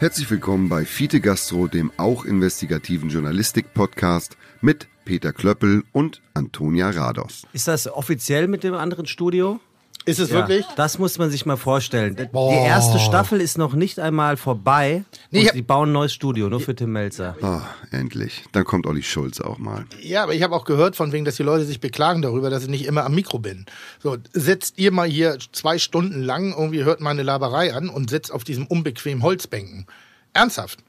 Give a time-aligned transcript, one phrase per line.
[0.00, 7.46] Herzlich willkommen bei Fiete Gastro, dem auch investigativen Journalistik-Podcast mit Peter Klöppel und Antonia Rados.
[7.52, 9.60] Ist das offiziell mit dem anderen Studio?
[10.06, 10.66] Ist es wirklich?
[10.76, 12.14] Das muss man sich mal vorstellen.
[12.16, 15.04] Die erste Staffel ist noch nicht einmal vorbei.
[15.30, 17.36] Nee, ich und hab- die bauen ein neues Studio, nur für Tim Melzer.
[17.40, 18.44] Ah, endlich.
[18.52, 19.86] Dann kommt Olli Schulz auch mal.
[20.02, 22.64] Ja, aber ich habe auch gehört von wegen, dass die Leute sich beklagen darüber, dass
[22.64, 23.64] ich nicht immer am Mikro bin.
[24.02, 28.30] So, sitzt ihr mal hier zwei Stunden lang, irgendwie hört meine Laberei an und sitzt
[28.30, 29.86] auf diesem unbequemen Holzbänken.
[30.34, 30.80] Ernsthaft.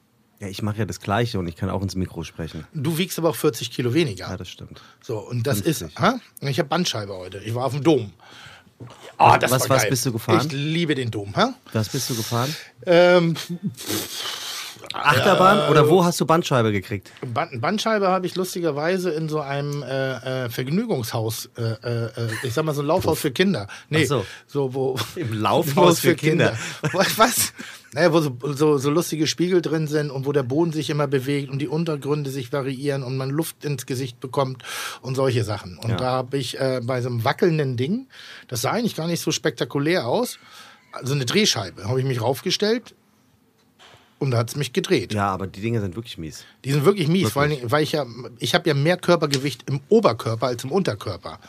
[0.41, 2.65] Ja, ich mache ja das Gleiche und ich kann auch ins Mikro sprechen.
[2.73, 4.27] Du wiegst aber auch 40 Kilo weniger.
[4.29, 4.81] Ja, das stimmt.
[5.01, 5.87] So, und das 50.
[5.93, 5.99] ist.
[6.01, 6.19] Ha?
[6.41, 7.37] Ich habe Bandscheibe heute.
[7.39, 8.11] Ich war auf dem Dom.
[9.17, 9.89] Ah, das Was- war was geil.
[9.91, 10.45] bist du gefahren?
[10.47, 11.33] Ich liebe den Dom.
[11.35, 11.53] Ha?
[11.73, 12.53] Was bist du gefahren?
[12.85, 13.35] Ähm,
[14.95, 15.69] Achterbahn?
[15.69, 17.11] Oder wo hast du Bandscheibe gekriegt?
[17.33, 22.53] Band Bandscheibe habe ich lustigerweise in so einem äh, äh, Vergnügungshaus, äh, äh, äh, ich
[22.53, 23.67] sag mal so ein Laufhaus für Kinder.
[23.89, 24.25] Nee, so.
[24.47, 26.57] so wo Im Laufhaus für Kinder.
[26.93, 27.17] Was?
[27.17, 27.53] was?
[27.93, 31.07] Naja, wo so, so, so lustige Spiegel drin sind und wo der Boden sich immer
[31.07, 34.63] bewegt und die Untergründe sich variieren und man Luft ins Gesicht bekommt
[35.01, 35.77] und solche Sachen.
[35.77, 35.95] Und Ja.
[35.97, 38.07] da habe ich äh, bei so einem wackelnden Ding,
[38.47, 40.39] das sah eigentlich gar nicht so spektakulär aus,
[40.91, 42.95] also eine Drehscheibe, habe ich mich raufgestellt
[44.19, 45.13] und da hat es mich gedreht.
[45.13, 46.43] Ja, aber die Dinge sind wirklich mies.
[46.63, 48.05] Die sind wirklich mies, vor allen Dingen, weil ich ja,
[48.39, 51.39] ich habe ja mehr Körpergewicht im Oberkörper als im Unterkörper.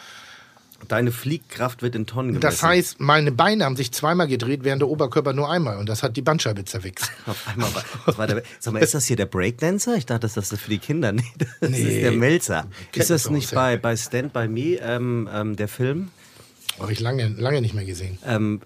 [0.89, 2.43] Deine Fliegkraft wird in Tonnen gemessen.
[2.43, 5.79] Das heißt, meine Beine haben sich zweimal gedreht, während der Oberkörper nur einmal.
[5.79, 7.11] Und das hat die Bandscheibe zerwichst.
[7.27, 9.97] Auf einmal war, das war der, sag mal, ist das hier der Breakdancer?
[9.97, 11.13] Ich dachte, das ist das für die Kinder.
[11.13, 11.23] Nee,
[11.61, 11.79] das Nee.
[11.81, 12.67] ist der Melzer.
[12.95, 16.09] Ist das nicht bei, bei Stand By Me, ähm, ähm, der Film,
[16.79, 18.19] Habe ich lange, lange nicht mehr gesehen.
[18.27, 18.61] ähm,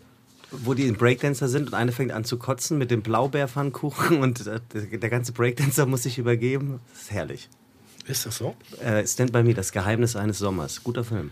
[0.53, 4.61] wo die Breakdancer sind und eine fängt an zu kotzen mit dem Blaubeerpfannkuchen und äh,
[4.75, 6.81] der der ganze Breakdancer muss sich übergeben?
[6.93, 7.49] Das ist herrlich.
[8.07, 8.57] Ist das so?
[8.83, 10.83] Äh, Stand By Me, das Geheimnis eines Sommers.
[10.83, 11.31] Guter Film.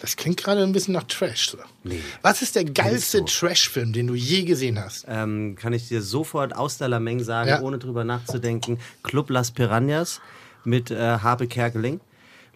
[0.00, 1.50] Das klingt gerade ein bisschen nach Trash.
[1.50, 1.58] So.
[1.82, 2.00] Nee.
[2.20, 3.24] Was ist der geilste so.
[3.24, 5.06] Trash-Film, den du je gesehen hast?
[5.08, 7.60] Ähm, kann ich dir sofort aus der Lameng sagen, Ja.
[7.62, 8.78] ohne drüber nachzudenken.
[9.02, 10.20] Club Las Piranhas
[10.64, 12.00] mit äh, Habe Kerkeling.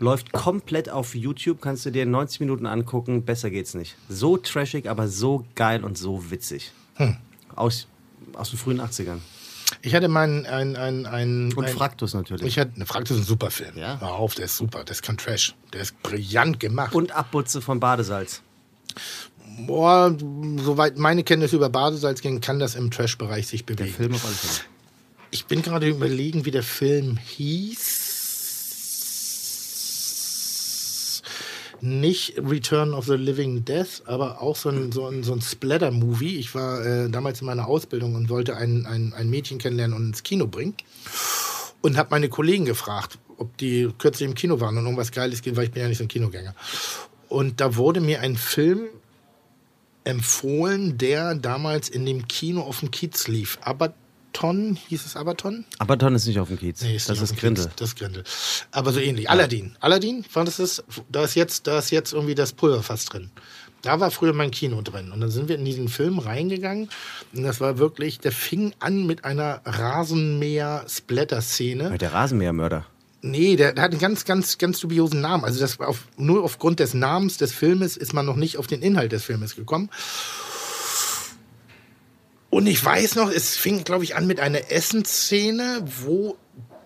[0.00, 3.24] Läuft komplett auf YouTube, kannst du dir in 90 Minuten angucken.
[3.26, 3.96] Besser geht's nicht.
[4.08, 6.72] So trashig, aber so geil und so witzig.
[6.94, 7.18] Hm.
[7.54, 7.86] Aus,
[8.32, 9.18] aus den frühen 80ern.
[9.82, 12.46] Ich hatte meinen ein, ein, ein, Und ein, Fraktus natürlich.
[12.46, 13.76] Ich hatte, ne, Fraktus ist ein super Film.
[13.76, 14.00] Ja.
[14.00, 14.84] Hör auf, der ist super.
[14.84, 15.54] Der ist kein Trash.
[15.74, 16.94] Der ist brillant gemacht.
[16.94, 18.40] Und Abputze von Badesalz.
[19.66, 20.16] Boah,
[20.64, 23.94] soweit meine Kenntnis über Badesalz ging, kann das im Trash-Bereich sich Der bewegen.
[23.94, 24.64] Film auf alle Fälle.
[25.30, 28.09] Ich bin gerade überlegen, wie der Film hieß.
[31.82, 36.36] Nicht Return of the Living Death, aber auch so ein, so ein, so ein Splatter-Movie.
[36.36, 40.06] Ich war äh, damals in meiner Ausbildung und wollte ein, ein, ein Mädchen kennenlernen und
[40.06, 40.74] ins Kino bringen.
[41.82, 45.56] Und habe meine Kollegen gefragt, ob die kürzlich im Kino waren und irgendwas Geiles geht,
[45.56, 46.54] weil ich bin ja nicht so ein Kinogänger.
[47.28, 48.88] Und da wurde mir ein Film
[50.04, 53.58] empfohlen, der damals in dem Kino auf dem Kiez lief.
[54.32, 55.64] Abaton, hieß es Abaton?
[55.78, 56.80] Abaton ist nicht auf dem Kiez.
[56.82, 57.64] Nee, das nicht auf ist Grindel.
[57.64, 58.22] Kiez, Das ist Grindel.
[58.70, 59.28] Aber so ähnlich.
[59.28, 59.74] Aladdin.
[59.80, 60.84] Aladdin, war das das?
[61.08, 63.30] Da ist, jetzt, da ist jetzt irgendwie das Pulverfass drin.
[63.82, 65.10] Da war früher mein Kino drin.
[65.10, 66.90] Und dann sind wir in diesen Film reingegangen.
[67.34, 71.98] Und das war wirklich, der fing an mit einer Rasenmäher-Splatter-Szene.
[71.98, 72.86] Der Rasenmähermörder.
[73.22, 75.44] Nee, der, der hat einen ganz, ganz, ganz dubiosen Namen.
[75.44, 78.80] Also das auf, nur aufgrund des Namens des Filmes ist man noch nicht auf den
[78.80, 79.90] Inhalt des Filmes gekommen.
[82.50, 86.36] Und ich weiß noch, es fing, glaube ich, an mit einer Essensszene, wo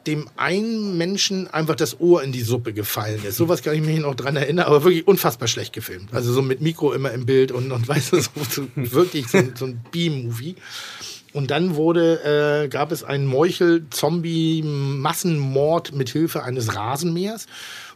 [0.06, 3.36] dem einen Menschen einfach das Ohr in die Suppe gefallen ist.
[3.36, 6.12] Sowas kann ich mich noch dran erinnern, aber wirklich unfassbar schlecht gefilmt.
[6.12, 9.42] Also so mit Mikro immer im Bild und, und weißt du, so, so wirklich so,
[9.54, 10.56] so ein B-Movie.
[11.32, 17.46] Und dann wurde, äh, gab es einen Meuchel-Zombie-Massenmord mit Hilfe eines Rasenmähers.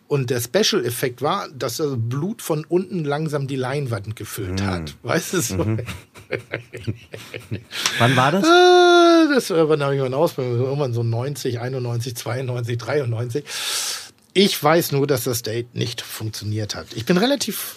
[0.09, 4.97] Und der Special-Effekt war, dass das Blut von unten langsam die Leinwand gefüllt hat.
[5.03, 5.59] Weißt du so?
[7.99, 8.45] Wann war das?
[8.45, 13.45] Ah, das war wann habe ich meine Ausbildung, irgendwann so 90, 91, 92, 93.
[14.33, 16.87] Ich weiß nur, dass das Date nicht funktioniert hat.
[16.95, 17.77] Ich bin relativ,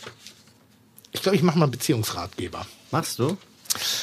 [1.11, 2.66] ich glaube, ich mache mal einen Beziehungsratgeber.
[2.91, 3.38] Machst du?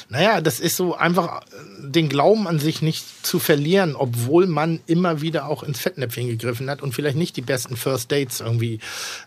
[0.09, 4.81] Naja, das ist so einfach äh, den Glauben an sich nicht zu verlieren, obwohl man
[4.87, 8.81] immer wieder auch ins Fettnäpfchen gegriffen hat und vielleicht nicht die besten First Dates irgendwie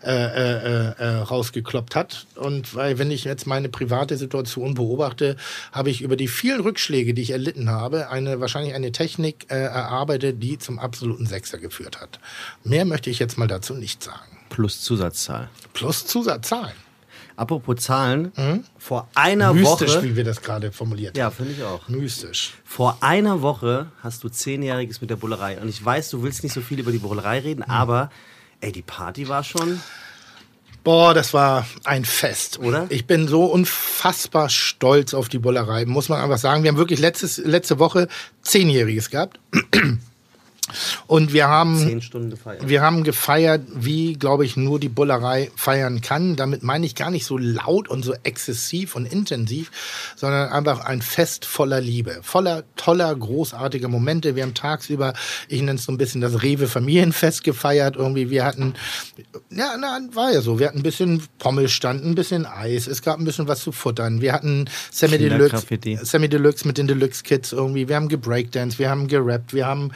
[0.04, 2.26] äh, äh, äh, rausgekloppt hat.
[2.34, 5.36] Und weil, wenn ich jetzt meine private Situation beobachte,
[5.72, 9.54] habe ich über die vielen Rückschläge, die ich erlitten habe, eine wahrscheinlich eine Technik äh,
[9.54, 12.18] erarbeitet, die zum absoluten Sechser geführt hat.
[12.64, 14.38] Mehr möchte ich jetzt mal dazu nicht sagen.
[14.48, 15.48] Plus Zusatzzahl.
[15.72, 16.74] Plus Zusatzzahlen.
[17.36, 18.32] Apropos Zahlen,
[18.78, 20.04] vor einer Mystisch, Woche.
[20.04, 21.34] wie wir das gerade formuliert Ja, haben.
[21.36, 21.88] finde ich auch.
[21.88, 22.52] Mystisch.
[22.64, 25.58] Vor einer Woche hast du Zehnjähriges mit der Bullerei.
[25.60, 28.10] Und ich weiß, du willst nicht so viel über die Bullerei reden, aber
[28.60, 29.80] ey, die Party war schon.
[30.84, 32.58] Boah, das war ein Fest.
[32.58, 32.86] Oder?
[32.88, 36.64] Ich bin so unfassbar stolz auf die Bullerei, muss man einfach sagen.
[36.64, 38.08] Wir haben wirklich letztes, letzte Woche
[38.42, 39.38] Zehnjähriges gehabt.
[41.06, 42.68] Und wir haben, Zehn Stunden gefeiert.
[42.68, 46.36] wir haben gefeiert, wie, glaube ich, nur die Bullerei feiern kann.
[46.36, 49.70] Damit meine ich gar nicht so laut und so exzessiv und intensiv,
[50.16, 54.36] sondern einfach ein Fest voller Liebe, voller toller, großartiger Momente.
[54.36, 55.14] Wir haben tagsüber,
[55.48, 57.96] ich nenne es so ein bisschen das Rewe Familienfest gefeiert.
[57.96, 58.74] Irgendwie, wir hatten,
[59.50, 60.58] ja, na, war ja so.
[60.58, 62.86] Wir hatten ein bisschen Pommelstand, ein bisschen Eis.
[62.86, 64.20] Es gab ein bisschen was zu futtern.
[64.20, 65.66] Wir hatten Sammy Deluxe.
[66.02, 67.88] Sammy Deluxe mit den Deluxe Kids irgendwie.
[67.88, 69.90] Wir haben gebreakdanced, wir haben gerappt, wir haben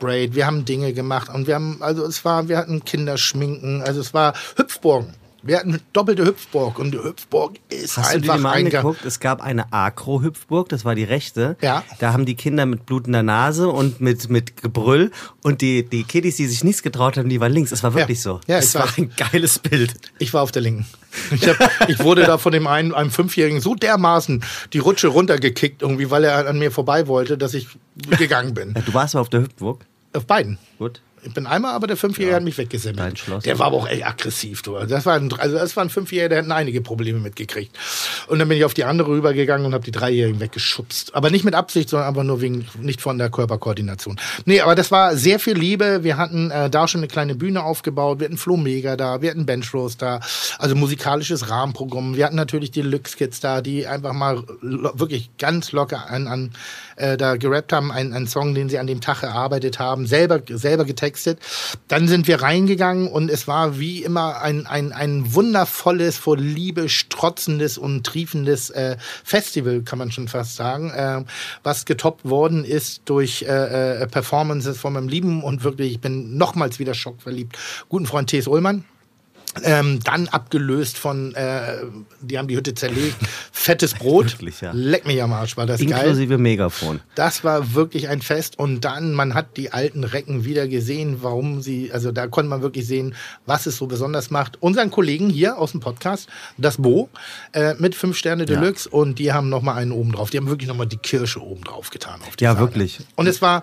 [0.00, 4.00] gesprayt, wir haben Dinge gemacht und wir haben, also es war, wir hatten Kinderschminken, also
[4.00, 5.14] es war Hüpfburgen.
[5.42, 9.06] Wir hatten doppelte Hüpfburg und die Hüpfburg ist Hast du dir einfach mal angeguckt?
[9.06, 11.56] Es gab eine Agro-Hüpfburg, das war die rechte.
[11.62, 11.82] Ja.
[11.98, 15.10] Da haben die Kinder mit blutender Nase und mit, mit Gebrüll
[15.42, 17.72] und die, die Kiddies, die sich nichts getraut haben, die waren links.
[17.72, 18.22] Es war wirklich Ja.
[18.22, 18.40] so.
[18.48, 19.94] Ja, es war ein geiles Bild.
[20.18, 20.84] Ich war auf der linken.
[21.30, 24.44] Ich, hab, ich wurde da von dem einen, einem Fünfjährigen so dermaßen
[24.74, 27.66] die Rutsche runtergekickt, irgendwie, weil er an mir vorbei wollte, dass ich
[28.18, 28.74] gegangen bin.
[28.84, 29.86] Du warst aber auf der Hüpfburg.
[30.12, 30.58] Auf beiden.
[30.78, 31.02] Gut.
[31.22, 32.56] Ich bin einmal, aber der Fünfjährige hat mich
[33.16, 33.44] Schloss.
[33.44, 34.62] Der war aber auch echt aggressiv.
[34.62, 34.76] Du.
[34.76, 37.76] Also das war ein, also das war ein Fünfjähriger, der hat einige Probleme mitgekriegt.
[38.28, 41.14] Und dann bin ich auf die andere rübergegangen und habe die Dreijährigen weggeschubst.
[41.14, 44.18] Aber nicht mit Absicht, sondern einfach nur wegen, nicht von der Körperkoordination.
[44.46, 46.04] Nee, aber das war sehr viel Liebe.
[46.04, 48.20] Wir hatten äh, da schon eine kleine Bühne aufgebaut.
[48.20, 50.20] Wir hatten Flo Mega da, wir hatten Bench Rose da.
[50.58, 52.16] Also musikalisches Rahmenprogramm.
[52.16, 56.52] Wir hatten natürlich die Lux Kids da, die einfach mal wirklich ganz locker an, an
[56.96, 60.40] äh, da gerappt haben, einen, einen Song, den sie an dem Tag erarbeitet haben, selber,
[60.48, 61.09] selber getextet.
[61.88, 66.88] Dann sind wir reingegangen und es war wie immer ein, ein, ein wundervolles, vor Liebe
[66.88, 71.24] strotzendes und triefendes äh, Festival, kann man schon fast sagen, äh,
[71.62, 76.36] was getoppt worden ist durch äh, äh, Performances von meinem Lieben und wirklich, ich bin
[76.36, 77.56] nochmals wieder schockverliebt,
[77.88, 78.46] guten Freund T.S.
[78.46, 78.84] Ullmann.
[79.64, 81.78] Ähm, dann abgelöst von, äh,
[82.20, 83.16] die haben die Hütte zerlegt,
[83.50, 84.32] fettes Brot.
[84.32, 84.70] Wirklich, ja.
[84.72, 85.90] Leck mich am Arsch, war das geil.
[85.90, 87.00] Inklusive Megafon.
[87.16, 91.62] Das war wirklich ein Fest und dann, man hat die alten Recken wieder gesehen, warum
[91.62, 94.62] sie, also da konnte man wirklich sehen, was es so besonders macht.
[94.62, 97.08] Unseren Kollegen hier aus dem Podcast, das Bo,
[97.52, 100.30] äh, mit fünf Sterne Deluxe und die haben nochmal einen oben drauf.
[100.30, 102.20] Die haben wirklich nochmal die Kirsche oben drauf getan.
[102.28, 102.66] Auf die Ja, Sahne.
[102.66, 103.00] wirklich.
[103.16, 103.62] Und es war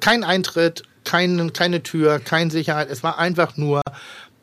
[0.00, 2.90] kein Eintritt, kein, keine Tür, keine Sicherheit.
[2.90, 3.80] Es war einfach nur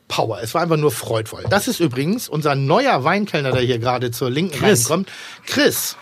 [0.08, 0.40] Power.
[0.42, 1.44] Es war einfach nur freudvoll.
[1.50, 4.88] Das ist übrigens unser neuer Weinkellner, der hier gerade zur Linken Chris.
[4.90, 5.10] reinkommt.
[5.46, 5.96] Chris.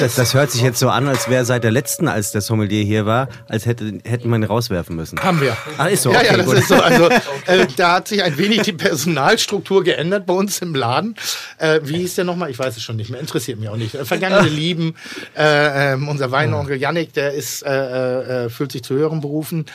[0.00, 2.82] Das, das hört sich jetzt so an, als wäre seit der letzten, als der Sommelier
[2.82, 5.20] hier war, als hätte, hätten wir ihn rauswerfen müssen.
[5.22, 5.56] Haben wir.
[5.78, 6.54] Ah, ist so, Ja, okay, ja, das gut.
[6.56, 6.74] ist so.
[6.74, 7.08] Also,
[7.46, 11.14] äh, da hat sich ein wenig die Personalstruktur geändert bei uns im Laden.
[11.58, 12.50] Äh, wie hieß der nochmal?
[12.50, 13.20] Ich weiß es schon nicht mehr.
[13.20, 13.94] Interessiert mich auch nicht.
[13.94, 14.96] Äh, Vergangene Lieben.
[15.36, 19.66] Äh, ähm, unser Weinonkel Yannick, der ist, äh, äh, fühlt sich zu hören berufen.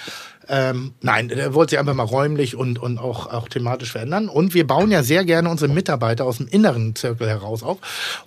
[0.48, 4.28] Ähm, nein, der wollte sich einfach mal räumlich und, und auch, auch thematisch verändern.
[4.28, 7.78] Und wir bauen ja sehr gerne unsere Mitarbeiter aus dem inneren Zirkel heraus auf.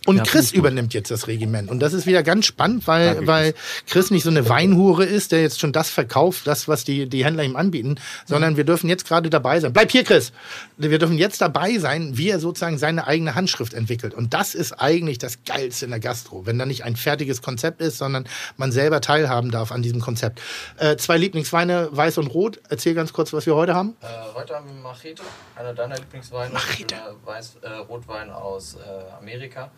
[0.06, 1.70] Und Chris übernimmt jetzt das Regiment.
[1.70, 3.54] Und das ist wieder ganz spannend, weil, weil
[3.86, 7.24] Chris nicht so eine Weinhure ist, der jetzt schon das verkauft, das, was die, die
[7.24, 7.96] Händler ihm anbieten,
[8.26, 9.72] sondern wir dürfen jetzt gerade dabei sein.
[9.72, 10.32] Bleib hier, Chris!
[10.76, 14.14] Wir dürfen jetzt dabei sein, wie er sozusagen seine eigene Handschrift entwickelt.
[14.14, 17.80] Und das ist eigentlich das Geilste in der Gastro, wenn da nicht ein fertiges Konzept
[17.80, 18.26] ist, sondern
[18.56, 20.40] man selber teilhaben darf an diesem Konzept.
[20.78, 22.60] Äh, zwei Lieblingsweine, Weiß und Rot.
[22.68, 23.96] Erzähl ganz kurz, was wir heute haben.
[24.02, 25.22] Äh, heute haben wir Machete,
[25.56, 26.52] einer deiner Lieblingsweine.
[26.52, 26.96] Machete.
[26.96, 29.70] Ein Weiß, äh, Rotwein aus äh, Amerika.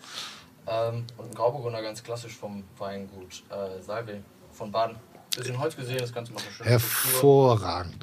[0.66, 4.96] Ähm, und ein Grauburgunder ganz klassisch vom Weingut äh, Salve von Baden.
[5.36, 6.70] Bisschen Holz gesehen, das Ganze macht eine schöne.
[6.70, 7.94] Hervorragend.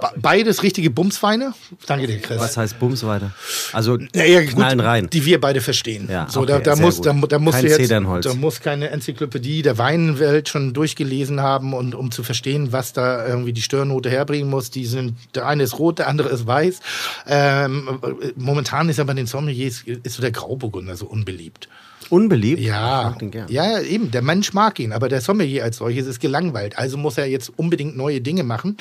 [0.00, 1.52] Ba- Beides richtige Bumsweine.
[1.86, 2.38] Danke dir, Chris.
[2.40, 3.32] Was heißt Bums weiter?
[3.72, 5.10] Also Ja, ja, gut, knallen rein.
[5.10, 6.08] Die wir beide verstehen.
[6.10, 7.06] Ja, so, okay, da, da sehr muss, gut.
[7.06, 8.24] da, da musst Kein du jetzt, Zedernholz.
[8.24, 13.26] da muss keine Enzyklopädie der Weinwelt schon durchgelesen haben und um zu verstehen, was da
[13.26, 14.70] irgendwie die Störnote herbringen muss.
[14.70, 16.80] Die sind, der eine ist rot, der andere ist weiß.
[17.26, 17.98] Ähm,
[18.36, 21.68] momentan ist aber den Sommeliers ist so der Grauburgunder so unbeliebt.
[22.10, 22.60] Unbeliebt?
[22.60, 23.46] Ich Ja, mag den gern.
[23.48, 24.10] ja, eben.
[24.10, 26.78] Der Mensch mag ihn, aber der Sommelier als solches ist gelangweilt.
[26.78, 28.76] Also muss er jetzt unbedingt neue Dinge machen.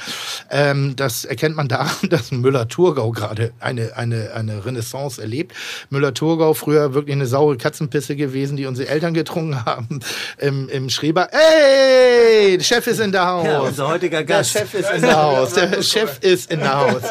[0.51, 5.53] Ähm, das erkennt man daran, dass Müller-Thurgau gerade eine, eine, eine Renaissance erlebt.
[5.89, 9.99] Müller-Thurgau früher wirklich eine saure Katzenpisse gewesen, die unsere Eltern getrunken haben
[10.37, 11.29] im, im Schreber.
[11.31, 13.45] Ey, der Chef ist in der Haus.
[13.45, 14.51] Ja, unser heutiger Der Gast.
[14.51, 15.53] Chef ist in der Haus.
[15.53, 17.01] Der Chef ist in der Haus.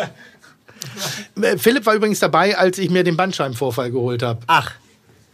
[1.59, 4.41] Philipp war übrigens dabei, als ich mir den Bandscheibenvorfall geholt habe.
[4.47, 4.71] Ach,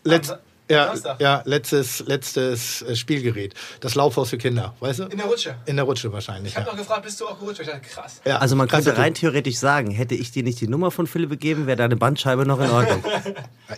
[0.04, 0.32] Letz
[0.71, 3.55] ja, ja, letztes, letztes äh, Spielgerät.
[3.81, 5.03] Das Laufhaus für Kinder, weißt du?
[5.05, 5.55] In der Rutsche.
[5.67, 6.53] In der Rutsche wahrscheinlich.
[6.53, 6.73] Ich habe Ja.
[6.73, 7.61] noch gefragt, bist du auch gerutscht?
[7.61, 8.21] Ich dachte, krass.
[8.25, 11.07] Ja, also man könnte du rein theoretisch sagen, hätte ich dir nicht die Nummer von
[11.07, 13.05] Philipp gegeben, wäre deine Bandscheibe noch in Ordnung.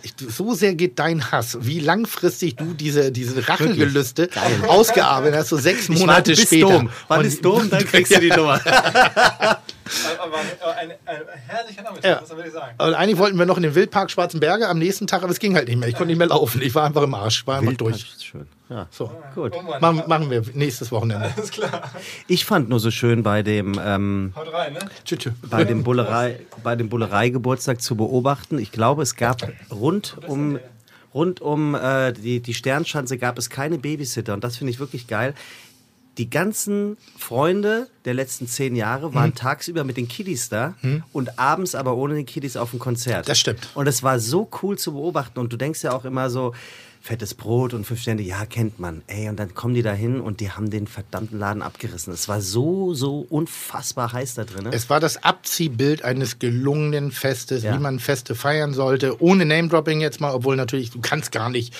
[0.01, 4.27] Ich- So sehr geht dein Hass, wie langfristig du diese, diese Rachengelüste
[4.67, 6.67] ausgearbeitet hast, so sechs Monate bis später.
[6.69, 6.89] Dom.
[7.07, 8.59] Wann ist Dom, dann kriegst du die Nummer.
[10.19, 10.45] Aber ein,
[10.85, 12.19] ein, ein herrlicher Nachmittag, Ja.
[12.21, 12.75] muss man wirklich sagen.
[12.77, 15.55] Und eigentlich wollten wir noch in den Wildpark Schwarzenberge am nächsten Tag, aber es ging
[15.55, 15.89] halt nicht mehr.
[15.89, 16.61] Ich konnte nicht mehr laufen.
[16.61, 17.41] Ich war einfach im Arsch.
[17.41, 18.13] Ich war einfach Wildpark durch.
[18.15, 18.47] ist schön.
[18.69, 18.87] Ja.
[18.89, 19.11] So.
[19.35, 19.53] Gut.
[19.55, 19.81] Oh Mann.
[19.81, 21.31] Machen, machen wir nächstes Wochenende.
[21.35, 21.91] Alles klar.
[22.27, 24.79] Ich fand nur so schön bei dem, ähm, Haut rein, ne?
[25.49, 28.57] Bei dem Bullerei, bei dem Bullerei-Geburtstag zu beobachten.
[28.57, 30.57] Ich glaube, es gab rund um,
[31.13, 35.07] rund um äh, die, die Sternschanze gab es keine Babysitter und das finde ich wirklich
[35.07, 35.35] geil.
[36.17, 39.35] Die ganzen Freunde der letzten zehn Jahre waren Mhm.
[39.35, 40.75] tagsüber mit den Kiddies da
[41.11, 43.27] und abends aber ohne den Kiddies auf dem Konzert.
[43.27, 43.69] Das stimmt.
[43.73, 45.39] Und es war so cool zu beobachten.
[45.39, 46.53] Und du denkst ja auch immer so,
[47.01, 49.01] fettes Brot und fünf Sterne, ja, kennt man.
[49.07, 52.13] Ey, und dann kommen die da hin und die haben den verdammten Laden abgerissen.
[52.13, 54.67] Es war so, so unfassbar heiß da drin.
[54.71, 57.73] Es war das Abziehbild eines gelungenen Festes, Ja.
[57.75, 59.21] wie man Feste feiern sollte.
[59.21, 61.73] Ohne Name-Dropping jetzt mal, obwohl natürlich, du kannst gar nicht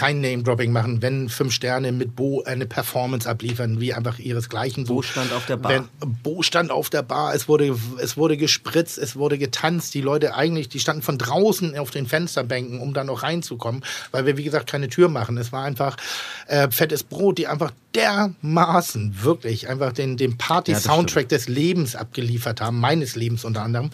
[0.00, 4.86] kein Name-Dropping machen, wenn fünf Sterne mit Bo eine Performance abliefern, wie einfach ihresgleichen.
[4.86, 5.72] Bo stand auf der Bar.
[5.72, 5.88] Wenn,
[6.22, 9.92] Bo stand auf der Bar, es wurde, es wurde gespritzt, es wurde getanzt.
[9.92, 14.24] Die Leute eigentlich, die standen von draußen auf den Fensterbänken, um da noch reinzukommen, weil
[14.24, 15.36] wir, wie gesagt, keine Tür machen.
[15.36, 15.98] Es war einfach
[16.46, 22.78] äh, fettes Brot, die einfach dermaßen wirklich einfach den, den Party-Soundtrack des Lebens abgeliefert haben,
[22.78, 23.90] meines Lebens unter anderem.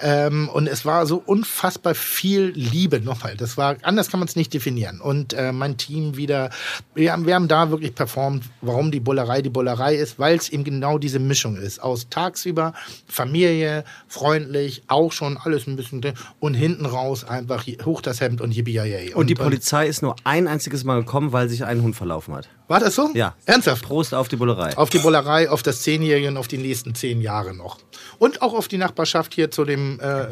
[0.00, 3.36] Ähm, und es war so unfassbar viel Liebe nochmal.
[3.36, 5.00] Das war, anders kann man es nicht definieren.
[5.00, 6.50] Und äh, mein Team wieder,
[6.94, 10.50] wir haben, wir haben da wirklich performt, warum die Bullerei die Bullerei ist, weil es
[10.50, 11.82] eben genau diese Mischung ist.
[11.82, 12.74] Aus tagsüber
[13.08, 18.40] Familie, freundlich, auch schon alles ein bisschen drin und hinten raus einfach hoch das Hemd
[18.40, 19.14] und yippie yay.
[19.14, 22.48] Und die Polizei ist nur ein einziges Mal gekommen, weil sich ein Hund verlaufen hat.
[22.68, 23.10] War das so?
[23.14, 23.34] Ja.
[23.44, 23.84] Ernsthaft?
[23.84, 24.76] Prost auf die Bullerei.
[24.76, 27.78] Auf die Bullerei, auf das Zehnjährige und auf die nächsten zehn Jahre noch.
[28.18, 30.26] Und auch auf die Nachbarschaft hier zu dem, äh,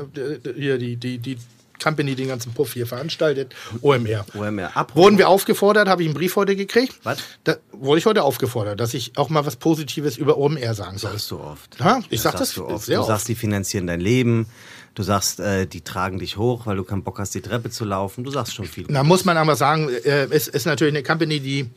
[0.56, 1.38] hier die, die, die
[1.82, 4.24] Company, die den ganzen Puff hier veranstaltet, OMR.
[4.34, 4.76] OMR.
[4.76, 6.94] Apropos- Wurden wir aufgefordert, habe ich einen Brief heute gekriegt.
[7.02, 7.18] Was?
[7.44, 11.12] Da wurde ich heute aufgefordert, dass ich auch mal was Positives über OMR sagen soll.
[11.12, 11.78] sagst du oft.
[11.80, 12.84] Ja, ich sag das du oft.
[12.86, 13.08] sehr du oft.
[13.08, 14.46] sagst, die finanzieren dein Leben.
[14.94, 17.84] Du sagst, äh, die tragen dich hoch, weil du keinen Bock hast, die Treppe zu
[17.84, 18.24] laufen.
[18.24, 18.84] Du sagst schon viel.
[18.88, 21.70] Da muss man aber sagen, äh, es ist natürlich eine Company, die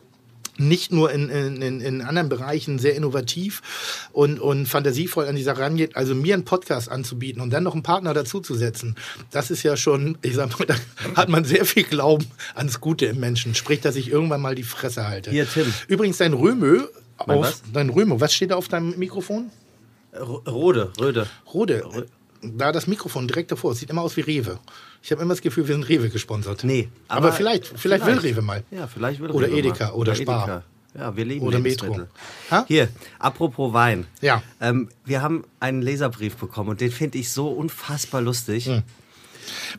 [0.57, 3.62] nicht nur in, in, in, anderen Bereichen sehr innovativ
[4.12, 7.74] und, und fantasievoll an die Sache rangeht, also mir einen Podcast anzubieten und dann noch
[7.74, 8.95] einen Partner dazuzusetzen,
[9.31, 10.75] das ist ja schon, ich sag mal, da
[11.15, 13.55] hat man sehr viel Glauben ans Gute im Menschen.
[13.55, 15.31] Sprich, dass ich irgendwann mal die Fresse halte.
[15.31, 15.72] Hier, Tim.
[15.88, 16.88] Übrigens, dein Römö,
[17.25, 17.62] Mein auf, was?
[17.74, 19.50] dein Römo, was steht da auf deinem Mikrofon?
[20.12, 21.27] R- Rode, Röde.
[21.51, 22.07] Rode.
[22.41, 24.60] Da das Mikrofon direkt davor, es sieht immer aus wie Rewe.
[25.03, 26.63] Ich habe immer das Gefühl, wir sind Rewe gesponsert.
[26.63, 26.88] Nee.
[27.10, 28.63] Aber, vielleicht, vielleicht, will Rewe mal.
[28.72, 29.93] Ja, vielleicht will Oder Rewe Edeka mal.
[29.93, 30.63] oder Spar.
[30.98, 31.60] Ja, wir lieben Oder.
[31.60, 32.07] Metro.
[32.51, 32.65] Ha?
[32.67, 32.88] Hier,
[33.19, 34.05] apropos Wein.
[34.22, 34.41] Ja.
[34.62, 38.67] Ähm, wir haben einen Leserbrief bekommen und den finde ich so unfassbar lustig.
[38.67, 38.83] Hm.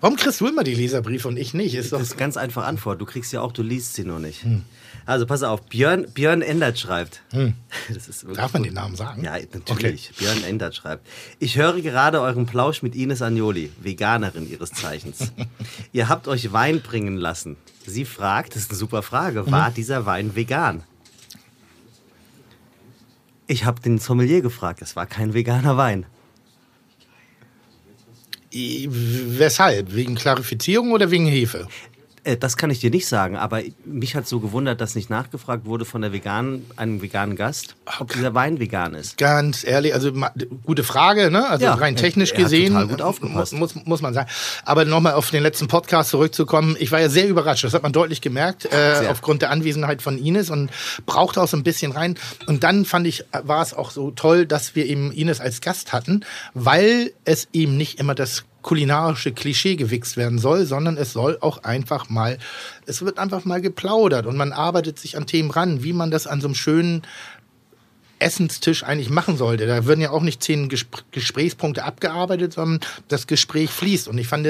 [0.01, 1.75] Warum kriegst du immer die Leserbriefe und ich nicht?
[1.75, 3.01] Ist Das ist ganz einfach Antwort.
[3.01, 4.43] Du kriegst sie auch, du liest sie nur nicht.
[4.43, 4.63] Hm.
[5.07, 7.23] Also pass auf, Björn, Björn Endert schreibt.
[7.93, 9.23] Das ist wirklich Darf man den Namen sagen?
[9.23, 10.11] Ja, natürlich.
[10.17, 11.07] Björn Endert schreibt.
[11.39, 15.33] Ich höre gerade euren Plausch mit Ines Agnoli, Veganerin ihres Zeichens.
[15.93, 17.57] Ihr habt euch Wein bringen lassen.
[17.87, 19.75] Sie fragt, das ist eine super Frage, war Mhm.
[19.75, 20.83] dieser Wein vegan?
[23.47, 26.07] Ich habe den Sommelier gefragt, es war kein veganer Wein.
[28.53, 29.93] Weshalb?
[29.95, 31.67] Wegen Klarifizierung oder wegen Hefe?
[32.25, 35.67] Äh, Das kann ich dir nicht sagen, aber mich hat so gewundert, dass nicht nachgefragt
[35.67, 39.17] wurde von der veganen, einem veganen Gast, ob dieser Wein vegan ist.
[39.19, 40.33] Ganz ehrlich, also ma-
[40.65, 41.49] gute Frage, ne?
[41.49, 42.73] Also Ja, rein technisch er hat gesehen.
[42.73, 43.53] total gut aufgepasst.
[43.53, 44.29] Muss, muss man sagen.
[44.65, 46.77] Aber nochmal auf den letzten Podcast zurückzukommen.
[46.79, 47.65] Ich war ja sehr überrascht.
[47.65, 50.71] Das hat man deutlich gemerkt, äh, aufgrund der Anwesenheit von Ines und
[51.07, 52.17] brauchte auch so ein bisschen rein.
[52.47, 55.93] Und dann fand ich, war es auch so toll, dass wir eben Ines als Gast
[55.93, 61.39] hatten, weil es eben nicht immer das kulinarische Klischee gewichst werden soll, sondern es soll
[61.41, 62.39] auch einfach mal,
[62.87, 66.27] es wird einfach mal geplaudert und man arbeitet sich an Themen ran, wie man das
[66.27, 67.03] an so einem schönen
[68.25, 69.67] Essenstisch eigentlich machen sollte.
[69.67, 74.09] Da würden ja auch nicht zehn Gespr Gesprächspunkte abgearbeitet, sondern das Gespräch fließt.
[74.09, 74.47] Und ich fand,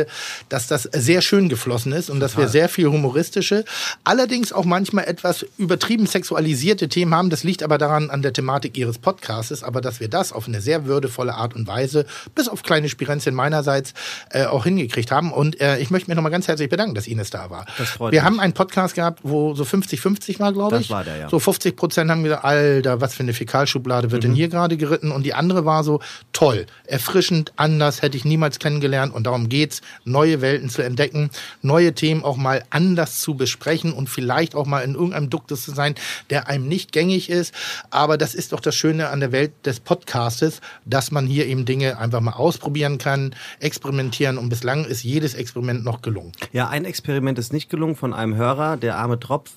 [0.48, 3.64] dass das sehr schön geflossen ist und dass wir sehr viel humoristische,
[4.04, 7.30] allerdings auch manchmal etwas übertrieben sexualisierte Themen haben.
[7.30, 10.60] Das liegt aber daran an der Thematik ihres Podcastes, aber dass wir das auf eine
[10.60, 13.92] sehr würdevolle Art und Weise, bis auf kleine Spirenzchen meinerseits,
[14.30, 15.32] äh, auch hingekriegt haben.
[15.32, 17.66] Und äh, ich möchte mich nochmal ganz herzlich bedanken, dass Ines da war.
[17.78, 18.24] Das freut wir mich.
[18.26, 20.90] haben einen Podcast gehabt, wo so 50-50 war, glaube Das ich.
[20.90, 21.28] war der, ja.
[21.28, 23.32] So 50 Prozent haben gesagt, Alter, was für eine
[23.66, 24.28] Fäkalschublade wird Mhm.
[24.28, 25.10] denn hier gerade geritten?
[25.10, 26.00] Und die andere war so,
[26.32, 29.14] toll, erfrischend, anders, hätte ich niemals kennengelernt.
[29.14, 31.30] Und darum geht's, neue Welten zu entdecken,
[31.62, 35.72] neue Themen auch mal anders zu besprechen und vielleicht auch mal in irgendeinem Duktus zu
[35.72, 35.94] sein,
[36.30, 37.54] der einem nicht gängig ist.
[37.90, 41.64] Aber das ist doch das Schöne an der Welt des Podcastes, dass man hier eben
[41.64, 44.38] Dinge einfach mal ausprobieren kann, experimentieren.
[44.38, 46.32] Und bislang ist jedes Experiment noch gelungen.
[46.52, 49.52] Ja, ein Experiment ist nicht gelungen von einem Hörer, der arme Tropf.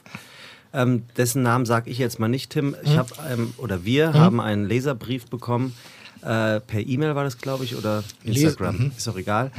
[0.73, 2.75] Ähm, dessen Namen sage ich jetzt mal nicht, Tim.
[2.83, 5.73] Ich habe ähm, oder wir haben einen Leserbrief bekommen
[6.21, 8.75] Äh, per E-Mail war das, glaube ich, oder Les- Instagram.
[8.77, 8.91] mhm.
[8.97, 9.51] Ist auch egal.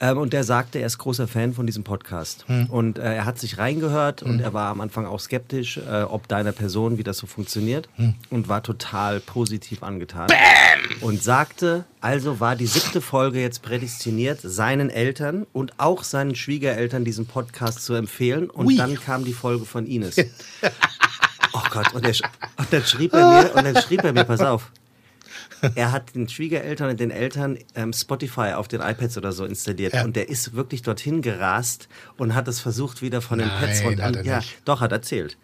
[0.00, 2.46] Ähm, und der sagte, er ist großer Fan von diesem Podcast.
[2.68, 6.26] Und äh, er hat sich reingehört und er war am Anfang auch skeptisch, äh, ob
[6.26, 7.88] deiner Person, wie das so funktioniert.
[8.30, 10.28] Und war total positiv angetan.
[11.02, 17.04] Und sagte, also war die siebte Folge jetzt prädestiniert, seinen Eltern und auch seinen Schwiegereltern
[17.04, 18.48] diesen Podcast zu empfehlen.
[18.48, 18.76] Und Ui.
[18.76, 20.16] dann kam die Folge von Ines.
[21.52, 22.14] Oh Gott, und, er,
[22.58, 24.70] und dann schrieb er mir, und dann schrieb er mir, pass auf.
[25.74, 29.94] Er hat den Schwiegereltern und den Eltern ähm, Spotify auf den iPads oder so installiert
[29.94, 30.04] Ja.
[30.04, 33.82] und der ist wirklich dorthin gerast und hat es versucht wieder von den Nein, Pads
[33.84, 34.58] und hat er ja, nicht.
[34.64, 35.36] doch hat erzählt.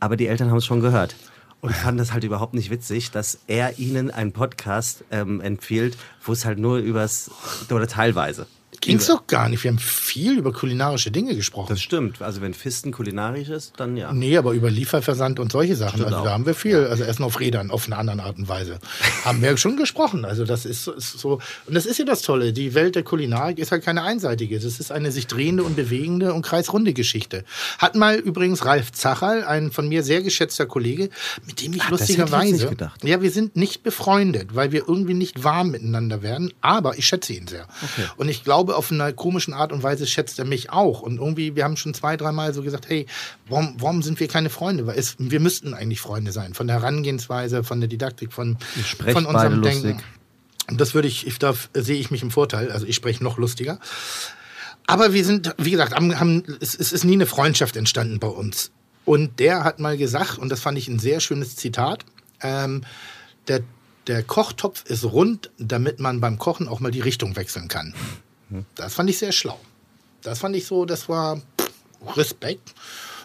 [0.00, 1.16] Aber die Eltern haben es schon gehört
[1.60, 6.32] und fanden das halt überhaupt nicht witzig, dass er ihnen einen Podcast ähm, empfiehlt, wo
[6.32, 7.30] es halt nur übers
[7.70, 8.46] oder teilweise.
[8.80, 9.64] Ging's doch gar nicht.
[9.64, 11.66] Wir haben viel über kulinarische Dinge gesprochen.
[11.70, 12.22] Das stimmt.
[12.22, 14.12] Also wenn Fisten kulinarisch ist, dann ja.
[14.12, 15.94] Nee, aber über Lieferversand und solche Sachen.
[16.00, 16.24] Stimmt also auch.
[16.24, 16.86] da haben wir viel.
[16.86, 18.78] Also Essen auf Rädern, auf eine andere Art und Weise.
[19.24, 20.24] haben wir schon gesprochen.
[20.24, 21.40] Also das ist, so- ist so.
[21.66, 22.52] Und das ist ja das Tolle.
[22.52, 24.56] Die Welt der Kulinarik ist halt keine einseitige.
[24.56, 27.44] Es ist eine sich drehende und bewegende und kreisrunde Geschichte.
[27.78, 31.10] Hat mal übrigens Ralf Zacherl, ein von mir sehr geschätzter Kollege,
[31.46, 32.70] mit dem ich Ah, das ich lustigerweise.
[33.02, 36.52] Ja, wir sind nicht befreundet, weil wir irgendwie nicht warm miteinander werden.
[36.60, 37.66] Aber ich schätze ihn sehr.
[38.16, 41.00] Und ich glaube, auf einer komischen Art und Weise schätzt er mich auch.
[41.00, 43.06] Und irgendwie, wir haben schon zwei, dreimal so gesagt, hey,
[43.48, 44.86] warum, warum sind wir keine Freunde?
[44.86, 46.54] Weil es, wir müssten eigentlich Freunde sein.
[46.54, 48.58] Von der Herangehensweise, von der Didaktik, von,
[49.12, 49.62] von unserem.
[49.62, 50.02] Denken.
[50.70, 52.70] Und das würde ich, ich darf, sehe ich mich im Vorteil.
[52.70, 53.78] Also ich spreche noch lustiger.
[54.86, 58.28] Aber wir sind, wie gesagt, haben, haben, es, es ist nie eine Freundschaft entstanden bei
[58.28, 58.70] uns.
[59.04, 62.04] Und der hat mal gesagt, und das fand ich ein sehr schönes Zitat,
[62.42, 62.82] ähm,
[63.48, 63.62] der,
[64.06, 67.94] der Kochtopf ist rund, damit man beim Kochen auch mal die Richtung wechseln kann.
[68.74, 69.58] Das fand ich sehr schlau.
[70.22, 72.74] Das fand ich so, das war pff, Respekt.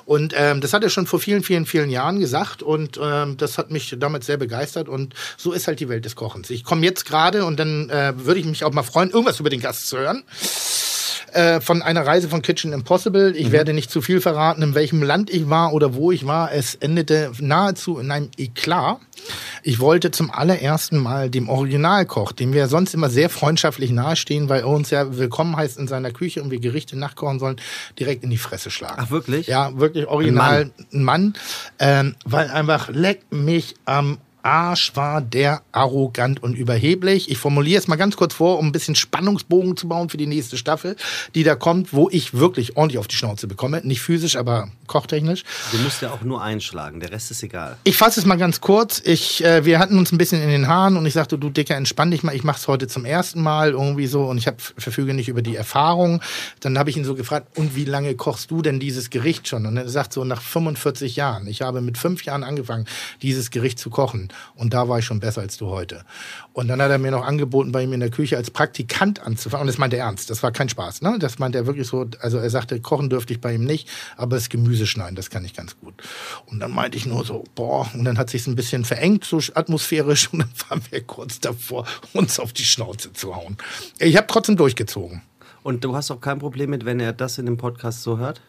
[0.05, 3.57] Und ähm, das hat er schon vor vielen, vielen, vielen Jahren gesagt und ähm, das
[3.57, 6.49] hat mich damit sehr begeistert und so ist halt die Welt des Kochens.
[6.49, 9.49] Ich komme jetzt gerade und dann äh, würde ich mich auch mal freuen, irgendwas über
[9.49, 10.23] den Gast zu hören.
[11.33, 13.35] Äh, von einer Reise von Kitchen Impossible.
[13.35, 16.51] Ich werde nicht zu viel verraten, in welchem Land ich war oder wo ich war.
[16.51, 18.99] Es endete nahezu in einem Eklat.
[19.63, 24.61] Ich wollte zum allerersten Mal dem Originalkoch, dem wir sonst immer sehr freundschaftlich nahestehen, weil
[24.61, 27.55] er uns ja willkommen heißt in seiner Küche und wir Gerichte nachkochen sollen,
[27.99, 28.97] direkt in die Fresse schlagen.
[28.97, 29.47] Ach, wirklich?
[29.47, 31.33] Ja, wirklich original ein Mann,
[31.79, 37.31] ähm, weil einfach leck mich am Arsch war der arrogant und überheblich.
[37.31, 40.27] Ich formuliere es mal ganz kurz vor, um ein bisschen Spannungsbogen zu bauen für die
[40.27, 40.95] nächste Staffel,
[41.33, 43.81] die da kommt, wo ich wirklich ordentlich auf die Schnauze bekomme.
[43.83, 45.43] Nicht physisch, aber kochtechnisch.
[45.71, 47.77] Du musst ja auch nur einschlagen, der Rest ist egal.
[47.85, 49.01] Ich fasse es mal ganz kurz.
[49.05, 51.75] Ich, äh, wir hatten uns ein bisschen in den Haaren und ich sagte, du Dicker,
[51.75, 52.35] entspann dich mal.
[52.35, 55.41] Ich mache es heute zum ersten Mal irgendwie so und ich hab, verfüge nicht über
[55.41, 56.21] die Erfahrung.
[56.59, 59.65] Dann habe ich ihn so gefragt, und wie lange kochst du denn dieses Gericht schon?
[59.65, 61.47] Und er sagt so, nach 45 Jahren.
[61.47, 62.85] Ich habe mit fünf Jahren angefangen,
[63.21, 64.29] dieses Gericht zu kochen.
[64.55, 66.03] Und da war ich schon besser als du heute.
[66.53, 69.61] Und dann hat er mir noch angeboten, bei ihm in der Küche als Praktikant anzufangen.
[69.61, 70.29] Und das meinte er ernst.
[70.29, 71.01] Das war kein Spaß.
[71.01, 71.17] Ne?
[71.19, 72.05] Das meinte er wirklich so.
[72.19, 75.45] Also er sagte, kochen dürfte ich bei ihm nicht, aber das Gemüse schneiden, das kann
[75.45, 75.93] ich ganz gut.
[76.45, 77.89] Und dann meinte ich nur so, boah.
[77.93, 80.29] Und dann hat sich ein bisschen verengt, so atmosphärisch.
[80.33, 83.57] Und dann waren wir kurz davor, uns auf die Schnauze zu hauen.
[83.99, 85.21] Ich habe trotzdem durchgezogen.
[85.63, 88.41] Und du hast auch kein Problem mit, wenn er das in dem Podcast so hört?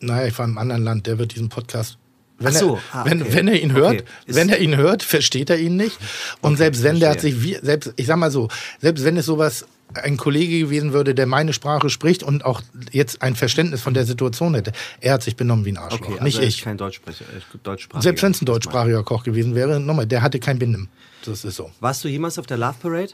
[0.00, 1.98] Naja, ich war im anderen Land, der wird diesen Podcast.
[2.40, 3.24] Wenn, so, er, ah, okay.
[3.28, 4.04] wenn er ihn hört, Okay.
[4.26, 5.96] Wenn er ihn hört, versteht er ihn nicht.
[6.40, 8.48] Und selbst wenn der hat sich wie, selbst, ich sag mal so,
[8.80, 13.22] selbst wenn es sowas ein Kollege gewesen würde, der meine Sprache spricht und auch jetzt
[13.22, 16.24] ein Verständnis von der Situation hätte, er hat sich benommen wie ein Arschloch, Okay, also
[16.24, 16.62] nicht ist ich.
[16.62, 17.24] kein Deutschsprecher,
[17.62, 18.02] Deutschsprachiger.
[18.02, 20.88] Selbst wenn es ein deutschsprachiger Koch gewesen wäre, nochmal, der hatte kein Binden.
[21.24, 21.70] Das ist so.
[21.80, 23.12] Warst du jemals auf der Love Parade?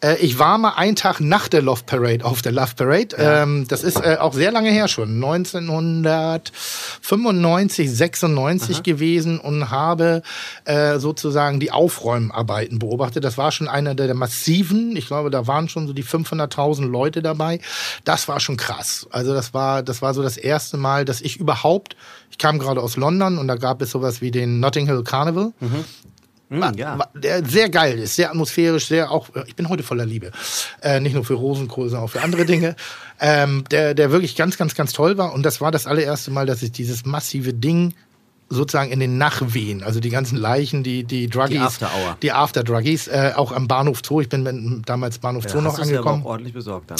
[0.00, 3.16] Äh, ich war mal einen Tag nach der Love Parade auf der Love Parade.
[3.18, 10.22] Ähm, das ist äh, auch sehr lange her schon, 1995, 96 gewesen und habe
[10.64, 13.24] äh, sozusagen die Aufräumarbeiten beobachtet.
[13.24, 14.96] Das war schon einer der, der massiven.
[14.96, 17.60] Ich glaube, da waren schon so die 500.000 Leute dabei.
[18.04, 19.06] Das war schon krass.
[19.10, 21.96] Also das war, das war so das erste Mal, dass ich überhaupt,
[22.30, 25.52] ich kam gerade aus London und da gab es sowas wie den Notting Hill Carnival.
[26.52, 26.98] Hm, ja.
[27.14, 30.30] Der sehr geil ist, sehr atmosphärisch, sehr auch, ich bin heute voller Liebe.
[30.82, 32.76] Äh, nicht nur für Rosenkohl, sondern auch für andere Dinge.
[33.24, 35.32] Ähm, der, der wirklich ganz, ganz, ganz toll war.
[35.32, 37.94] Und das war das allererste Mal, dass ich dieses massive Ding
[38.52, 42.16] sozusagen in den Nachwehen, also die ganzen Leichen, die, die Druggies, Die After Hour.
[42.22, 44.20] die After Druggies, äh, auch am Bahnhof Zoo.
[44.20, 46.90] Ich bin mit, damals Bahnhof Zoo Ja, noch hast du's ja angekommen auch ordentlich besorgt
[46.90, 46.98] dann.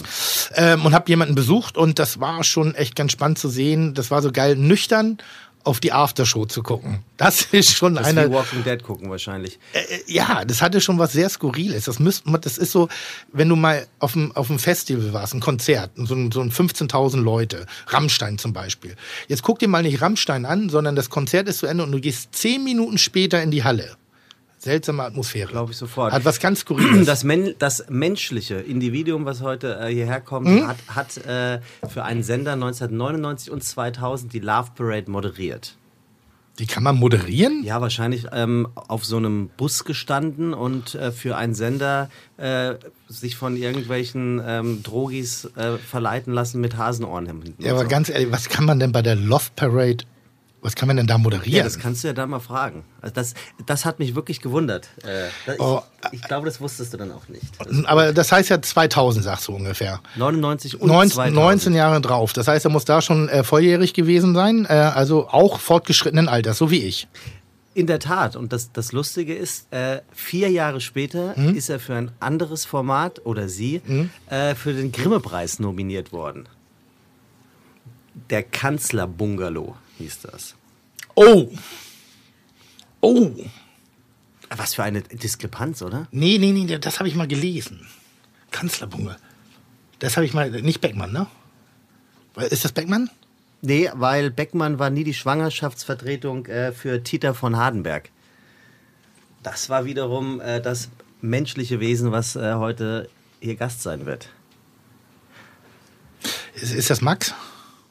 [0.55, 3.95] ähm, und habe jemanden besucht und das war schon echt ganz spannend zu sehen.
[3.95, 5.19] Das war so geil, nüchtern
[5.65, 7.01] auf die Aftershow zu gucken.
[7.17, 8.29] Das ist schon Das einer.
[8.29, 9.59] wie Walking Dead gucken wahrscheinlich.
[9.73, 11.85] Äh, ja, das hatte schon was sehr Skurriles.
[11.85, 12.89] Das, müsst, man- das ist so,
[13.33, 16.51] wenn du mal auf einem, auf einem Festival warst, ein Konzert, so ein, so ein
[16.51, 18.97] 15.000 Leute, Rammstein zum Beispiel.
[19.29, 22.01] Jetzt guck dir mal nicht Rammstein an, sondern das Konzert ist zu Ende und du
[22.01, 23.97] gehst zehn Minuten später in die Halle.
[24.63, 25.51] Seltsame Atmosphäre.
[25.51, 26.13] Glaube ich sofort.
[26.13, 27.05] Hat was ganz Skurriles.
[27.05, 30.69] Das, Men das menschliche Individuum, was heute äh, hierher kommt, Hm?
[30.69, 35.77] hat, hat äh, für einen Sender 1999 und 2000 die Love Parade moderiert.
[36.59, 37.65] Die kann man moderieren?
[37.65, 42.75] Ja, wahrscheinlich ähm, auf so einem Bus gestanden und äh, für einen Sender äh,
[43.09, 47.55] sich von irgendwelchen ähm, Drogis äh, verleiten lassen mit Hasenohren hinten.
[47.59, 47.89] Ja, aber so.
[47.89, 50.05] ganz ehrlich, was kann man denn bei der Love Parade,
[50.63, 51.59] was kann man denn da moderieren?
[51.59, 52.85] Ja, das kannst du ja da mal fragen.
[53.01, 53.35] Also das,
[53.67, 54.89] das hat mich wirklich gewundert.
[55.03, 55.83] Äh, das, Oh.
[56.13, 57.45] ich, ich glaube, das wusstest du dann auch nicht.
[57.87, 60.01] aber das heißt ja 2000, sagst du ungefähr.
[60.17, 61.35] 99 und 19, 2000.
[61.35, 62.33] 19 Jahre drauf.
[62.33, 66.59] Das heißt, er muss da schon äh, volljährig gewesen sein, äh, also auch fortgeschrittenen Alters,
[66.59, 67.09] so wie ich.
[67.75, 68.37] In der Tat.
[68.37, 71.57] Und das, das Lustige ist, äh, vier Jahre später Hm?
[71.57, 73.81] ist er für ein anderes Format oder sie
[74.29, 76.47] äh, für den Grimme-Preis nominiert worden.
[78.31, 80.55] Der Kanzler-Bungalow hieß das.
[81.15, 81.51] Oh.
[83.01, 83.31] Oh.
[84.51, 86.07] Was für eine Diskrepanz, oder?
[86.11, 87.87] Nee, nee, nee, das habe ich mal gelesen.
[88.51, 89.17] Kanzlerbunge.
[89.99, 91.27] Das habe ich mal, nicht Beckmann, ne?
[92.51, 93.11] Ist das Beckmann?
[93.61, 98.11] Nee, weil Beckmann war nie die Schwangerschaftsvertretung äh, für Tita von Hardenberg.
[99.43, 100.89] Das war wiederum äh, das
[101.21, 103.09] menschliche Wesen, was äh, heute
[103.41, 104.29] hier Gast sein wird.
[106.55, 107.35] Ist, ist das Max?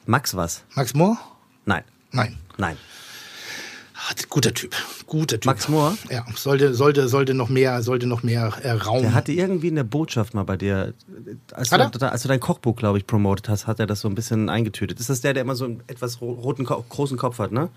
[0.05, 0.63] Max was?
[0.75, 1.17] Max Mohr?
[2.11, 2.77] Nein, Nein.
[3.95, 4.75] Ah, guter Typ.
[5.05, 5.45] Guter Typ.
[5.45, 5.95] Max Mohr?
[6.09, 9.03] Ja, sollte, sollte, sollte noch mehr, sollte noch mehr äh, Raum.
[9.03, 10.93] Der hatte irgendwie in der Botschaft mal bei dir,
[11.27, 12.11] äh, als, Hat du, er?
[12.11, 14.99] als du dein Kochbuch, glaube ich, promotet hast, hat er das so ein bisschen eingetütet.
[14.99, 17.69] Ist das der, der immer so einen etwas ro- roten, großen Kopf hat, ne?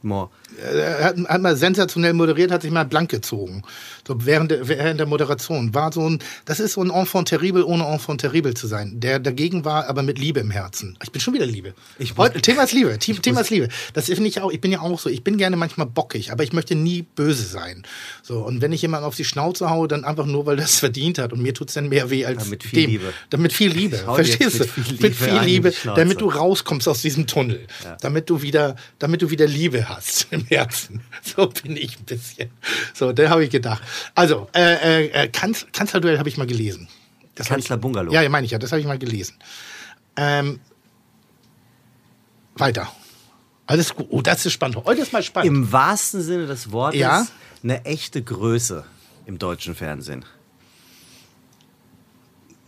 [0.00, 0.30] Moore.
[0.72, 3.62] er hat, hat mal sensationell moderiert, hat sich mal blank gezogen.
[4.08, 5.74] So während der, während der Moderation.
[5.74, 8.98] War so ein, das ist so ein Enfant terrible, ohne Enfant terrible zu sein.
[8.98, 10.96] Der dagegen war, aber mit Liebe im Herzen.
[11.02, 11.74] Ich bin schon wieder Liebe.
[11.98, 12.98] Ich Heute, Thema ist Liebe.
[12.98, 13.68] Thema, Thema ist Liebe.
[13.92, 15.10] Das finde ich auch, ich bin ja auch so.
[15.10, 17.82] Ich bin gerne manchmal bockig, aber ich möchte nie böse sein.
[18.22, 18.38] So.
[18.38, 21.34] Und wenn ich jemanden auf die Schnauze haue, dann einfach nur, weil das verdient hat.
[21.34, 22.90] Und mir tut es dann mehr weh als Ja, mit viel dem.
[22.90, 23.12] Liebe.
[23.28, 23.98] Damit viel Liebe.
[23.98, 24.60] Verstehst du?
[24.60, 27.66] mit viel Mit Liebe viel in die Liebe, damit du rauskommst aus diesem Tunnel.
[28.00, 31.02] Damit du wieder, damit du wieder Liebe hast im Herzen.
[31.22, 32.48] So bin ich ein bisschen.
[32.94, 33.82] So, da habe ich gedacht.
[34.14, 36.88] Also, äh, äh, Kanz Kanzlerduell habe ich mal gelesen.
[37.34, 38.12] Das hab ich- Kanzler-Bungalow.
[38.12, 39.36] Ja, ja, meine ich ja, das habe ich mal gelesen.
[40.16, 40.60] Ähm,
[42.56, 42.92] weiter.
[43.66, 44.06] Alles gut.
[44.10, 44.76] Oh, das ist spannend.
[44.84, 45.46] Heute ist mal spannend.
[45.48, 47.26] Im wahrsten Sinne des Wortes Ja.
[47.62, 48.84] eine echte Größe
[49.26, 50.24] im deutschen Fernsehen.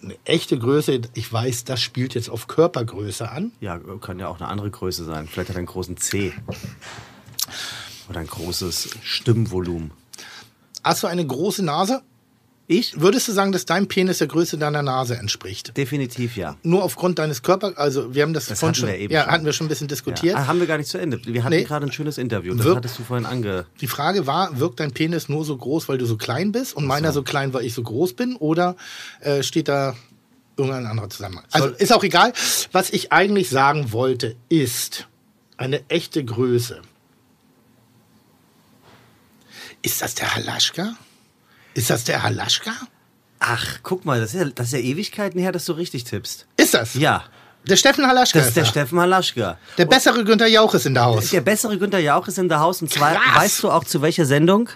[0.03, 3.53] Eine echte Größe, ich weiß, das spielt jetzt auf Körpergröße an.
[3.61, 5.27] Ja, kann ja auch eine andere Größe sein.
[5.29, 6.33] Vielleicht hat er einen großen C.
[8.09, 9.91] Oder ein großes Stimmvolumen.
[10.85, 12.03] Hast du eine große Nase?
[12.67, 13.01] Ich?
[13.01, 15.77] Würdest du sagen, dass dein Penis der Größe deiner Nase entspricht?
[15.77, 16.57] Definitiv ja.
[16.63, 19.33] Nur aufgrund deines Körpers, also wir haben das, Das vorhin schon, ja, schon.
[19.33, 20.35] hatten wir schon ein bisschen diskutiert.
[20.37, 21.21] Ja, ah, haben wir gar nicht zu Ende.
[21.25, 21.65] Wir hatten Nee.
[21.65, 22.55] gerade ein schönes Interview.
[22.55, 23.67] Das Wirk- hattest du vorhin ange.
[23.81, 26.87] Die Frage war, wirkt dein Penis nur so groß, weil du so klein bist und
[26.87, 28.37] meiner so klein, weil ich so groß bin?
[28.37, 28.77] Oder
[29.19, 29.97] äh, steht da
[30.57, 31.45] irgendein anderer Zusammenhang?
[31.51, 32.33] Also Soll- ist auch egal.
[32.71, 35.09] Was ich eigentlich sagen wollte, ist
[35.57, 36.83] eine echte Größe.
[39.83, 40.95] Ist das der Halaschka?
[41.75, 42.73] Ist das der Halaschka?
[43.39, 46.47] Ach, guck mal, das ist, ja, das ist ja Ewigkeiten her, dass du richtig tippst.
[46.59, 46.95] Ist das?
[46.95, 47.25] Ja,
[47.67, 48.69] Der Steffen Halaschka das ist der da.
[48.71, 49.57] Steffen Halaschka.
[49.79, 51.31] Der bessere Günther Jauch ist in der Haus.
[51.31, 52.83] Der bessere Günther Jauch ist in der Haus.
[52.83, 53.37] Und zwar, Krass.
[53.43, 54.69] weißt du auch zu welcher Sendung?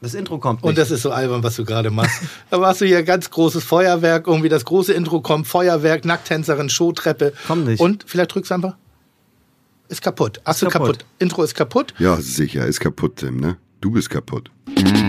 [0.00, 0.68] Das Intro kommt nicht.
[0.68, 2.20] Und das ist so albern, was du gerade machst.
[2.50, 7.32] da machst du hier ganz großes Feuerwerk, irgendwie das große Intro kommt, Feuerwerk, Nackttänzerin, Showtreppe.
[7.46, 7.80] Kommt nicht.
[7.80, 8.76] Und vielleicht drückst du einfach.
[9.90, 10.38] Ist kaputt.
[10.44, 10.98] Hast du kaputt.
[10.98, 11.04] kaputt.
[11.18, 11.94] Intro ist kaputt.
[11.98, 13.56] Ja, sicher, ist kaputt, Tim, ne?
[13.80, 14.50] Du bist kaputt.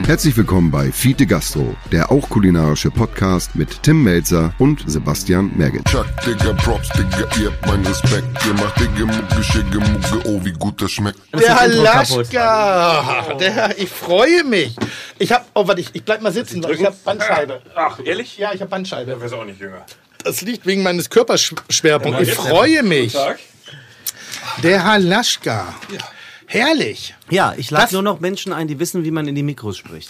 [0.05, 5.83] Herzlich willkommen bei Fiete Gastro, der auch kulinarische Podcast mit Tim Melzer und Sebastian Merget.
[5.83, 8.25] Chuck, Digga, Props, Digga, ihr habt meinen Respekt.
[8.47, 11.19] Ihr macht Digga, Mucke, Schicke, Mucke, oh, wie gut das schmeckt.
[11.37, 11.59] Der.
[11.59, 13.33] Halaschka.
[13.37, 14.77] Der, ich freue mich.
[15.17, 16.63] Ich hab, oh, warte, ich, ich bleib mal sitzen.
[16.63, 17.61] weil Ich habe Bandscheibe.
[17.75, 18.37] Ach, ehrlich?
[18.37, 19.11] Ja, ich habe Bandscheibe.
[19.11, 19.85] Du wirst auch nicht jünger.
[20.23, 22.21] Das liegt wegen meines Körperschwerpunkts.
[22.21, 23.11] Ich freue mich.
[23.11, 23.39] Tag.
[24.63, 25.73] Der Halaschka.
[26.45, 27.15] Herrlich.
[27.29, 30.09] Ja, ich lade nur noch Menschen ein, die wissen, wie man in die Mikros spricht.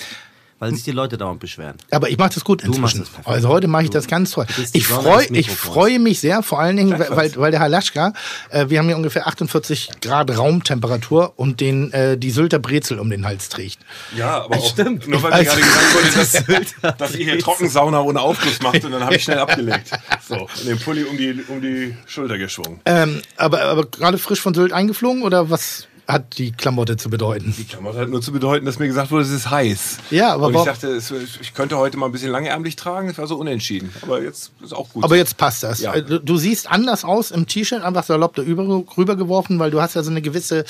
[0.59, 1.75] Weil sich die Leute dauernd beschweren.
[1.89, 2.81] Aber ich mache das gut inzwischen.
[2.81, 3.27] machst das perfekt.
[3.27, 4.45] also heute mache ich das ganz toll.
[4.73, 8.13] Ich freue ich freue mich sehr, vor allen Dingen, weil, weil der Halaschka,
[8.49, 13.09] äh, wir haben hier ungefähr 48 Grad Raumtemperatur und den äh, die Sylter Brezel um
[13.09, 13.79] den Hals trägt.
[14.17, 15.07] Ja, aber auch Stimmt.
[15.07, 15.59] nur weil Ich mir weiß.
[15.59, 19.23] gerade gesagt wurde, dass, dass ihr hier Trockensauna ohne Aufguss macht und dann habe ich
[19.23, 19.91] schnell abgelegt.
[20.27, 22.79] So, und den Pulli um die, um die Schulter geschwungen.
[22.85, 27.53] Ähm, aber aber gerade frisch von Sylt eingeflogen oder was hat die Klamotte zu bedeuten?
[27.57, 29.97] Die Klamotte hat nur zu bedeuten, dass mir gesagt wurde, es ist heiß.
[30.11, 33.07] Ja, aber Und ich dachte, es, ich könnte heute mal ein bisschen langärmlich tragen.
[33.07, 33.93] Das war so unentschieden.
[34.01, 35.03] Aber jetzt ist auch gut.
[35.03, 35.79] Aber jetzt passt das.
[35.79, 35.93] Ja.
[35.93, 38.63] Äh, Du, siehst anders aus im T-Shirt, einfach salopp da über,
[38.97, 40.65] rübergeworfen, weil du hast ja so eine gewisse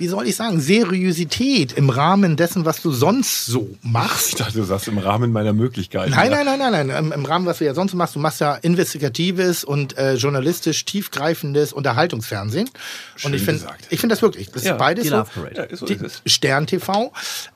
[0.00, 4.38] wie soll ich sagen, Seriosität im Rahmen dessen, was du sonst so Ich machst.
[4.38, 6.12] dachte, du sagst im Rahmen meiner Möglichkeiten.
[6.12, 6.44] Nein, Ja.
[6.44, 7.04] nein, nein, nein, nein.
[7.06, 10.84] Im, Im Rahmen, was du ja sonst machst, du machst ja investigatives und äh, journalistisch
[10.84, 12.70] tiefgreifendes Unterhaltungsfernsehen.
[13.16, 13.86] Schön und ich finde, gesagt.
[13.90, 14.50] ich finde das wirklich.
[14.52, 15.16] Das Ja, beides Die so.
[15.16, 15.54] Love Parade.
[15.56, 16.22] Ja, ist so Die ist.
[16.26, 17.12] Stern TV.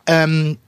[0.06, 0.58] Ähm,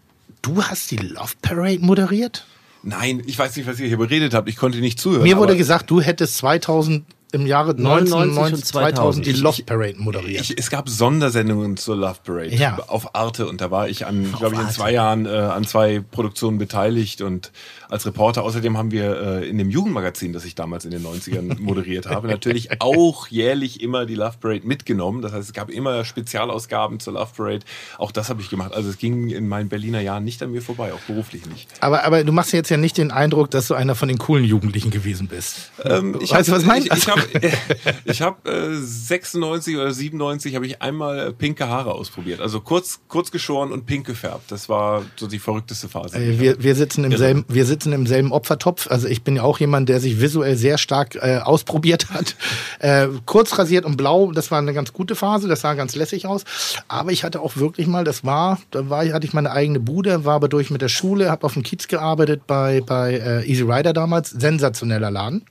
[0.42, 2.46] du hast die Love Parade moderiert?
[2.82, 4.48] Nein, ich weiß nicht, was ihr hier beredet habt.
[4.48, 5.22] Ich konnte nicht zuhören.
[5.22, 9.42] Mir wurde gesagt, du hättest 2000 im Jahre 99 1990, und 2000 die 2000.
[9.42, 10.40] Love Parade moderiert.
[10.42, 12.78] Ich, es gab Sondersendungen zur Love Parade Ja.
[12.86, 16.00] auf Arte und da war ich an, glaube ich, in zwei Jahren äh, an zwei
[16.00, 17.52] Produktionen beteiligt und
[17.90, 18.42] als Reporter.
[18.42, 22.28] Außerdem haben wir äh, in dem Jugendmagazin, das ich damals in den 90ern moderiert habe,
[22.28, 25.22] natürlich auch jährlich immer die Love Parade mitgenommen.
[25.22, 27.60] Das heißt, es gab immer Spezialausgaben zur Love Parade.
[27.98, 28.72] Auch das habe ich gemacht.
[28.74, 31.68] Also es ging in meinen Berliner Jahren nicht an mir vorbei, auch beruflich nicht.
[31.80, 34.44] aber, aber du machst jetzt ja nicht den Eindruck, dass du einer von den coolen
[34.44, 35.70] Jugendlichen gewesen bist.
[35.84, 36.84] Ähm, ich Weißt du, was ich meine?
[36.86, 37.22] Ich, ich habe
[38.04, 42.40] ich hab, äh, 96 oder 97 habe ich einmal äh, pinke Haare ausprobiert.
[42.40, 44.50] Also kurz, kurz geschoren und pink gefärbt.
[44.50, 46.18] Das war so die verrückteste Phase.
[46.18, 47.18] Äh, Wir, wir, sitzen im Irre.
[47.18, 48.90] selben, wir sitzen im selben Opfertopf.
[48.90, 52.36] Also ich bin ja auch jemand, der sich visuell sehr stark äh, ausprobiert hat.
[52.78, 56.26] Äh, kurz rasiert und blau, das war eine ganz gute Phase, das sah ganz lässig
[56.26, 56.44] aus.
[56.88, 60.24] Aber ich hatte auch wirklich mal, das war, da war, hatte ich meine eigene Bude,
[60.24, 63.62] war aber durch mit der Schule, habe auf dem Kiez gearbeitet bei, bei äh, Easy
[63.62, 65.44] Rider damals, sensationeller Laden.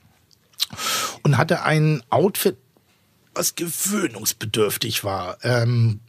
[1.22, 2.56] Und hatte ein Outfit,
[3.34, 5.38] was gewöhnungsbedürftig war.
[5.42, 6.00] Ähm,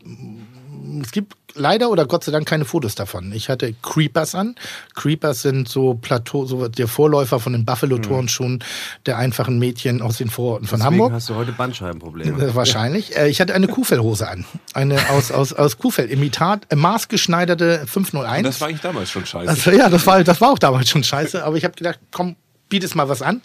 [1.02, 3.32] es gibt leider oder Gott sei Dank keine Fotos davon.
[3.32, 4.56] Ich hatte Creepers an.
[4.94, 8.64] Creepers sind so Plateau, so der Vorläufer von den Buffalo-Turnschuhen
[9.06, 11.14] der einfachen Mädchen aus den Vororten von Deswegen Hamburg.
[11.14, 12.44] hast du heute Bandscheibenprobleme.
[12.44, 13.16] Äh, Wahrscheinlich.
[13.18, 14.46] Äh, Ich hatte eine Kuhfellhose an.
[14.74, 18.38] Eine aus, aus, aus Kuhfell-Imitat, äh, maßgeschneiderte 501.
[18.40, 19.50] Und das war eigentlich damals schon scheiße.
[19.50, 22.36] Also, ja, das war, das war auch damals schon scheiße, aber ich habe gedacht, komm,
[22.70, 23.42] bietest mal was an.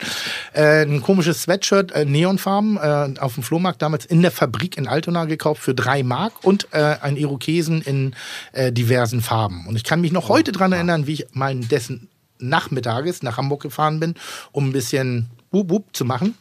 [0.52, 4.88] Äh, ein komisches Sweatshirt, äh, Neonfarben, äh, auf dem Flohmarkt damals in der Fabrik in
[4.88, 8.14] Altona gekauft für drei Mark und äh, ein Irokesen in
[8.52, 9.66] äh, diversen Farben.
[9.66, 13.62] Und ich kann mich noch heute dran erinnern, wie ich mal dessen Nachmittages nach Hamburg
[13.62, 14.14] gefahren bin,
[14.52, 16.35] um ein bisschen Wup Wup zu machen.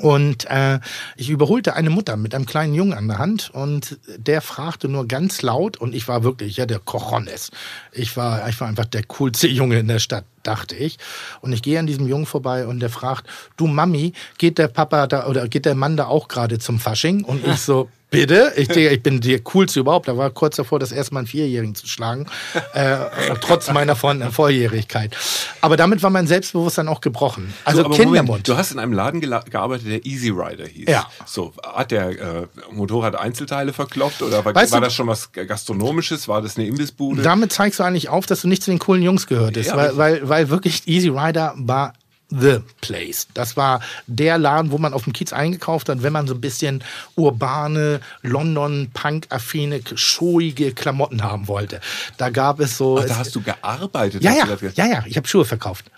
[0.00, 0.80] Und äh,
[1.16, 5.06] ich überholte eine Mutter mit einem kleinen Jungen an der Hand und der fragte nur
[5.06, 7.50] ganz laut und ich war wirklich, ja, der Cojones.
[7.92, 10.98] Ich war, ich war einfach der coolste Junge in der Stadt, dachte ich.
[11.40, 13.26] Und ich gehe an diesem Jungen vorbei und der fragt,
[13.56, 17.24] du Mami, geht der Papa da oder geht der Mann da auch gerade zum Fasching?
[17.24, 17.88] Und ich so,
[18.20, 18.52] bitte?
[18.56, 20.08] Ich, ich bin der coolste überhaupt.
[20.08, 22.26] Da war kurz davor, das erste Mal einen Vierjährigen zu schlagen,
[22.72, 22.96] äh,
[23.40, 25.16] trotz meiner Vorjährigkeit.
[25.60, 27.52] Aber damit war mein Selbstbewusstsein auch gebrochen.
[27.64, 28.26] Also So, Kindermund.
[28.28, 30.88] Moment, du hast in einem Laden gearbeitet, der Easy Rider hieß.
[30.88, 31.06] Ja.
[31.26, 35.30] So, hat der äh, Motorrad Einzelteile verkloppt oder war, Weißt war du- das schon was
[35.32, 36.28] Gastronomisches?
[36.28, 37.22] War das eine Imbissbude?
[37.22, 39.96] Damit zeigst du eigentlich auf, dass du nicht zu den coolen Jungs gehörtest, Ja, weil,
[39.96, 41.94] weil, weil wirklich Easy Rider war
[42.38, 43.26] the place.
[43.34, 46.40] Das war der Laden, wo man auf dem Kiez eingekauft hat, wenn man so ein
[46.40, 46.82] bisschen
[47.16, 51.80] urbane, London-Punk-affine, showige Klamotten haben wollte.
[52.16, 52.98] Da gab es so...
[52.98, 54.22] Ach, da hast du gearbeitet.
[54.22, 55.90] ja, ja, du ja, ja, ich habe Schuhe verkauft.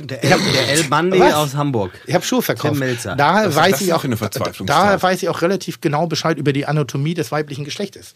[0.00, 1.34] Der, El, der El Bandi Was?
[1.34, 1.90] aus Hamburg.
[2.06, 2.80] Ich habe Schuhe verkauft.
[3.16, 4.68] Da weiß ich auch, eine da, Verzweiflungstat?
[4.68, 8.14] da weiß ich auch relativ genau Bescheid über die Anatomie des weiblichen Geschlechtes,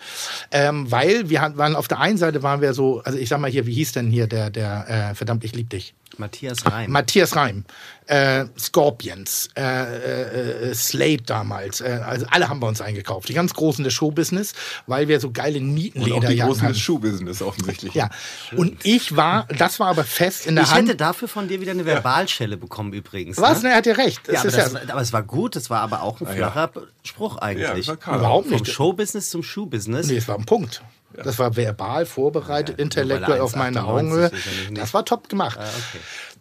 [0.53, 3.51] ähm, weil wir waren auf der einen Seite waren wir so, also ich sag mal
[3.51, 6.91] hier, wie hieß denn hier der der äh, verdammt ich lieb dich, Matthias Reim.
[6.91, 7.65] Matthias Reim,
[8.07, 13.35] äh, Scorpions, äh, äh, äh, Slate damals, äh, also alle haben bei uns eingekauft, die
[13.35, 14.53] ganz großen des Showbusiness,
[14.87, 16.73] weil wir so geile Und auch die Nietenlederjacken Großen hatten.
[16.73, 17.95] des Schuhbusiness offensichtlich.
[17.95, 18.11] Ja,
[18.57, 20.89] und ich war, das war aber fest in der ich Hand.
[20.89, 23.39] hätte dafür von dir wieder eine Verbalschelle bekommen übrigens.
[23.39, 23.63] was?
[23.63, 23.69] Ne?
[23.69, 24.21] Ne, er hat ja recht.
[24.27, 26.27] Das Ja, aber, ist das, ja, aber es war gut, es war aber auch ein
[26.27, 26.51] Ah, ja.
[26.51, 26.71] flacher
[27.05, 27.87] Spruch Ja, eigentlich.
[27.87, 28.73] das war überhaupt Vom nicht.
[28.73, 30.07] Showbusiness zum Schuhbusiness.
[30.09, 30.83] Nee, es war ein Punkt.
[31.23, 34.31] Das war verbal, vorbereitet, Ja, intellektuell auf meine 1,98 Augenhöhe.
[34.33, 35.59] ja Das war top gemacht.
[35.61, 35.99] Ah, okay.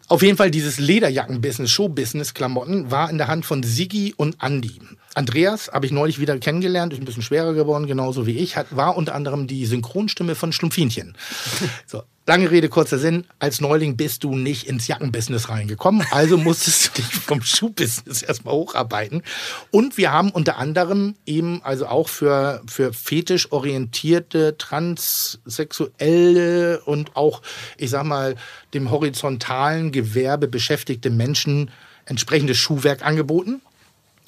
[0.08, 4.80] Auf jeden Fall dieses Lederjacken-Business, Show-Business-Klamotten war in der Hand von Siggi und Andy.
[5.14, 8.74] Andreas habe ich neulich wieder kennengelernt, ist ein bisschen schwerer geworden, genauso wie ich, hat,
[8.76, 11.16] war unter anderem die Synchronstimme von Schlumpfinchen.
[11.86, 13.24] So, lange Rede, kurzer Sinn.
[13.38, 18.54] Als Neuling bist du nicht ins Jackenbusiness reingekommen, also musstest du dich vom Schuhbusiness erstmal
[18.54, 19.22] hocharbeiten.
[19.70, 27.42] Und wir haben unter anderem eben also auch für, für fetisch orientierte, transsexuelle und auch,
[27.76, 28.34] ich sag mal,
[28.74, 31.70] dem horizontalen Gewerbe beschäftigte Menschen
[32.04, 33.62] entsprechendes Schuhwerk angeboten.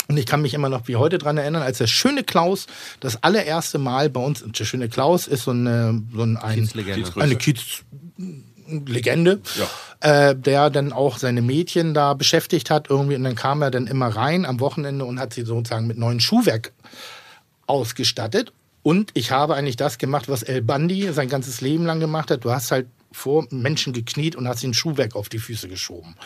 [0.08, 2.66] Und ich kann mich immer noch wie heute dran erinnern, als der schöne Klaus
[3.00, 9.40] das allererste Mal bei uns, der schöne Klaus ist so eine, so ein, eine Kiez-Legende,
[10.00, 13.16] äh, der dann auch seine Mädchen da beschäftigt hat irgendwie.
[13.16, 16.20] Und dann kam er dann immer rein am Wochenende und hat sie sozusagen mit neuen
[16.20, 16.72] Schuhwerk
[17.66, 18.52] ausgestattet.
[18.82, 22.44] Und ich habe eigentlich das gemacht, was El Bandi sein ganzes Leben lang gemacht hat.
[22.44, 26.16] Du hast halt vor Menschen gekniet und hast ihnen Schuhwerk auf die Füße geschoben.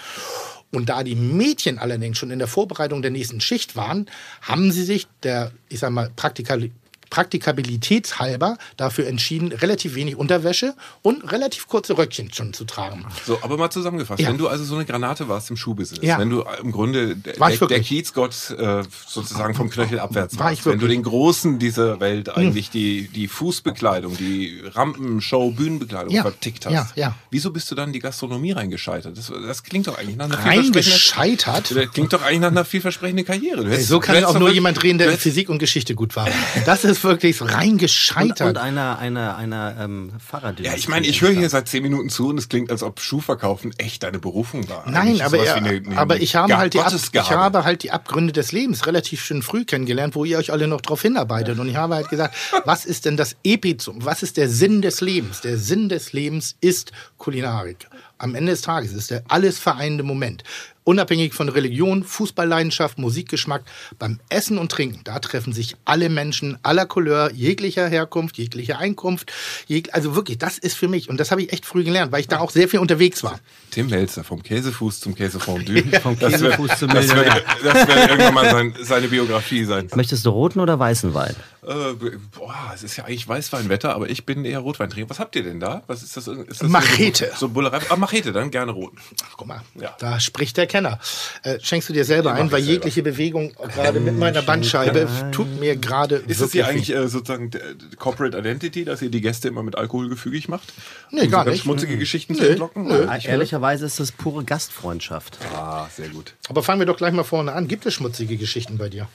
[0.70, 4.07] Und da die Mädchen allerdings schon in der Vorbereitung der nächsten Schicht waren,
[4.42, 6.72] haben sie sich der, ich sag mal, Praktikali
[7.10, 13.06] praktikabilitätshalber dafür entschieden, relativ wenig Unterwäsche und relativ kurze Röckchen schon zu tragen.
[13.26, 14.28] So, aber mal zusammengefasst, Ja.
[14.28, 16.18] wenn du also so eine Granate warst im Schuhbusiness, Ja.
[16.18, 17.80] wenn du im Grunde der, War der, der.
[17.80, 20.86] Kiezgott äh, sozusagen vom Knöchel abwärts War warst, wenn du.
[20.86, 20.88] Hm.
[20.88, 26.22] den Großen dieser Welt eigentlich die, die Fußbekleidung, die Rampenshow, Bühnenbekleidung Ja.
[26.22, 27.14] vertickt hast, Ja, ja.
[27.30, 29.16] wieso bist du dann in die Gastronomie reingescheitert?
[29.16, 31.76] Das, das klingt doch eigentlich nach einer vielversprechenden- Reingescheitert?
[31.76, 33.68] Das klingt doch eigentlich nach einer vielversprechenden Karriere.
[33.68, 36.28] Hättest- So kann auch nur jemand reden, der Physik und Geschichte gut war.
[36.64, 38.40] Das ist wirklich so Und, reingescheitert.
[38.48, 40.12] und einer, einer, einer ähm.
[40.61, 43.00] Ja, ich meine, ich höre hier seit zehn Minuten zu und es klingt, als ob
[43.00, 44.84] Schuhverkaufen echt deine Berufung war.
[44.87, 47.64] Nein, Eigentlich aber, er, eine- eine- aber eine ich, habe halt die Ab, ich habe
[47.64, 51.02] halt die Abgründe des Lebens relativ schön früh kennengelernt, wo ihr euch alle noch drauf
[51.02, 51.58] hinarbeitet.
[51.58, 52.34] Und ich habe halt gesagt,
[52.64, 54.04] was ist denn das Epizum?
[54.04, 55.40] Was ist der Sinn des Lebens?
[55.40, 57.88] Der Sinn des Lebens ist Kulinarik.
[58.18, 60.42] Am Ende des Tages ist der alles vereinende Moment.
[60.88, 63.62] Unabhängig von Religion, Fußballleidenschaft, Musikgeschmack,
[63.98, 69.31] beim Essen und Trinken, da treffen sich alle Menschen aller Couleur, jeglicher Herkunft, jeglicher Einkunft.
[69.66, 72.20] Jeg also wirklich, das ist für mich, und das habe ich echt früh gelernt, weil
[72.22, 73.38] ich da auch sehr viel unterwegs war.
[73.70, 75.83] Tim Melzer, vom Käsefuß zum Käsefondue.
[76.03, 77.42] Vom Das wird- Käsefuß zum das wird, Millionär.
[77.62, 79.88] das wird irgendwann mal sein, seine Biografie sein.
[79.94, 81.37] Möchtest du roten oder weißen Wein?
[81.68, 81.94] Äh,
[82.37, 85.11] boah, es ist ja eigentlich Weißweinwetter, aber ich bin eher Rotweintrinker.
[85.11, 85.83] Was habt ihr denn da?
[85.87, 86.26] Was ist das?
[86.26, 87.26] Ist das Machete.
[87.33, 87.81] So, so Bullerei?
[87.90, 88.96] Ah, Machete, dann gerne roten.
[89.37, 89.94] Guck mal, Ja.
[89.98, 90.98] da spricht der Kenner.
[91.42, 92.72] Äh, schenkst du dir selber ein, weil selber.
[92.72, 97.50] jegliche Bewegung gerade mit meiner Bandscheibe tut mir gerade Ist das hier eigentlich äh, sozusagen
[97.98, 100.72] Corporate Identity, dass ihr die Gäste immer mit Alkohol gefügig macht?
[101.11, 101.62] Nee, um gar so ganz nicht.
[101.64, 102.87] schmutzige Geschichten zu Nö, entlocken?
[102.90, 103.11] Oder?
[103.11, 105.38] Ah, Ehrlicherweise ist das pure Gastfreundschaft.
[105.54, 106.35] Ah, sehr gut.
[106.48, 107.68] Aber fangen wir doch gleich mal vorne an.
[107.68, 109.07] Gibt es schmutzige Geschichten bei dir?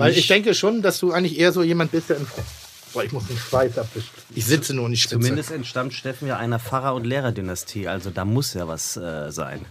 [0.00, 2.26] Weil ich denke schon, dass du eigentlich eher so jemand bist, der im
[2.92, 4.10] Boah, ich muss den Schweiß abwischen.
[4.34, 5.20] Ich sitze nur und ich schwitze.
[5.20, 7.86] Zumindest entstammt Steffen ja einer Pfarrer- und Lehrerdynastie.
[7.86, 9.64] Also da muss ja was äh, sein.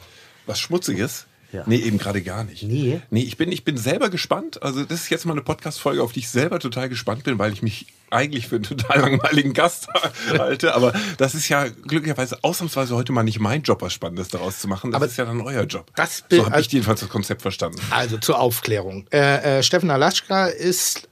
[0.46, 1.26] Was Schmutziges?
[1.52, 1.64] Ja.
[1.66, 2.62] Nee, eben gerade gar nicht.
[2.64, 3.02] Nee?
[3.10, 4.62] Nee, ich bin, ich bin selber gespannt.
[4.62, 7.52] Also, das ist jetzt mal eine Podcast-Folge, auf die ich selber total gespannt bin, weil
[7.54, 9.88] ich mich eigentlich für einen total langweiligen Gast
[10.38, 10.76] halte.
[10.76, 14.68] Aber das ist ja glücklicherweise ausnahmsweise heute mal nicht mein Job, was Spannendes daraus zu
[14.68, 14.92] machen.
[14.92, 15.92] Das Aber ist ja dann euer Job.
[15.96, 17.80] das so habe ich also- jedenfalls das Konzept verstanden.
[17.90, 19.06] Also zur Aufklärung.
[19.12, 21.09] Äh, äh, Steffen Alaschka ist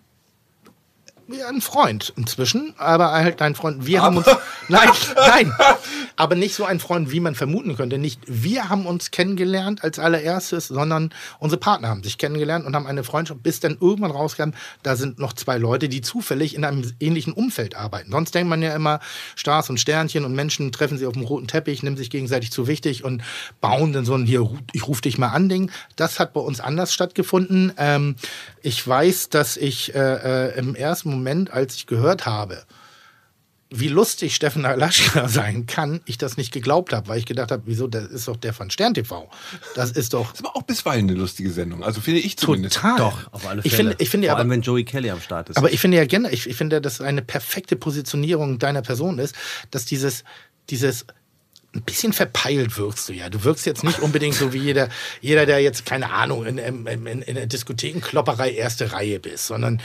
[1.30, 3.86] ja, ein Freund inzwischen, aber halt ein Freund.
[3.86, 4.28] Wir haben uns.
[4.70, 5.54] Nein, nein.
[6.18, 7.98] Aber nicht so ein Freund, wie man vermuten könnte.
[7.98, 12.86] Nicht wir haben uns kennengelernt als allererstes, sondern unsere Partner haben sich kennengelernt und haben
[12.86, 14.50] eine Freundschaft, bis dann irgendwann rauskam,
[14.84, 18.12] da sind noch zwei Leute, die zufällig in einem ähnlichen Umfeld arbeiten.
[18.12, 19.00] Sonst denkt man ja immer,
[19.36, 22.68] Stars und Sternchen und Menschen treffen sich auf dem roten Teppich, nehmen sich gegenseitig zu
[22.68, 23.24] wichtig und
[23.62, 25.72] bauen dann so ein hier, ich ruf dich mal an Ding.
[25.96, 27.72] Das hat bei uns anders stattgefunden.
[27.78, 28.16] Ähm,
[28.62, 32.63] ich weiß, dass ich äh, äh, im ersten Moment, als ich gehört habe,
[33.69, 37.63] wie lustig Steffen Alaschka sein kann, ich das nicht geglaubt habe, weil ich gedacht habe,
[37.65, 39.30] wieso, das ist doch der von Stern TV.
[39.75, 41.84] Das ist doch Das war auch bisweilen eine lustige Sendung.
[41.84, 42.75] Also finde ich zumindest.
[42.75, 42.97] total.
[42.97, 43.65] Doch, auf alle Fälle.
[43.65, 45.58] Ich finde, ich finde Vor aber, allem, wenn Joey Kelly am Start ist.
[45.58, 49.36] aber ich finde ja gerne, ich, ich finde, dass eine perfekte Positionierung deiner Person ist,
[49.71, 50.23] dass dieses,
[50.69, 51.06] dieses
[51.75, 53.30] ein bisschen verpeilt wirkst du ja.
[53.30, 54.89] Du wirkst jetzt nicht unbedingt so wie jeder,
[55.21, 59.82] jeder der jetzt, keine Ahnung, in, in, in, in der Diskothekenklopperei erste Reihe bist, sondern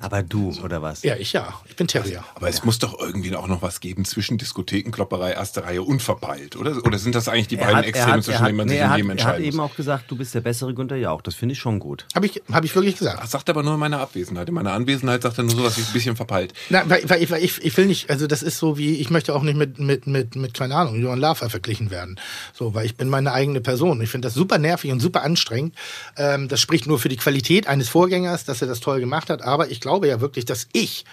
[0.00, 1.02] aber du, oder was?
[1.02, 1.54] ja, ich ja.
[1.68, 2.24] Ich bin Terrier.
[2.34, 6.00] Aber es muss doch irgendwie auch noch was geben zwischen Diskotheken, Klopperei, erste Reihe und
[6.02, 6.76] verpeilt, oder?
[6.84, 8.98] Oder sind das eigentlich die beiden Extreme, zwischen denen man nee, sich er im hat,
[8.98, 11.22] Leben er hat eben auch gesagt, du bist der bessere Günther Jauch.
[11.22, 12.06] Das finde ich schon gut.
[12.14, 13.22] Habe ich, hab ich wirklich gesagt.
[13.22, 14.48] Das sagt aber nur in meiner Abwesenheit.
[14.48, 16.52] In meiner Anwesenheit sagt er nur so, dass ich ein bisschen verpeilt.
[16.70, 19.10] Na, weil, weil, ich- weil ich, ich will nicht, also das ist so wie, ich
[19.10, 22.18] möchte auch nicht mit, mit, mit, mit keine Ahnung, Johann Lafer verglichen werden.
[22.54, 24.00] So, weil ich bin meine eigene Person.
[24.00, 25.74] Ich finde das super nervig und super anstrengend.
[26.16, 29.42] Ähm, das spricht nur für die Qualität eines Vorgängers, dass er das toll gemacht hat.
[29.42, 31.04] Aber ich glaube ja wirklich, dass ich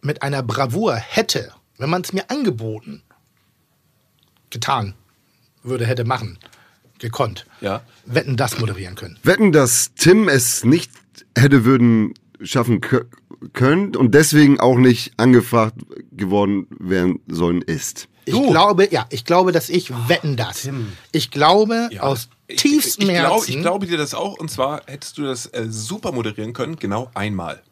[0.00, 3.02] mit einer Bravour hätte, wenn man es mir angeboten,
[4.50, 4.94] getan
[5.62, 6.38] würde, hätte machen,
[6.98, 7.82] gekonnt, Ja.
[8.06, 9.18] wetten das moderieren können.
[9.22, 10.90] Wetten, dass Tim es nicht
[11.36, 13.04] hätte würden schaffen kö-
[13.52, 15.76] können und deswegen auch nicht angefragt
[16.12, 18.08] geworden werden sollen ist.
[18.26, 20.68] Ich glaube, ja, ich glaube, dass ich wetten das.
[21.12, 22.02] Ich glaube Ja.
[22.02, 23.50] aus Ich- tiefstem ich, ich, glaub, Herzen.
[23.56, 24.38] ich glaube dir das auch.
[24.38, 27.62] Und zwar hättest du das äh, super moderieren können, genau einmal.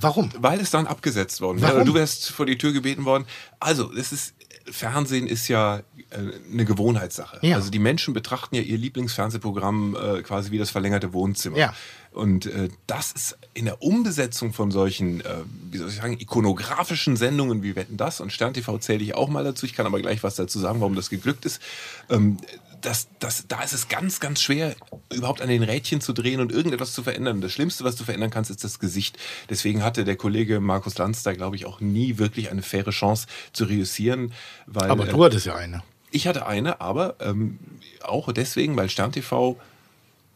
[0.00, 0.30] Warum?
[0.38, 1.84] Weil es dann abgesetzt worden wäre.
[1.84, 3.26] Du wärst vor die Tür gebeten worden.
[3.58, 4.34] Also, es ist,
[4.70, 5.78] Fernsehen ist ja
[6.10, 6.18] äh,
[6.52, 7.38] eine Gewohnheitssache.
[7.42, 7.56] Ja.
[7.56, 11.56] Also die Menschen betrachten ja ihr Lieblingsfernsehprogramm äh, quasi wie das verlängerte Wohnzimmer.
[11.56, 11.74] Ja.
[12.12, 15.26] Und äh, das ist in der Umbesetzung von solchen, äh,
[15.70, 19.28] wie soll ich sagen, ikonografischen Sendungen wie Wetten das und Stern TV zähle ich auch
[19.28, 19.66] mal dazu.
[19.66, 21.62] Ich kann aber gleich was dazu sagen, warum das geglückt ist.
[22.08, 22.38] Ähm,
[22.80, 24.74] das, das, da ist es ganz, ganz schwer,
[25.12, 27.40] überhaupt an den Rädchen zu drehen und irgendetwas zu verändern.
[27.40, 29.18] Das Schlimmste, was du verändern kannst, ist das Gesicht.
[29.48, 33.26] Deswegen hatte der Kollege Markus Lanz da, glaube ich, auch nie wirklich eine faire Chance
[33.52, 34.32] zu reüssieren.
[34.66, 35.82] Weil, Aber äh, du hattest ja eine.
[36.10, 37.58] ich hatte eine, aber ähm,
[38.02, 39.58] auch deswegen, weil Stern TV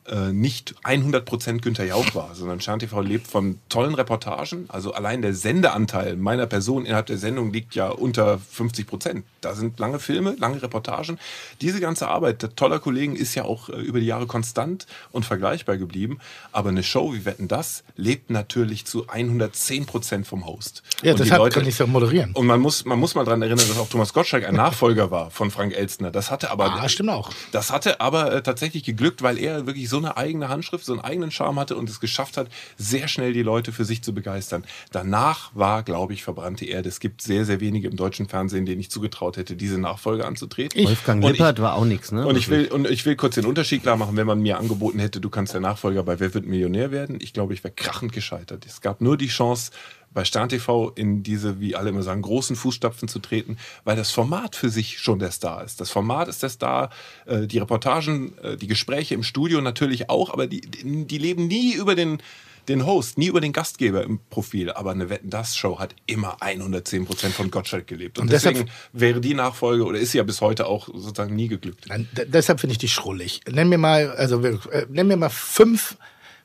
[0.07, 4.67] äh, nicht 100% Günther Jauch war, sondern Stern TV lebt von tollen Reportagen.
[4.69, 9.23] Also allein der Sendeanteil meiner Person innerhalb der Sendung liegt ja unter 50%.
[9.41, 11.19] Da sind lange Filme, lange Reportagen.
[11.61, 15.25] Diese ganze Arbeit der toller Kollegen ist ja auch äh, über die Jahre konstant und
[15.25, 16.19] vergleichbar geblieben.
[16.53, 20.83] Aber eine Show wie Wetten das lebt natürlich zu 110% vom Host.
[21.03, 22.33] Ja, Und deshalb Leute- kann ich es ja moderieren.
[22.33, 25.31] und man muss, man muss mal daran erinnern, dass auch Thomas Gottschalk ein Nachfolger war
[25.31, 26.11] von Frank Elstner.
[26.11, 27.31] Das hatte aber, Ah, stimmt auch.
[27.53, 31.01] das hatte aber äh, tatsächlich geglückt, weil er wirklich so eine eigene Handschrift, so einen
[31.03, 34.65] eigenen Charme hatte und es geschafft hat, sehr schnell die Leute für sich zu begeistern.
[34.93, 36.89] Danach war, glaube ich, verbrannte Erde.
[36.89, 40.85] Es gibt sehr, sehr wenige im deutschen Fernsehen, denen ich zugetraut hätte, diese Nachfolge anzutreten.
[40.85, 42.27] Wolfgang ich- Lippert war auch nichts, ne?
[42.27, 44.99] und ich will, und ich will kurz den Unterschied klar machen, wenn man mir angeboten
[44.99, 47.19] hätte, du kannst der Nachfolger bei Wer wird Millionär werden.
[47.21, 48.65] Ich glaube, ich wäre krachend gescheitert.
[48.67, 49.71] Es gab nur die Chance,
[50.15, 54.11] bei Stern TV in diese, wie alle immer sagen, großen Fußstapfen zu treten, weil das
[54.12, 55.81] Format für sich schon der Star ist.
[55.81, 56.91] Das Format ist der Star,
[57.27, 61.75] äh, die Reportagen, äh, die Gespräche im Studio natürlich auch, aber die, die leben nie
[61.75, 62.23] über den,
[62.69, 64.71] den Host, nie über den Gastgeber im Profil.
[64.71, 68.19] Aber eine Wetten, das Show hat immer 110 Prozent von Gottschalk gelebt.
[68.19, 71.49] Und, Und deswegen wäre die Nachfolge oder ist sie ja bis heute auch sozusagen nie
[71.49, 71.85] geglückt.
[71.89, 73.43] Nein, deshalb finde ich die schrullig.
[73.51, 75.97] Nenn mir mal, also wir- äh, nenn mir mal fünf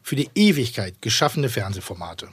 [0.01, 2.29] für die Ewigkeit geschaffene Fernsehformate.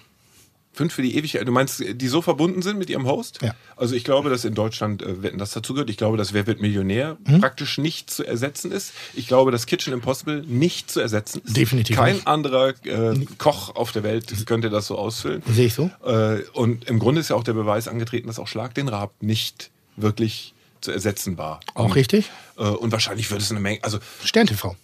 [0.76, 1.48] Fünf für die Ewigkeit.
[1.48, 3.38] Du meinst, die so verbunden sind mit ihrem Host?
[3.42, 3.54] Ja.
[3.76, 6.60] Also ich glaube, dass in Deutschland, äh, wenn das dazugehört, ich glaube, dass Wer wird
[6.60, 7.40] Millionär Mhm.
[7.40, 8.92] praktisch nicht zu ersetzen ist.
[9.14, 11.56] Ich glaube, dass Kitchen Impossible nicht zu ersetzen ist.
[11.56, 12.26] Definitiv Kein nicht.
[12.26, 15.42] anderer äh, Koch auf der Welt könnte das so ausfüllen.
[15.50, 15.90] Sehe ich so?
[16.04, 19.12] Äh, und im Grunde ist ja auch der Beweis angetreten, dass auch Schlag den Raab
[19.20, 20.52] nicht wirklich
[20.82, 21.60] zu ersetzen war.
[21.74, 22.30] Auch und, richtig?
[22.58, 24.76] Äh, und wahrscheinlich wird es eine Menge, also Stern TV.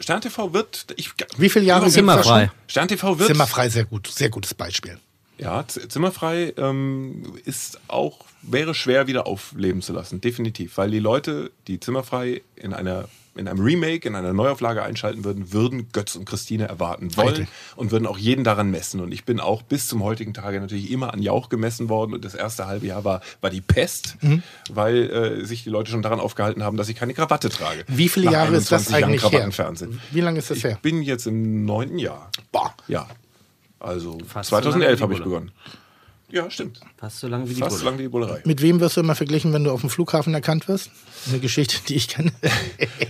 [0.00, 2.46] Stern TV wird, ich, Wie viele Jahre sind wir Zimmerfrei.
[2.46, 2.54] schon?
[2.66, 4.98] Stern TV wird Zimmerfrei, sehr gut, sehr gutes Beispiel.
[5.38, 10.76] Ja, Zimmerfrei ähm, ist auch, wäre schwer wieder aufleben zu lassen, definitiv.
[10.76, 15.54] Weil die Leute, die Zimmerfrei in einer in einem Remake, in einer Neuauflage einschalten würden,
[15.54, 17.48] würden Götz und Christine erwarten wollen Richtig.
[17.76, 19.00] und würden auch jeden daran messen.
[19.00, 22.12] Und ich bin auch bis zum heutigen Tage natürlich immer an Jauch gemessen worden.
[22.12, 24.42] Und das erste halbe Jahr war, war die Pest, Mhm.
[24.70, 25.08] weil
[25.40, 27.86] äh, sich die Leute schon daran aufgehalten haben, dass ich keine Krawatte trage.
[27.88, 29.88] Wie viele Nach Jahre ist das 21 Jahren eigentlich her?
[30.10, 30.78] Wie lange ist das Ich her?
[30.82, 32.30] bin jetzt im neunten Jahr.
[32.52, 32.74] Boah.
[32.86, 33.08] Ja.
[33.82, 35.50] Also Fast so lange 2011 wie habe ich begonnen.
[36.32, 36.80] Ja, stimmt.
[36.96, 37.90] Fast so lange wie die Fast so Bulle.
[37.90, 38.40] lange wie die Bullerei.
[38.44, 40.90] Mit wem wirst du immer verglichen, wenn du auf dem Flughafen erkannt wirst?
[41.28, 42.32] Eine Geschichte, die ich kenne.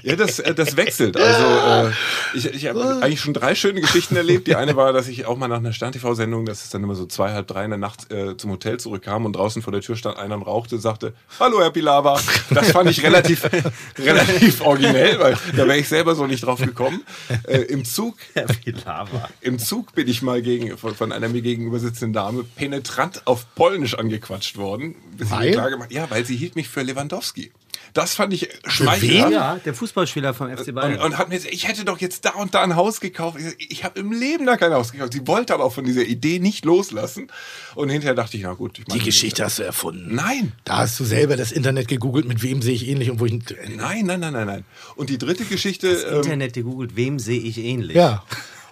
[0.05, 1.17] Ja, das, äh, das wechselt.
[1.17, 1.93] Also äh,
[2.35, 4.49] ich, ich habe eigentlich schon drei schöne Geschichten erlebt.
[4.49, 7.07] Die eine war, dass ich auch mal nach einer Stern-TV-Sendung, das ist dann immer so
[7.07, 9.95] zwei, halb drei in der Nacht äh, zum Hotel zurückkam und draußen vor der Tür
[9.95, 12.21] stand einer und rauchte und sagte, Hallo Herr Pilawa.
[12.51, 13.49] Das fand ich relativ,
[13.99, 17.03] relativ originell, weil da wäre ich selber so nicht drauf gekommen.
[17.47, 18.17] Äh, Im Zug
[18.65, 19.29] Wie Lava.
[19.41, 23.47] Im Zug bin ich mal gegen, von, von einer mir gegenüber sitzenden Dame penetrant auf
[23.55, 24.95] Polnisch angequatscht worden.
[25.19, 25.53] Weil?
[25.53, 27.53] klar gemacht, ja, weil sie hielt mich für Lewandowski.
[27.95, 29.33] Das fand ich schmeichelhaft.
[29.33, 31.01] Ja, der Fußballspieler vom FC Und, Bayern.
[31.01, 33.39] und hat mir gesagt, ich hätte doch jetzt da und da ein Haus gekauft.
[33.59, 35.13] Ich, ich habe im Leben da kein Haus gekauft.
[35.13, 37.27] Sie wollte aber auch von dieser Idee nicht loslassen.
[37.75, 38.79] Und hinterher dachte ich, na gut.
[38.79, 40.15] Ich Die Geschichte hast du erfunden.
[40.15, 43.27] Nein, Da hast du selber das Internet gegoogelt, mit wem sehe ich ähnlich und wo
[43.27, 43.33] ich.
[43.77, 44.65] nein, nein, nein, nein, nein.
[44.97, 45.89] Und die dritte Geschichte.
[45.89, 47.95] ähm, Internet gegoogelt, wem sehe ich ähnlich?
[47.95, 48.25] Ja.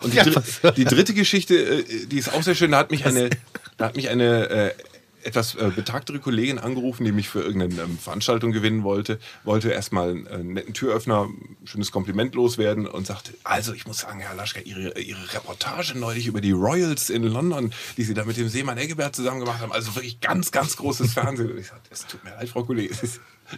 [0.03, 2.71] Und die, Ja, dr was- die dritte Geschichte, äh, die ist auch sehr schön.
[2.71, 3.29] Da hat mich eine,
[3.81, 4.75] da hat mich eine äh,
[5.23, 10.11] etwas äh, betagtere Kollegin angerufen, die mich für irgendeine ähm, Veranstaltung gewinnen wollte, wollte erstmal
[10.11, 11.29] einen, äh, netten Türöffner,
[11.65, 16.27] schönes Kompliment loswerden und sagte, also ich muss sagen, Herr Laschka, Ihre, Ihre Reportage neulich
[16.27, 19.73] über die Royals in London, die Sie da mit dem Seemann Eggebert zusammen gemacht haben,
[19.73, 21.51] also wirklich ganz, ganz großes Fernsehen.
[21.51, 22.97] Und ich sagte, es tut mir leid, Frau Kollegin,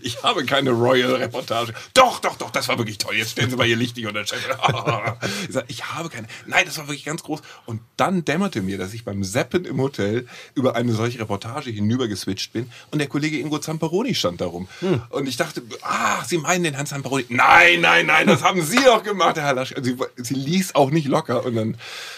[0.00, 1.74] ich habe keine Royal-Reportage.
[1.94, 3.14] Doch, doch, doch, das war wirklich toll.
[3.16, 4.38] Jetzt stellen Sie mal Ihr Licht nicht unter den Chef.
[5.68, 6.26] ich, habe keine.
[6.46, 7.40] Nein, das war wirklich ganz groß.
[7.66, 12.52] Und dann dämmerte mir, dass ich beim Seppen im Hotel über eine solche Reportage hinübergeswitcht
[12.52, 14.68] bin und der Kollege Ingo Zamperoni stand darum.
[15.10, 17.26] Und ich dachte, ah, Sie meinen den Herrn Zamperoni?
[17.28, 19.82] Nein, nein, nein, das haben Sie doch gemacht, Herr Laschka.
[19.82, 21.44] Sie, sie ließ auch nicht locker.
[21.44, 21.76] Und dann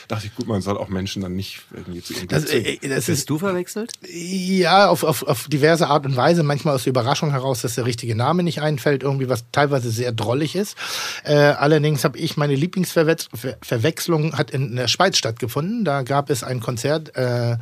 [0.08, 2.64] dachte ich, gut, man soll auch Menschen dann nicht irgendwie zu Glück Das, zwingen.
[2.82, 3.92] äh, das ist Bist du verwechselt?
[4.08, 6.42] Ja, auf, auf, auf diverse Art und Weise.
[6.42, 10.12] Manchmal aus der Überraschung heraus, dass der richtige Name nicht einfällt, irgendwie was teilweise sehr
[10.12, 10.76] drollig ist.
[11.24, 15.84] Äh, allerdings habe ich meine Lieblingsverwechslung hat in der Schweiz stattgefunden.
[15.84, 17.16] Da gab es ein Konzert.
[17.16, 17.56] Äh,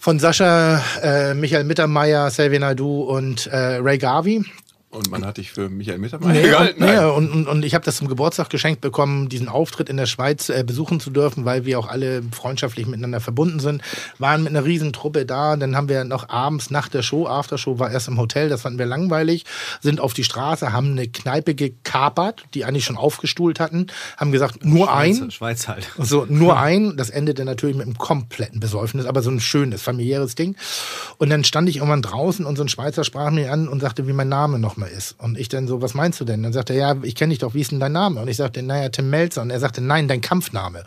[0.00, 4.44] von Sascha, äh, Michael Mittermeier, Xavier Naidoo und äh, Ray Garvey.
[4.90, 6.82] Und man hat dich für Michael Mittermeier Nee, gehalten?
[6.82, 10.06] nee, und, und, und ich habe das zum Geburtstag geschenkt bekommen, diesen Auftritt in der
[10.06, 13.82] Schweiz äh, besuchen zu dürfen, weil wir auch alle freundschaftlich miteinander verbunden sind.
[14.18, 17.78] Waren mit einer riesen Truppe da, dann haben wir noch abends nach der Show, Aftershow
[17.78, 19.44] war erst im Hotel, das fanden wir langweilig,
[19.82, 24.64] sind auf die Straße, haben eine Kneipe gekapert, die eigentlich schon aufgestuhlt hatten, haben gesagt,
[24.64, 25.86] nur ein, Schweiz halt.
[25.98, 30.34] so, nur ein, das endete natürlich mit einem kompletten Besäufnis, aber so ein schönes, familiäres
[30.34, 30.56] Ding.
[31.18, 34.08] Und dann stand ich irgendwann draußen und so ein Schweizer sprach mich an und sagte,
[34.08, 35.16] wie mein Name nochmal Nachname ist.
[35.18, 36.42] Und ich dann so, was meinst du denn?
[36.42, 38.20] Dann sagt er, ja, ich kenne dich doch, wie ist denn dein Name?
[38.20, 39.42] Und ich sagte, naja, Tim Melzer.
[39.42, 40.84] Und er sagte, nein, dein Kampfname.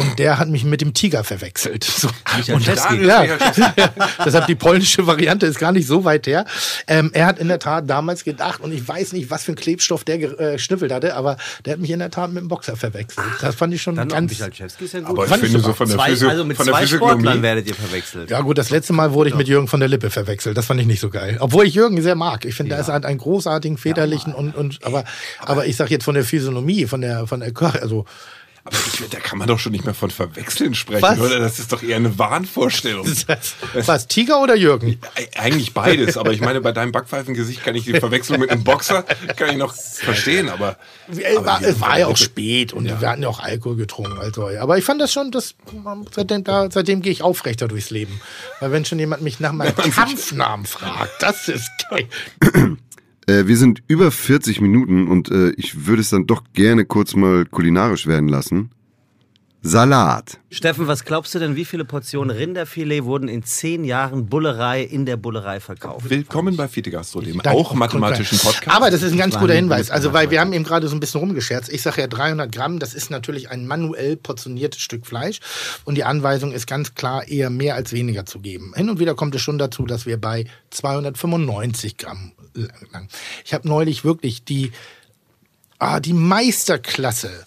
[0.00, 1.84] Und der hat mich mit dem Tiger verwechselt.
[1.84, 2.08] So.
[2.36, 3.04] Michael Und Chesky.
[3.04, 3.24] ja,
[4.24, 6.44] deshalb die polnische Variante ist gar nicht so weit her.
[6.86, 9.56] Ähm, er hat in der Tat damals gedacht, und ich weiß nicht, was für ein
[9.56, 12.76] Klebstoff der äh, geschnüffelt hatte, aber der hat mich in der Tat mit dem Boxer
[12.76, 13.26] verwechselt.
[13.40, 14.30] Das fand ich schon Dann ganz.
[14.32, 15.10] Michalczewski ist ja gut.
[15.10, 16.86] Aber ich finde so von der, zwei, Physio also mit von der zwei.
[16.86, 18.30] Sportlern werdet ihr verwechselt.
[18.30, 20.56] Ja gut, das letzte Mal wurde ich mit Jürgen von der Lippe verwechselt.
[20.56, 21.36] Das fand ich nicht so geil.
[21.40, 22.44] Obwohl ich Jürgen sehr mag.
[22.44, 25.04] Ich finde, er ist halt einen großartigen, väterlichen und, und aber,
[25.40, 28.04] aber ich sag jetzt von der Physiognomie, von der, von der Kör- also
[28.72, 31.18] Aber ich, da kann man doch schon nicht mehr von Verwechseln sprechen, Was?
[31.20, 31.38] oder?
[31.40, 33.06] Das ist doch eher eine Wahnvorstellung.
[33.86, 34.98] was, Tiger oder Jürgen?
[35.16, 38.64] Eig- Eigentlich beides, aber ich meine, bei deinem Backpfeifengesicht kann ich die Verwechslung mit einem
[38.64, 39.02] Boxer
[39.36, 40.76] kann ich noch verstehen, aber,
[41.10, 44.18] Es aber war, es war ja auch spät und wir hatten ja auch Alkohol getrunken.
[44.18, 45.54] Also, aber ich fand das schon, das,
[46.14, 48.20] seitdem, da, seitdem gehe ich aufrechter durchs Leben.
[48.60, 52.08] Weil wenn schon jemand mich nach meinem Kampfnamen fragt, das ist geil.
[53.30, 57.14] Äh, wir sind über 40 Minuten und äh, ich würde es dann doch gerne kurz
[57.14, 58.70] mal kulinarisch werden lassen.
[59.62, 60.38] Salat.
[60.50, 65.04] Steffen, was glaubst du denn, wie viele Portionen Rinderfilet wurden in zehn Jahren Bullerei in
[65.04, 66.08] der Bullerei verkauft?
[66.08, 68.74] Willkommen bei Fiete Gastro, dem auch mathematischen Podcast.
[68.74, 69.90] Aber das ist ein ganz guter Hinweis.
[69.90, 71.70] Also, weil wir haben eben gerade so ein bisschen rumgescherzt.
[71.70, 75.40] Ich sage ja 300 Gramm, das ist natürlich ein manuell portioniertes Stück Fleisch.
[75.84, 78.72] Und die Anweisung ist ganz klar, eher mehr als weniger zu geben.
[78.74, 82.32] Hin und wieder kommt es schon dazu, dass wir bei 295 Gramm
[82.92, 83.08] lang.
[83.44, 84.72] Ich habe neulich wirklich die,
[85.78, 87.44] ah, die Meisterklasse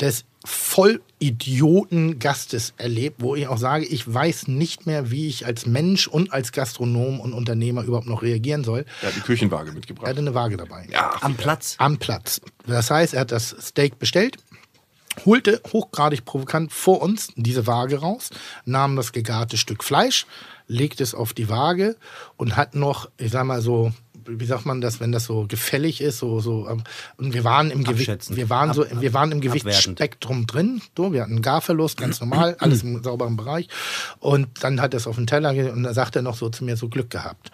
[0.00, 6.06] des Vollidioten-Gastes erlebt, wo ich auch sage, ich weiß nicht mehr, wie ich als Mensch
[6.06, 8.84] und als Gastronom und Unternehmer überhaupt noch reagieren soll.
[9.02, 10.08] er hat die Küchenwaage Er mitgebracht.
[10.08, 10.86] hatte eine Waage dabei.
[10.90, 11.74] Ja, Am Platz?
[11.78, 12.40] Am Platz.
[12.66, 14.36] Das heißt, er hat das Steak bestellt,
[15.26, 18.30] holte hochgradig provokant vor uns diese Waage raus,
[18.64, 20.26] nahm das gegarte Stück Fleisch,
[20.68, 21.96] legte es auf die Waage
[22.36, 23.92] und hat noch, ich sag mal so,
[24.28, 26.82] wie sagt man das, wenn das so gefällig ist, so, so, ähm,
[27.16, 29.40] und wir waren im Gewicht, wir waren so, wir waren im.
[29.40, 33.68] Gewichtsspektrum drin, so, wir hatten einen Garverlust, ganz normal, alles im sauberen Bereich,
[34.18, 36.64] und dann hat er es auf den Teller und da sagt er noch so zu
[36.64, 37.50] mir, so Glück gehabt.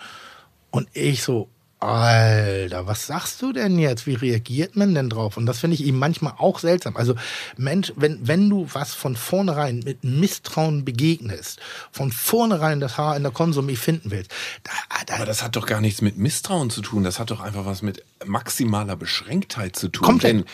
[0.70, 1.48] Und ich so,
[1.84, 4.06] Alter, was sagst du denn jetzt?
[4.06, 5.36] Wie reagiert man denn drauf?
[5.36, 6.96] Und das finde ich ihm manchmal auch seltsam.
[6.96, 7.14] Also,
[7.58, 11.60] Mensch, wenn, wenn du was von vornherein mit Misstrauen begegnest,
[11.92, 14.30] von vornherein das Haar in der Konsumie finden willst,
[14.62, 14.72] da,
[15.06, 17.04] da, aber das hat doch gar nichts mit Misstrauen zu tun.
[17.04, 20.06] Das hat doch einfach was mit maximaler Beschränktheit zu tun.
[20.06, 20.32] Komplett.
[20.32, 20.44] Denn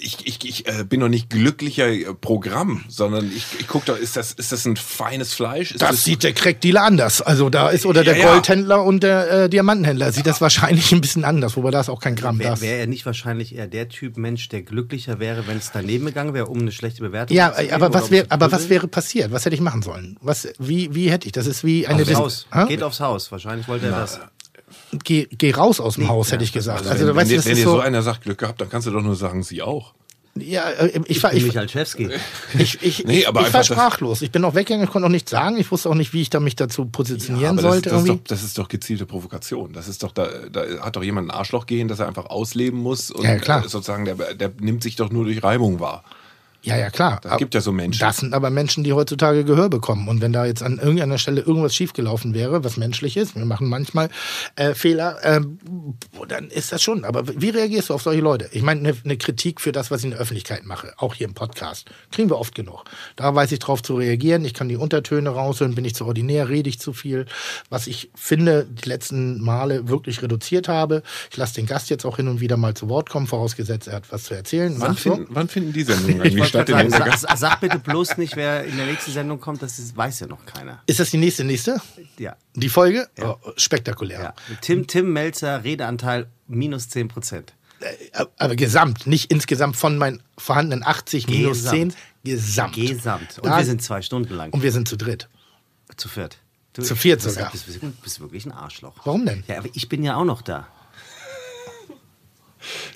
[0.00, 3.98] ich, ich, ich äh, bin doch nicht glücklicher äh, Programm, sondern ich, ich gucke doch,
[3.98, 5.72] ist das, ist das ein feines Fleisch?
[5.72, 7.20] Ist das sieht der Crackdealer anders.
[7.20, 8.32] Also da ist, oder der Ja, ja.
[8.32, 12.00] Goldhändler und der äh, Diamantenhändler sieht das wahrscheinlich ein bisschen anders, wobei da ist auch
[12.00, 12.38] kein Gramm.
[12.38, 16.06] Wäre wär er nicht wahrscheinlich eher der Typ Mensch, der glücklicher wäre, wenn es daneben
[16.06, 18.88] gegangen wäre, um eine schlechte Bewertung Ja, zu geben aber was, wär, aber was wäre
[18.88, 19.32] passiert?
[19.32, 20.16] Was hätte ich machen sollen?
[20.20, 21.32] Was, wie, wie hätte ich?
[21.32, 22.46] Das ist wie eine Aufs Haus.
[22.52, 22.66] Hä?
[22.68, 23.30] Geht aufs Haus.
[23.32, 24.20] Wahrscheinlich wollte er das.
[25.04, 26.86] geh, geh raus aus dem Haus, hätte ich gesagt.
[26.86, 28.86] Also, wenn, du weißt, wenn, wenn dir so so, einer sagt, Glück gehabt, dann kannst
[28.86, 29.94] du doch nur sagen, sie auch.
[30.36, 32.10] Ja, äh, ich, war, Ich, ich, Michalczewski.
[32.58, 34.22] ich, ich, Nee, aber ich war das- sprachlos.
[34.22, 35.56] Ich bin auch weggegangen, ich konnte auch nichts sagen.
[35.58, 37.90] Ich wusste auch nicht, wie ich da mich dazu positionieren aber das, sollte.
[37.90, 38.22] das, ist irgendwie.
[38.22, 39.72] doch, das ist doch gezielte Provokation.
[39.72, 42.78] Das ist doch, da, da hat doch jemand ein Arschloch gehen, das er einfach ausleben
[42.80, 43.10] muss.
[43.10, 43.64] Und Ja, klar.
[43.64, 46.04] äh, sozusagen, der, der nimmt sich doch nur durch Reibung wahr.
[46.62, 47.20] Ja, ja, klar.
[47.22, 48.00] Das gibt ja so Menschen.
[48.00, 50.08] Das sind aber Menschen, die heutzutage Gehör bekommen.
[50.08, 53.68] Und wenn da jetzt an irgendeiner Stelle irgendwas schiefgelaufen wäre, was menschlich ist, wir machen
[53.68, 54.10] manchmal
[54.56, 55.58] äh, Fehler, ähm,
[56.26, 57.04] dann ist das schon.
[57.04, 58.48] Aber wie reagierst du auf solche Leute?
[58.50, 61.28] Ich meine, eine ne Kritik für das, was ich in der Öffentlichkeit mache, auch hier
[61.28, 62.84] im Podcast, kriegen wir oft genug.
[63.14, 64.44] Da weiß ich drauf zu reagieren.
[64.44, 67.26] Ich kann die Untertöne raushören, bin ich zu ordinär, rede ich zu viel.
[67.70, 71.04] Was ich finde, die letzten Male wirklich reduziert habe.
[71.30, 73.96] Ich lasse den Gast jetzt auch hin und wieder mal zu Wort kommen, vorausgesetzt, er
[73.96, 74.74] hat was zu erzählen.
[74.78, 75.14] Wann, Mach so.
[75.14, 78.64] finden, wann finden die Sendungen eigentlich Sagen, In der sag, sag bitte bloß nicht, wer
[78.64, 80.82] in der nächsten Sendung kommt, das ist, weiß ja noch keiner.
[80.86, 81.80] Ist das die nächste, nächste?
[82.18, 82.36] Ja.
[82.54, 83.08] Die Folge?
[83.20, 84.20] Oh, spektakulär.
[84.20, 84.34] ja.
[84.60, 87.54] Tim, Tim Melzer, Redeanteil minus 10 Prozent.
[87.80, 91.92] Äh, Aber gesamt, nicht insgesamt von meinen vorhandenen 80 minus Gesamt.
[91.92, 91.94] 10.
[92.24, 92.74] Gesamt.
[92.74, 93.38] Gesamt.
[93.38, 94.50] Und Da- wir sind zwei Stunden lang.
[94.52, 95.28] Und wir sind zu dritt.
[95.96, 96.38] zu viert.
[96.74, 97.50] Du, Zu viert bist, sogar.
[97.50, 98.94] Bist, bist, bist wirklich ein Arschloch.
[99.04, 99.42] Warum denn?
[99.48, 100.68] Ja, aber ich bin ja auch noch da.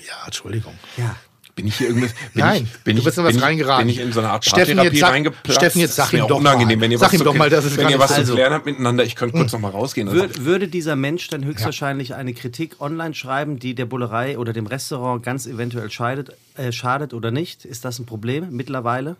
[0.06, 0.74] Ja, Entschuldigung.
[0.96, 1.16] Ja.
[1.54, 2.12] Bin ich hier irgendwas?
[2.12, 3.86] Bin Nein, ich, bin du ich, bist in was bin ich, reingeraten.
[3.86, 5.54] Bin ich in so eine Art Steffen, Paartherapie jetzt sag- reingeplatzt?
[5.58, 6.84] Steffen, jetzt sag ihm auch doch unangenehm, mal.
[6.84, 8.22] wenn ihr Sag was ihm zu doch mal, klären- dass es wenn ihr was so
[8.24, 9.04] zu klären habt miteinander.
[9.04, 10.08] Ich könnte kurz noch mal rausgehen.
[10.08, 14.54] Also, Würde, würde dieser Mensch dann höchstwahrscheinlich eine Kritik online schreiben, die der Bullerei oder
[14.54, 17.66] dem Restaurant ganz eventuell scheidet, äh, schadet oder nicht?
[17.66, 19.16] Ist das ein Problem mittlerweile?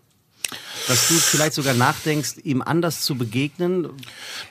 [0.88, 3.88] Dass du vielleicht sogar nachdenkst, ihm anders zu begegnen?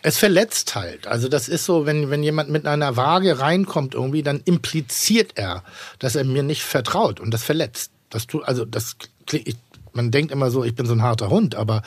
[0.02, 1.08] Es verletzt halt.
[1.08, 5.64] Also das ist so, wenn, wenn jemand mit einer Waage reinkommt irgendwie, dann impliziert er,
[6.00, 7.92] dass er mir nicht vertraut und das verletzt.
[8.10, 9.58] Das tut, also das klingt,
[9.94, 11.82] man denkt immer so, ich bin so ein harter Hund, aber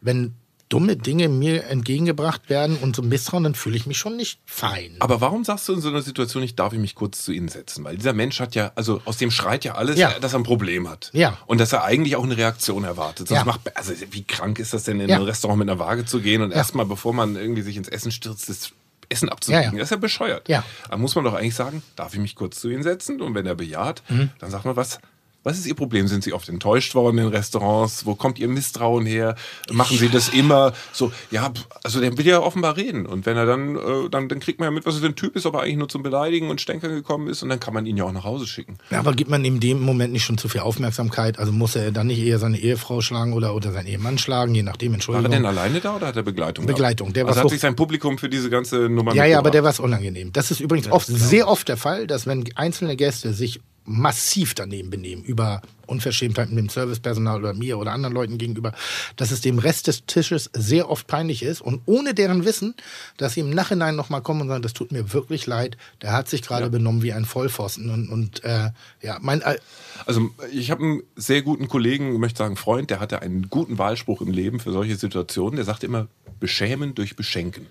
[0.00, 0.34] wenn
[0.70, 4.96] dumme Dinge mir entgegengebracht werden und so Misstrauen, dann fühle ich mich schon nicht fein.
[5.00, 7.48] Aber warum sagst du in so einer Situation nicht, darf ich mich kurz zu Ihnen
[7.48, 7.84] setzen?
[7.84, 10.18] Weil dieser Mensch hat ja, also aus dem schreit ja alles, Ja.
[10.18, 11.10] dass er ein Problem hat.
[11.12, 11.36] Ja.
[11.46, 13.28] Und dass er eigentlich auch eine Reaktion erwartet.
[13.28, 13.44] Sonst Ja.
[13.44, 15.16] macht, also wie krank ist das denn, in Ja.
[15.16, 18.12] ein Restaurant mit einer Waage zu gehen und erstmal, bevor man irgendwie sich ins Essen
[18.12, 18.70] stürzt, das
[19.08, 19.72] Essen ja.
[19.72, 20.48] Das ist ja bescheuert.
[20.48, 20.62] Ja.
[20.88, 23.20] Da muss man doch eigentlich sagen, darf ich mich kurz zu Ihnen setzen?
[23.20, 24.30] Und wenn er bejaht, Mhm.
[24.38, 25.00] dann sagt man, was,
[25.42, 26.06] was ist Ihr Problem?
[26.08, 28.04] Sind Sie oft enttäuscht worden in Restaurants?
[28.06, 29.36] Wo kommt Ihr Misstrauen her?
[29.72, 31.12] Machen Sie das immer so?
[31.30, 33.06] Ja, also der will ja offenbar reden.
[33.06, 35.16] Und wenn er dann, äh, dann, dann kriegt man ja mit, was er für ein
[35.16, 37.42] Typ ist, ob er eigentlich nur zum Beleidigen und Stänkern gekommen ist.
[37.42, 38.78] Und dann kann man ihn ja auch nach Hause schicken.
[38.90, 41.38] Ja, aber gibt man in dem Moment nicht schon zu viel Aufmerksamkeit?
[41.38, 44.62] Also muss er dann nicht eher seine Ehefrau schlagen oder, oder seinen Ehemann schlagen, je
[44.62, 45.32] nachdem, War Entschuldigung.
[45.32, 46.66] er denn alleine da oder hat er Begleitung?
[46.66, 49.38] Begleitung, der war also hat hoch- sich sein Publikum für diese ganze Nummer Ja, ja,
[49.38, 50.32] aber der war es unangenehm.
[50.32, 54.90] Das ist übrigens oft, sehr oft der Fall, dass wenn einzelne Gäste sich massiv daneben
[54.90, 58.72] benehmen über Unverschämtheiten dem Servicepersonal oder mir oder anderen Leuten gegenüber,
[59.16, 62.74] dass es dem Rest des Tisches sehr oft peinlich ist und ohne deren Wissen,
[63.16, 66.28] dass sie im Nachhinein nochmal kommen und sagen, das tut mir wirklich leid, der hat
[66.28, 68.70] sich gerade benommen wie ein Vollpfosten und, und äh,
[69.02, 69.58] ja, mein, äh,
[70.06, 73.78] Also ich habe einen sehr guten Kollegen, ich möchte sagen Freund, der hatte einen guten
[73.78, 75.56] Wahlspruch im Leben für solche Situationen.
[75.56, 76.06] Der sagt immer,
[76.38, 77.66] beschämen durch beschenken.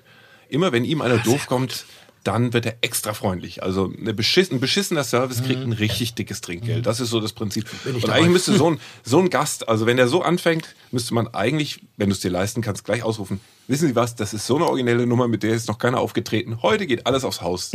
[0.50, 1.86] Immer wenn ihm einer doof kommt,
[2.30, 3.64] dann wird er extra freundlich.
[3.64, 6.86] Also eine beschiss ein beschissener Service kriegt ein richtig dickes Trinkgeld.
[6.86, 7.66] Das ist so das Prinzip.
[7.86, 8.14] Und dabei.
[8.14, 11.82] eigentlich müsste so ein, so ein Gast, also wenn der so anfängt, müsste man eigentlich,
[11.98, 14.68] wenn du es dir leisten kannst, gleich ausrufen, wissen Sie was, das ist so eine
[14.68, 16.62] originelle Nummer, mit der ist noch keiner aufgetreten.
[16.62, 17.72] Heute geht alles aufs Haus.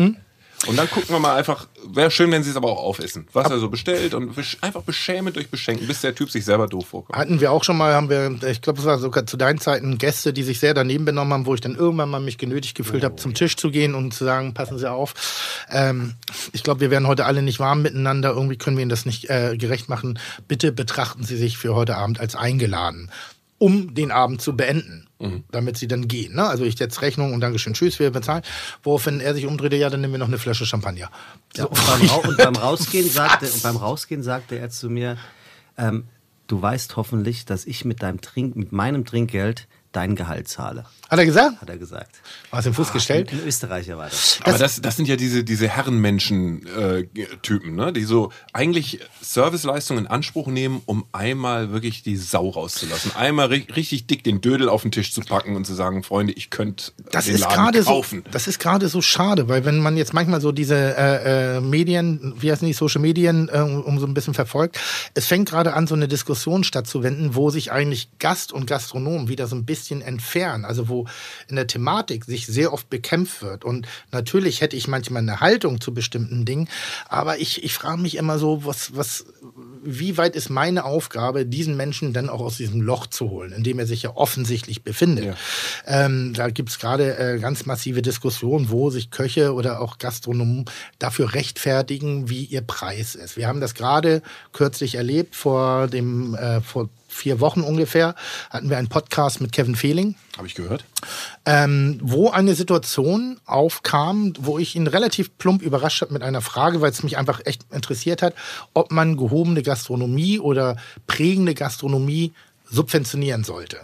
[0.66, 3.26] Und dann gucken wir mal einfach, wäre schön, wenn sie es aber auch aufessen.
[3.32, 6.68] Was er so bestellt und besch- einfach beschämen durch Beschenken, bis der Typ sich selber
[6.68, 7.18] doof vorkommt.
[7.18, 9.98] Hatten wir auch schon mal, haben wir, ich glaube, es war sogar zu deinen Zeiten
[9.98, 13.04] Gäste, die sich sehr daneben benommen haben, wo ich dann irgendwann mal mich genötigt gefühlt
[13.04, 15.14] habe, zum Tisch zu gehen und zu sagen, passen Sie auf.
[15.70, 16.14] Ähm,
[16.52, 18.30] ich glaube, wir werden heute alle nicht warm miteinander.
[18.30, 20.18] Irgendwie können wir Ihnen das nicht äh, gerecht machen.
[20.48, 23.10] Bitte betrachten Sie sich für heute Abend als eingeladen,
[23.58, 25.08] um den Abend zu beenden.
[25.50, 26.34] Damit sie dann gehen.
[26.34, 26.44] Ne?
[26.44, 28.42] Also ich setze Rechnung und Dankeschön, tschüss, wir bezahlen.
[28.82, 31.10] Woraufhin er sich umdrehte, ja, dann nehmen wir noch eine Flasche Champagner.
[31.56, 35.16] Ja, und, beim und beim Rausgehen sagte, und beim Rausgehen sagte er zu mir,
[35.76, 36.04] ähm,
[36.46, 41.18] du weißt hoffentlich, dass ich mit deinem Trink, mit meinem Trinkgeld dein Gehalt zahle, Hat
[41.18, 41.60] er gesagt?
[41.60, 42.16] hat er gesagt.
[42.52, 43.30] Hast du den Fuß gestellt?
[43.32, 44.38] Ein Österreicher war das.
[44.42, 47.92] Aber das, das sind ja diese, diese Herrenmenschen-Typen, ne?
[47.92, 53.12] die so eigentlich Serviceleistungen in Anspruch nehmen, um einmal wirklich die Sau rauszulassen.
[53.16, 56.32] Einmal ri richtig dick den Dödel auf den Tisch zu packen und zu sagen, Freunde,
[56.32, 58.24] ich könnte Das den ist Laden gerade so, kaufen.
[58.30, 62.34] das ist gerade so schade, weil wenn man jetzt manchmal so diese äh, äh, Medien,
[62.38, 64.78] wie heißen die Social Medien, äh, um so ein bisschen verfolgt,
[65.14, 69.46] es fängt gerade an, so eine Diskussion stattzuwenden, wo sich eigentlich Gast und Gastronom wieder
[69.46, 71.06] so ein bisschen entfernen, also wo
[71.48, 73.64] in der Thematik sich sehr oft bekämpft wird.
[73.64, 76.68] Und natürlich hätte ich manchmal eine Haltung zu bestimmten Dingen,
[77.08, 79.26] aber ich, ich frage mich immer so, was, was,
[79.84, 83.62] wie weit ist meine Aufgabe, diesen Menschen dann auch aus diesem Loch zu holen, in
[83.62, 85.26] dem er sich ja offensichtlich befindet.
[85.26, 85.34] Ja.
[85.86, 90.64] Ähm, da gibt es gerade äh, ganz massive Diskussionen, wo sich Köche oder auch Gastronomen
[90.98, 93.36] dafür rechtfertigen, wie ihr Preis ist.
[93.36, 94.22] Wir haben das gerade
[94.52, 98.14] kürzlich erlebt, vor dem äh, vor vier Wochen ungefähr
[98.50, 100.84] hatten wir einen Podcast mit Kevin Fehling, Habe ich gehört?
[101.46, 106.80] ähm, wo eine Situation aufkam, wo ich ihn relativ plump überrascht habe mit einer Frage,
[106.80, 108.34] weil es mich einfach echt interessiert hat,
[108.74, 112.32] ob man gehobene Gastronomie oder prägende Gastronomie
[112.70, 113.78] subventionieren sollte.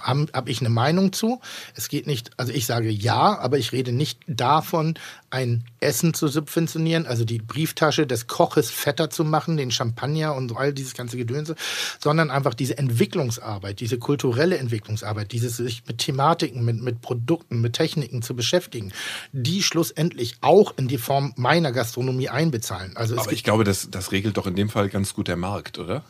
[0.00, 1.40] Habe hab ich eine Meinung zu.
[1.74, 4.94] Es geht nicht, also ich sage ja, aber ich rede nicht davon,
[5.30, 10.56] ein Essen zu subventionieren, also die Brieftasche des Koches fetter zu machen, den Champagner und
[10.56, 11.56] all dieses ganze Gedönse,
[12.00, 17.74] sondern einfach diese Entwicklungsarbeit, diese kulturelle Entwicklungsarbeit, dieses sich mit Thematiken, mit, mit Produkten, mit
[17.74, 18.92] Techniken zu beschäftigen,
[19.32, 22.96] die schlussendlich auch in die Form meiner Gastronomie einbezahlen.
[22.96, 25.78] Also Aber ich glaube, das, das regelt doch in dem Fall ganz gut der Markt,
[25.78, 26.04] oder?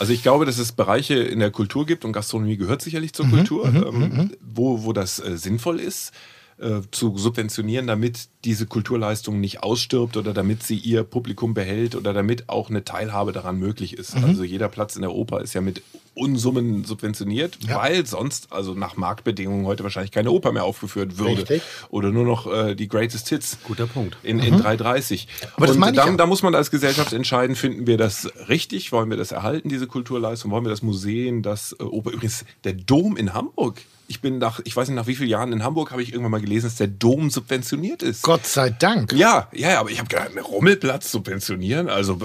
[0.00, 3.28] Also ich glaube, dass es Bereiche in der Kultur gibt und Gastronomie gehört sicherlich zur
[3.28, 6.12] Kultur, ähm, wo, wo das äh, sinnvoll ist,
[6.60, 12.12] äh, zu subventionieren, damit diese Kulturleistung nicht ausstirbt oder damit sie ihr Publikum behält oder
[12.12, 14.16] damit auch eine Teilhabe daran möglich ist.
[14.16, 15.82] Also jeder Platz in der Oper ist ja mit
[16.14, 17.78] Unsummen subventioniert, Ja.
[17.78, 21.38] weil sonst, also nach Marktbedingungen heute wahrscheinlich keine Oper mehr aufgeführt würde.
[21.38, 21.62] Richtig.
[21.88, 23.58] Oder nur noch äh, die Greatest Hits.
[23.64, 24.16] Guter Punkt.
[24.22, 25.26] In, in 3,30.
[25.56, 26.16] Aber das meine ich dann, ja.
[26.16, 28.92] da muss man als Gesellschaft entscheiden, finden wir das richtig?
[28.92, 30.50] Wollen wir das erhalten, diese Kulturleistung?
[30.50, 32.10] Wollen wir das Museen, das äh, Oper?
[32.10, 33.80] Übrigens, der Dom in Hamburg.
[34.10, 36.32] Ich bin nach, ich weiß nicht nach wie vielen Jahren in Hamburg, habe ich irgendwann
[36.32, 38.22] mal gelesen, dass der Dom subventioniert ist.
[38.22, 39.12] Gott sei Dank.
[39.12, 41.88] Ja, ja, aber ich habe gedacht, einen Rummelplatz subventionieren.
[41.88, 42.18] Also,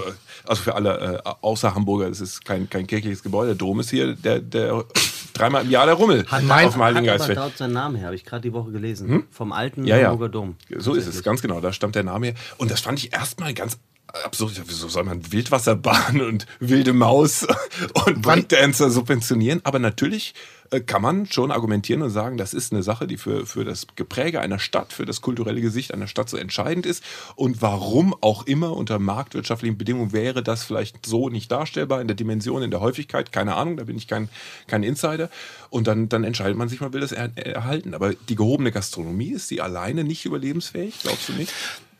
[0.44, 3.50] also für alle äh, außer Hamburger, das ist kein, kein kirchliches Gebäude.
[3.50, 4.84] Der Dom ist hier der, der
[5.32, 7.38] dreimal im Jahr der Rummel Hat, auf dem hat Heiligen aber Geistfeld.
[7.38, 9.22] dort seinen Namen her, habe ich gerade die Woche gelesen.
[9.30, 10.08] Vom alten Ja, ja.
[10.08, 10.56] Hamburger Dom.
[10.76, 11.60] So ist es, ganz genau.
[11.60, 12.34] Da stammt der Name her.
[12.56, 13.78] Und das fand ich erstmal ganz
[14.24, 14.60] absurd.
[14.66, 17.46] Wieso soll man Wildwasserbahn und wilde Maus
[18.06, 19.60] und Breakdancer subventionieren?
[19.64, 20.55] Aber natürlich äh,
[20.86, 24.40] kann man schon argumentieren und sagen, das ist eine Sache, die für, für das Gepräge
[24.40, 27.02] einer Stadt, für das kulturelle Gesicht einer Stadt so entscheidend ist.
[27.34, 32.16] Und warum auch immer unter marktwirtschaftlichen Bedingungen wäre das vielleicht so nicht darstellbar in der
[32.16, 34.28] Dimension, in der Häufigkeit, keine Ahnung, da bin ich kein,
[34.66, 35.30] kein Insider.
[35.70, 37.94] Und dann, dann entscheidet man sich, man will das er, erhalten.
[37.94, 41.52] Aber die gehobene Gastronomie, ist die alleine nicht überlebensfähig, glaubst du nicht?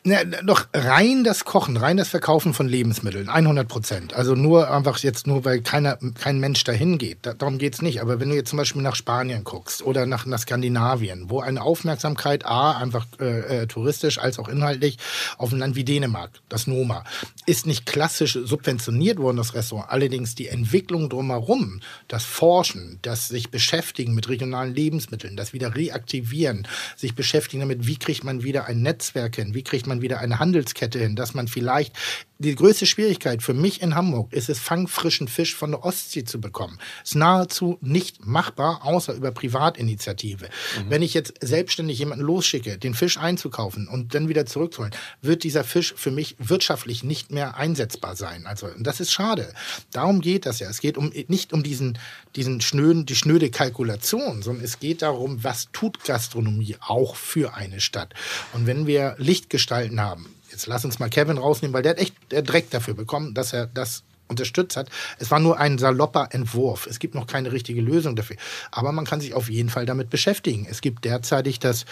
[0.09, 4.15] Na, doch rein das Kochen, rein das Verkaufen von Lebensmitteln, 100 Prozent.
[4.15, 7.19] Also nur einfach jetzt nur, weil keiner, kein Mensch dahin geht.
[7.23, 8.01] Da, darum geht's nicht.
[8.01, 11.61] Aber wenn du jetzt zum Beispiel nach Spanien guckst oder nach, nach Skandinavien, wo eine
[11.61, 14.99] Aufmerksamkeit A, einfach äh, äh, touristisch als auch inhaltlich
[15.39, 17.03] auf ein Land wie Dänemark, das Noma,
[17.45, 19.91] ist nicht klassisch subventioniert worden, das Restaurant.
[19.91, 26.69] Allerdings die Entwicklung drumherum, das Forschen, das sich beschäftigen mit regionalen Lebensmitteln, das wieder reaktivieren,
[26.95, 30.39] sich beschäftigen damit, wie kriegt man wieder ein Netzwerk hin, wie kriegt man wieder eine
[30.39, 31.97] Handelskette hin, dass man vielleicht
[32.39, 36.41] die größte Schwierigkeit für mich in Hamburg ist es, fangfrischen Fisch von der Ostsee zu
[36.41, 36.79] bekommen.
[37.03, 40.47] Ist nahezu nicht machbar, außer über Privatinitiative.
[40.47, 40.91] Mhm.
[40.91, 45.65] Wenn ich jetzt selbstständig jemanden losschicke, den Fisch einzukaufen und dann wieder zurückzuholen, wird dieser
[45.65, 48.47] Fisch für mich wirtschaftlich nicht mehr einsetzbar sein.
[48.47, 49.53] Also das ist schade.
[49.93, 50.69] Darum geht das ja.
[50.69, 51.99] Es geht um nicht um diesen
[52.37, 57.81] diesen schnöden, die schnöde Kalkulation, sondern es geht darum, was tut Gastronomie auch für eine
[57.81, 58.15] Stadt.
[58.53, 62.15] Und wenn wir Lichtgestalten haben, jetzt lass uns mal Kevin rausnehmen, weil der hat echt
[62.31, 64.89] der Dreck dafür bekommen, dass er das unterstützt hat.
[65.19, 66.87] Es war nur ein salopper Entwurf.
[66.87, 68.37] Es gibt noch keine richtige Lösung dafür.
[68.73, 70.67] Aber man kann sich auf jeden Fall damit beschäftigen.
[70.69, 71.85] Es gibt derzeitig das,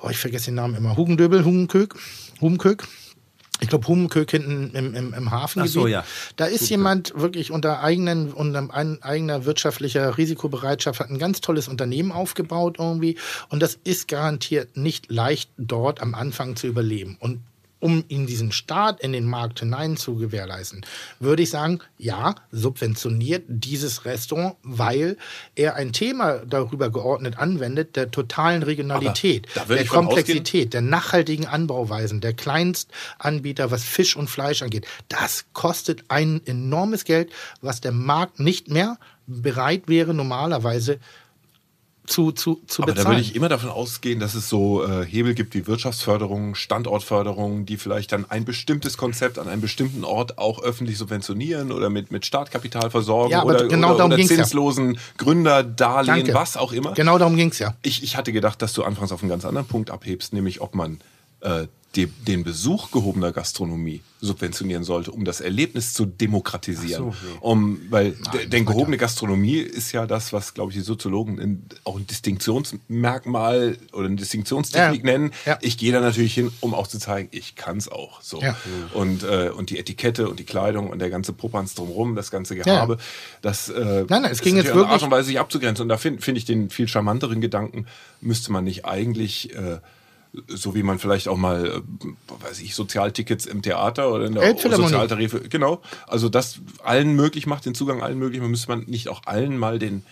[0.00, 1.96] oh, ich vergesse den Namen immer, Hugendöbel, Hugenkök,
[2.40, 2.86] Hugenkök
[3.60, 5.66] ich glaube, Hummenkök hinten im, im, im Hafen.
[5.66, 6.04] So, ja.
[6.36, 11.66] Da ist Gut, jemand wirklich unter, eigenen, unter eigener wirtschaftlicher Risikobereitschaft, hat ein ganz tolles
[11.66, 13.18] Unternehmen aufgebaut irgendwie.
[13.48, 17.16] Und das ist garantiert nicht leicht, dort am Anfang zu überleben.
[17.18, 17.40] Und
[17.80, 20.84] um ihn diesen Start in den Markt hinein zu gewährleisten,
[21.20, 25.16] würde ich sagen, ja, subventioniert dieses Restaurant, weil
[25.54, 32.32] er ein Thema darüber geordnet anwendet, der totalen Regionalität, der Komplexität, der nachhaltigen Anbauweisen, der
[32.32, 34.86] Kleinstanbieter, was Fisch und Fleisch angeht.
[35.08, 40.98] Das kostet ein enormes Geld, was der Markt nicht mehr bereit wäre, normalerweise
[42.08, 43.04] zu, zu, zu Aber bezahlen.
[43.04, 47.66] da würde ich immer davon ausgehen, dass es so äh, Hebel gibt wie Wirtschaftsförderung, Standortförderung,
[47.66, 52.10] die vielleicht dann ein bestimmtes Konzept an einem bestimmten Ort auch öffentlich subventionieren oder mit,
[52.10, 55.00] mit Startkapital versorgen ja, oder, genau oder, oder zinslosen ja.
[55.18, 56.34] Gründerdarlehen, Danke.
[56.34, 56.94] was auch immer.
[56.94, 57.74] Genau darum ging es ja.
[57.82, 60.74] Ich, ich hatte gedacht, dass du anfangs auf einen ganz anderen Punkt abhebst, nämlich ob
[60.74, 61.00] man
[61.40, 67.12] äh, die, den Besuch gehobener Gastronomie subventionieren sollte, um das Erlebnis zu demokratisieren.
[67.12, 67.38] So, nee.
[67.40, 71.64] um, weil Nein, denn gehobene Gastronomie ist ja das, was, glaube ich, die Soziologen in,
[71.84, 75.12] auch ein Distinktionsmerkmal oder eine Distinktionstechnik ja.
[75.12, 75.30] nennen.
[75.46, 75.58] Ja.
[75.62, 78.20] Ich gehe da natürlich hin, um auch zu zeigen, ich kann es auch.
[78.20, 78.42] So.
[78.42, 78.56] Ja.
[78.92, 82.54] Und, äh, und die Etikette und die Kleidung und der ganze Popanz drumherum, das ganze
[82.54, 82.98] Gehabe,
[83.40, 85.84] das äh, nein, nein, es ging jetzt wirklich Art und Weise sich abzugrenzen.
[85.84, 87.86] Und da finde find ich den viel charmanteren Gedanken,
[88.20, 89.78] müsste man nicht eigentlich äh,
[90.48, 94.56] so wie man vielleicht auch mal, äh, weiß ich, Sozialtickets im Theater oder in der
[94.56, 99.08] Sozialtarife, genau, also das allen möglich macht, den Zugang allen möglich, man müsste man nicht
[99.08, 100.02] auch allen mal den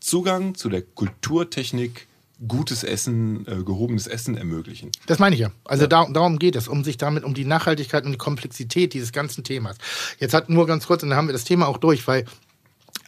[0.00, 2.06] Zugang zu der Kulturtechnik
[2.46, 4.90] gutes Essen, äh, gehobenes Essen ermöglichen.
[5.06, 5.50] Das meine ich ja.
[5.64, 5.88] Also ja.
[5.88, 9.44] Da, darum geht es, um sich damit, um die Nachhaltigkeit und die Komplexität dieses ganzen
[9.44, 9.76] Themas.
[10.18, 12.24] Jetzt hat nur ganz kurz, und dann haben wir das Thema auch durch, weil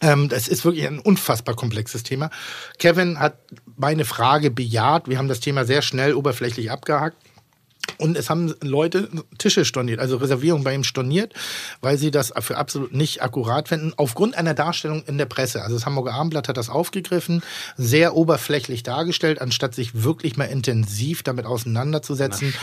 [0.01, 2.29] ähm, das ist wirklich ein unfassbar komplexes Thema.
[2.77, 3.37] Kevin hat
[3.77, 5.07] meine Frage bejaht.
[5.07, 7.17] Wir haben das Thema sehr schnell oberflächlich abgehakt.
[7.97, 11.33] Und es haben Leute Tische storniert, also Reservierungen bei ihm storniert,
[11.81, 15.61] weil sie das für absolut nicht akkurat finden, aufgrund einer Darstellung in der Presse.
[15.61, 17.43] Also das Hamburger Abendblatt hat das aufgegriffen,
[17.77, 22.53] sehr oberflächlich dargestellt, anstatt sich wirklich mal intensiv damit auseinanderzusetzen.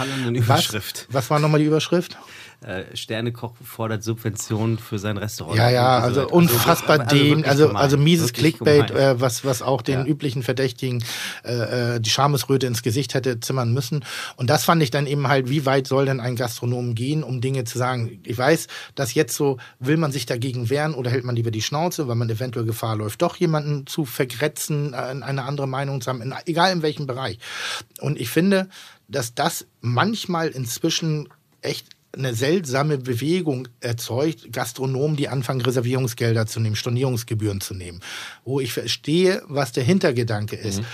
[1.09, 2.19] Was, was war nochmal die Überschrift?
[2.63, 5.57] Äh, Sternekoch fordert Subventionen für sein Restaurant.
[5.57, 9.63] Ja, ja, also, also unfassbar also, den, also, gemein, also mieses Clickbait, äh, was, was
[9.63, 10.05] auch den ja.
[10.05, 11.03] üblichen Verdächtigen
[11.43, 14.05] äh, äh, die Schamesröte ins Gesicht hätte zimmern müssen.
[14.37, 17.41] Und das fand ich dann eben halt, wie weit soll denn ein Gastronom gehen, um
[17.41, 18.21] Dinge zu sagen?
[18.27, 21.63] Ich weiß, dass jetzt so, will man sich dagegen wehren oder hält man lieber die
[21.63, 26.11] Schnauze, weil man eventuell Gefahr läuft, doch jemanden zu vergrätzen, äh, eine andere Meinung zu
[26.11, 27.39] haben, in, egal in welchem Bereich.
[28.01, 28.69] Und ich finde,
[29.09, 31.29] dass das manchmal inzwischen
[31.63, 38.01] echt eine seltsame Bewegung erzeugt, Gastronomen, die anfangen, Reservierungsgelder zu nehmen, Stornierungsgebühren zu nehmen,
[38.45, 40.81] wo ich verstehe, was der Hintergedanke ist.
[40.81, 40.87] Mhm.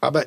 [0.00, 0.26] Aber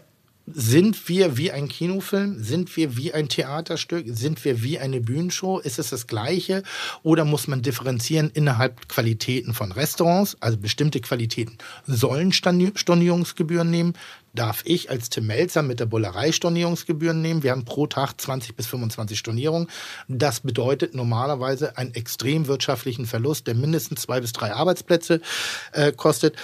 [0.50, 2.42] sind wir wie ein Kinofilm?
[2.42, 4.06] Sind wir wie ein Theaterstück?
[4.08, 5.60] Sind wir wie eine Bühnenshow?
[5.60, 6.64] Ist es das Gleiche?
[7.04, 10.38] Oder muss man differenzieren innerhalb Qualitäten von Restaurants?
[10.40, 13.94] Also bestimmte Qualitäten sollen Stornierungsgebühren nehmen.
[14.34, 17.44] Darf ich als Tim Melzer mit der Bullerei Stornierungsgebühren nehmen?
[17.44, 19.68] Wir haben pro Tag 20 bis 25 Stornierungen.
[20.08, 25.22] Das bedeutet normalerweise einen extrem wirtschaftlichen Verlust, der mindestens zwei bis drei Arbeitsplätze
[25.74, 26.38] äh, kostet.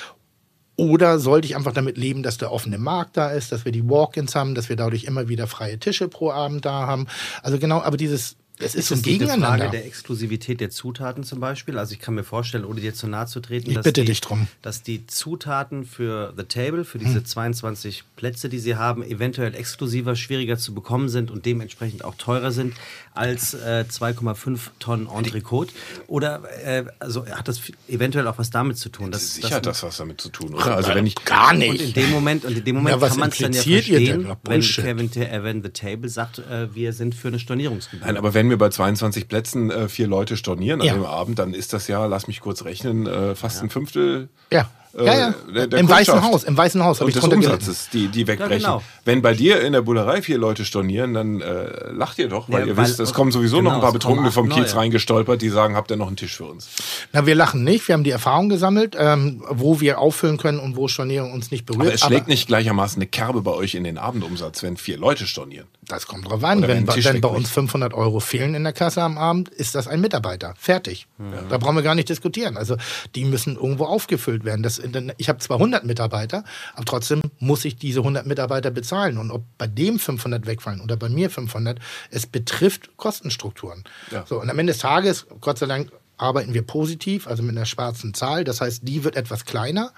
[0.75, 3.87] Oder sollte ich einfach damit leben, dass der offene Markt da ist, dass wir die
[3.87, 7.07] Walk-ins haben, dass wir dadurch immer wieder freie Tische pro Abend da haben?
[7.43, 9.57] Also genau, aber dieses, es ist so ein das nicht eine Gegeneinander.
[9.65, 11.77] Frage der Exklusivität der Zutaten zum Beispiel?
[11.77, 14.07] Also ich kann mir vorstellen, ohne dir zu nahe zu treten, Ich dass, bitte die,
[14.07, 14.47] dich drum.
[14.61, 20.15] dass die Zutaten für The Table, für diese 22 Plätze, die sie haben, eventuell exklusiver,
[20.15, 22.73] schwieriger zu bekommen sind und dementsprechend auch teurer sind
[23.13, 25.73] als äh, 2,5 Tonnen Entrecote.
[26.07, 29.11] Oder äh, also hat das eventuell auch was damit zu tun?
[29.11, 30.75] Dass, Sicher hat das was damit zu tun, oder?
[30.75, 31.95] Also wenn ich Gar und in nicht.
[31.95, 34.61] dem Moment, und in dem Moment Ja, was kann man es dann ja verstehen, wenn.
[34.61, 38.05] Kevin äh, wenn The Table sagt, äh, wir sind für eine Stornierungsgebühr.
[38.05, 40.93] Nein, aber wenn wir bei 22 Plätzen äh, vier Leute stornieren an Ja.
[40.93, 44.69] dem Abend, dann ist das ja, lass mich kurz rechnen, äh, fast ein Fünftel Ja.
[44.97, 45.35] Äh, ja, ja.
[45.53, 46.33] der- der Im Weißen Kundschaft.
[46.33, 47.33] Haus, im Weißen Haus habe und ich des.
[47.33, 48.57] Umsatzes, die, die wegbrechen.
[48.59, 48.81] genau.
[49.05, 52.61] Wenn bei dir in der Bullerei vier Leute stornieren, dann äh, lacht ihr doch, weil
[52.61, 54.49] Ja, ihr weil- wisst, es kommen sowieso genau, noch ein paar es kommen Betrunkene vom
[54.51, 54.81] acht Kiez neue.
[54.83, 56.67] reingestolpert, die sagen, habt ihr noch einen Tisch für uns?
[57.11, 57.87] Na, wir lachen nicht.
[57.87, 61.65] Wir haben die Erfahrung gesammelt, ähm, wo wir auffüllen können und wo Stornierung uns nicht
[61.65, 61.81] berührt.
[61.87, 65.27] Aber es schlägt nicht gleichermaßen eine Kerbe bei euch in den Abendumsatz, wenn vier Leute
[65.27, 65.67] stornieren.
[65.87, 66.59] Das kommt drauf an.
[66.59, 69.75] Oder wenn Wenn, wenn bei uns 500 Euro fehlen in der Kasse am Abend, ist
[69.75, 70.53] das ein Mitarbeiter.
[70.57, 71.07] Fertig.
[71.49, 72.55] Da brauchen wir gar nicht diskutieren.
[72.57, 72.77] Also
[73.15, 74.63] die müssen irgendwo aufgefüllt werden.
[74.63, 76.43] Das, denn ich habe zwar 100 Mitarbeiter,
[76.75, 79.17] aber trotzdem muss ich diese 100 Mitarbeiter bezahlen.
[79.17, 81.79] Und ob bei dem 500 wegfallen oder bei mir 500,
[82.11, 83.83] es betrifft Kostenstrukturen.
[84.11, 84.25] Ja.
[84.27, 87.65] So, und am Ende des Tages, Gott sei Dank, arbeiten wir positiv, also mit einer
[87.65, 88.43] schwarzen Zahl.
[88.43, 89.91] Das heißt, die wird etwas kleiner.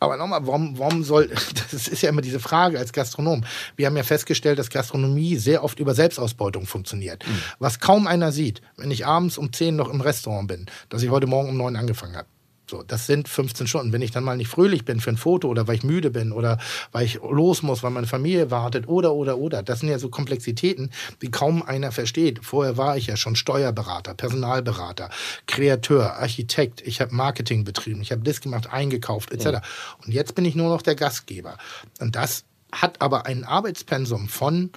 [0.00, 1.28] Aber nochmal, warum, warum soll,
[1.72, 3.44] das ist ja immer diese Frage als Gastronom.
[3.76, 7.24] Wir haben ja festgestellt, dass Gastronomie sehr oft über Selbstausbeutung funktioniert.
[7.58, 11.10] Was kaum einer sieht, wenn ich abends um 10 noch im Restaurant bin, dass ich
[11.10, 12.28] heute Morgen um 9 angefangen habe.
[12.74, 13.92] So, das sind 15 Stunden.
[13.92, 16.32] Wenn ich dann mal nicht fröhlich bin für ein Foto oder weil ich müde bin
[16.32, 16.58] oder
[16.90, 19.62] weil ich los muss, weil meine Familie wartet oder, oder, oder.
[19.62, 20.90] Das sind ja so Komplexitäten,
[21.22, 22.44] die kaum einer versteht.
[22.44, 25.10] Vorher war ich ja schon Steuerberater, Personalberater,
[25.46, 26.80] Kreateur, Architekt.
[26.84, 28.00] Ich habe Marketing betrieben.
[28.00, 29.64] Ich habe das gemacht, eingekauft, etc.
[30.04, 31.56] Und jetzt bin ich nur noch der Gastgeber.
[32.00, 32.44] Und das
[32.82, 34.70] hat aber ein Arbeitspensum von,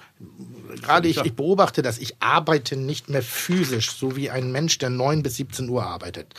[0.80, 4.90] gerade ich, ich beobachte das, ich arbeite nicht mehr physisch, so wie ein Mensch, der
[4.90, 6.34] 9 bis 17 Uhr arbeitet.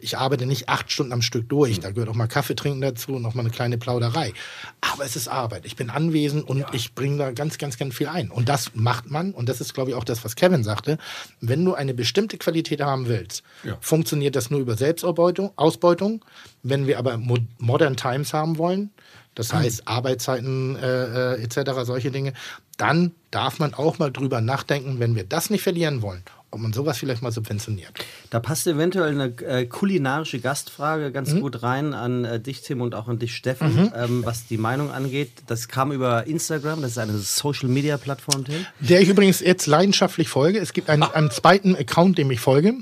[0.00, 3.12] Ich arbeite nicht acht Stunden am Stück durch, da gehört auch mal Kaffee trinken dazu
[3.14, 4.32] und noch mal eine kleine Plauderei.
[4.80, 5.64] Aber es ist Arbeit.
[5.66, 8.30] Ich bin anwesend und ich bringe da ganz, ganz, ganz viel ein.
[8.30, 10.98] Und das macht man, und das ist, glaube ich, auch das, was Kevin sagte,
[11.40, 13.76] wenn du eine bestimmte Qualität haben willst, Ja.
[13.80, 15.52] funktioniert das nur über Selbstausbeutung.
[15.56, 16.24] Ausbeutung.
[16.62, 18.90] Wenn wir aber Mo Modern Times haben wollen,
[19.34, 22.32] das heißt Arbeitszeiten äh, äh, etc., solche Dinge,
[22.76, 26.72] dann darf man auch mal drüber nachdenken, wenn wir das nicht verlieren wollen, ob man
[26.72, 27.92] sowas vielleicht mal subventioniert.
[28.30, 31.40] Da passt eventuell eine äh, kulinarische Gastfrage ganz Mhm.
[31.40, 34.90] gut rein an äh, dich, Tim, und auch an dich, Steffen, ähm, was die Meinung
[34.90, 35.30] angeht.
[35.46, 38.66] Das kam über Instagram, das ist eine Social-Media-Plattform, Tim.
[38.80, 40.58] Der ich übrigens jetzt leidenschaftlich folge.
[40.58, 42.74] Es gibt einen, einen zweiten Account, dem ich folge.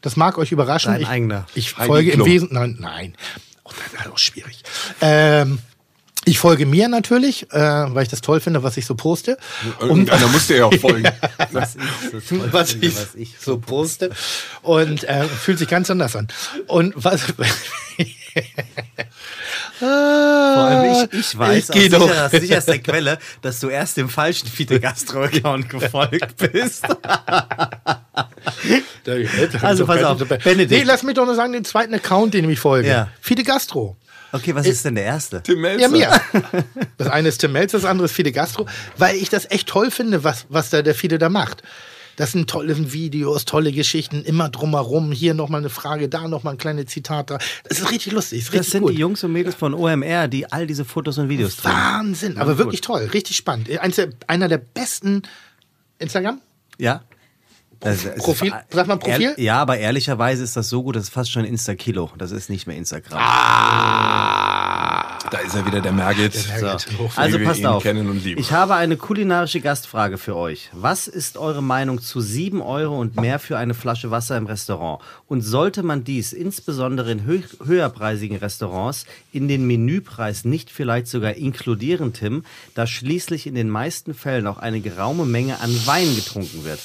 [0.00, 0.92] Das mag euch überraschen.
[0.92, 1.46] Dein ich, eigener.
[1.54, 2.28] Ich Heidi folge im Klum.
[2.28, 2.76] Wesentlichen.
[2.76, 3.14] Nein, nein.
[3.64, 4.62] Oh, das ist auch schwierig.
[5.02, 5.58] Ähm,
[6.28, 9.38] ich folge mir natürlich, äh, weil ich das toll finde, was ich so poste.
[9.80, 11.08] Irgendeiner muss dir ja auch folgen.
[11.52, 11.82] Was ich
[12.28, 14.10] so toll was finde, ich, was ich so poste.
[14.62, 16.28] Und äh, fühlt sich ganz anders an.
[16.66, 17.22] Und was.
[19.78, 24.48] Vor allem ich, ich weiß Ich aus sicherer, sicherster Quelle, dass du erst dem falschen
[24.48, 26.84] Fiete Gastro-Account gefolgt bist.
[29.62, 30.70] Also pass auf, Benedikt.
[30.70, 32.88] Nee, lass mich doch nur sagen, den zweiten Account, den ich folge.
[32.88, 33.08] Ja.
[33.20, 33.96] Fide Gastro.
[34.32, 35.42] Okay, was ist denn der erste?
[35.42, 35.80] Tim Melzer.
[35.82, 36.20] Ja, mir.
[36.98, 38.66] Das eine ist Tim Melzer, das andere ist Fide Gastro,
[38.96, 41.62] weil ich das echt toll finde, was, was da der Fide da macht.
[42.16, 45.12] Das sind tolle Videos, tolle Geschichten, immer drumherum.
[45.12, 47.30] Hier nochmal eine Frage, da nochmal ein kleines Zitat.
[47.30, 47.38] Da.
[47.68, 48.92] Das ist richtig lustig, ist Das richtig sind gut.
[48.92, 51.72] die Jungs und Mädels von OMR, die all diese Fotos und Videos drehen.
[51.72, 52.58] Wahnsinn, aber gut.
[52.58, 53.68] wirklich toll, richtig spannend.
[54.26, 55.22] Einer der besten
[56.00, 56.40] Instagram.
[56.76, 57.04] Ja?
[57.80, 59.34] Das ist- Profil- sagt man Profil?
[59.36, 62.10] Ehr- Ja, aber ehrlicherweise ist das so gut, das ist fast schon Insta-Kilo.
[62.18, 63.18] Das ist nicht mehr Instagram.
[65.30, 66.34] Da ist er wieder, der Merget.
[66.48, 66.80] Merget.
[66.96, 67.10] So.
[67.16, 67.84] Also passt auf.
[68.24, 70.70] Ich habe eine kulinarische Gastfrage für euch.
[70.72, 75.02] Was ist eure Meinung zu 7 Euro und mehr für eine Flasche Wasser im Restaurant?
[75.26, 81.34] Und sollte man dies insbesondere in hö höherpreisigen Restaurants in den Menüpreis nicht vielleicht sogar
[81.34, 86.64] inkludieren, Tim, da schließlich in den meisten Fällen auch eine geraume Menge an Wein getrunken
[86.64, 86.80] wird?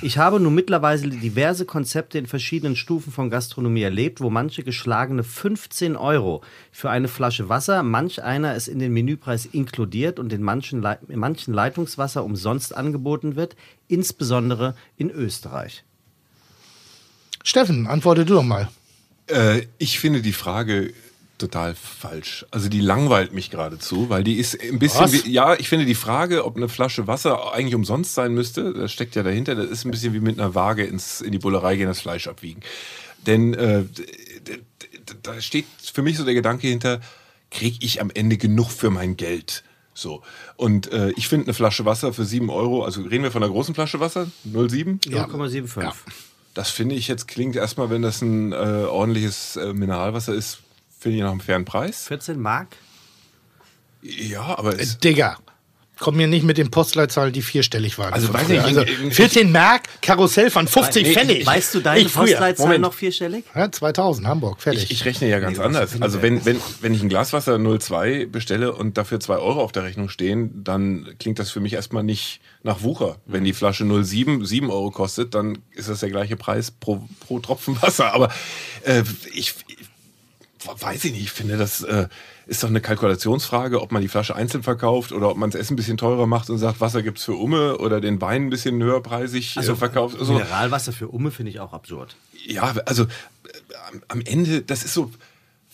[0.00, 5.24] Ich habe nun mittlerweile diverse Konzepte in verschiedenen Stufen von Gastronomie erlebt, wo manche geschlagene
[5.24, 10.42] 15 Euro für eine Flasche Wasser, manch einer es in den Menüpreis inkludiert und in
[10.42, 13.56] manchen, Leit- in manchen Leitungswasser umsonst angeboten wird,
[13.88, 15.82] insbesondere in Österreich.
[17.42, 18.68] Steffen, antworte du doch mal.
[19.26, 20.92] Äh, ich finde die Frage
[21.38, 22.44] total falsch.
[22.50, 25.94] Also die langweilt mich geradezu, weil die ist ein bisschen wie, ja, ich finde die
[25.94, 29.84] Frage, ob eine Flasche Wasser eigentlich umsonst sein müsste, das steckt ja dahinter, das ist
[29.84, 32.60] ein bisschen wie mit einer Waage ins, in die Bullerei gehen, das Fleisch abwiegen.
[33.26, 33.84] Denn äh,
[35.22, 37.00] da steht für mich so der Gedanke hinter,
[37.50, 39.64] kriege ich am Ende genug für mein Geld.
[39.94, 40.22] So.
[40.56, 43.50] Und äh, ich finde eine Flasche Wasser für 7 Euro, also reden wir von einer
[43.50, 45.08] großen Flasche Wasser, 0,7?
[45.08, 45.92] 0,75.
[46.54, 50.58] Das finde ich jetzt klingt erstmal, wenn das ein äh, ordentliches äh, Mineralwasser ist,
[50.98, 52.06] finde ich noch einen fairen Preis.
[52.08, 52.68] 14 Mark?
[54.02, 55.36] Ja, aber es, Digga.
[56.00, 58.12] Komm mir nicht mit den Postleitzahlen, die vierstellig waren.
[58.14, 61.44] Also weiß ich- also ich- 14 Mark, Karussell von 50 Nee, Pfennig.
[61.44, 62.04] Weißt du deine.
[62.08, 62.82] Postleitzahl Moment.
[62.82, 63.44] noch vierstellig?
[63.52, 64.84] Ja, 2000, Hamburg, fertig.
[64.84, 66.00] ich, ich rechne ja ganz Nee, anders.
[66.00, 69.82] Also wenn, wenn, wenn ich ein Glaswasser 02 bestelle und dafür 2 Euro auf der
[69.82, 73.16] Rechnung stehen, dann klingt das für mich erstmal nicht nach Wucher.
[73.26, 77.40] Wenn die Flasche 07 7 Euro kostet, dann ist das der gleiche Preis pro, pro
[77.40, 78.14] Tropfen Wasser.
[78.14, 78.32] Aber
[78.84, 79.02] äh,
[79.34, 79.52] ich
[80.64, 82.08] weiß ich nicht, ich finde, das äh,
[82.46, 85.74] ist doch eine Kalkulationsfrage, ob man die Flasche einzeln verkauft oder ob man das Essen
[85.74, 88.82] ein bisschen teurer macht und sagt, Wasser gibt's für Umme oder den Wein ein bisschen
[88.82, 90.16] höherpreisig äh, verkauft.
[90.18, 92.16] Also, Mineralwasser für Umme finde ich auch absurd.
[92.46, 93.08] ja, also äh,
[94.08, 95.10] am- Ende, das ist so,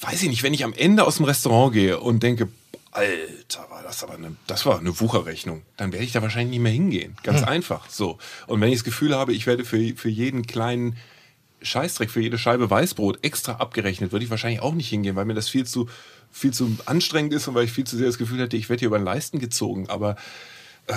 [0.01, 2.49] weiß ich nicht, wenn ich am Ende aus dem Restaurant gehe und denke,
[2.91, 6.62] Alter, war das aber eine, das war eine Wucherrechnung, dann werde ich da wahrscheinlich nicht
[6.62, 7.16] mehr hingehen.
[7.24, 8.18] Ganz einfach so.
[8.47, 10.97] Und wenn ich das Gefühl habe, ich werde für, für jeden kleinen
[11.65, 15.35] Scheißdreck, für jede Scheibe Weißbrot extra abgerechnet, würde ich wahrscheinlich auch nicht hingehen, weil mir
[15.35, 15.89] das viel zu,
[16.31, 18.81] viel zu anstrengend ist und weil ich viel zu sehr das Gefühl hätte, ich werde
[18.81, 19.89] hier über den Leisten gezogen.
[19.89, 20.17] Aber
[20.87, 20.95] äh,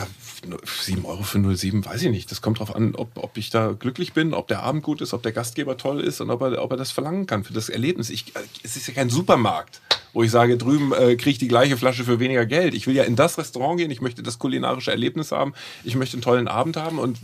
[0.82, 2.30] 7 Euro für 07, weiß ich nicht.
[2.30, 5.13] Das kommt drauf an, ob, ob ich da glücklich bin, ob der Abend gut ist,
[5.13, 7.70] ob der Gastgeber toll ist und ob er, ob er das verlangen kann für das
[7.70, 8.09] Erlebnis.
[8.09, 9.82] Ich, äh, es ist ja kein Supermarkt,
[10.13, 12.74] wo ich sage, drüben äh, kriege ich die gleiche Flasche für weniger Geld.
[12.74, 15.53] Ich will ja in das Restaurant gehen, ich möchte das kulinarische Erlebnis haben,
[15.84, 17.20] ich möchte einen tollen Abend haben und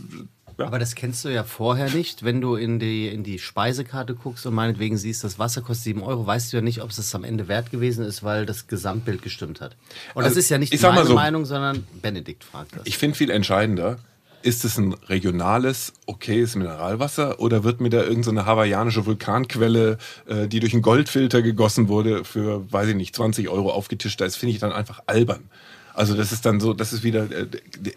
[0.58, 0.66] ja.
[0.66, 2.24] Aber das kennst du ja vorher nicht.
[2.24, 6.02] Wenn du in die, in die Speisekarte guckst und meinetwegen siehst, das Wasser kostet 7
[6.02, 8.66] Euro, weißt du ja nicht, ob es das am Ende wert gewesen ist, weil das
[8.66, 9.76] Gesamtbild gestimmt hat.
[10.14, 12.82] Und Also, das ist ja nicht meine so, Meinung, sondern Benedikt fragt das.
[12.84, 13.98] Ich finde viel entscheidender,
[14.42, 19.96] ist es ein regionales, okayes Mineralwasser oder wird mir da irgendeine so eine hawaiianische Vulkanquelle,
[20.26, 24.20] äh, die durch einen Goldfilter gegossen wurde, für, weiß ich nicht, 20 Euro aufgetischt?
[24.20, 25.48] Das finde ich dann einfach albern.
[25.94, 27.94] Also das ist dann so, das ist wieder äh, D-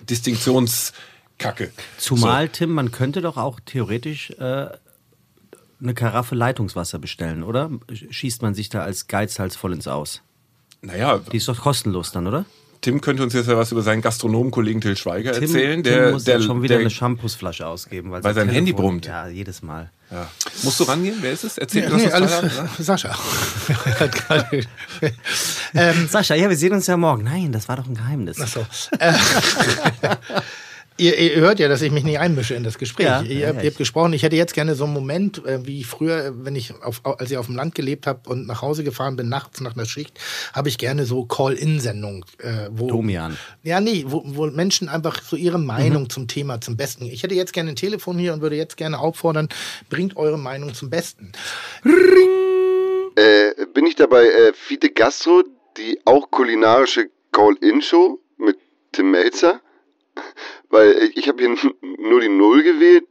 [1.38, 1.72] Distinktionskacke.
[1.98, 4.68] Zumal, Tim, man könnte doch auch theoretisch äh,
[5.82, 7.70] eine Karaffe Leitungswasser bestellen, oder?
[8.10, 10.22] Schießt man sich da als Geizhals voll ins Aus?
[10.82, 10.88] So.
[10.88, 12.46] Naja, Die ist doch kostenlos dann, oder?
[12.82, 15.84] Tim könnte uns jetzt ja was über seinen Gastronomenkollegen Till Schweiger Tim, erzählen.
[15.84, 18.12] Tim Der, muss der, ja schon wieder der, eine Shampoosflasche ausgeben.
[18.12, 19.06] Weil, Weil sein Handy Telefon- brummt.
[19.08, 19.92] Ja, jedes Mal.
[20.12, 20.30] ja.
[20.62, 21.16] Musst du rangehen?
[21.22, 21.58] Wer ist es?
[21.58, 22.86] Erzähl Ja, mir das nee, was alles, Feierabend, ne?
[22.86, 23.18] Sascha.
[25.74, 27.24] Ähm, Sascha, ja, wir sehen uns ja morgen.
[27.26, 28.38] Nein, das war doch ein Geheimnis.
[28.42, 28.66] Ach so.
[31.00, 33.06] Ihr, ihr hört ja, dass ich mich nicht einmische in das Gespräch.
[33.06, 35.84] Ja, ihr, ja, ihr habt gesprochen, ich hätte jetzt gerne so einen Moment, äh, wie
[35.84, 38.84] früher, äh, wenn ich auf, als ich auf dem Land gelebt habe und nach Hause
[38.84, 40.20] gefahren bin, nachts nach einer Schicht,
[40.54, 42.26] habe ich gerne so Call-In-Sendungen.
[42.40, 43.38] Äh, wo, Domian.
[43.64, 46.10] Ja, nee, wo, wo Menschen einfach so ihre Meinung Mhm.
[46.10, 47.06] zum Thema zum Besten.
[47.06, 49.50] Ich hätte jetzt gerne ein Telefon hier und würde jetzt gerne auffordern,
[49.90, 51.32] bringt eure Meinung zum Besten.
[53.16, 55.44] Äh, bin ich dabei äh, Fide Gastro,
[55.78, 58.58] die auch kulinarische Call-In-Show mit
[58.92, 59.62] Tim Melzer?
[60.70, 61.50] Weil ich habe hier
[62.00, 63.06] nur die Null gewählt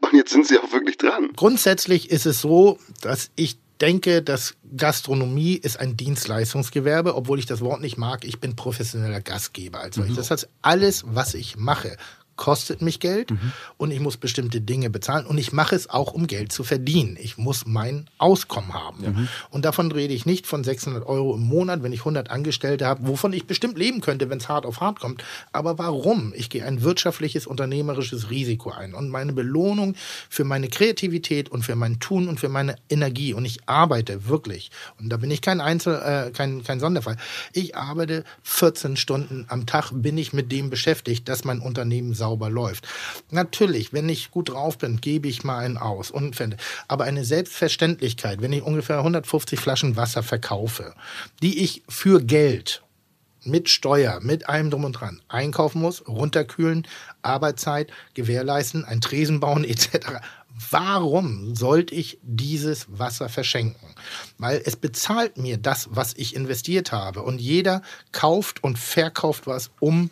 [0.00, 1.30] und jetzt sind sie auch wirklich dran.
[1.36, 7.60] Grundsätzlich ist es so, dass ich denke, dass Gastronomie ist ein Dienstleistungsgewerbe, obwohl ich das
[7.60, 8.24] Wort nicht mag.
[8.24, 9.80] Ich bin professioneller Gastgeber.
[9.80, 11.96] Also das heißt, alles, was ich mache,
[12.36, 13.30] kostet mich Geld
[13.76, 17.16] und ich muss bestimmte Dinge bezahlen und ich mache es auch, um Geld zu verdienen.
[17.20, 19.28] Ich muss mein Auskommen haben.
[19.50, 23.06] Und davon rede ich nicht von 600 Euro im Monat, wenn ich 100 Angestellte habe,
[23.06, 25.24] wovon ich bestimmt leben könnte, wenn es hart auf hart kommt.
[25.52, 26.32] Aber warum?
[26.36, 29.94] Ich gehe ein wirtschaftliches, unternehmerisches Risiko ein und meine Belohnung
[30.28, 34.70] für meine Kreativität und für mein Tun und für meine Energie und ich arbeite wirklich
[35.00, 37.16] und da bin ich kein Einzel, äh, kein, kein Sonderfall.
[37.52, 42.50] Ich arbeite 14 Stunden am Tag, bin ich mit dem beschäftigt, dass mein Unternehmen sauber
[42.50, 42.88] läuft.
[43.30, 46.56] Natürlich, wenn ich gut drauf bin, gebe ich mal einen aus und finde.
[46.88, 50.94] Aber eine Selbstverständlichkeit, wenn ich ungefähr 150 Flaschen Wasser verkaufe,
[51.40, 52.82] die ich für Geld
[53.44, 56.84] mit Steuer, mit allem drum und dran einkaufen muss, runterkühlen,
[57.22, 60.18] Arbeitszeit gewährleisten, ein Tresen bauen etc.
[60.70, 63.94] Warum sollte ich dieses Wasser verschenken?
[64.38, 67.22] Weil es bezahlt mir das, was ich investiert habe.
[67.22, 70.10] Und jeder kauft und verkauft was, um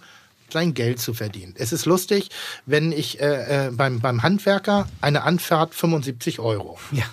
[0.50, 1.54] sein Geld zu verdienen.
[1.56, 2.30] Es ist lustig,
[2.66, 6.78] wenn ich äh, äh, beim, beim Handwerker eine Anfahrt 75 Euro.
[6.92, 7.04] Ja.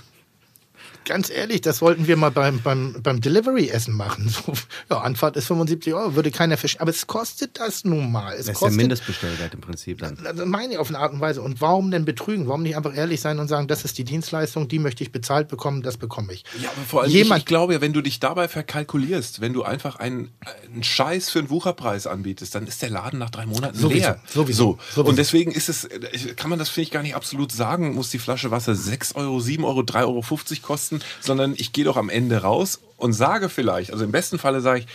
[1.05, 4.29] Ganz ehrlich, das sollten wir mal beim, beim, beim Delivery-Essen machen.
[4.29, 4.53] So,
[4.91, 6.81] ja, Anfahrt ist 75 Euro, würde keiner verstehen.
[6.81, 8.33] Aber es kostet das nun mal.
[8.33, 10.17] Es Das ist der kostet, Mindestbestellwert im Prinzip dann.
[10.23, 11.41] das meine ich auf eine Art und Weise.
[11.41, 12.47] Und warum denn betrügen?
[12.47, 15.47] Warum nicht einfach ehrlich sein und sagen, das ist die Dienstleistung, die möchte ich bezahlt
[15.47, 16.43] bekommen, das bekomme ich.
[16.61, 19.53] Ja, aber vor allem, Jemand- ich, ich glaube ja, wenn du dich dabei verkalkulierst, wenn
[19.53, 20.29] du einfach einen,
[20.71, 24.19] einen Scheiß für einen Wucherpreis anbietest, dann ist der Laden nach drei Monaten Sowieso, leer.
[24.27, 24.79] sowieso, So.
[25.01, 25.09] sowieso.
[25.09, 25.87] Und deswegen ist es,
[26.35, 29.39] kann man das, finde ich, gar nicht absolut sagen, muss die Flasche Wasser 6 Euro,
[29.39, 30.21] 7 Euro, 3,50 Euro
[30.61, 34.61] kosten, sondern ich gehe doch am Ende raus und sage vielleicht, also im besten Falle
[34.61, 34.87] sage ich,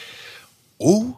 [0.78, 1.14] oh,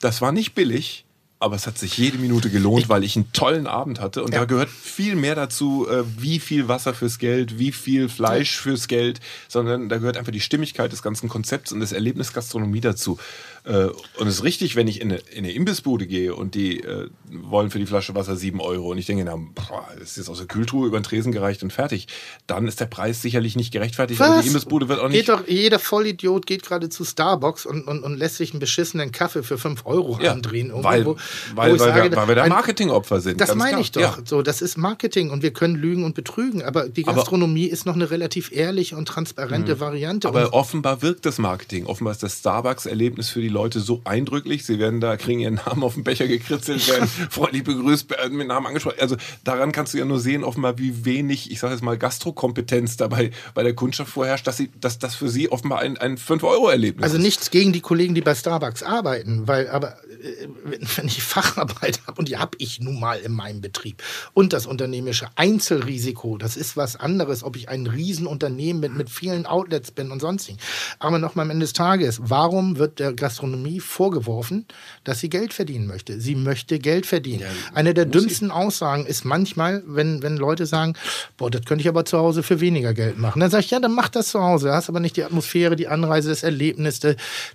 [0.00, 1.04] das war nicht billig,
[1.40, 4.24] aber es hat sich jede Minute gelohnt, weil ich einen tollen Abend hatte.
[4.24, 4.40] Und Ja.
[4.40, 8.88] da gehört viel mehr dazu, äh, wie viel Wasser fürs Geld, wie viel Fleisch fürs
[8.88, 13.18] Geld, sondern da gehört einfach die Stimmigkeit des ganzen Konzepts und das Erlebnis Gastronomie dazu.
[13.64, 13.86] Äh,
[14.18, 17.08] und es ist richtig, wenn ich in eine, in eine Imbissbude gehe und die äh,
[17.30, 20.28] wollen für die Flasche Wasser 7 Euro und ich denke, na, boah, das ist jetzt
[20.28, 22.06] aus der Kühltruhe über den Tresen gereicht und fertig,
[22.46, 24.20] dann ist der Preis sicherlich nicht gerechtfertigt.
[24.20, 24.42] Aber Was?
[24.42, 25.18] die Imbissbude wird auch nicht.
[25.26, 29.12] Geht doch, jeder Vollidiot geht gerade zu Starbucks und, und, und lässt sich einen beschissenen
[29.12, 30.68] Kaffee für 5 Euro Ja, andrehen.
[30.68, 31.16] irgendwo, weil, wo-
[31.54, 33.40] weil, wo weil, sage, wir, weil wir da Marketingopfer sind.
[33.40, 33.80] Das meine klar.
[33.80, 34.00] ich doch.
[34.00, 34.18] Ja.
[34.24, 36.62] So, das ist Marketing und wir können lügen und betrügen.
[36.62, 40.28] Aber die Aber- Gastronomie ist noch eine relativ ehrliche und transparente Variante.
[40.28, 41.86] Aber offenbar wirkt das Marketing.
[41.86, 44.64] Offenbar ist das Starbucks-Erlebnis für die Leute so eindrücklich.
[44.64, 48.48] Sie werden da, kriegen ihren Namen auf den Becher gekritzelt, werden freundlich begrüßt, werden mit
[48.48, 48.98] Namen angesprochen.
[49.00, 52.96] Also daran kannst du ja nur sehen, offenbar, wie wenig, ich sage jetzt mal, Gastrokompetenz
[52.96, 57.04] dabei bei der Kundschaft vorherrscht, dass, sie, dass das für sie offenbar ein, ein 5-Euro-Erlebnis
[57.04, 57.22] Also ist.
[57.22, 60.48] nichts gegen die Kollegen, die bei Starbucks arbeiten, weil aber äh,
[60.96, 64.02] wenn ich Facharbeit habe und die habe ich nun mal in meinem Betrieb
[64.34, 69.46] und das unternehmerische Einzelrisiko, das ist was anderes, ob ich ein Riesenunternehmen mit, mit vielen
[69.46, 70.58] Outlets bin und sonstigen.
[70.98, 74.66] Aber noch mal am Ende des Tages, warum wird der Gastronomie vorgeworfen,
[75.04, 76.20] dass sie Geld verdienen möchte?
[76.20, 77.44] Sie möchte Geld verdienen.
[77.72, 80.94] Eine der dümmsten Aussagen ist manchmal, wenn, wenn Leute sagen,
[81.36, 83.38] boah, das könnte ich aber zu Hause für weniger Geld machen.
[83.38, 84.68] Dann sage ich, ja, dann mach das zu Hause.
[84.68, 87.00] Du hast aber nicht die Atmosphäre, die Anreise, das Erlebnis,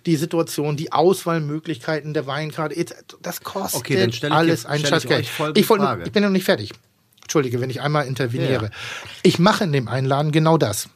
[0.05, 2.85] die, Situation, die Auswahlmöglichkeiten der Weinkarte.
[3.21, 6.45] Das kostet Okay, dann stelle ich alles ein stelle ich Ich, ich bin noch nicht
[6.45, 6.71] fertig.
[7.21, 8.65] Entschuldige, wenn ich einmal interveniere.
[8.65, 8.71] Ja.
[9.23, 10.89] Ich mache in dem Einladen genau das.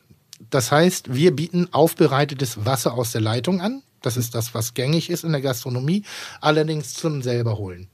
[0.49, 3.81] Das heißt, wir bieten aufbereitetes Wasser aus der Leitung an.
[4.01, 6.03] Das ist das, was gängig ist in der Gastronomie.
[6.41, 7.87] Allerdings zum selber holen.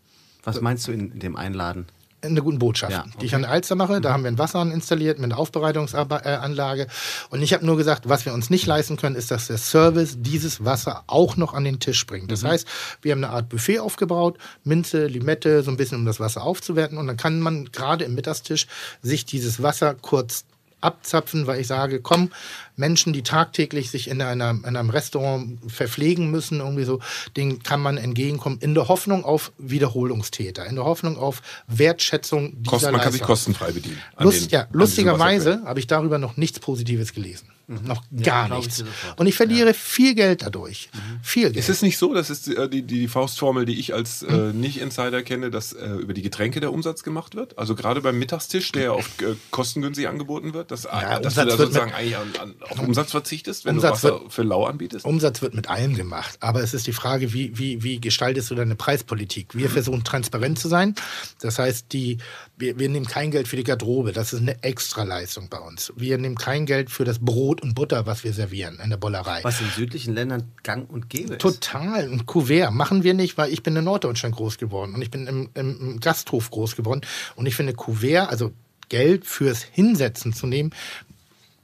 [0.44, 1.86] Was meinst du in, dem Einladen?
[2.22, 4.00] Eine gute Botschaft, Ja, die ich an der Alster mache.
[4.00, 6.88] Da haben wir einen Wasserhahn installiert mit einer Aufbereitungsanlage.
[7.30, 10.16] Und ich habe nur gesagt, was wir uns nicht leisten können, ist, dass der Service
[10.20, 12.32] dieses Wasser auch noch an den Tisch bringt.
[12.32, 12.66] Das heißt,
[13.02, 16.98] wir haben eine Art Buffet aufgebaut, Minze, Limette, so ein bisschen, um das Wasser aufzuwerten.
[16.98, 18.68] Und dann kann man gerade im Mittagstisch
[19.02, 20.46] sich dieses Wasser kurz
[20.84, 22.32] abzapfen, weil ich sage, komm,
[22.76, 27.00] Menschen, die tagtäglich sich in, einer, in einem Restaurant verpflegen müssen, irgendwie so,
[27.38, 32.70] denen kann man entgegenkommen, in der Hoffnung auf Wiederholungstäter, in der Hoffnung auf Wertschätzung dieser
[32.72, 33.28] Kosten, man kann sich Leistung.
[33.28, 33.98] kostenfrei bedienen.
[34.20, 37.48] Lust, den- ja, lustigerweise habe ich darüber noch nichts Positives gelesen.
[37.68, 38.78] Noch gar ich nichts.
[38.78, 39.20] sofort.
[39.20, 40.90] Und ich verliere viel Geld dadurch.
[41.22, 41.56] Viel Geld.
[41.58, 44.52] Ist es nicht so, das ist äh, die, die, die Faustformel, die ich als äh,
[44.54, 47.58] Nicht-Insider kenne, dass äh, über die Getränke der Umsatz gemacht wird?
[47.58, 51.48] Also gerade beim Mittagstisch, der oft äh, kostengünstig angeboten wird, dass, Ja, dass du da
[51.48, 54.44] wird sozusagen mit- eigentlich an, an, auf Umsatz verzichtest, wenn Umsatz du Wasser wird- für
[54.44, 55.06] lau anbietest?
[55.06, 56.38] Umsatz wird mit allem gemacht.
[56.42, 59.56] Aber es ist die Frage, wie, wie, wie gestaltest du deine Preispolitik?
[59.56, 60.96] Wir versuchen transparent zu sein.
[61.42, 62.18] Das heißt, die,
[62.58, 64.12] wir, wir nehmen kein Geld für die Garderobe.
[64.12, 65.94] Das ist eine Extraleistung bei uns.
[65.96, 69.44] Wir nehmen kein Geld für das Brot und Butter, was wir servieren in der Bollerei.
[69.44, 71.42] Was in südlichen Ländern gang und gäbe ist.
[71.42, 72.10] Total.
[72.10, 75.28] Ein Kuvert machen wir nicht, weil ich bin in Norddeutschland groß geworden und ich bin
[75.28, 77.02] im, im, Gasthof groß geworden.
[77.36, 78.52] Und ich finde, Kuvert, also
[78.90, 80.72] Geld fürs Hinsetzen zu nehmen,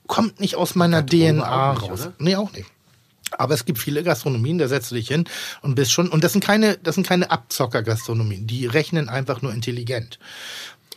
[0.08, 2.02] kommt nicht aus meiner DNA nicht, raus.
[2.02, 2.14] oder?
[2.18, 2.70] Nee, auch nicht.
[3.32, 5.26] Aber es gibt viele Gastronomien, da setzt du dich hin
[5.62, 9.54] und bist schon, und das sind keine, das sind keine Abzocker-Gastronomien, die rechnen einfach nur
[9.54, 10.20] intelligent.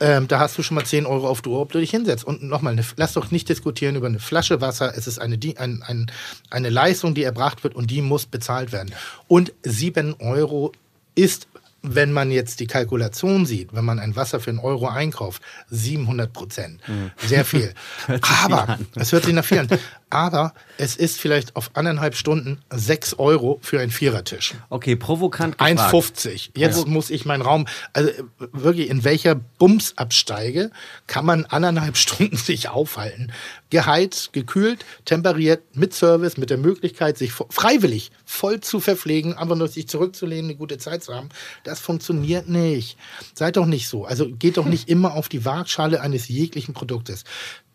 [0.03, 2.25] Ähm, da hast du schon mal 10 Euro auf Uhr, ob du dich hinsetzt.
[2.25, 4.93] Und nochmal, lass doch nicht diskutieren über eine Flasche Wasser.
[4.97, 6.11] Es ist eine, ein, ein,
[6.51, 8.93] eine Leistung, die erbracht wird und die muss bezahlt werden.
[9.29, 10.73] Und 7 Euro
[11.15, 11.47] ist,
[11.83, 15.41] wenn man jetzt die Kalkulation sieht, wenn man ein Wasser für einen Euro einkauft,
[15.71, 16.81] 700 Prozent.
[17.17, 17.73] Sehr viel.
[18.43, 19.69] Aber, es hört sich nach viel an.
[20.13, 24.53] Aber es ist vielleicht auf anderthalb Stunden 6 Euro für einen Vierertisch.
[24.69, 25.95] Okay, provokant gefragt.
[25.95, 26.51] 1,50.
[26.55, 28.23] Jetzt muss ich meinen Raum, also äh,
[28.53, 30.71] wirklich, in welcher Bumsabsteige
[31.07, 33.33] kann man anderthalb Stunden sich aufhalten?
[33.71, 39.69] Geheizt, gekühlt, temperiert, mit Service, mit der Möglichkeit, sich freiwillig voll zu verpflegen, einfach nur
[39.69, 41.31] sich zurückzulehnen, eine gute Zeit zu haben.
[41.65, 42.99] Das funktioniert nicht.
[43.33, 44.05] Seid doch nicht so.
[44.05, 47.25] Also geht doch nicht immer auf die Waagschale eines jeglichen Produktes.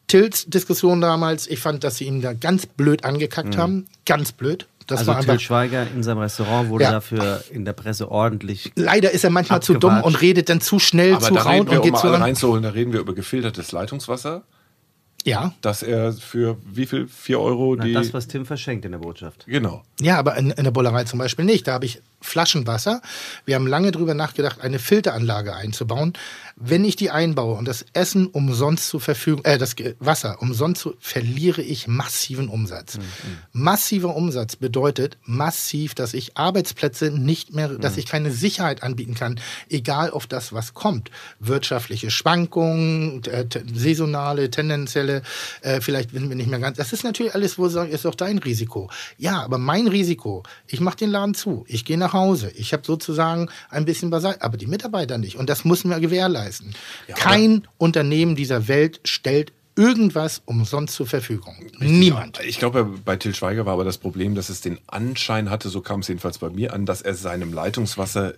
[0.07, 3.88] Tills Diskussion damals, ich fand, dass sie ihn da ganz blöd angekackt haben.
[4.05, 4.67] Ganz blöd.
[4.88, 6.91] Das also war Till Schweiger in seinem Restaurant wurde Ja.
[6.91, 8.71] dafür in der Presse ordentlich.
[8.75, 10.15] Leider ist er manchmal zu dumm Abgewatscht.
[10.15, 12.93] und redet dann zu schnell, Aber zu raut und um geht zu reinzuholen, da reden
[12.93, 14.43] wir über gefiltertes Leitungswasser,
[15.25, 17.05] Ja, dass er für wie viel?
[17.09, 17.91] 4 Euro Na, die...
[17.91, 19.45] das, was Tim verschenkt in der Botschaft.
[19.45, 19.84] genau.
[19.99, 21.68] Ja, aber in, in der Bollerei zum Beispiel nicht.
[21.68, 23.02] Da habe ich Flaschenwasser.
[23.45, 26.14] Wir haben lange drüber nachgedacht, eine Filteranlage einzubauen.
[26.56, 30.95] Wenn ich die einbaue und das Essen umsonst zur Verfügung, äh, das Wasser umsonst zu,
[30.99, 32.98] verliere ich massiven Umsatz.
[33.53, 39.40] Massiver Umsatz bedeutet massiv, dass ich Arbeitsplätze nicht mehr, dass ich keine Sicherheit anbieten kann,
[39.69, 41.11] egal auf das, was kommt.
[41.40, 45.22] Wirtschaftliche Schwankungen, äh, saisonale, tendenzielle
[45.61, 46.78] äh, vielleicht sind wir nicht mehr ganz.
[46.78, 48.90] Das ist natürlich alles, wo ich sage, ist auch dein Risiko.
[49.18, 52.84] Ja, aber mein Risiko, ich mache den Laden zu, ich gehe nach Hause, ich habe
[52.85, 55.38] sozusagen ein bisschen beiseite, aber die Mitarbeiter nicht.
[55.38, 56.73] Und das müssen wir gewährleisten.
[57.15, 61.56] Kein Unternehmen dieser Welt stellt irgendwas umsonst zur Verfügung.
[61.80, 62.40] Niemand.
[62.44, 65.82] Ich glaube, bei Till Schweiger war aber das Problem, dass es den Anschein hatte, so
[65.82, 68.36] kam es jedenfalls bei mir an, dass er seinem Leitungswasser äh,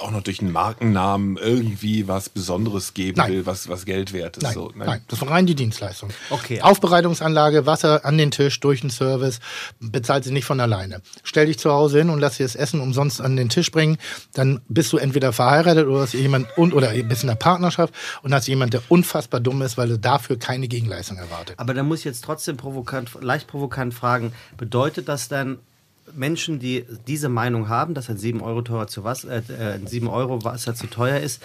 [0.00, 3.32] auch noch durch einen Markennamen irgendwie was Besonderes geben Nein.
[3.32, 4.42] will, was, was Geld wert ist.
[4.42, 4.84] Nein, so, ne?
[4.84, 6.10] nein, das war rein die Dienstleistung.
[6.28, 6.60] Okay.
[6.60, 9.40] Aufbereitungsanlage, Wasser an den Tisch durch den Service,
[9.80, 11.00] bezahlt sie nicht von alleine.
[11.22, 13.96] Stell dich zu Hause hin und lass dir das Essen umsonst an den Tisch bringen,
[14.34, 18.34] dann bist du entweder verheiratet oder hast jemand und oder bist in einer Partnerschaft und
[18.34, 21.58] hast jemand, der unfassbar dumm ist, weil du dafür keine Gegenleistung erwartet.
[21.58, 25.58] Aber da muss ich jetzt trotzdem provokant, leicht provokant fragen, bedeutet das dann,
[26.12, 28.86] Menschen, die diese Meinung haben, dass ein 7 Euro teurer
[29.24, 31.42] äh, äh, ein 7 Euro Wasser zu teuer ist,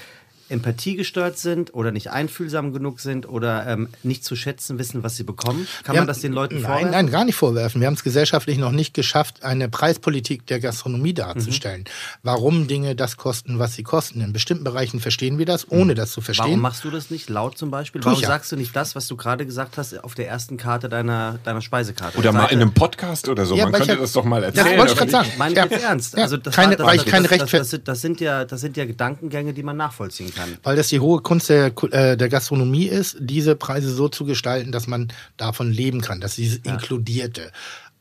[0.50, 5.24] empathiegestört sind oder nicht einfühlsam genug sind oder ähm, nicht zu schätzen wissen, was sie
[5.24, 5.68] bekommen?
[5.84, 6.92] Kann Wir man haben- das den Leuten nein, vorwerfen?
[6.92, 7.82] Nein, gar nicht vorwerfen.
[7.82, 11.82] Wir haben es gesellschaftlich noch nicht geschafft, eine Preispolitik der Gastronomie darzustellen.
[11.82, 12.20] Mhm.
[12.24, 14.22] Warum Dinge das kosten, was sie kosten.
[14.22, 16.46] In bestimmten Bereichen verstehen wir das, ohne das zu verstehen.
[16.46, 16.50] Mhm.
[16.52, 18.04] Warum machst du das nicht laut zum Beispiel?
[18.04, 18.28] Warum ja.
[18.28, 21.62] sagst du nicht das, was du gerade gesagt hast, auf der ersten Karte deiner, deiner
[21.62, 22.18] Speisekarte?
[22.18, 23.56] Oder mal in einem Podcast oder so.
[23.56, 24.78] Ja, Man könnte ja- das doch mal Ja, erzählen.
[24.78, 25.30] wollte ich gerade sagen.
[25.38, 25.66] Meine ich Ja.
[25.66, 26.18] jetzt ernst.
[26.18, 28.86] Ja, Also das, keine- war, weil das, das, das, das, sind ja, das sind ja
[28.86, 30.39] Gedankengänge, die man nachvollziehen kann.
[30.64, 34.72] Weil das die hohe Kunst der, äh, der Gastronomie ist, diese Preise so zu gestalten,
[34.72, 37.52] dass man davon leben kann, dass dieses Inkludierte.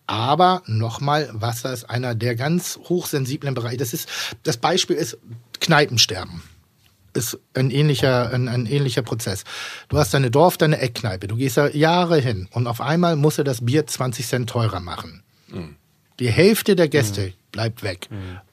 [0.06, 3.76] Aber nochmal, Wasser ist einer der ganz hochsensiblen Bereiche.
[3.76, 4.08] Das ist,
[4.42, 5.18] das Beispiel ist
[5.60, 6.42] Kneipensterben.
[7.12, 9.44] Ist ein ähnlicher, ein, ein ähnlicher Prozess.
[9.88, 11.28] Du hast deine Dorf, deine Eckkneipe.
[11.28, 14.80] Du gehst da Jahre hin und auf einmal muss er das Bier 20 Cent teurer
[14.80, 15.22] machen.
[16.20, 18.08] Die Hälfte der Gäste bleibt weg.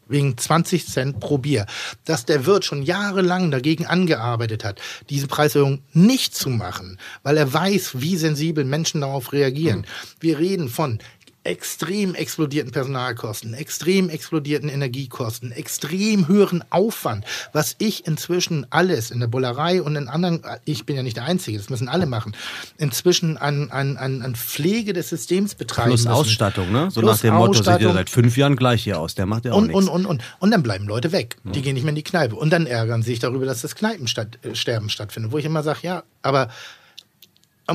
[0.08, 1.66] Wegen 20 Cent pro Bier.
[2.06, 4.80] Dass der Wirt schon jahrelang dagegen angearbeitet hat,
[5.10, 9.86] diese Preiserhöhung nicht zu machen, weil er weiß, wie sensibel Menschen darauf reagieren.
[10.20, 11.00] Wir reden von
[11.46, 17.24] extrem explodierten Personalkosten, extrem explodierten Energiekosten, extrem höheren Aufwand,
[17.54, 21.26] was ich inzwischen alles in der Bullerei und in anderen, ich bin ja nicht der
[21.26, 22.36] Einzige, das müssen alle machen,
[22.78, 26.12] inzwischen an, an, an, an Pflege des Systems betreiben Plus müssen.
[26.12, 26.90] Ausstattung, ne?
[26.92, 27.94] So Plus nach dem Motto, ihr Ausstattung.
[27.94, 29.16] seit fünf Jahren gleich hier aus.
[29.16, 29.88] Der macht ja auch Und, nichts.
[29.88, 30.24] und, und, und.
[30.40, 31.38] Und dann bleiben Leute weg.
[31.44, 32.36] Die gehen nicht mehr in die Kneipe.
[32.36, 35.32] Und dann ärgern sie sich darüber, dass das Kneipensterben stattfindet.
[35.32, 36.50] Wo ich immer sage, ja, aber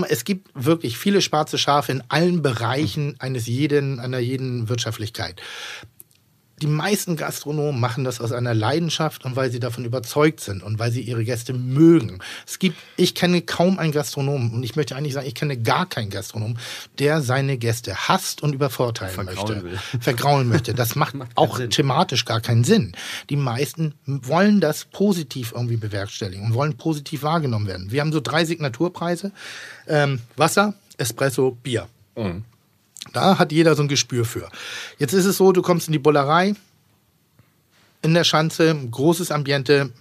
[0.08, 5.40] es gibt wirklich viele schwarze Schafe in allen Bereichen eines jeden, einer jeden Wirtschaftlichkeit.
[6.62, 10.78] Die meisten Gastronomen machen das aus einer Leidenschaft und weil sie davon überzeugt sind und
[10.78, 12.18] weil sie ihre Gäste mögen.
[12.46, 15.86] Es gibt, ich kenne kaum einen Gastronomen und ich möchte eigentlich sagen, ich kenne gar
[15.88, 16.58] keinen Gastronomen,
[16.98, 19.64] der seine Gäste hasst und übervorteilen Vergraulen möchte.
[19.64, 19.78] will.
[20.00, 20.74] Vergraulen möchte.
[20.74, 21.70] Das macht auch Sinn.
[21.70, 22.92] thematisch gar keinen Sinn.
[23.30, 27.90] Die meisten wollen das positiv irgendwie bewerkstelligen und wollen positiv wahrgenommen werden.
[27.90, 29.32] Wir haben so drei Signaturpreise.
[29.88, 31.88] Ähm, Wasser, Espresso, Bier.
[33.12, 34.48] Da hat jeder so ein Gespür für.
[34.98, 36.54] Jetzt ist es so, du kommst in die Bullerei,
[38.02, 39.92] in der Schanze, großes Ambiente,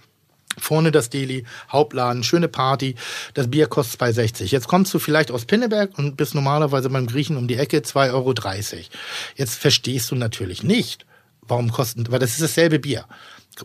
[0.58, 2.96] vorne das Deli, Hauptladen, schöne Party,
[3.34, 4.44] das Bier kostet 2,60.
[4.46, 8.12] Jetzt kommst du vielleicht aus Pinneberg und bist normalerweise beim Griechen um die Ecke 2,30
[8.12, 8.34] Euro.
[9.36, 11.06] Jetzt verstehst du natürlich nicht,
[11.42, 13.06] warum kosten, weil das ist dasselbe Bier.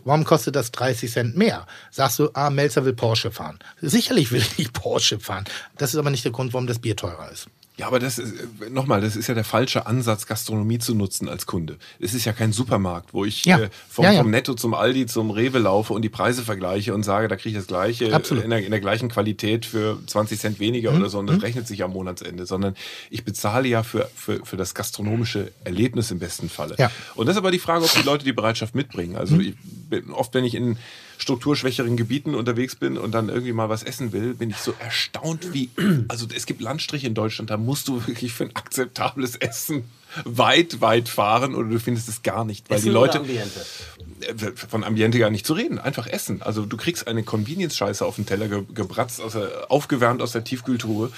[0.04, 1.66] Warum kostet das 30 Cent mehr?
[1.90, 3.58] Sagst du, ah, Melzer will Porsche fahren.
[3.80, 5.44] Sicherlich will ich Porsche fahren.
[5.78, 7.46] Das ist aber nicht der Grund, warum das Bier teurer ist.
[7.78, 8.32] Ja, aber das ist,
[8.62, 11.76] äh, nochmal, das ist ja der falsche Ansatz, Gastronomie zu nutzen als Kunde.
[12.00, 13.58] Es ist ja kein Supermarkt, wo ich Ja.
[13.58, 14.22] äh, vom, Ja, ja.
[14.22, 17.50] vom Netto zum Aldi zum Rewe laufe und die Preise vergleiche und sage, da kriege
[17.50, 18.06] ich das Gleiche.
[18.08, 18.14] Mhm.
[18.38, 21.42] äh, in der, in der gleichen Qualität für 20 Cent weniger oder so und das
[21.42, 22.74] rechnet sich am Monatsende, sondern
[23.10, 26.76] ich bezahle ja für, für, für das gastronomische Erlebnis im besten Falle.
[26.78, 26.90] Ja.
[27.14, 29.16] Und das ist aber die Frage, ob die Leute die Bereitschaft mitbringen.
[29.16, 29.54] Also ich
[29.90, 30.78] bin, oft, wenn ich in
[31.18, 35.52] strukturschwächeren Gebieten unterwegs bin und dann irgendwie mal was essen will, bin ich so erstaunt,
[35.52, 35.70] wie,
[36.08, 39.84] also es gibt Landstriche in Deutschland, da musst du wirklich für ein akzeptables Essen
[40.24, 45.18] weit, weit fahren oder du findest es gar nicht, weil die Leute äh, von Ambiente
[45.18, 46.42] gar nicht zu reden, einfach essen.
[46.42, 50.44] Also du kriegst eine Convenience-Scheiße auf den Teller ge gebratzt, aus der, aufgewärmt aus der
[50.44, 51.10] Tiefkühltruhe.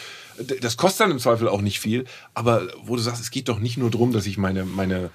[0.61, 3.59] Das kostet dann im Zweifel auch nicht viel, aber wo du sagst, es geht doch
[3.59, 5.11] nicht nur darum, dass ich meine, meine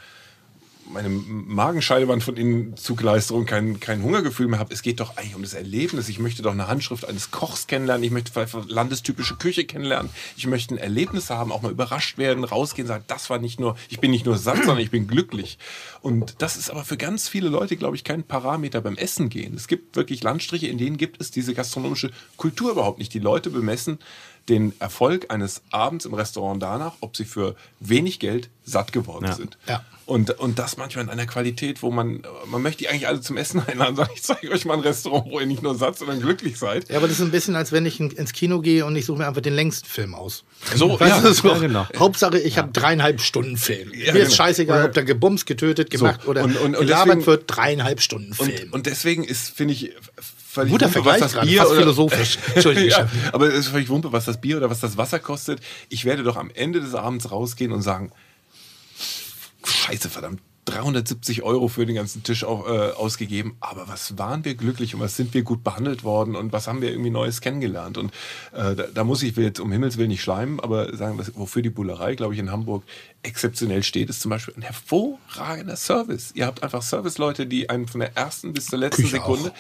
[0.92, 4.74] meine Magenscheidewand von innen zugleistere und kein, kein Hungergefühl mehr habe.
[4.74, 6.10] Es geht doch eigentlich um das Erlebnis.
[6.10, 8.04] Ich möchte doch eine Handschrift eines Kochs kennenlernen.
[8.04, 10.12] Ich möchte vielleicht landestypische Küche kennenlernen.
[10.38, 13.76] Ich möchte ein Erlebnis haben, auch mal überrascht werden, rausgehen, sagen, das war nicht nur,
[13.90, 15.58] ich bin nicht nur satt, sondern ich bin glücklich.
[16.02, 19.56] Und das ist aber für ganz viele Leute, glaube ich, kein Parameter beim Essen gehen.
[19.56, 23.14] Es gibt wirklich Landstriche, in denen gibt es diese gastronomische Kultur überhaupt nicht.
[23.14, 24.00] Die Leute bemessen
[24.50, 29.34] den Erfolg eines Abends im Restaurant danach, ob sie für wenig Geld satt geworden Ja.
[29.36, 29.58] sind.
[29.68, 29.84] Ja.
[30.06, 33.38] Und, und das manchmal in einer Qualität, wo man, man möchte die eigentlich alle zum
[33.38, 36.20] Essen einladen, sagen, ich zeige euch mal ein Restaurant, wo ihr nicht nur satt, sondern
[36.20, 36.90] glücklich seid.
[36.90, 39.06] Ja, aber das ist ein bisschen, als wenn ich in, ins Kino gehe und ich
[39.06, 40.44] suche mir einfach den längsten Film aus.
[40.76, 41.88] So, ja, so, ja, genau.
[41.98, 43.94] Hauptsache, ich habe dreieinhalb Stunden Film.
[43.94, 44.44] Ja, Mir ist genau.
[44.44, 47.44] scheißegal, ob da gebumst, getötet, gemacht So, oder und- und- und gelabert deswegen- wird.
[47.48, 48.52] Dreieinhalb Stunden Film.
[48.66, 49.94] Und, und deswegen ist, finde ich,
[50.54, 52.38] völlig Guter Wumpe, Vergleich was das Bier oder, philosophisch.
[52.54, 55.60] Entschuldigung, ja, aber es ist völlig Wumpe, was das Bier oder was das Wasser kostet.
[55.90, 58.12] Ich werde doch am Ende des Abends rausgehen und sagen,
[59.66, 63.58] scheiße, verdammt, 370 Euro für den ganzen Tisch au- äh, ausgegeben.
[63.60, 66.82] Aber was waren wir glücklich und was sind wir gut behandelt worden und was haben
[66.82, 67.98] wir irgendwie Neues kennengelernt?
[67.98, 68.14] Und
[68.54, 71.62] äh, da, da muss ich jetzt um Himmels Willen nicht schleimen, aber sagen, was, wofür
[71.64, 72.84] die Bullerei, glaube ich, in Hamburg
[73.24, 76.32] exzeptionell steht, ist zum Beispiel ein hervorragender Service.
[76.34, 79.52] Ihr habt einfach Serviceleute, die einen von der ersten bis zur letzten Küche Sekunde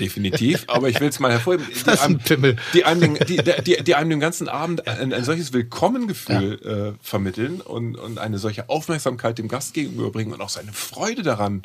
[0.00, 1.66] Definitiv, aber ich will es mal hervorheben.
[1.74, 2.56] Die Das ein einem, Pimmel.
[2.74, 7.04] die, einem den, die, die, die einem den ganzen Abend ein, ein solches Willkommengefühl äh,
[7.04, 11.62] vermitteln und, und eine solche Aufmerksamkeit dem Gast gegenüberbringen und auch seine Freude daran,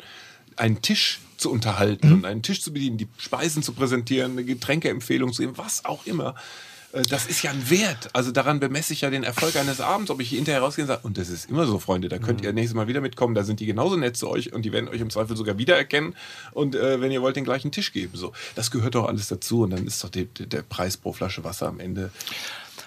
[0.56, 2.14] einen Tisch zu unterhalten Mhm.
[2.14, 6.06] und einen Tisch zu bedienen, die Speisen zu präsentieren, eine Getränkeempfehlung zu geben, was auch
[6.06, 6.34] immer.
[6.94, 8.10] Äh, Das ist ja ein Wert.
[8.12, 11.00] Also daran bemesse ich ja den Erfolg eines Abends, ob ich hinterher rausgehe und sage,
[11.02, 13.60] und das ist immer so, Freunde, da könnt ihr nächstes Mal wieder mitkommen, da sind
[13.60, 16.14] die genauso nett zu euch und die werden euch im Zweifel sogar wiedererkennen
[16.52, 18.12] und äh, wenn ihr wollt, den gleichen Tisch geben.
[18.14, 21.44] So, das gehört doch alles dazu und dann ist doch die, der Preis pro Flasche
[21.44, 22.10] Wasser am Ende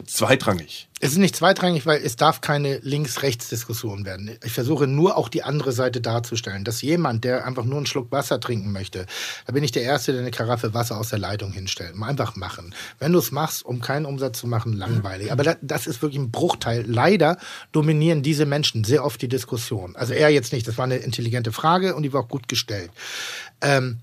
[0.05, 0.87] zweitrangig.
[0.99, 4.35] Es ist nicht zweitrangig, weil es darf keine Links-Rechts-Diskussion werden.
[4.43, 8.11] Ich versuche nur auch die andere Seite darzustellen, dass jemand, der einfach nur einen Schluck
[8.11, 9.05] Wasser trinken möchte,
[9.45, 11.93] da bin ich der Erste, der eine Karaffe Wasser aus der Leitung hinstellt.
[12.01, 12.73] Einfach machen.
[12.97, 15.31] Wenn du es machst, um keinen Umsatz zu machen, langweilig.
[15.31, 16.83] Aber da, das ist wirklich ein Bruchteil.
[16.87, 17.37] Leider
[17.71, 19.95] dominieren diese Menschen sehr oft die Diskussion.
[19.95, 20.67] Also er jetzt nicht.
[20.67, 22.89] Das war eine intelligente Frage und die war auch gut gestellt.
[23.61, 23.99] Ähm,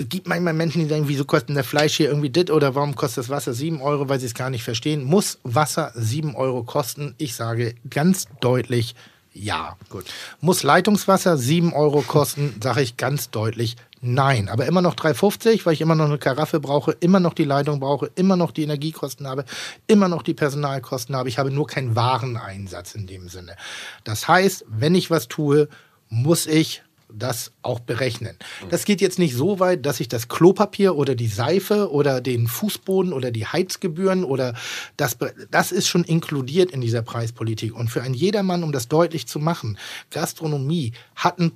[0.00, 2.94] es gibt manchmal Menschen, die sagen, wieso kostet der Fleisch hier irgendwie dit oder warum
[2.96, 5.04] kostet das Wasser 7 Euro, weil sie es gar nicht verstehen.
[5.04, 7.14] Muss Wasser 7 Euro kosten?
[7.18, 8.94] Ich sage ganz deutlich
[9.32, 9.76] ja.
[9.90, 10.06] Gut.
[10.40, 12.56] Muss Leitungswasser 7 Euro kosten?
[12.62, 14.48] Sage ich ganz deutlich nein.
[14.48, 17.78] Aber immer noch 3,50, weil ich immer noch eine Karaffe brauche, immer noch die Leitung
[17.78, 19.44] brauche, immer noch die Energiekosten habe,
[19.86, 21.28] immer noch die Personalkosten habe.
[21.28, 23.54] Ich habe nur keinen Wareneinsatz in dem Sinne.
[24.02, 25.68] Das heißt, wenn ich was tue,
[26.08, 26.82] muss ich
[27.14, 28.36] das auch berechnen.
[28.70, 32.46] Das geht jetzt nicht so weit, dass ich das Klopapier oder die Seife oder den
[32.46, 34.54] Fußboden oder die Heizgebühren oder
[34.96, 35.16] das,
[35.50, 37.74] das ist schon inkludiert in dieser Preispolitik.
[37.74, 39.78] Und für einen jedermann, um das deutlich zu machen,
[40.10, 41.52] Gastronomie hat einen,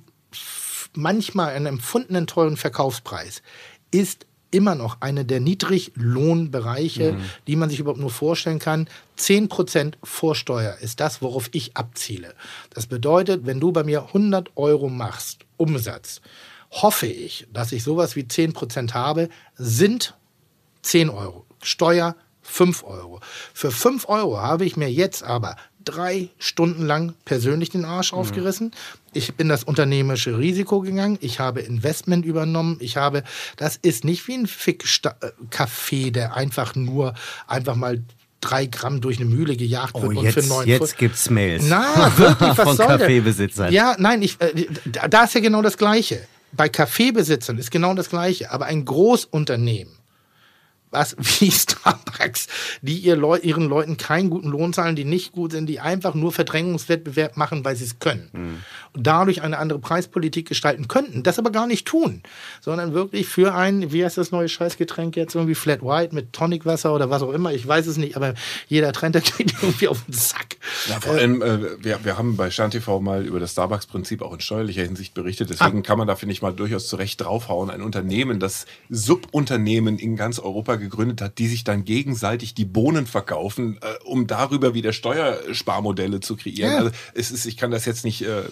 [0.93, 3.41] manchmal einen empfundenen teuren Verkaufspreis,
[3.91, 4.25] ist
[4.55, 8.87] immer noch eine der Niedriglohnbereiche, die man sich überhaupt nur vorstellen kann.
[9.19, 12.33] 10% Vorsteuer ist das, worauf ich abziele.
[12.73, 16.21] Das bedeutet, wenn du bei mir 100 Euro machst, Umsatz,
[16.71, 20.15] hoffe ich, dass ich sowas wie 10% habe, sind
[20.83, 21.45] 10 Euro.
[21.61, 23.19] Steuer 5 Euro.
[23.53, 28.71] Für 5 Euro habe ich mir jetzt aber drei Stunden lang persönlich den Arsch aufgerissen.
[29.13, 31.17] Ich bin das unternehmerische Risiko gegangen.
[31.21, 32.77] Ich habe Investment übernommen.
[32.81, 33.23] Ich habe,
[33.57, 37.13] das ist nicht wie ein Fick-Kaffee, der einfach nur
[37.47, 38.03] einfach mal
[38.41, 41.63] drei Gramm durch eine Mühle gejagt wird Oh, und jetzt, für neun jetzt gibt's Mails.
[41.67, 42.87] na, wirklich, was Von soll?
[42.87, 43.73] Kaffeebesitzern.
[43.73, 46.27] Ja, nein, ich, äh, da da ist ja genau das Gleiche.
[46.51, 48.51] Bei Kaffeebesitzern ist genau das Gleiche.
[48.51, 49.93] Aber ein Großunternehmen,
[50.95, 52.47] was wie Starbucks,
[52.81, 56.15] die ihr Leu ihren Leuten keinen guten Lohn zahlen, die nicht gut sind, die einfach
[56.15, 58.29] nur Verdrängungswettbewerb machen, weil sie es können.
[58.33, 58.63] Und
[58.95, 62.23] dadurch eine andere Preispolitik gestalten könnten, das aber gar nicht tun,
[62.61, 66.93] sondern wirklich für ein, wie heißt das neue Scheißgetränk jetzt, irgendwie Flat White mit Tonicwasser
[66.93, 68.33] oder was auch immer, ich weiß es nicht, aber
[68.67, 70.57] jeder Trend, der geht irgendwie auf den Sack.
[70.89, 74.33] Ja, vor allem, äh, wir, wir haben bei Stern TV mal über das Starbucks-Prinzip auch
[74.33, 75.49] in steuerlicher Hinsicht berichtet.
[75.49, 77.69] Deswegen kann man da, finde ich, mal durchaus zurecht draufhauen.
[77.69, 83.07] Ein Unternehmen, das Subunternehmen in ganz Europa gegründet hat, die sich dann gegenseitig die Bohnen
[83.07, 86.71] verkaufen, äh, um darüber wieder Steuersparmodelle zu kreieren.
[86.71, 86.77] Ja.
[86.77, 88.43] Also es ist, ich kann das jetzt nicht äh,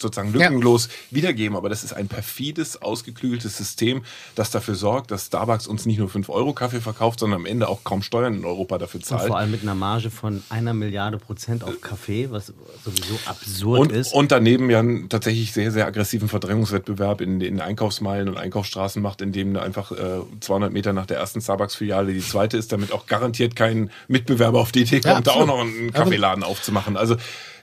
[0.00, 4.02] sozusagen lückenlos wiedergeben, aber das ist ein perfides, ausgeklügeltes System,
[4.34, 7.68] das dafür sorgt, dass Starbucks uns nicht nur 5 Euro Kaffee verkauft, sondern am Ende
[7.68, 9.26] auch kaum Steuern in Europa dafür Und zahlt.
[9.28, 12.52] vor allem mit einer Marge von einer Milliarde Prozent auf Kaffee, was
[12.84, 14.12] sowieso absurd Und, ist.
[14.14, 19.20] und daneben ja einen tatsächlich sehr, sehr aggressiven Verdrängungswettbewerb in den Einkaufsmeilen und Einkaufsstraßen macht,
[19.20, 23.56] indem einfach äh, 200 Meter nach der ersten Starbucks-Filiale die zweite ist, damit auch garantiert
[23.56, 26.96] kein Mitbewerber auf die Idee Ja, kommt, da auch noch einen Kaffeeladen aufzumachen.
[26.96, 27.16] Also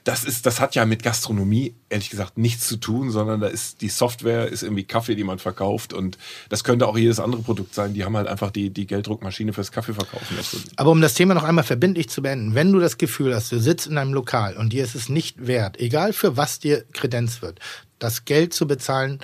[0.06, 3.82] das ist, das hat ja mit Gastronomie ehrlich gesagt nichts zu tun, sondern da ist
[3.82, 6.16] die Software ist irgendwie Kaffee, die man verkauft und
[6.48, 7.92] das könnte auch jedes andere Produkt sein.
[7.92, 10.38] Die haben halt einfach die, die Gelddruckmaschine fürs Kaffee verkaufen.
[10.76, 13.58] Aber um das Thema noch einmal verbindlich zu beenden, wenn du das Gefühl hast, du
[13.58, 17.42] sitzt in einem Lokal und dir ist es nicht wert, egal für was dir Kredenz
[17.42, 17.58] wird,
[17.98, 19.18] das Geld zu bezahlen,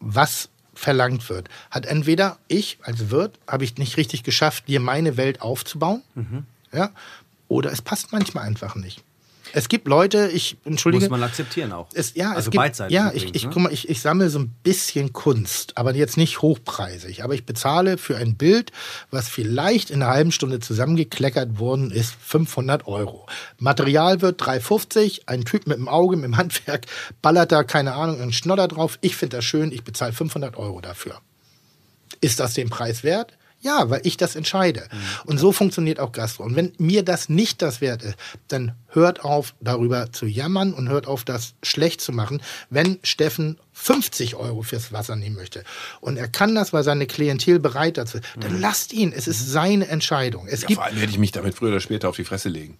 [0.00, 5.16] was verlangt wird, hat entweder ich als Wirt, habe ich nicht richtig geschafft, dir meine
[5.16, 6.02] Welt aufzubauen,
[6.74, 6.90] ja,
[7.48, 9.02] oder es passt manchmal einfach nicht.
[9.56, 11.04] Es gibt Leute, ich entschuldige.
[11.04, 11.88] Muss man akzeptieren auch.
[11.94, 12.94] Es, ja, also es gibt, beidseitig.
[12.94, 13.50] Ja, ich, ich, ne?
[13.54, 17.24] guck mal, ich, ich sammle so ein bisschen Kunst, aber jetzt nicht hochpreisig.
[17.24, 18.70] Aber ich bezahle für ein Bild,
[19.10, 23.26] was vielleicht in einer halben Stunde zusammengekleckert worden ist, 500 Euro.
[23.58, 25.22] Material wird 3,50.
[25.24, 26.84] Ein Typ mit dem Auge, mit dem Handwerk,
[27.22, 28.98] ballert da, keine Ahnung, einen Schnodder drauf.
[29.00, 31.22] Ich finde das schön, ich bezahle 500 Euro dafür.
[32.20, 33.32] Ist das den Preis wert?
[33.66, 34.88] Ja, weil ich das entscheide.
[35.24, 36.44] Und so funktioniert auch Gastro.
[36.44, 38.14] Und wenn mir das nicht das wert ist,
[38.46, 42.40] dann hört auf, darüber zu jammern und hört auf, das schlecht zu machen,
[42.70, 45.64] wenn Steffen 50 Euro fürs Wasser nehmen möchte.
[46.00, 49.12] Und er kann das, weil seine Klientel bereit dazu ist, dann lasst ihn.
[49.12, 50.46] Es ist seine Entscheidung.
[50.46, 50.76] Es Ja, gibt.
[50.78, 52.78] vor allem werde ich mich damit früher oder später auf die Fresse legen.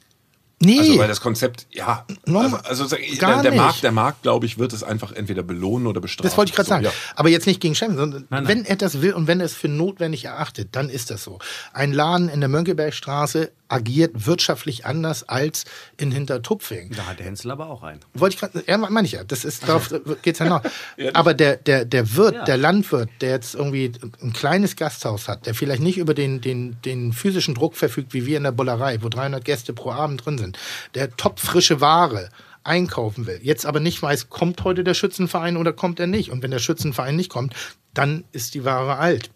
[0.58, 3.56] Nee, Also weil das Konzept, ja, Norm- also, also der, der nicht.
[3.60, 6.26] Markt, der Markt, glaube ich, wird es einfach entweder belohnen oder bestrafen.
[6.30, 6.84] Das wollte ich gerade So, sagen.
[6.86, 6.92] ja.
[7.14, 8.48] Aber jetzt nicht gegen Steffen, sondern Nein, nein.
[8.48, 11.38] wenn er das will und wenn er es für notwendig erachtet, dann ist das so.
[11.74, 15.64] Ein Laden in der Mönckebergstraße agiert wirtschaftlich anders als
[15.96, 16.92] in Hintertupfing.
[16.96, 18.00] Da hat der Hensel aber auch einen.
[18.14, 19.24] Wollte ich gerade, ja, meine ich ja.
[19.24, 20.62] Das ist, darauf geht's ja noch.
[21.14, 22.44] Aber der, der, der Wirt, Ja.
[22.44, 26.80] der Landwirt, der jetzt irgendwie ein kleines Gasthaus hat, der vielleicht nicht über den, den,
[26.82, 30.38] den physischen Druck verfügt, wie wir in der Bullerei, wo 300 Gäste pro Abend drin
[30.38, 30.58] sind,
[30.94, 32.28] der topfrische Ware
[32.64, 36.30] einkaufen will, jetzt aber nicht weiß, kommt heute der Schützenverein oder kommt er nicht.
[36.30, 37.54] Und wenn der Schützenverein nicht kommt,
[37.94, 39.30] dann ist die Ware alt.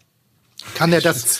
[0.75, 1.39] Kann er das,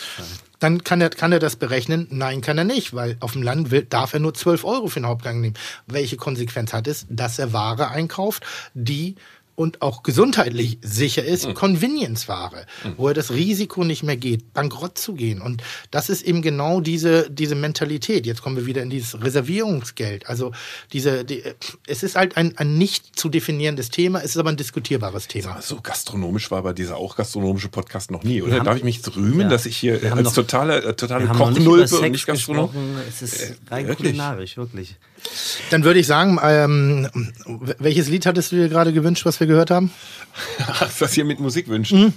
[0.61, 2.07] dann kann er, kann er das berechnen?
[2.11, 4.99] Nein, kann er nicht, weil auf dem Land will, darf er nur 12 Euro für
[4.99, 5.55] den Hauptgang nehmen.
[5.87, 7.07] Welche Konsequenz hat es?
[7.09, 9.15] Dass er Ware einkauft, die
[9.61, 12.65] und auch gesundheitlich sicher ist, Convenience-Ware,
[12.97, 15.41] wo er das Risiko nicht mehr geht, bankrott zu gehen.
[15.41, 15.61] Und
[15.91, 18.25] das ist eben genau diese, diese Mentalität.
[18.25, 20.27] Jetzt kommen wir wieder in dieses Reservierungsgeld.
[20.27, 20.51] Also
[20.93, 21.43] diese, die,
[21.87, 25.51] es ist halt ein, ein nicht zu definierendes Thema, es ist aber ein diskutierbares Thema.
[25.51, 28.57] Aber so gastronomisch war bei dieser auch gastronomische Podcast noch nie, oder?
[28.57, 29.47] haben- Darf ich mich rühmen, Ja.
[29.49, 32.71] dass ich hier als noch- totale, äh, totale Kochnulpe und nicht Gastronom?
[33.07, 34.09] Es ist rein wirklich?
[34.09, 34.95] kulinarisch, wirklich.
[35.69, 37.07] Dann würde ich sagen, ähm,
[37.79, 39.91] welches Lied hattest du dir gerade gewünscht, was wir gehört haben?
[40.59, 42.13] Hast du das hier mit Musik wünschen?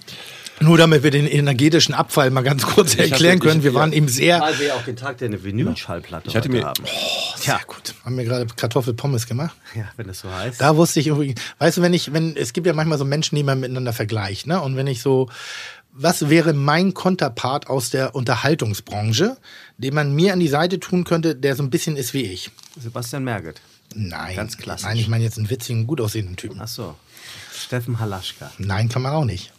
[0.60, 3.62] Nur damit wir den energetischen Abfall mal ganz kurz Ich erklären hatte- können.
[3.64, 4.40] Wir ich- waren eben sehr.
[4.40, 6.85] Weil wir auch den Tag der Vinyl-Schallplatte Ich hatte mir- haben.
[7.40, 7.93] Tja, gut.
[8.05, 9.56] Haben wir gerade Kartoffelpommes gemacht?
[9.74, 10.60] Ja, wenn das so heißt.
[10.60, 13.35] Da wusste ich irgendwie, weißt du, wenn ich, wenn, es gibt ja manchmal so Menschen,
[13.35, 14.60] die man miteinander vergleicht, ne?
[14.60, 15.28] Und wenn ich so,
[15.97, 19.37] was wäre mein Konterpart aus der Unterhaltungsbranche,
[19.79, 22.51] den man mir an die Seite tun könnte, der so ein bisschen ist wie ich?
[22.79, 23.61] Sebastian Merget.
[23.95, 24.35] Nein.
[24.35, 24.87] Ganz klassisch.
[24.87, 26.59] Nein, ich meine jetzt einen witzigen, gut aussehenden Typen.
[26.61, 26.97] Ach so.
[27.57, 28.51] Steffen Halaschka.
[28.59, 29.53] Nein, kann man auch nicht.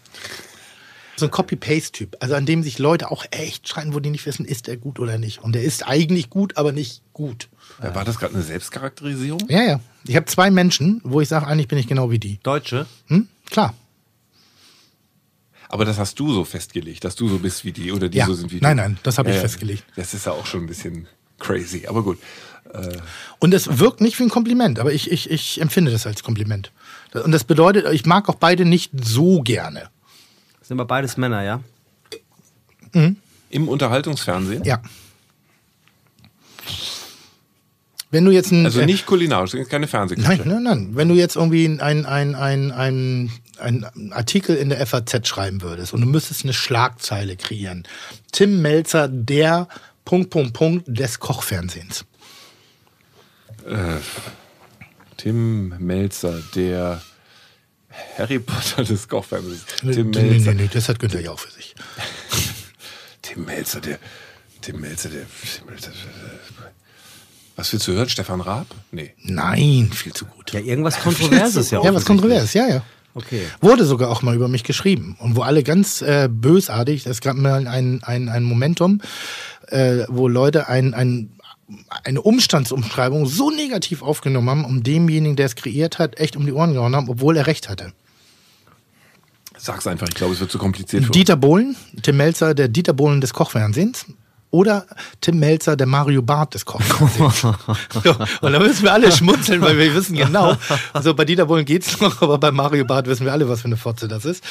[1.15, 4.45] So ein Copy-Paste-Typ, also an dem sich Leute auch echt schreien, wo die nicht wissen,
[4.45, 5.41] ist er gut oder nicht.
[5.41, 7.47] Und der ist eigentlich gut, aber nicht gut.
[7.81, 9.39] Äh, War das gerade eine Selbstcharakterisierung?
[9.47, 9.79] Ja, ja.
[10.05, 12.39] Ich habe zwei Menschen, wo ich sage, eigentlich bin ich genau wie die.
[12.43, 12.85] Deutsche?
[13.07, 13.29] Hm?
[13.49, 13.73] Klar.
[15.75, 18.27] Aber das hast du so festgelegt, dass du so bist wie die oder die Ja.
[18.27, 18.83] so sind wie Nein, du.
[18.83, 19.83] nein, das habe ich festgelegt.
[19.97, 21.05] Das ist ja auch schon ein bisschen
[21.37, 22.17] crazy, aber gut.
[23.39, 26.71] Und es wirkt nicht wie ein Kompliment, aber ich, ich, ich empfinde das als Kompliment.
[27.13, 29.89] Und das bedeutet, ich mag auch beide nicht so gerne.
[30.61, 31.59] Sind wir beides Männer, ja?
[33.49, 34.63] Im Unterhaltungsfernsehen?
[34.63, 34.81] Ja.
[38.11, 38.63] Wenn du jetzt ein.
[38.65, 40.25] Also äh, nicht kulinarisch, das ist keine Fernsehküche.
[40.29, 40.89] Nein, nein, nein.
[40.93, 43.29] Wenn du jetzt irgendwie ein, ein, ein, ein,
[43.59, 47.83] ein Artikel in der FAZ schreiben würdest und du müsstest eine Schlagzeile kreieren.
[48.31, 49.67] Tim Melzer, der
[50.03, 52.05] Punkt, Punkt, Punkt des Kochfernsehens.
[55.17, 57.01] Tim Melzer, der
[58.17, 59.65] Harry Potter des Kochfernsehens.
[59.79, 60.53] Tim nee, nee, Melzer.
[60.53, 61.73] nee, das hat Günther ja auch für sich.
[63.21, 63.97] Tim Melzer, der.
[64.61, 65.25] Tim Melzer, der.
[65.57, 65.99] Tim Melzer, der
[67.55, 68.09] was willst du hören?
[68.09, 68.67] Stefan Raab?
[68.91, 69.13] Nee.
[69.21, 70.51] Nein, viel zu gut.
[70.51, 72.05] Ja, irgendwas Kontroverses ja Ja, was offensichtlich.
[72.05, 72.83] kontrovers, ja, ja.
[73.15, 73.43] Okay.
[73.61, 75.15] Wurde sogar auch mal über mich geschrieben.
[75.19, 79.01] Und wo alle ganz äh, bösartig, es gab mal ein, ein, ein Momentum,
[79.67, 81.31] äh, wo Leute ein, ein,
[82.03, 86.51] eine Umstandsumschreibung so negativ aufgenommen haben, um demjenigen, der es kreiert hat, echt um die
[86.51, 87.93] Ohren gehauen haben, obwohl er recht hatte.
[89.57, 91.15] Sag's einfach, ich glaube, es wird zu kompliziert.
[91.15, 94.05] Dieter Bohlen, Tim Melzer, der Dieter Bohlen des Kochfernsehens.
[94.55, 94.85] Oder
[95.19, 97.41] Tim Melzer, der Mario Barth des Kochfernsehens.
[97.41, 100.55] so, und da müssen wir alle schmunzeln, weil wir wissen genau,
[100.93, 103.65] also bei Dieter Bohlen geht's noch, aber bei Mario Barth wissen wir alle, was für
[103.65, 104.41] eine Fotze das ist.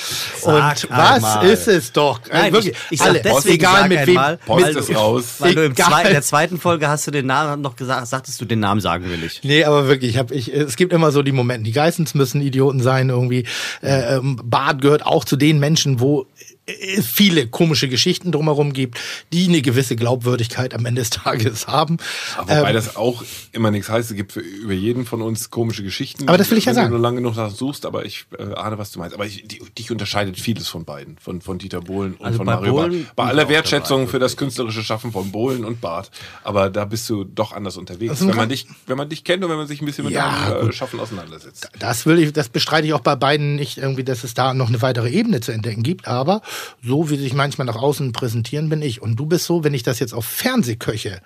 [0.43, 1.47] Sag und was einmal.
[1.47, 2.20] ist es doch?
[2.24, 4.18] Also Nein, wirklich, ich, ich sag alle, deswegen egal sag mit wem.
[4.18, 5.24] einmal, weil, ist raus.
[5.39, 5.89] weil du im Egal.
[5.89, 8.82] zwei, in der zweiten Folge hast du den Namen noch gesagt, sagtest du den Namen
[8.82, 9.40] sagen will ich.
[9.43, 11.64] Nee, aber wirklich, ich hab, ich, es gibt immer so die Momente.
[11.64, 13.47] Die Geissens müssen Idioten sein irgendwie.
[13.81, 16.53] Äh, ähm, Bart gehört auch zu den Menschen, wo äh,
[17.02, 18.98] viele komische Geschichten drumherum gibt,
[19.32, 21.98] die eine gewisse Glaubwürdigkeit am Ende des Tages haben.
[22.36, 23.22] Aber wobei Ähm, das auch
[23.52, 24.10] immer nichts heißt.
[24.10, 26.26] Es gibt für, über jeden von uns komische Geschichten.
[26.28, 26.88] Aber das will ich ja wenn sagen.
[26.88, 29.14] du nur lange genug suchst, aber ich äh, ahne, was du meinst.
[29.14, 31.18] Aber ich, die, dich unterscheidet vieles von beiden.
[31.18, 33.16] Von, von Dieter Bohlen und Also von bei Mario Bohlen Barth.
[33.16, 36.10] Bei aller Wertschätzung dabei, für das künstlerische Schaffen von Bohlen und Barth.
[36.42, 38.22] Aber da bist du doch anders unterwegs.
[38.22, 40.14] Ein Wenn man, dich, wenn man dich kennt und wenn man sich ein bisschen mit
[40.14, 40.74] Ja, deinem äh, gut.
[40.74, 41.68] Schaffen auseinandersetzt.
[41.78, 44.68] Das will ich, das bestreite ich auch bei beiden nicht irgendwie, dass es da noch
[44.68, 46.08] eine weitere Ebene zu entdecken gibt.
[46.08, 46.40] Aber
[46.82, 49.02] so wie sich manchmal nach außen präsentieren, bin ich.
[49.02, 51.20] Und du bist so, wenn ich das jetzt auf Fernsehköche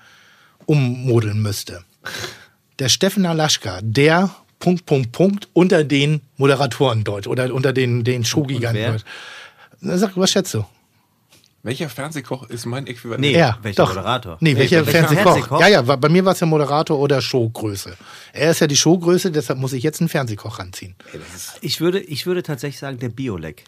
[0.67, 1.85] ummodeln müsste.
[2.79, 8.25] Der Steffen Alaschka, der Punkt, Punkt, Punkt unter den Moderatoren dort oder unter den, den
[8.25, 9.03] Showgiganten
[9.81, 9.99] dort.
[10.01, 10.65] Sag, was schätzt du?
[11.63, 13.21] Welcher Fernsehkoch ist mein Äquivalent?
[13.21, 13.33] Nee.
[13.33, 13.89] Er, welcher doch.
[13.91, 14.37] Moderator?
[14.41, 15.33] Nee, Nee, welcher welcher Fernsehkoch?
[15.33, 15.61] Fernsehkoch?
[15.61, 17.97] Ja, ja, bei mir war es ja Moderator oder Showgröße.
[18.33, 20.95] Er ist ja die Showgröße, deshalb muss ich jetzt einen Fernsehkoch ranziehen.
[21.61, 23.65] Ich würde, ich würde tatsächlich sagen, der Biolek.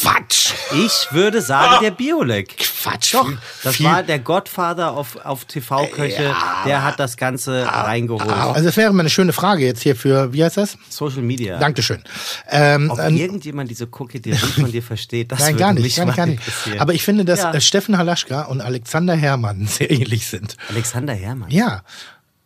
[0.00, 0.52] Quatsch!
[0.72, 2.56] Ich würde sagen, der Biolek.
[2.56, 3.14] Quatsch!
[3.14, 3.30] Doch,
[3.62, 6.34] das Viel- war der Godfather auf, auf TV-Köche,
[6.66, 8.28] der hat das Ganze reingeholt.
[8.30, 10.76] Also das wäre mal eine schöne Frage jetzt hier für, wie heißt das?
[10.88, 11.58] Social Media.
[11.58, 12.02] Dankeschön.
[12.48, 15.96] Ähm, Ob ähm, irgendjemand diese Koketterie von dir versteht, das nein, würde gar nicht, mich
[15.96, 16.80] gar nicht, gar nicht.
[16.80, 17.52] Aber ich finde, dass Ja.
[17.52, 20.56] äh, Steffen Halaschka und Alexander Herrmann sehr ähnlich sind.
[20.70, 21.82] Alexander Herrmann, Ja,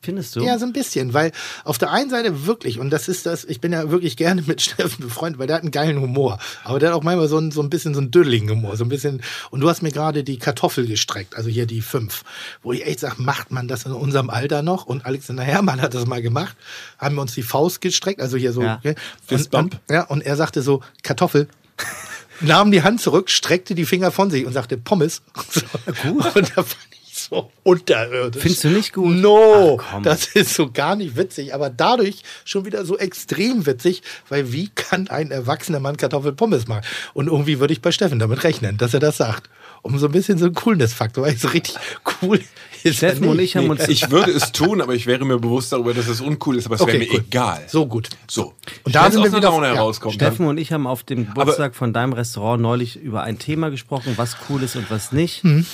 [0.04, 0.44] findest du?
[0.44, 1.32] ja, so ein bisschen, weil
[1.64, 4.62] auf der einen Seite wirklich, und das ist das, ich bin ja wirklich gerne mit
[4.62, 6.38] Steffen befreundet, weil der hat einen geilen Humor.
[6.62, 8.84] Aber der hat auch manchmal so ein, so ein bisschen so einen dödeligen Humor, so
[8.84, 12.22] ein bisschen, und du hast mir gerade die Kartoffel gestreckt, also hier die fünf,
[12.62, 14.86] wo ich echt sage, macht man das in unserem Alter noch?
[14.86, 16.56] Und Alexander Herrmann hat das mal gemacht,
[16.98, 18.76] haben wir uns die Faust gestreckt, also hier so, Ja.
[18.78, 18.94] okay?
[19.52, 21.48] und, ja, und er sagte so, Kartoffel.
[22.40, 25.22] nahm die Hand zurück, streckte die Finger von sich und sagte Pommes.
[26.02, 26.36] Gut.
[26.36, 26.93] Und da fand
[27.34, 28.42] so unterirdisch.
[28.42, 29.16] Findest du nicht gut?
[29.16, 34.02] No, Ach, das ist so gar nicht witzig, aber dadurch schon wieder so extrem witzig,
[34.28, 36.84] weil wie kann ein erwachsener Mann Kartoffelpommes machen?
[37.14, 39.48] Und irgendwie würde ich bei Steffen damit rechnen, dass er das sagt.
[39.82, 41.74] Um so ein bisschen so einen Coolness-Faktor, weil so richtig
[42.22, 42.40] cool
[42.84, 45.72] ist Steffen und ich haben uns Ich würde es tun, aber ich wäre mir bewusst
[45.72, 47.24] darüber, dass es uncool ist, aber es wäre mir cool.
[47.26, 47.62] egal.
[47.66, 48.08] So gut.
[48.28, 48.54] So.
[48.84, 50.14] Und da sind wir wieder- Laune ja, herauskommt.
[50.14, 54.14] Steffen und ich haben auf dem Geburtstag von deinem Restaurant neulich über ein Thema gesprochen,
[54.16, 55.42] was cool ist und was nicht.
[55.42, 55.66] Hm.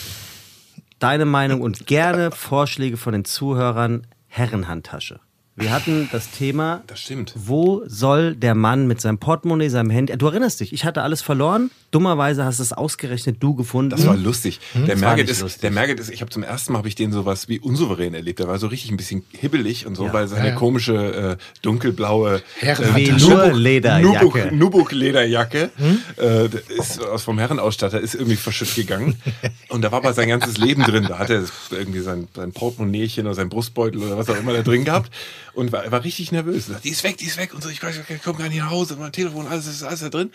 [1.00, 5.18] Deine Meinung und gerne Vorschläge von den Zuhörern Herrenhandtasche.
[5.56, 7.34] Wir hatten das Thema, Das stimmt.
[7.36, 11.20] wo soll der Mann mit seinem Portemonnaie, seinem Handy, du erinnerst dich, ich hatte alles
[11.20, 13.90] verloren, dummerweise hast es ausgerechnet du gefunden.
[13.90, 14.58] Das war lustig.
[14.74, 15.02] Der Hm?
[15.02, 15.60] war Merget ist, lustig.
[15.60, 18.38] der Merget ist, ich habe zum ersten Mal habe ich den sowas wie unsouverän erlebt.
[18.38, 20.12] Der war so richtig ein bisschen hibbelig und so, Ja.
[20.14, 20.56] weil seine Ja, ja.
[20.58, 23.28] komische äh, dunkelblaue Herrenhandtasche.
[23.28, 24.54] Velour-Lederjacke.
[24.54, 25.98] Nubuk-Lederjacke Hm?
[26.16, 29.16] äh, der ist aus vom Herrenausstatter ist irgendwie verschütt gegangen
[29.68, 31.04] und da war aber sein ganzes Leben drin.
[31.08, 34.62] Da hat er irgendwie sein, sein Portemonnaiechen oder sein Brustbeutel oder was auch immer da
[34.62, 35.10] drin gehabt
[35.54, 36.68] und war, war richtig nervös.
[36.68, 37.68] Er sagt, die ist weg, die ist weg und so.
[37.68, 38.96] Ich, weiß, ich komme gar nicht nach Hause.
[38.98, 40.30] Mein Telefon, alles ist alles da drin.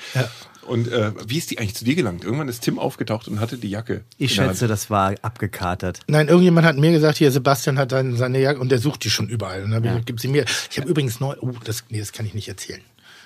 [0.67, 2.23] Und äh, wie ist die eigentlich zu dir gelangt?
[2.23, 4.03] Irgendwann ist Tim aufgetaucht und hatte die Jacke.
[4.17, 5.99] Ich schätze, das war abgekatert.
[6.07, 9.09] Nein, irgendjemand hat mir gesagt, hier Sebastian hat seine, seine Jacke und der sucht die
[9.09, 9.63] schon überall.
[9.63, 9.99] Und dann ich Ja.
[10.03, 10.45] gib sie mir.
[10.71, 11.35] Ich habe übrigens neu.
[11.39, 12.81] Oh, das, nee, das kann ich nicht erzählen.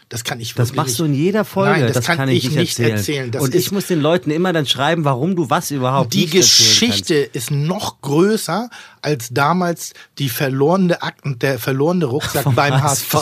[0.10, 1.00] Das kann ich Das machst nicht.
[1.00, 1.82] du in jeder Folge.
[1.82, 3.30] Nein, das, kann, ich nicht erzählen.
[3.30, 6.34] Das und ich muss den Leuten immer dann schreiben, warum du was überhaupt die nicht
[6.34, 8.72] erzählen Geschichte ist noch größer
[9.04, 13.14] als damals die verlorene Akten, der verlorene Rucksack beim HSV.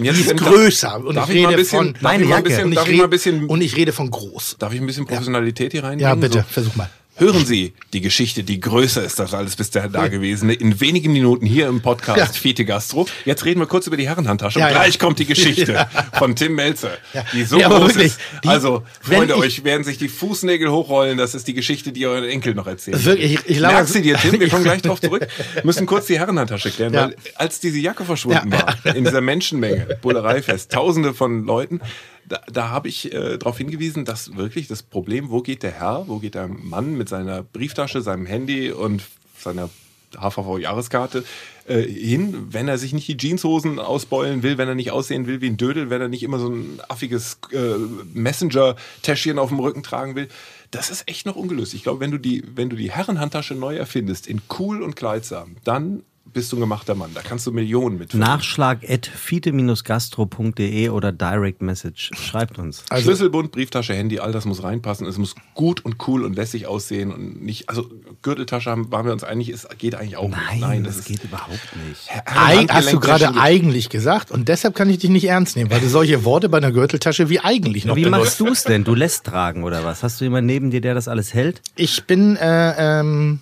[0.00, 1.04] Jetzt die ist größer.
[1.04, 4.56] Und Darf ich rede von bisschen- und, darf ich rede, und ich rede von groß.
[4.60, 6.08] Darf ich ein bisschen Professionalität hier reinbringen?
[6.08, 6.44] Ja, bitte, So.
[6.48, 6.88] versuch mal.
[7.18, 11.46] Hören Sie die Geschichte, die größer ist als alles bis dahin Dagewesene, in wenigen Minuten
[11.46, 12.26] hier im Podcast Ja.
[12.26, 13.08] Fiete Gastro.
[13.24, 14.78] Jetzt reden wir kurz über die Herrenhandtasche Ja, und ja.
[14.78, 17.24] gleich kommt die Geschichte von Tim Melzer, Ja.
[17.32, 18.20] die so groß wirklich, ist.
[18.44, 21.18] die- also, Freunde, ich- euch werden sich die Fußnägel hochrollen.
[21.18, 23.04] Das ist die Geschichte, die euren Enkel noch erzählen.
[23.04, 24.38] Wirklich, ich- ich Merkst du dir, Tim?
[24.38, 25.26] Wir kommen gleich drauf zurück.
[25.64, 27.02] Müssen kurz die Herrenhandtasche klären, Ja.
[27.06, 28.62] weil als diese Jacke verschwunden Ja.
[28.84, 31.80] war, in dieser Menschenmenge, Bullereifest, tausende von Leuten,
[32.28, 36.04] da, da habe ich äh, darauf hingewiesen, dass wirklich das Problem, wo geht der Herr,
[36.06, 39.02] wo geht der Mann mit seiner Brieftasche, seinem Handy und
[39.38, 39.70] seiner
[40.16, 41.24] HVV-Jahreskarte
[41.66, 45.40] äh, hin, wenn er sich nicht die Jeanshosen ausbeulen will, wenn er nicht aussehen will
[45.40, 47.74] wie ein Dödel, wenn er nicht immer so ein affiges äh,
[48.14, 50.28] Messenger-Täschchen auf dem Rücken tragen will.
[50.70, 51.74] Das ist echt noch ungelöst.
[51.74, 55.56] Ich glaube, wenn du die, wenn du die Herrenhandtasche neu erfindest, in cool und kleidsam,
[55.64, 56.02] dann
[56.38, 57.10] bist du ein gemachter Mann.
[57.14, 58.14] Da kannst du Millionen mit.
[58.14, 62.10] Nachschlag at fiete-gastro.de oder Direct Message.
[62.14, 62.84] Schreibt uns.
[62.90, 65.06] Also- Schlüsselbund, Brieftasche, Handy, all das muss reinpassen.
[65.06, 67.88] Es muss gut und cool und lässig aussehen und nicht, also
[68.22, 70.96] Gürteltasche haben, waren wir uns einig, es geht eigentlich auch Nein, nicht.
[70.96, 71.58] das, geht überhaupt
[71.88, 72.08] nicht.
[72.24, 75.80] Eig hast du gerade eigentlich gesagt und deshalb kann ich dich nicht ernst nehmen, weil
[75.80, 78.20] du solche Worte bei einer Gürteltasche wie eigentlich noch Wie benutzt.
[78.24, 78.84] machst du es denn?
[78.84, 80.02] Du lässt tragen oder was?
[80.04, 81.60] Hast du jemanden neben dir, der das alles hält?
[81.76, 83.40] Ich bin, äh, ähm,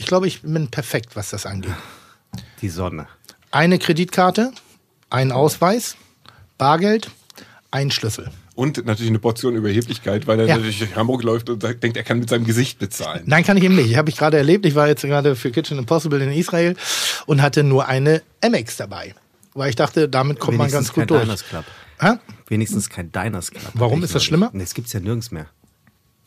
[0.00, 1.74] ich glaube, ich bin perfekt, was das angeht.
[2.62, 3.06] Die Sonne.
[3.50, 4.52] Eine Kreditkarte,
[5.10, 5.96] ein Ausweis,
[6.58, 7.10] Bargeld,
[7.70, 8.30] ein Schlüssel.
[8.54, 10.54] Und natürlich eine Portion Überheblichkeit, weil er Ja.
[10.56, 13.22] natürlich durch Hamburg läuft und sagt- denkt, er kann mit seinem Gesicht bezahlen.
[13.26, 13.96] Nein, kann ich eben nicht.
[13.96, 14.64] Habe ich gerade erlebt.
[14.66, 16.76] Ich war jetzt gerade für Kitchen Impossible in Israel
[17.26, 19.14] und hatte nur eine Amex dabei.
[19.54, 21.22] Weil ich dachte, damit kommt man Wenigstens ganz gut kein durch.
[21.22, 21.64] Diners Club.
[22.00, 22.12] Hä?
[22.48, 23.70] Wenigstens kein Diners Club.
[23.74, 24.50] Warum ist das schlimmer?
[24.52, 25.46] Nee, das gibt's ja nirgends mehr.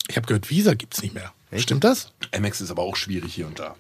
[0.09, 1.31] Ich habe gehört, Visa gibt's nicht mehr.
[1.53, 1.63] Echt?
[1.63, 2.11] Stimmt das?
[2.35, 3.75] Amex ist aber auch schwierig hier und da.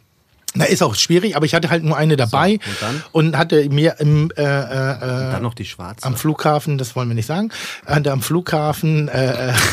[0.55, 3.03] Na, ist auch schwierig, aber ich hatte halt nur eine dabei und dann?
[3.11, 6.05] und hatte mir im, äh, äh, äh, Dann noch die schwarze.
[6.05, 7.49] am Flughafen, das wollen wir nicht sagen,
[7.87, 9.51] hatte am Flughafen äh,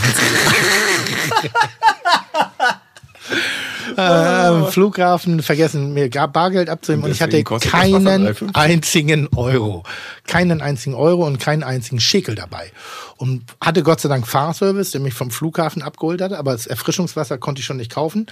[3.96, 8.54] äh, äh, am Flughafen vergessen, mir gab Bargeld abzunehmen und ich hatte keinen 3,50.
[8.54, 9.84] einzigen Euro.
[10.26, 12.72] Keinen einzigen Euro und keinen einzigen Schekel dabei.
[13.16, 17.36] Und hatte Gott sei Dank Fahrservice, der mich vom Flughafen abgeholt hatte, aber das Erfrischungswasser
[17.36, 18.26] konnte ich schon nicht kaufen.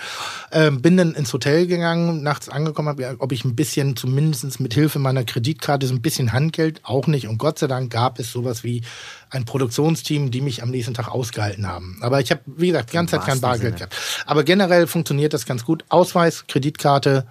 [0.51, 4.73] Ähm, bin dann ins Hotel gegangen, nachts angekommen, hab, ob ich ein bisschen, zumindest mit
[4.73, 7.29] Hilfe meiner Kreditkarte, so ein bisschen Handgeld, auch nicht.
[7.29, 8.83] Und Gott sei Dank gab es sowas wie
[9.31, 11.99] ein Produktionsteam, die mich am nächsten Tag ausgehalten haben.
[12.01, 13.89] Aber ich habe, wie gesagt, die ganze Zeit kein Bargeld Sinne.
[13.91, 13.97] gehabt.
[14.27, 15.85] Aber generell funktioniert das ganz gut.
[15.89, 17.27] Ausweis, Kreditkarte,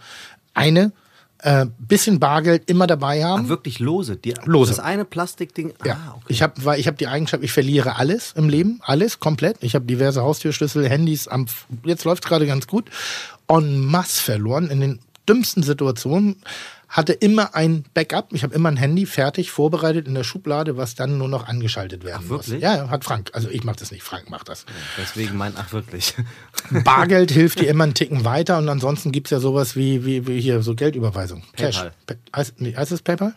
[0.54, 0.92] eine,
[1.40, 3.44] äh, bisschen Bargeld immer dabei haben.
[3.46, 4.16] Ach, wirklich lose.
[4.16, 4.72] Die, Lose.
[4.72, 5.74] Das eine Plastikding.
[5.86, 6.26] Ja, Ah, okay.
[6.30, 9.58] ich habe, weil ich habe die Eigenschaft, ich verliere alles im Leben, alles komplett.
[9.62, 11.28] Ich habe diverse Haustürschlüssel, Handys.
[11.28, 11.46] Am,
[11.84, 12.90] jetzt läuft gerade ganz gut.
[13.48, 15.00] En masse verloren in den
[15.30, 16.38] dümmsten Situationen.
[16.90, 18.32] Hatte immer ein Backup.
[18.32, 22.04] Ich habe immer ein Handy fertig vorbereitet in der Schublade, was dann nur noch angeschaltet
[22.04, 22.48] werden Ach, muss.
[22.48, 22.64] wirklich?
[22.64, 23.32] Ja, ja, hat Frank.
[23.34, 24.04] Also ich mache das nicht.
[24.04, 24.66] Frank macht das.
[24.98, 26.16] Deswegen mein, ach wirklich.
[26.84, 30.40] Bargeld hilft dir immer einen Ticken weiter und ansonsten gibt's ja sowas wie, wie, wie
[30.40, 31.44] hier so Geldüberweisung.
[31.56, 31.78] Cash.
[31.78, 31.92] PayPal.
[32.32, 33.36] Pa heißt, heißt es PayPal?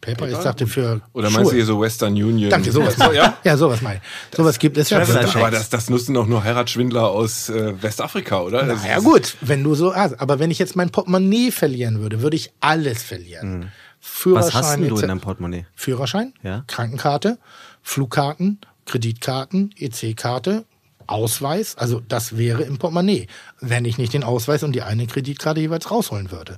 [0.00, 1.50] PayPal, ich dachte für Oder meinst Schuhe.
[1.50, 2.50] du hier so Western Union?
[2.50, 2.96] Danke, sowas.
[3.14, 3.36] ja?
[3.44, 4.36] ja, sowas meine ich.
[4.36, 5.04] Sowas gibt es ja.
[5.04, 8.64] Traveler Aber das, das nutzen doch nur Heiratsschwindler aus äh, Westafrika, oder?
[8.64, 12.00] Das Na ja gut, wenn du so, also, aber wenn ich jetzt mein Portemonnaie verlieren
[12.00, 13.70] würde, würde ich alles verlieren.
[14.00, 15.66] Führerschein, Was hast denn du in deinem Portemonnaie?
[15.74, 16.64] Führerschein, Ja.
[16.66, 17.38] Krankenkarte,
[17.82, 20.64] Flugkarten, Kreditkarten, EC-Karte,
[21.06, 23.26] Ausweis, also das wäre im Portemonnaie,
[23.60, 26.56] wenn ich nicht den Ausweis und die eine Kreditkarte jeweils rausholen würde.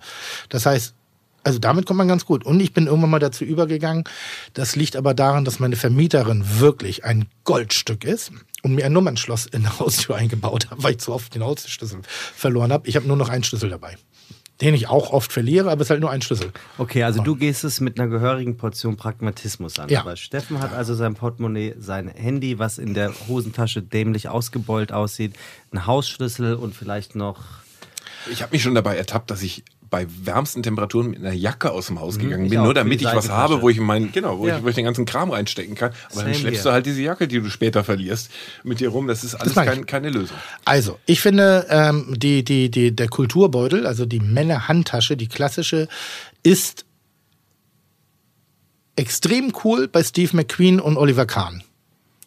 [0.51, 0.94] Das heißt,
[1.44, 2.44] also damit kommt man ganz gut.
[2.44, 4.05] Und ich bin irgendwann mal dazu übergegangen.
[4.55, 8.32] Das liegt aber daran, dass meine Vermieterin wirklich ein Goldstück ist
[8.62, 12.01] und mir ein Nummernschloss in der Haustür eingebaut hat, weil ich zu oft den Hausschlüssel
[12.35, 12.89] verloren habe.
[12.89, 13.97] Ich habe nur noch einen Schlüssel dabei,
[14.60, 16.52] den ich auch oft verliere, aber es ist halt nur ein Schlüssel.
[16.78, 19.89] Okay, also du gehst es mit einer gehörigen Portion Pragmatismus an.
[19.89, 20.01] Ja.
[20.01, 25.35] Aber Steffen hat also sein Portemonnaie, sein Handy, was in der Hosentasche dämlich ausgebeult aussieht,
[25.73, 27.40] einen Hausschlüssel und vielleicht noch.
[28.31, 31.86] Ich habe mich schon dabei ertappt, dass ich bei wärmsten Temperaturen mit einer Jacke aus
[31.86, 34.48] dem Haus gegangen ich bin, nur damit ich was habe, wo ich mein, genau, wo,
[34.48, 34.56] Ja.
[34.56, 35.90] ich, wo ich den ganzen Kram reinstecken kann.
[36.06, 36.70] Aber Same dann schleppst here.
[36.70, 38.31] du halt diese Jacke, die du später verlierst,
[38.64, 39.06] mit dir rum.
[39.06, 39.62] Das ist alles ich.
[39.62, 40.36] kein, keine Lösung.
[40.64, 45.89] Also, ich finde, ähm, die, die, die, der Kulturbeutel, also die Männerhandtasche, die klassische,
[46.43, 46.86] ist
[48.97, 51.62] extrem cool bei Steve McQueen und Oliver Kahn.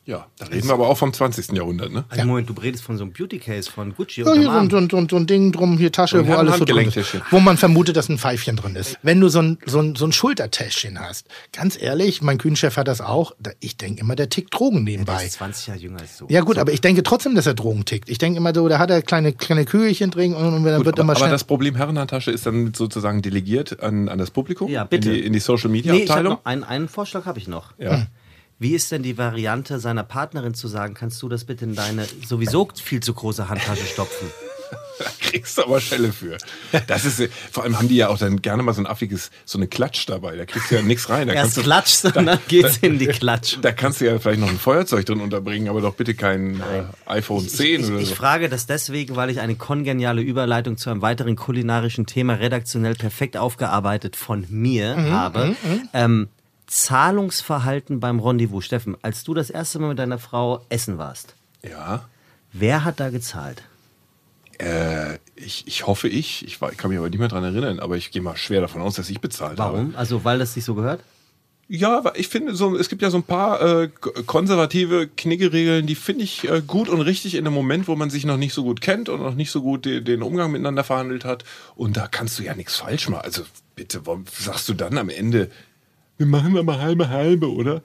[0.08, 1.54] Ja, da reden wir aber auch vom 20.
[1.54, 2.06] Jahrhundert, ne?
[2.10, 4.70] Also Moment, du redest von so einem Beauty Case von Gucci Ja, so, so, ein-
[4.70, 7.18] so, ein- so ein Ding drum, hier Tasche, Und wo alles so drin ist.
[7.32, 9.00] Wo man vermutet, dass ein Pfeifchen drin ist.
[9.02, 12.88] Wenn du so ein, so ein, so ein Schultertäschchen hast, ganz ehrlich, mein Kühnchef hat
[12.88, 15.26] das auch, ich denke immer, der tickt Drogen Der nebenbei.
[15.26, 16.28] ist 20 Jahre jünger als du.
[16.30, 18.08] Ja gut, aber ich denke trotzdem, dass er Drogen tickt.
[18.08, 20.86] Ich denke immer so, da hat er kleine, kleine Kügelchen drin und, und dann Gut,
[20.86, 21.32] wird aber, immer aber schnell...
[21.32, 24.70] das Problem Herrenhandtasche ist dann sozusagen delegiert an, an das Publikum?
[24.70, 25.10] Ja, bitte.
[25.10, 26.34] In die, in die Social Media Nee, ich hab Abteilung?
[26.34, 27.74] noch einen, einen Vorschlag habe ich noch.
[27.80, 28.06] Ja.
[28.60, 32.06] Wie ist denn die Variante seiner Partnerin zu sagen, kannst du das bitte in deine
[32.28, 34.28] sowieso viel zu große Handtasche stopfen?
[34.98, 36.38] Da kriegst du aber Schelle für.
[36.88, 37.22] Das ist,
[37.52, 40.06] vor allem haben die ja auch dann gerne mal so ein affiges, so eine Klatsch
[40.08, 40.38] dabei.
[40.38, 41.28] Da kriegst du ja nichts rein.
[41.28, 43.58] Da Erst kannst du- klatscht, sondern geht's in die Klatsch.
[43.62, 46.84] Da kannst du ja vielleicht noch ein Feuerzeug drin unterbringen, aber doch bitte kein äh,
[47.08, 48.16] iPhone 10 Ich, oder ich so.
[48.16, 53.36] frage das deswegen, weil ich eine kongeniale Überleitung zu einem weiteren kulinarischen Thema redaktionell perfekt
[53.36, 55.56] aufgearbeitet von mir Mhm, habe.
[55.94, 56.30] Ähm,
[56.76, 58.66] Zahlungsverhalten beim Rendezvous.
[58.66, 62.06] Steffen, als du das erste Mal mit deiner Frau essen warst, Ja.
[62.52, 63.64] wer hat da gezahlt?
[64.60, 66.46] Äh, ich, ich hoffe ich.
[66.46, 68.62] Ich, war, ich kann mich aber nicht mehr dran erinnern, aber ich gehe mal schwer
[68.62, 69.74] davon aus, dass ich bezahlt habe.
[69.78, 69.96] Warum?
[69.96, 71.02] Also, weil das sich so gehört?
[71.68, 73.90] Ja, ich finde, so, es gibt ja so ein paar äh,
[74.28, 78.24] konservative Kniggeregeln, die finde ich äh, gut und richtig in dem Moment, wo man sich
[78.26, 81.26] noch nicht so gut kennt und noch nicht so gut de, den Umgang miteinander verhandelt
[81.26, 81.44] hat.
[81.76, 83.24] Und da kannst du ja nichts falsch machen.
[83.26, 83.44] Also
[83.76, 85.50] bitte, warum sagst du dann am Ende,
[86.18, 87.82] wir machen aber halbe halbe, oder?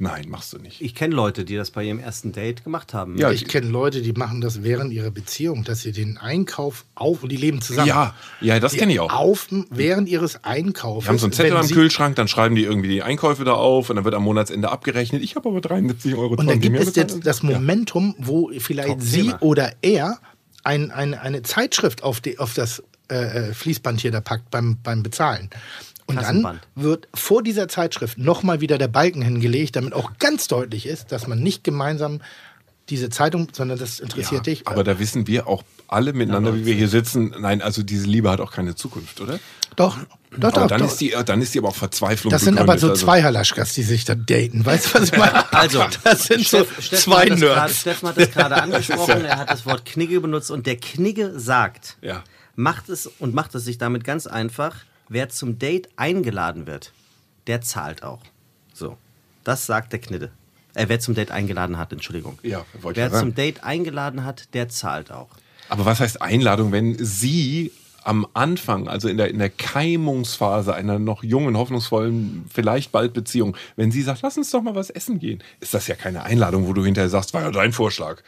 [0.00, 0.80] Nein, machst du nicht.
[0.80, 3.18] Ich kenne Leute, die das bei ihrem ersten Date gemacht haben.
[3.18, 7.26] Ja, Ich kenne Leute, die machen das während ihrer Beziehung, dass sie den Einkauf auf,
[7.28, 7.88] die leben zusammen.
[7.88, 9.12] Ja, ja, das kenne ich auch.
[9.12, 11.06] Auf, während ihres Einkaufs.
[11.06, 13.90] Die haben so einen Zettel am Kühlschrank, dann schreiben die irgendwie die Einkäufe da auf
[13.90, 15.20] und dann wird am Monatsende abgerechnet.
[15.24, 19.02] Ich habe aber 73 Euro Und dann gibt es jetzt das Momentum, wo vielleicht Top
[19.02, 19.42] sie Thema.
[19.42, 20.20] oder er
[20.62, 24.78] ein, ein, eine Zeitschrift auf, die, auf das äh, äh, Fließband hier da packt beim,
[24.82, 25.50] beim Bezahlen.
[26.08, 30.86] Und dann wird vor dieser Zeitschrift nochmal wieder der Balken hingelegt, damit auch ganz deutlich
[30.86, 32.20] ist, dass man nicht gemeinsam
[32.88, 34.66] diese Zeitung, sondern das interessiert dich.
[34.66, 38.30] Aber da wissen wir auch alle miteinander, wie wir hier sitzen, nein, also diese Liebe
[38.30, 39.38] hat auch keine Zukunft, oder?
[39.76, 39.98] doch,
[40.38, 40.66] doch, Aber doch.
[40.68, 40.86] dann doch.
[40.88, 43.74] ist die, dann ist die aber auch Verzweiflung das sind aber so also- zwei Halaschkas,
[43.74, 44.64] die sich da daten.
[44.64, 45.44] Weißt du, was ich meine?
[45.52, 47.80] Also, das sind so Steff- zwei hat das grad- Nerds.
[47.80, 49.24] Steffen hat das gerade angesprochen.
[49.26, 52.24] Er hat das Wort Knigge benutzt und der Knigge sagt, Ja.
[52.56, 54.74] macht es und macht es sich damit ganz einfach,
[55.08, 56.92] wer zum Date eingeladen wird,
[57.46, 58.22] der zahlt auch.
[58.72, 58.96] So,
[59.44, 60.30] das sagt der Knidde.
[60.74, 62.38] Äh, wer zum Date eingeladen hat, Entschuldigung.
[62.42, 65.28] Ja, wollte ich wer zum Date eingeladen hat, der zahlt auch.
[65.68, 67.72] Aber was heißt Einladung, wenn sie
[68.04, 73.56] am Anfang, also in der, in der Keimungsphase einer noch jungen, hoffnungsvollen, vielleicht bald Beziehung,
[73.76, 76.66] wenn sie sagt, lass uns doch mal was essen gehen, ist das ja keine Einladung,
[76.66, 78.22] wo du hinterher sagst, war ja dein Vorschlag.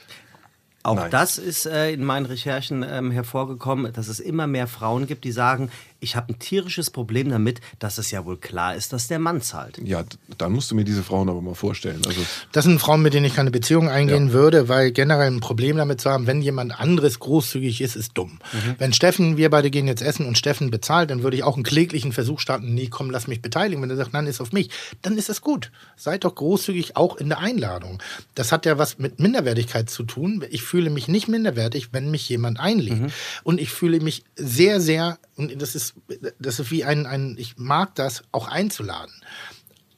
[0.82, 1.10] Auch Nein.
[1.10, 5.32] das ist äh, in meinen Recherchen ähm, hervorgekommen, dass es immer mehr Frauen gibt, die
[5.32, 5.70] sagen,
[6.00, 9.42] ich habe ein tierisches Problem damit, dass es ja wohl klar ist, dass der Mann
[9.42, 9.78] zahlt.
[9.84, 10.04] Ja,
[10.38, 12.02] dann musst du mir diese Frauen aber mal vorstellen.
[12.06, 12.20] Also,
[12.52, 16.00] Das sind Frauen, mit denen ich keine Beziehung eingehen würde, weil generell ein Problem damit
[16.00, 18.40] zu haben, wenn jemand anderes großzügig ist, ist dumm.
[18.78, 21.64] Wenn Steffen, wir beide gehen jetzt essen und Steffen bezahlt, dann würde ich auch einen
[21.64, 23.82] kläglichen Versuch starten, nee, komm, lass mich beteiligen.
[23.82, 24.70] Wenn er sagt, nein, ist auf mich,
[25.02, 25.70] dann ist das gut.
[25.96, 28.02] Seid doch großzügig auch in der Einladung.
[28.34, 30.44] Das hat ja was mit Minderwertigkeit zu tun.
[30.50, 33.12] Ich fühle mich nicht minderwertig, wenn mich jemand einlädt.
[33.42, 35.94] Und ich fühle mich sehr, sehr, und das ist,
[36.38, 39.14] das ist wie ein, ein, ich mag das, auch einzuladen.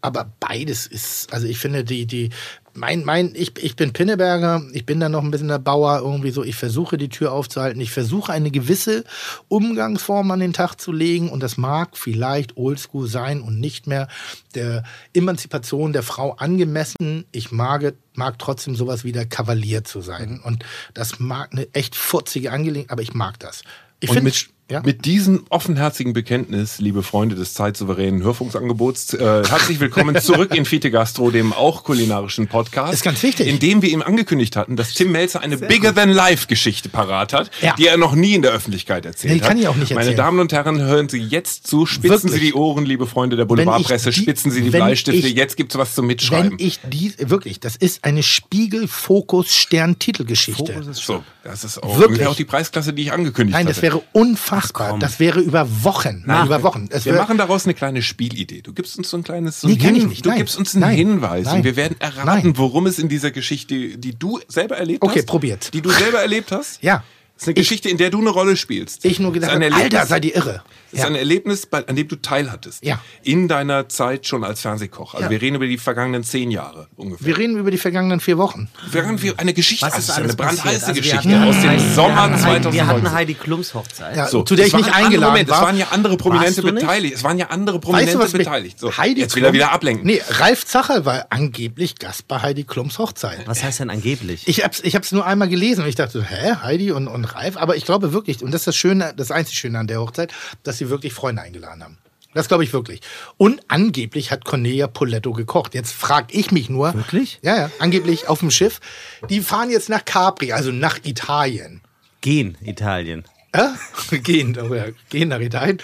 [0.04, 2.30] Aber beides ist, also ich finde, die, die,
[2.74, 6.32] mein, mein, ich, ich bin Pinneberger, ich bin da noch ein bisschen der Bauer irgendwie
[6.32, 9.04] so, ich versuche die Tür aufzuhalten, ich versuche eine gewisse
[9.46, 14.08] Umgangsform an den Tag zu legen und das mag vielleicht oldschool sein und nicht mehr
[14.56, 14.82] der
[15.14, 17.24] Emanzipation der Frau angemessen.
[17.30, 20.64] Ich mag, mag trotzdem sowas wie der Kavalier zu sein und
[20.94, 23.62] das mag eine echt furzige Angelegenheit, aber ich mag das.
[24.00, 24.80] Ich und finde, mit, ja?
[24.84, 30.90] mit diesem offenherzigen Bekenntnis, liebe Freunde des zeitsouveränen Hörfunksangebots, äh, herzlich willkommen zurück in Fiete
[30.90, 32.94] Gastro, dem auch kulinarischen Podcast.
[32.94, 33.46] Ist ganz wichtig.
[33.48, 37.74] In dem wir ihm angekündigt hatten, dass Tim Melzer eine Bigger-than-Life-Geschichte parat hat, Ja.
[37.76, 39.48] die er noch nie in der Öffentlichkeit erzählt Nee, hat.
[39.48, 40.16] kann ich auch nicht Meine erzählen.
[40.16, 42.32] Damen und Herren, hören Sie jetzt zu, spitzen Wirklich.
[42.32, 45.76] Sie die Ohren, liebe Freunde der Boulevardpresse, die- spitzen Sie die Bleistifte, ich- jetzt gibt's
[45.76, 46.52] was zum Mitschreiben.
[46.52, 50.82] wenn ich die, wirklich, das ist eine Spiegel-Fokus-Stern-Titelgeschichte.
[50.92, 52.26] so, das ist auch, Wirklich.
[52.26, 53.74] auch die Preisklasse, die ich angekündigt Nein, hatte.
[53.74, 54.61] das wäre unfassbar.
[55.00, 56.22] Das wäre über Wochen.
[56.26, 56.88] Nein, über Wochen.
[56.90, 58.62] Es Wir machen daraus eine kleine Spielidee.
[58.62, 60.24] Du gibst uns so ein kleines so Nee, kann ich nicht.
[60.24, 60.38] Du Nein.
[60.38, 60.96] gibst uns einen Nein.
[60.96, 61.56] Hinweis Nein.
[61.58, 65.26] und wir werden erraten, worum es in dieser Geschichte, die du selber erlebt Okay, hast.
[65.26, 65.70] probiert's.
[65.70, 66.82] Die du selber erlebt hast.
[66.82, 67.02] Ja.
[67.42, 69.04] Das ist eine Geschichte, in der du eine Rolle spielst.
[69.04, 70.62] ich nur gedacht, Erlebnis- Alter, seid ihr irre.
[70.92, 72.84] Das ist ein Erlebnis, an dem du teilhattest.
[72.84, 73.00] Ja.
[73.22, 75.14] In deiner Zeit schon als Fernsehkoch.
[75.14, 75.30] Also Ja.
[75.30, 77.26] wir reden über die vergangenen zehn Jahre ungefähr.
[77.26, 78.68] Wir reden über die vergangenen vier Wochen.
[78.90, 81.18] Wir haben wir eine Geschichte, Was also ist es ist eine brandheiße Also wir Geschichte
[81.40, 82.72] hatten aus dem Heidi- wir Sommer hatten Heidi- 2019.
[82.74, 84.16] Wir hatten Heidi Klums Hochzeit.
[84.16, 85.56] Ja, So, zu der es ich nicht eingeladen Moment, war.
[85.60, 87.14] Es waren ja andere Prominente beteiligt.
[87.16, 88.78] Es waren ja andere Prominente Weißt du, beteiligt.
[88.78, 90.06] So, Heidi jetzt will er wieder ablenken.
[90.06, 93.40] Nee, Ralf Zacher war angeblich Gast bei Heidi Klums Hochzeit.
[93.46, 94.46] Was heißt denn angeblich?
[94.46, 97.31] Ich hab's, ich hab's nur einmal gelesen und ich dachte, so, hä, Heidi und, und
[97.34, 97.56] Ralf?
[97.56, 100.32] Aber ich glaube wirklich, und das ist das Schöne, das einzig Schöne an der Hochzeit,
[100.62, 101.98] dass sie wirklich Freunde eingeladen haben.
[102.34, 103.00] Das glaube ich wirklich.
[103.36, 105.74] Und angeblich hat Cornelia Poletto gekocht.
[105.74, 106.94] Jetzt frage ich mich nur.
[106.94, 107.38] Wirklich?
[107.42, 108.80] Ja, ja, angeblich auf dem Schiff.
[109.28, 111.82] Die fahren jetzt nach Capri, also nach Italien.
[112.22, 113.24] Gehen, Italien.
[113.54, 113.74] Ja?
[114.10, 115.78] Gehen, oh ja, gehen nach Italien.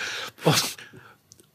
[0.44, 0.62] Und,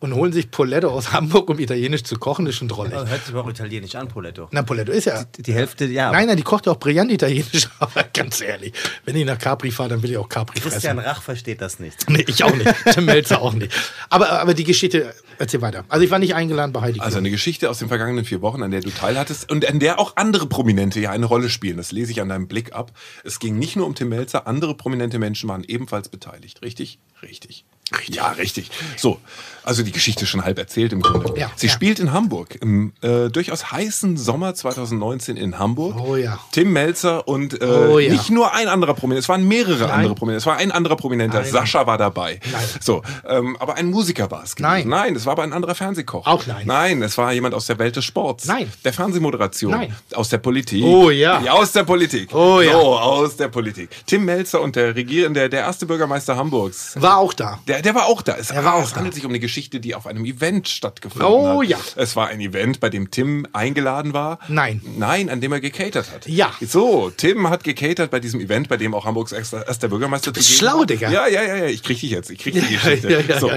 [0.04, 2.44] und holen sich Poletto aus Hamburg, um italienisch zu kochen.
[2.44, 2.94] Das ist schon drollig.
[2.94, 4.50] Hört sich aber auch italienisch an, Poletto.
[4.52, 5.24] Na, Poletto ist ja.
[5.38, 6.12] Die Hälfte, ja.
[6.12, 8.74] Nein, nein, die kocht ja auch brillant italienisch, aber ganz ehrlich,
[9.06, 11.00] wenn ich nach Capri fahre, dann will ich auch Capri Christian fressen.
[11.00, 12.10] Rach versteht das nicht.
[12.10, 12.70] Nee, ich auch nicht.
[12.94, 13.72] Tim Melzer auch nicht.
[14.10, 15.86] Aber, aber die Geschichte, erzähl weiter.
[15.88, 18.62] Also ich war nicht eingeladen bei Heidi Also eine Geschichte aus den vergangenen vier Wochen,
[18.62, 21.78] an der du teilhattest und an der auch andere Prominente ja eine Rolle spielen.
[21.78, 22.92] Das lese ich an deinem Blick ab.
[23.24, 26.62] Es ging nicht nur um Tim Melzer, andere prominente Menschen waren ebenfalls beteiligt.
[26.62, 27.00] Richtig?
[27.22, 27.64] Richtig.
[28.08, 28.72] Ja, richtig.
[28.98, 29.20] So,
[29.64, 31.34] also die Geschichte ist schon halb erzählt im Grunde.
[31.40, 31.74] Ja, Sie ja.
[31.74, 35.96] spielt in Hamburg, im äh, durchaus heißen Sommer 2019 in Hamburg.
[36.00, 36.40] Oh ja.
[36.52, 38.12] Tim Melzer und äh, Oh ja.
[38.12, 39.92] nicht nur ein anderer Prominent, es waren mehrere Nein.
[39.92, 40.38] andere Prominente.
[40.40, 41.52] Es war ein anderer Prominenter, Nein.
[41.52, 42.40] Sascha war dabei.
[42.52, 42.64] Nein.
[42.82, 44.56] So, ähm, aber ein Musiker war es.
[44.60, 44.88] Nein.
[44.88, 46.26] Nein, es war aber ein anderer Fernsehkoch.
[46.26, 46.66] Auch nein.
[46.66, 48.46] Nein, es war jemand aus der Welt des Sports.
[48.46, 48.72] Nein.
[48.84, 49.72] Der Fernsehmoderation.
[49.72, 49.96] Nein.
[50.14, 50.84] Aus der Politik.
[50.84, 51.42] Oh ja.
[51.42, 52.34] Ja, aus der Politik.
[52.34, 52.74] Oh ja.
[52.74, 53.90] So, aus der Politik.
[54.06, 57.00] Tim Melzer und der Regierende, der erste Bürgermeister Hamburgs.
[57.00, 57.60] War auch da.
[57.68, 58.36] Der, der war auch da.
[58.38, 58.98] Es, war auch es da.
[58.98, 61.70] handelt sich um eine Geschichte, die auf einem Event stattgefunden Oh hat.
[61.70, 61.78] ja.
[61.96, 64.40] Es war ein Event, bei dem Tim eingeladen war.
[64.48, 64.82] Nein.
[64.98, 66.28] Nein, an dem er gecatert hat.
[66.28, 66.54] Ja.
[66.62, 70.60] So, Tim hat gecatert bei diesem Event, bei dem auch Hamburgs erster, Bürgermeister bist zugegen
[70.72, 70.86] schlau.
[70.86, 71.12] Digga.
[71.12, 71.66] Ja, ja, ja, ja.
[71.66, 72.30] Ich krieg dich jetzt.
[72.32, 73.10] Ich krieg die Geschichte.
[73.12, 73.52] ja, ja, so.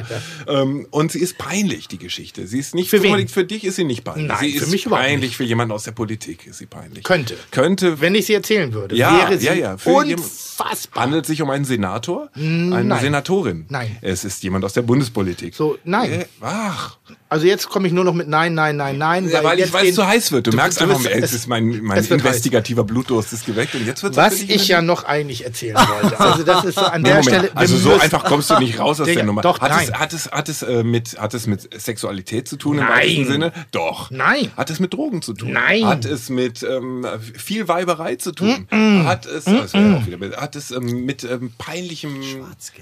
[0.48, 2.46] Ähm, und sie ist peinlich, die Geschichte.
[2.46, 4.28] Sie ist nicht Für unbedingt für dich ist sie nicht peinlich.
[4.28, 5.36] Nein, sie für ist mich überhaupt peinlich nicht.
[5.36, 6.46] für jemanden aus der Politik.
[6.46, 7.04] Ist sie peinlich.
[7.04, 7.36] Könnte.
[7.50, 8.00] Könnte.
[8.00, 9.76] Wenn ich sie erzählen würde, Ja, wäre sie ja, ja.
[9.78, 11.02] Für unfassbar.
[11.04, 12.28] Handelt sich um einen Senator?
[12.34, 13.00] Eine nein.
[13.00, 13.66] Senatorin?
[13.68, 13.96] Nein.
[14.02, 15.54] Es ist jemand aus der Bundespolitik.
[15.54, 16.26] So, nein.
[16.40, 16.98] Ach,
[17.28, 19.28] Also jetzt komme ich nur noch mit Nein, Nein, Nein, Nein.
[19.28, 20.46] ja, weil, jetzt ich, weil es zu heiß wird.
[20.46, 22.26] Du, Du- merkst einfach, es- es ist mein, mein es wird heiß.
[22.28, 26.20] investigativer Blutdurst ist geweckt und jetzt wird Was ich ja noch eigentlich erzählen wollte.
[26.20, 27.50] Also das ist so an der Moment, Stelle.
[27.56, 29.42] also so einfach kommst du nicht raus aus Digga, der Nummer.
[29.42, 29.98] doch, hat, es, nein.
[30.00, 32.92] hat, es, hat, es, äh, mit, hat es mit Sexualität zu tun im Nein.
[32.92, 33.52] weitesten Sinne?
[33.72, 34.10] Doch.
[34.12, 34.52] Nein.
[34.56, 35.50] Hat es mit Drogen zu tun?
[35.52, 35.84] Nein.
[35.84, 37.04] Hat es mit ähm,
[37.34, 38.68] viel Weiberei zu tun?
[39.04, 42.20] Hat es, das wäre ja auch wieder, hat es ähm, mit ähm, peinlichem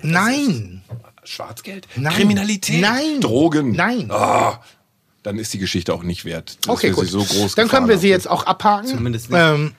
[0.03, 0.83] Nein.
[1.27, 1.89] Schwarzgeld?
[1.97, 2.13] Nein.
[2.13, 2.83] Kriminalität?
[2.83, 3.21] Nein.
[3.21, 3.73] Drogen?
[3.73, 4.11] Nein.
[4.35, 4.61] Ah,
[5.23, 6.59] dann ist die Geschichte auch nicht wert.
[6.67, 7.05] dass Okay, wir gut.
[7.07, 8.13] sie so groß Dann können wir sie haben.
[8.13, 8.87] jetzt auch abhaken.
[8.89, 9.41] Zumindest nicht.
[9.41, 9.73] Ähm,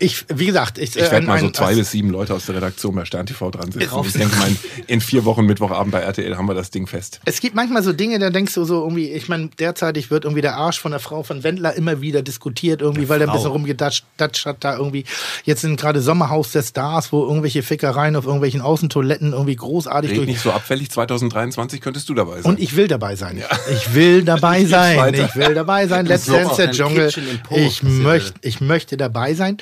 [0.00, 2.94] ich, wie gesagt, ich, Ich werde mal so zwei bis sieben Leute aus der Redaktion
[2.94, 4.00] bei Stern TV dran sitzen.
[4.04, 4.48] Ich denke mal,
[4.86, 7.20] in vier Wochen Mittwochabend bei RTL haben wir das Ding fest.
[7.26, 10.40] Es gibt manchmal so Dinge, da denkst du so irgendwie, ich meine, derzeitig wird irgendwie
[10.40, 13.36] der Arsch von der Frau von Wendler immer wieder diskutiert, irgendwie, weil der ein Frau.
[13.36, 15.04] bisschen rumgedatscht datscht hat da irgendwie.
[15.44, 20.18] Jetzt sind gerade Sommerhaus der Stars, wo irgendwelche Fickereien auf irgendwelchen Außentoiletten irgendwie großartig Red
[20.18, 20.28] durch.
[20.28, 22.52] nicht so abfällig, 2023 könntest du dabei sein.
[22.52, 23.42] Und ich will dabei sein.
[23.70, 25.14] Ich will dabei sein.
[25.14, 26.06] Ich will dabei sein.
[26.06, 27.10] Let's Dance der Dschungel.
[27.50, 29.58] Ich möchte, ich möchte dabei sein.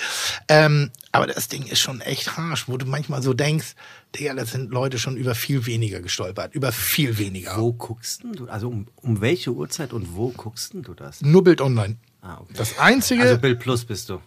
[0.49, 3.75] Ähm, aber das Ding ist schon echt harsch, wo du manchmal so denkst,
[4.15, 6.55] Digga, das sind Leute schon über viel weniger gestolpert.
[6.55, 7.57] Über viel weniger.
[7.59, 8.49] Wo guckst denn du?
[8.49, 11.21] Also um, um welche Uhrzeit und wo guckst denn du das?
[11.21, 11.97] Nur Bild online.
[12.23, 12.55] Ah, okay.
[12.57, 13.23] Das einzige.
[13.23, 14.21] Also Bild Plus bist du.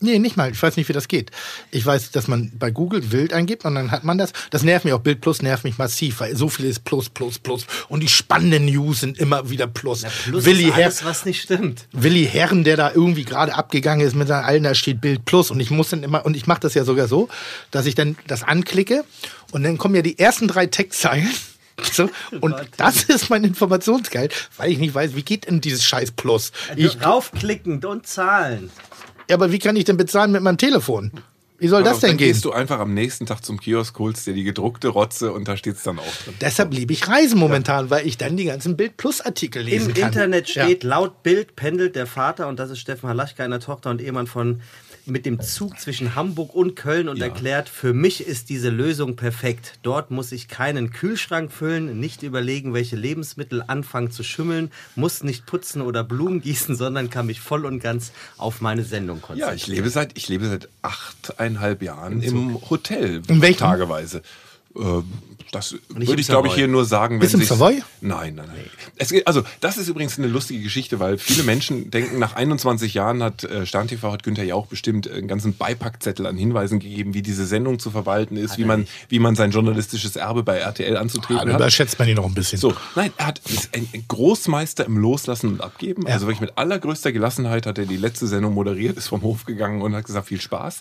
[0.00, 0.50] Nee, nicht mal.
[0.50, 1.30] Ich weiß nicht, wie das geht.
[1.70, 4.32] Ich weiß, dass man bei Google wild eingibt und dann hat man das.
[4.50, 5.00] Das nervt mich auch.
[5.00, 7.66] Bild Plus nervt mich massiv, weil so viel ist Plus, Plus, Plus.
[7.88, 10.02] Und die spannenden News sind immer wieder Plus.
[10.02, 11.86] Na, Plus Willi, ist Her alles, was nicht stimmt.
[11.92, 15.50] Willi Herren, der da irgendwie gerade abgegangen ist mit seinen Alten, da steht Bild Plus.
[15.50, 17.28] Und ich muss dann immer, und ich mache das ja sogar so,
[17.70, 19.04] dass ich dann das anklicke
[19.52, 21.30] und dann kommen ja die ersten drei Textzeilen.
[21.92, 22.08] So,
[22.40, 26.52] und das ist mein Informationsgehalt, weil ich nicht weiß, wie geht denn dieses scheiß Plus?
[26.76, 28.70] Ich, Raufklicken und zahlen.
[29.28, 31.12] Ja, aber wie kann ich denn bezahlen mit meinem Telefon?
[31.58, 32.28] Wie soll das Aber denn dann gehen?
[32.32, 35.56] gehst du einfach am nächsten Tag zum Kiosk, holst dir die gedruckte Rotze und da
[35.56, 36.34] steht's dann auch drin.
[36.40, 39.94] Deshalb liebe ich Reisen momentan, weil ich dann die ganzen Bild Plus Artikel lesen Im
[39.94, 40.04] kann.
[40.08, 40.64] Internet Ja.
[40.64, 44.26] steht, laut Bild pendelt der Vater, und das ist Steffen Halaschka, einer Tochter und Ehemann
[44.26, 44.62] von,
[45.06, 49.74] mit dem Zug zwischen Hamburg und Köln und erklärt, für mich ist diese Lösung perfekt.
[49.82, 55.46] Dort muss ich keinen Kühlschrank füllen, nicht überlegen, welche Lebensmittel anfangen zu schimmeln, muss nicht
[55.46, 59.50] putzen oder Blumen gießen, sondern kann mich voll und ganz auf meine Sendung konzentrieren.
[59.50, 63.22] Ja, ich lebe seit, ich lebe seit achteinhalb Jahren im Hotel.
[63.28, 63.58] In welchem?
[63.58, 64.22] Tageweise.
[64.76, 65.04] Ähm,
[65.54, 67.18] Das würde ich, glaube ich, hier nur sagen.
[67.18, 67.82] Bist wenn du im Savoy?
[68.00, 68.64] Nein, nein, nein.
[68.96, 72.92] Es geht, also, das ist übrigens eine lustige Geschichte, weil viele Menschen denken, nach 21
[72.94, 77.14] Jahren hat äh, Stern TV, hat Günther Jauch bestimmt einen ganzen Beipackzettel an Hinweisen gegeben,
[77.14, 80.96] wie diese Sendung zu verwalten ist, wie man, wie man sein journalistisches Erbe bei RTL
[80.96, 81.60] anzutreten Ah, da hat.
[81.60, 82.58] überschätzt man ihn noch ein bisschen.
[82.58, 86.06] So, nein, er hat ist ein ein Großmeister im Loslassen und Abgeben.
[86.06, 89.82] Also wirklich mit allergrößter Gelassenheit hat er die letzte Sendung moderiert, ist vom Hof gegangen
[89.82, 90.80] und hat gesagt, viel Spaß.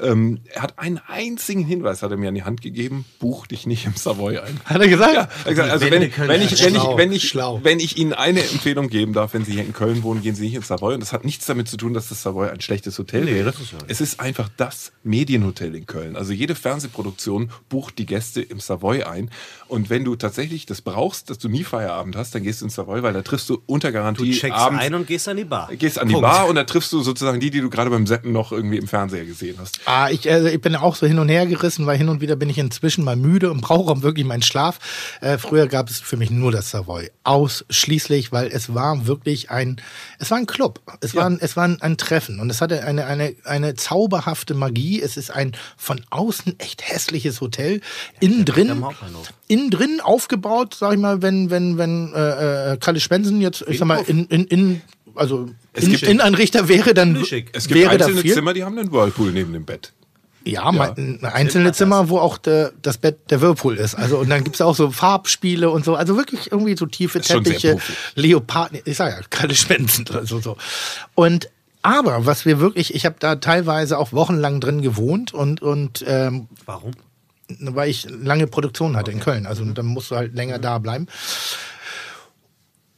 [0.00, 3.66] Ähm, er hat einen einzigen Hinweis, hat er mir an die Hand gegeben, buch dich
[3.66, 4.60] nicht im Savoy ein.
[4.64, 5.14] Hat er gesagt?
[5.14, 7.60] Ja, er gesagt, also Wände wenn, können wenn, ich, wenn, ich, wenn, ich, schlau.
[7.62, 10.44] wenn ich Ihnen eine Empfehlung geben darf, wenn Sie hier in Köln wohnen, gehen Sie
[10.44, 10.94] nicht ins Savoy.
[10.94, 13.52] Und das hat nichts damit zu tun, dass das Savoy ein schlechtes Hotel wäre.
[13.88, 16.16] Es ist einfach das Medienhotel in Köln.
[16.16, 19.30] Also jede Fernsehproduktion bucht die Gäste im Savoy ein.
[19.68, 22.74] Und wenn du tatsächlich das brauchst, dass du nie Feierabend hast, dann gehst du ins
[22.74, 25.44] Savoy, weil da triffst du unter Du Garantie checkst abends ein und gehst an die
[25.44, 25.70] Bar.
[25.76, 26.28] gehst an die Punkt.
[26.28, 28.86] Bar und da triffst du sozusagen die, die du gerade beim Seppen noch irgendwie im
[28.86, 29.80] Fernseher gesehen hast.
[29.84, 32.36] Ah, ich, also ich bin auch so hin und her gerissen, weil hin und wieder
[32.36, 34.78] bin ich inzwischen mal müde und brauche auch wirklich meinen Schlaf.
[35.20, 37.10] Äh, früher gab es für mich nur das Savoy.
[37.24, 39.80] Ausschließlich, weil es war wirklich ein,
[40.18, 40.80] es war ein Club.
[41.00, 44.54] Es war, ein, es war ein, ein Treffen und es hatte eine, eine, eine zauberhafte
[44.54, 45.00] Magie.
[45.00, 47.80] Es ist ein von außen echt hässliches Hotel.
[48.20, 48.84] Innen drin,
[49.48, 53.78] innen drin aufgebaut, sag ich mal, wenn, wenn, wenn äh, äh, Kalle Spensen jetzt, ich
[53.78, 54.82] sag mal, in, in, in
[55.14, 57.16] also Es in, gibt- Innenanrichter wäre, dann.
[57.16, 58.24] Es gibt wäre einzelne.
[58.24, 59.92] Zimmer, die haben einen Whirlpool neben dem Bett.
[60.46, 63.94] Ja, ein einzelne Zimmer, wo auch der, das Bett der Whirlpool ist.
[63.94, 65.94] Also und dann gibt's auch so Farbspiele und so.
[65.94, 67.78] Also wirklich irgendwie so tiefe Teppiche.
[68.14, 70.56] Leoparden, ich sag ja, keine Schwänzen oder so, so.
[71.14, 71.48] Und
[71.80, 76.48] aber was wir wirklich, ich habe da teilweise auch wochenlang drin gewohnt und und ähm,
[76.66, 76.92] Warum?
[77.60, 79.46] weil ich lange Produktion hatte in Köln.
[79.46, 81.06] Also dann musst du halt länger da bleiben.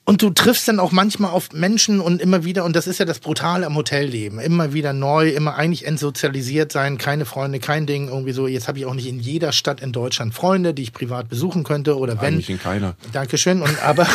[0.08, 3.04] Und du triffst dann auch manchmal auf Menschen und immer wieder, und das ist ja
[3.04, 8.06] das Brutale am Hotelleben, immer wieder neu, immer eigentlich entsozialisiert sein, keine Freunde, kein Ding,
[8.06, 8.46] irgendwie so.
[8.46, 11.64] Jetzt habe ich auch nicht in jeder Stadt in Deutschland Freunde, die ich privat besuchen
[11.64, 12.34] könnte oder wenn.
[12.34, 12.94] Eigentlich in keiner.
[13.12, 13.62] Dankeschön.
[13.62, 14.06] Und aber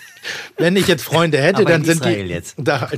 [0.58, 2.56] wenn ich jetzt Freunde hätte, dann in sind die jetzt.
[2.58, 2.90] da.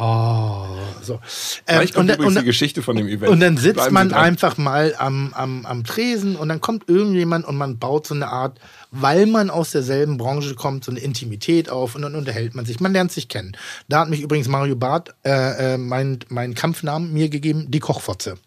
[0.00, 0.64] Oh,
[1.02, 1.18] so.
[1.66, 3.32] Vielleicht kommt und, übrigens und, die Geschichte von dem Event.
[3.32, 7.44] und dann sitzt Bleiben man einfach mal am, am, am Tresen und dann kommt irgendjemand
[7.44, 8.60] und man baut so eine Art,
[8.92, 12.78] weil man aus derselben Branche kommt, so eine Intimität auf und dann unterhält man sich.
[12.78, 13.56] Man lernt sich kennen.
[13.88, 18.38] Da hat mich übrigens Mario Barth äh, äh, mein, mein Kampfnamen mir gegeben, die Kochfotze.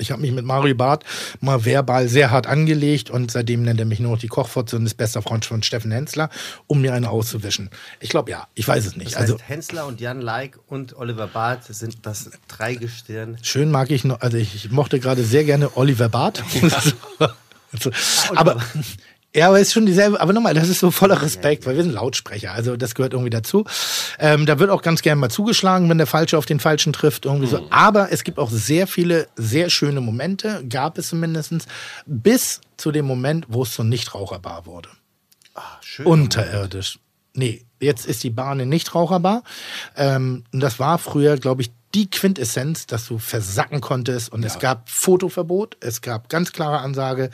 [0.00, 1.04] Ich habe mich mit Mario Barth
[1.40, 4.86] mal verbal sehr hart angelegt und seitdem nennt er mich nur noch die Kochfotze und
[4.86, 6.30] ist bester Freund von Steffen Hensler,
[6.66, 7.70] um mir eine auszuwischen.
[8.00, 9.12] Ich glaube ja, ich weiß es nicht.
[9.12, 13.38] Das heißt, Also Hensler und Jan Like und Oliver Barth sind das Dreigestirn.
[13.42, 16.42] schön mag ich noch, also ich, ich mochte gerade sehr gerne Oliver Barth.
[17.72, 17.92] Also,
[18.34, 18.60] aber
[19.34, 21.92] ja, aber ist schon dieselbe, aber nochmal, das ist so voller Respekt, weil wir sind
[21.92, 23.64] Lautsprecher, also das gehört irgendwie dazu.
[24.18, 27.26] Ähm, da wird auch ganz gerne mal zugeschlagen, wenn der Falsche auf den Falschen trifft,
[27.26, 27.66] irgendwie so.
[27.70, 31.68] Aber es gibt auch sehr viele, sehr schöne Momente, gab es zumindest,
[32.06, 34.88] bis zu dem Moment, wo es zur Nichtraucherbar wurde.
[35.80, 36.06] Schön.
[36.06, 36.98] Unterirdisch.
[37.34, 39.44] Nee, jetzt ist die Bar eine Nichtraucherbar.
[39.96, 44.32] Ähm, und das war früher, glaube ich, die Quintessenz, dass du versacken konntest.
[44.32, 47.30] Und es gab Fotoverbot, es gab ganz klare Ansage,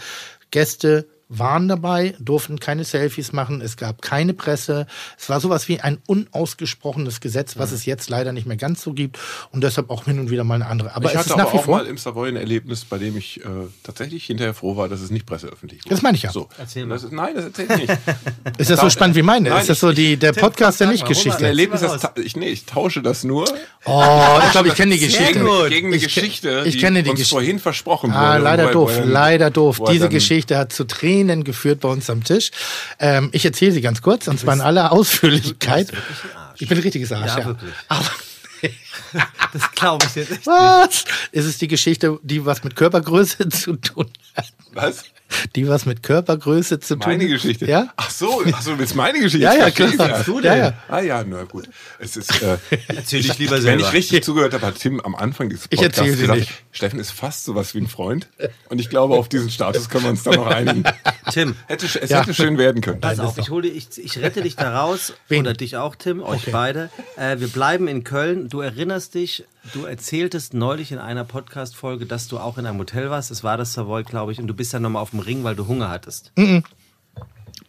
[0.51, 4.87] Gäste waren dabei, durften keine Selfies machen, es gab keine Presse.
[5.19, 8.93] Es war sowas wie ein unausgesprochenes Gesetz, was es jetzt leider nicht mehr ganz so
[8.93, 9.19] gibt
[9.51, 10.95] und deshalb auch hin und wieder mal eine andere.
[10.95, 11.77] Aber ich es hatte ist aber nach wie auch vor.
[11.79, 13.49] mal im Savoy ein Erlebnis, bei dem ich äh,
[13.83, 15.91] tatsächlich hinterher froh war, dass es nicht presseöffentlich wurde.
[15.95, 16.31] Das meine ich ja.
[16.31, 16.49] So.
[16.59, 17.99] Erzähl das ist, nein, das erzähle ich nicht.
[18.59, 19.51] Ist das so spannend wie meine?
[19.51, 21.45] Nein, ist das so die, der Podcast der Nicht-Geschichte?
[21.47, 23.45] Erlebnis, das ich, nee, ich tausche das nur
[23.85, 24.03] Oh,
[24.45, 25.41] ich glaube, ich kenne die Geschichte.
[25.41, 25.69] gut.
[25.69, 28.19] gegen eine Ich Geschichte, ich kenne die uns Gesch- vorhin versprochen wurde.
[28.21, 29.81] Ah, leider Wobei- doof, er- leider doof.
[29.91, 32.51] Diese Geschichte hat zu Tränen geführt bei uns am Tisch.
[32.99, 35.93] Ähm, ich erzähle sie ganz kurz, und zwar in aller Ausführlichkeit.
[36.59, 37.47] Ich bin ein richtiges Arsch, Ja, ja.
[37.47, 37.73] wirklich.
[37.89, 38.11] Aber
[39.53, 40.47] Das glaube ich jetzt echt.
[40.47, 41.05] was?
[41.33, 44.47] Es ist die Geschichte, die was mit Körpergröße zu tun hat.
[44.73, 45.05] Was?
[45.57, 47.67] Die was mit Körpergröße zu tun Meine Geschichte?
[47.67, 47.89] Ja?
[47.97, 49.45] Ach so, ach so, du willst meine Geschichte?
[49.45, 50.21] Ja, ja, Ich klar.
[50.21, 50.75] es Ja, ja.
[50.89, 51.69] Ah ja, na gut.
[51.99, 52.59] Es ist, äh,
[52.89, 53.83] Erzähl dich lieber wenn selber.
[53.89, 56.53] ich richtig zugehört habe, hat Tim am Anfang dieses Ich Podcasts erzähle sie gesagt, nicht.
[56.71, 58.29] Steffen ist fast sowas wie ein Freund.
[58.69, 60.85] Und ich glaube, auf diesen Status können wir uns dann noch einigen.
[61.33, 62.21] Tim, Hätte, es Ja.
[62.21, 63.01] hätte schön werden können.
[63.01, 65.13] pass auf, ich, hol dir, ich, ich rette dich da raus.
[65.29, 65.41] Wen?
[65.41, 66.51] Oder dich auch, Tim, euch Okay.
[66.53, 66.91] beide.
[67.17, 68.49] Äh, wir bleiben in Köln.
[68.49, 73.11] Du erinnerst dich, du erzähltest neulich in einer Podcast-Folge, dass du auch in einem Hotel
[73.11, 73.31] warst.
[73.33, 74.39] Es war das Savoy, glaube ich.
[74.39, 76.33] Und du bist dann nochmal auf dem Ring, weil du Hunger hattest.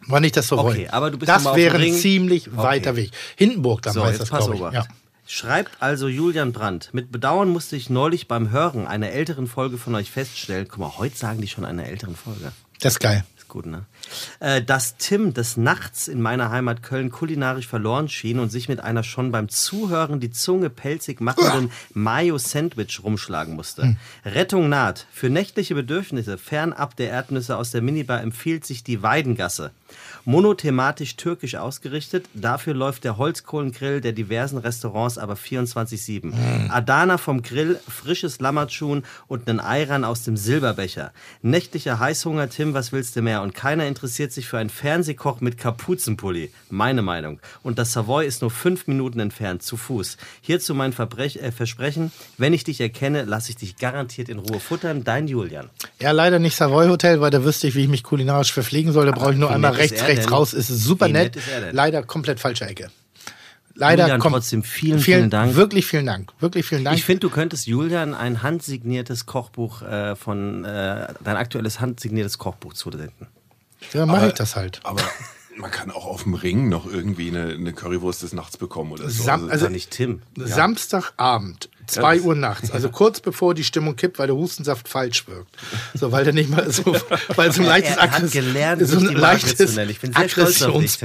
[0.06, 0.90] War nicht das so Okay, wollen.
[0.90, 2.56] aber du bist Das wäre ein ziemlich Okay.
[2.56, 3.10] weiter Weg.
[3.36, 4.60] Hindenburg, dann So, heißt das, glaube ich.
[4.60, 4.86] Ja.
[5.26, 6.90] Schreibt also Julian Brandt.
[6.94, 10.96] Mit Bedauern musste ich neulich beim Hören einer älteren Folge von euch feststellen, guck mal,
[10.96, 12.52] heute sagen die schon einer älteren Folge.
[12.80, 13.24] Das ist geil.
[13.36, 13.84] Ist gut, ne?
[14.40, 18.80] Äh, dass Tim des Nachts in meiner Heimat Köln kulinarisch verloren schien und sich mit
[18.80, 23.96] einer schon beim Zuhören die Zunge pelzig machenden Mayo-Sandwich rumschlagen musste.
[24.24, 25.06] Rettung naht.
[25.12, 29.70] Für nächtliche Bedürfnisse fernab der Erdnüsse aus der Minibar empfiehlt sich die Weidengasse.
[30.24, 36.70] Monothematisch türkisch ausgerichtet, dafür läuft der Holzkohlengrill der diversen Restaurants aber 24-7.
[36.70, 41.12] Adana vom Grill, frisches Lammertschun und einen Ayran aus dem Silberbecher.
[41.42, 43.42] Nächtlicher Heißhunger, Tim, was willst du mehr?
[43.42, 46.50] Und keiner interessiert sich für einen Fernsehkoch mit Kapuzenpulli.
[46.70, 47.40] Meine Meinung.
[47.62, 50.16] Und das Savoy ist nur fünf Minuten entfernt, zu Fuß.
[50.40, 54.60] Hierzu mein Verbrech äh, Versprechen, wenn ich dich erkenne, lasse ich dich garantiert in Ruhe
[54.60, 55.04] futtern.
[55.04, 55.70] Dein Julian.
[56.00, 59.06] Ja, leider nicht Savoy Hotel, weil da wüsste ich, wie ich mich kulinarisch verpflegen soll.
[59.06, 60.52] Da brauche ich nur einmal rechts, er rechts raus.
[60.52, 61.34] Ist super Wie nett.
[61.34, 61.74] nett ist er denn?
[61.74, 62.90] Leider komplett falsche Ecke.
[63.74, 65.54] Leider Julian, kom- trotzdem vielen, vielen Dank.
[65.54, 66.32] Wirklich vielen Dank.
[66.40, 66.96] Wirklich vielen Dank.
[66.98, 72.74] Ich finde, du könntest Julian ein handsigniertes Kochbuch äh, von, äh, dein aktuelles handsigniertes Kochbuch
[72.74, 73.28] zusenden.
[73.92, 74.80] ja, mache ich das halt.
[74.82, 75.02] Aber
[75.56, 79.08] man kann auch auf dem Ring noch irgendwie eine, eine Currywurst des Nachts bekommen oder
[79.10, 79.22] so.
[79.22, 80.22] Sam- Also, also- Also nicht Tim.
[80.36, 85.26] Samstagabend, 2 das- Uhr nachts, also kurz bevor die Stimmung kippt, weil der Hustensaft falsch
[85.26, 85.56] wirkt.
[85.94, 86.84] So, weil der nicht mal so,
[87.36, 90.98] weil so ein leichtes Er- hat gelernt, so ein leichtes auf dich.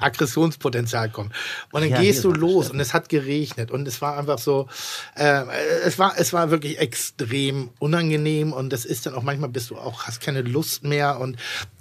[0.00, 1.32] Aggressionspotenzial kommt.
[1.72, 4.68] Und dann Ja, gehst du los und es hat geregnet und es war einfach so,
[5.16, 5.42] äh,
[5.84, 9.76] es war, es war wirklich extrem unangenehm und das ist dann auch manchmal bist du
[9.76, 11.36] auch, hast keine Lust mehr und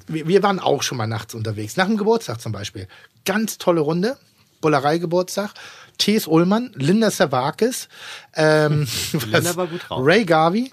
[0.08, 1.78] wir, wir waren auch schon mal nachts unterwegs.
[1.78, 2.88] Nach dem Geburtstag zum Beispiel.
[3.26, 4.18] Ganz tolle Runde.
[4.62, 5.52] Bullerei-Geburtstag.
[5.98, 6.28] T.S.
[6.28, 7.88] Ullmann, Linda Savakis,
[8.36, 8.88] ähm.
[9.90, 10.72] Ray Garvey,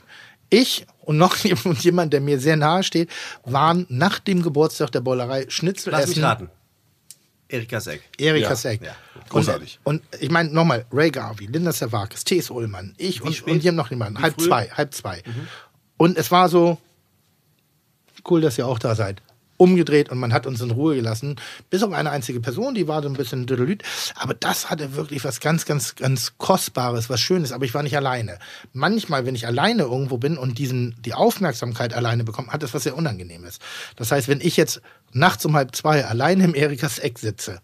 [0.48, 3.10] ich und noch jemand, jemand, der mir sehr nahe steht,
[3.44, 6.14] waren nach dem Geburtstag der Bullerei Schnitzel Lass essen.
[6.16, 6.50] mich raten.
[7.48, 8.02] Erika Seck.
[8.16, 8.80] Erika Ja, Seck.
[8.82, 8.94] ja,
[9.28, 9.80] großartig.
[9.82, 12.48] Und, und ich meine nochmal, Ray Garvey, Linda Savakis, T.S.
[12.50, 13.52] Ullmann, ich und, spät?
[13.54, 14.20] und hier noch jemand.
[14.20, 14.46] Halb früh?
[14.46, 15.22] zwei, halb zwei.
[15.96, 16.78] Und es war so,
[18.28, 19.20] cool, dass ihr auch da seid.
[19.60, 21.36] Umgedreht und man hat uns in Ruhe gelassen.
[21.68, 23.82] Bis auf eine einzige Person, die war so ein bisschen düdelüt.
[24.14, 27.52] Aber das hatte wirklich was ganz, ganz, ganz Kostbares, was Schönes.
[27.52, 28.38] Aber ich war nicht alleine.
[28.72, 32.84] Manchmal, wenn ich alleine irgendwo bin und diesen, die Aufmerksamkeit alleine bekomme, hat das was
[32.84, 33.58] sehr Unangenehmes.
[33.96, 34.80] Das heißt, wenn ich jetzt
[35.12, 37.60] nachts um halb zwei alleine im Erikas Eck sitze,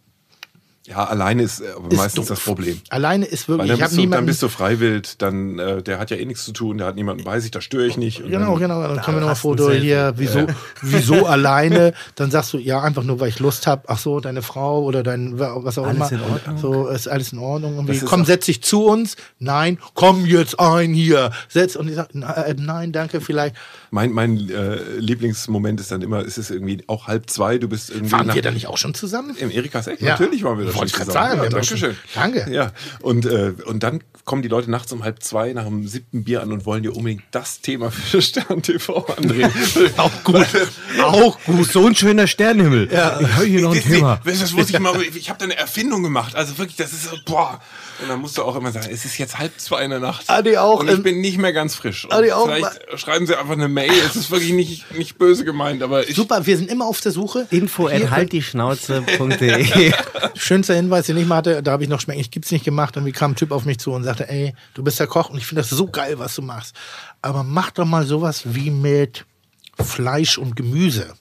[0.87, 2.29] Ja, alleine ist äh, aber Ist meistens doof.
[2.37, 2.81] das Problem.
[2.91, 5.83] Alleine ist Weil wirklich, dann ich habe bist, du, dann bist du freiwillig, dann äh,
[5.83, 7.97] der hat ja eh nichts zu tun, der hat niemanden bei sich, da störe ich
[7.97, 8.23] nicht.
[8.23, 8.83] Und Genau, dann, genau.
[8.83, 10.15] Dann können wir nochmal Foto hier.
[10.17, 10.47] Wieso,
[10.83, 11.93] wieso alleine?
[12.15, 13.83] Dann sagst du, ja, einfach nur, weil ich Lust habe.
[13.89, 16.13] Ach so, deine Frau oder dein, was auch Alles immer.
[16.25, 16.59] in Ordnung?
[16.59, 17.87] So, ist alles in Ordnung.
[18.07, 19.17] Komm, auch- setz dich zu uns.
[19.41, 21.33] Nein, komm jetzt ein hier.
[21.49, 21.75] Setz.
[21.77, 23.57] Und ich sag, äh, nein, danke, vielleicht.
[23.97, 27.89] Mein, mein äh, Lieblingsmoment ist dann immer, es ist irgendwie auch halb zwei, du bist
[27.89, 29.35] irgendwie nach, wir da nicht auch schon zusammen?
[29.39, 30.03] im Erikas Eck.
[30.03, 30.11] Ja.
[30.11, 31.29] Natürlich waren wir da schon Wollte ich grad zusammen.
[31.31, 31.97] sagen, ja, danke schon- schön.
[32.15, 32.47] Danke.
[32.53, 36.25] Ja, und, äh, und dann kommen die Leute nachts um halb zwei nach dem siebten
[36.25, 39.51] Bier an und wollen dir unbedingt das Thema für Stern TV andrehen.
[39.97, 40.47] Auch gut.
[41.03, 41.73] auch gut.
[41.73, 42.91] So ein schöner Sternenhimmel.
[42.93, 43.19] Ja.
[43.19, 44.21] Ich höre hier noch ein Thema.
[44.23, 46.35] das muss ich mal, ich habe da eine Erfindung gemacht.
[46.35, 47.63] Also wirklich, das ist so, boah.
[48.01, 50.29] Und dann musst du auch immer sagen, es ist jetzt halb zwei in der Nacht.
[50.29, 52.07] Adi auch, Und ich bin nicht mehr ganz frisch.
[52.11, 53.93] Adi auch, vielleicht schreiben sie einfach eine Mail.
[54.05, 57.13] Es ist wirklich nicht, nicht böse gemeint, aber ich, Super, wir sind immer auf der
[57.13, 57.47] Suche.
[57.51, 59.93] Info at haltdieschnauze.de.
[60.35, 62.97] Schönster Hinweis, den ich mal hatte, da habe ich noch schmecken, ich gibt's nicht gemacht
[62.97, 65.31] und wie kam ein Typ auf mich zu und sagte, ey, du bist der Koch
[65.31, 66.75] und ich finde das so geil, was du machst.
[67.23, 69.25] Aber mach doch mal sowas wie mit
[69.79, 71.15] Fleisch und Gemüse.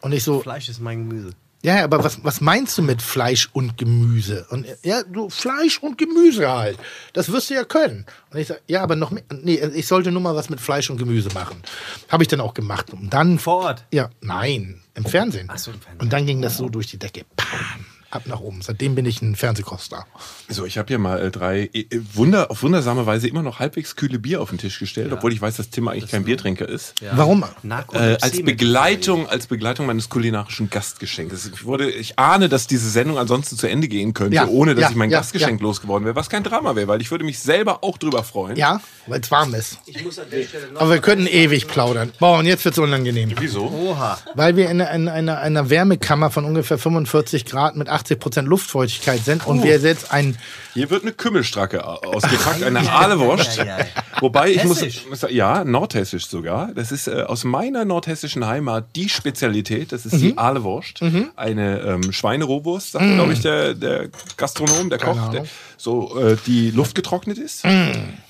[0.00, 1.32] Und ich so, Fleisch ist mein Gemüse.
[1.64, 4.46] Ja, aber was, was meinst du mit Fleisch und Gemüse?
[4.50, 6.76] Und ja, du, Fleisch und Gemüse halt.
[7.12, 8.04] Das wirst du ja können.
[8.30, 9.22] Und ich sag, ja, aber noch mehr.
[9.30, 11.62] Nee, ich sollte nur mal was mit Fleisch und Gemüse machen.
[12.08, 12.92] Habe ich dann auch gemacht.
[12.92, 13.38] Und dann.
[13.38, 13.84] Vor Ort?
[13.92, 15.48] Ja, nein, im Fernsehen.
[15.52, 16.00] Ach so, im Fernsehen.
[16.00, 17.22] Und dann ging das so durch die Decke.
[17.36, 18.62] Pam, ab nach oben.
[18.62, 20.06] Seitdem bin ich ein Fernsehkoster.
[20.48, 23.96] so, ich habe hier mal äh, drei äh, Wunder, auf wundersame Weise immer noch halbwegs
[23.96, 26.94] kühle Bier auf den Tisch gestellt, obwohl ich weiß, dass Tim eigentlich kein Biertrinker ist.
[27.12, 27.44] Warum?
[27.92, 31.50] Äh, als Begleitung, als Begleitung meines kulinarischen Gastgeschenkes.
[31.52, 34.82] Ich wurde, ich ahne, dass diese Sendung ansonsten zu Ende gehen könnte, Ja, ohne dass
[34.82, 35.66] ja, ich mein ja, Gastgeschenk ja.
[35.66, 38.56] losgeworden wäre, was kein Drama wäre, weil ich würde mich selber auch drüber freuen.
[38.56, 39.78] Ja, weil es warm ist.
[39.86, 40.80] Ich muss an der Stelle noch.
[40.80, 42.12] Aber wir könnten ewig plaudern.
[42.18, 43.32] Boah, und jetzt wird's unangenehm.
[43.38, 43.66] Wieso?
[43.66, 44.18] Oha.
[44.34, 49.24] Weil wir in einer, einer, einer Wärmekammer von ungefähr 45 Grad mit 80 Prozent Luftfeuchtigkeit
[49.24, 50.36] sind und wir jetzt ein
[50.74, 53.56] Hier wird eine Kümmelstracke au- ausgepackt, eine Ahlewurst.
[53.58, 53.84] Ja, ja, ja.
[54.20, 56.72] Wobei ich muss, muss sagen, ja, nordhessisch sogar.
[56.74, 59.92] Das ist äh, aus meiner nordhessischen Heimat die Spezialität.
[59.92, 61.00] Das ist die Ahlewurst,
[61.36, 65.48] eine ähm, Schweinerohwurst, sagt glaube ich der, der Gastronom, der Koch, der, Ahnung.
[65.76, 67.64] so äh, die Luft getrocknet ist.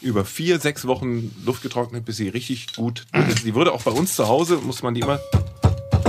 [0.01, 3.05] Über vier, sechs Wochen Luft getrocknet, bis sie richtig gut.
[3.29, 3.45] ist.
[3.47, 5.19] Die wurde auch bei uns zu Hause muss man die immer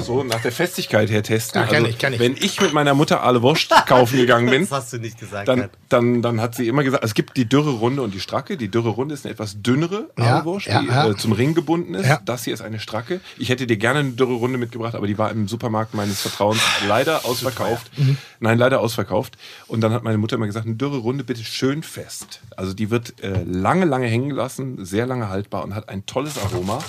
[0.01, 1.61] so nach der Festigkeit her testen.
[1.61, 2.19] Ja, kenn also, ich, ich.
[2.19, 5.47] Wenn ich mit meiner Mutter Ahlewurst kaufen gegangen bin, Das hast du nicht gesagt.
[5.47, 8.57] dann, dann, dann hat sie immer gesagt, es gibt die dürre Runde und die stracke.
[8.57, 11.09] Die dürre Runde ist eine etwas dünnere Ja, Ahlwurst, ja, die ja.
[11.09, 12.09] Äh, zum Ring gebunden ist.
[12.25, 13.21] Das hier ist eine stracke.
[13.37, 16.61] Ich hätte dir gerne eine dürre Runde mitgebracht, aber die war im Supermarkt meines Vertrauens
[16.87, 17.91] leider ausverkauft.
[17.97, 18.17] Mhm.
[18.39, 19.37] Nein, leider ausverkauft.
[19.67, 22.41] Und dann hat meine Mutter immer gesagt, eine dürre Runde bitte schön fest.
[22.55, 26.37] Also die wird äh, lange, lange hängen gelassen, sehr lange haltbar und hat ein tolles
[26.37, 26.79] Aroma.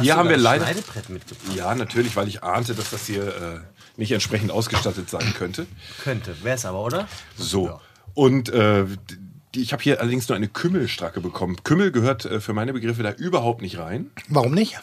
[0.00, 0.66] Hier haben wir ein leider...
[0.66, 1.56] Mitgebracht.
[1.56, 3.60] Ja, natürlich, weil ich ahnte, dass das hier äh,
[3.96, 5.66] nicht entsprechend ausgestattet sein könnte.
[6.02, 6.36] Könnte.
[6.42, 7.08] Wär's aber, oder?
[7.36, 7.80] So.
[8.14, 8.84] Und äh,
[9.54, 11.56] die, ich habe hier allerdings nur eine Kümmelstracke bekommen.
[11.64, 14.10] Kümmel gehört äh, für meine Begriffe da überhaupt nicht rein.
[14.28, 14.78] Warum nicht?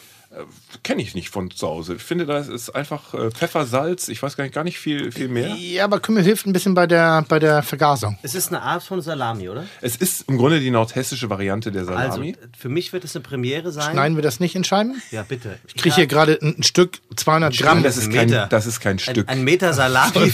[0.82, 1.94] Kenne ich nicht von zu Hause.
[1.94, 5.10] Ich finde, das ist einfach äh, Pfeffer, Salz, ich weiß gar nicht, gar nicht viel,
[5.10, 5.54] viel mehr.
[5.54, 8.18] Ja, aber Kümmel hilft ein bisschen bei der, bei der Vergasung.
[8.22, 9.64] Es ist eine Art von Salami, oder?
[9.80, 12.34] Es ist im Grunde die nordhessische Variante der Salami.
[12.36, 13.92] Also, für mich wird es eine Premiere sein.
[13.92, 15.00] Schneiden wir das nicht in Scheiben?
[15.10, 15.58] Ja, bitte.
[15.66, 17.82] Ich kriege hier gerade ein, ein Stück 200 Gramm.
[17.82, 19.28] das, ist ein kein, das ist kein Stück.
[19.30, 20.30] Ein, ein Meter Salami.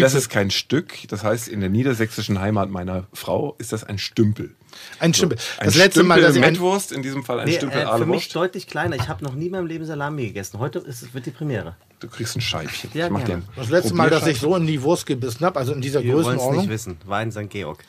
[0.00, 0.94] das ist kein Stück.
[1.08, 4.54] Das heißt, in der niedersächsischen Heimat meiner Frau ist das ein Stümpel.
[5.00, 5.38] Ein Stümpel.
[5.58, 8.06] Ein Das letzte Mal, dass ich Mettwurst, in diesem Fall ein Nee, Stümpel äh, für
[8.06, 8.96] mich deutlich kleiner.
[8.96, 10.58] Ich habe noch nie in meinem Leben Salami gegessen.
[10.58, 11.76] Heute ist, wird die Premiere.
[12.00, 12.90] Du kriegst ein Scheibchen.
[12.94, 13.42] Ja, ich mach gerne.
[13.42, 16.02] ein das letzte Mal, dass ich so in die Wurst gebissen habe, also in dieser
[16.02, 16.68] Wir wollen es nicht Größenordnung.
[16.68, 16.96] wissen.
[17.06, 17.50] War in St.
[17.50, 17.84] Georg.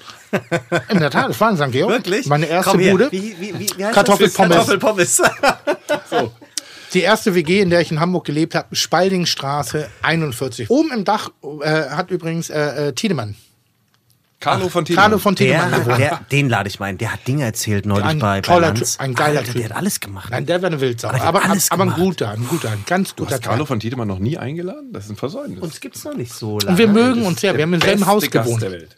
[0.90, 1.72] In der Tat, das war in St.
[1.72, 1.92] Georg.
[1.92, 2.26] Wirklich?
[2.26, 2.90] Meine erste Komm.
[2.90, 3.12] Bude.
[3.12, 4.56] Wie, wie, wie, wie heißt Kartoffelpommes.
[4.56, 5.22] Kartoffelpommes.
[6.94, 10.72] Die erste WG, in der ich in Hamburg gelebt habe, Spaldingstraße 41.
[10.72, 11.30] Oben im Dach
[11.62, 13.36] äh, hat übrigens äh, äh, Tiedemann.
[14.40, 15.04] Carlo von Tiedemann.
[15.04, 16.98] Carlo von Tiedemann Der, der, den lade ich mal ein.
[16.98, 18.94] Der hat Dinge erzählt neulich Ein bei, bei toller Lanz.
[18.94, 19.62] Typ, ein geiler Alter, Typ.
[19.62, 20.30] Der hat alles gemacht.
[20.32, 21.10] Nein, der wäre eine Wildsau.
[21.10, 24.08] Aber alles aber ein guter, ein guter, ein ganz Du guter hast Carlo von Tiedemann
[24.08, 24.94] noch nie eingeladen?
[24.94, 25.60] Das ist ein Versäumnis.
[25.62, 26.72] Uns gibt's noch nicht so lange.
[26.72, 28.62] Und wir mögen uns ja, wir haben im selben Haus Gast gewohnt.
[28.64, 28.96] der Welt.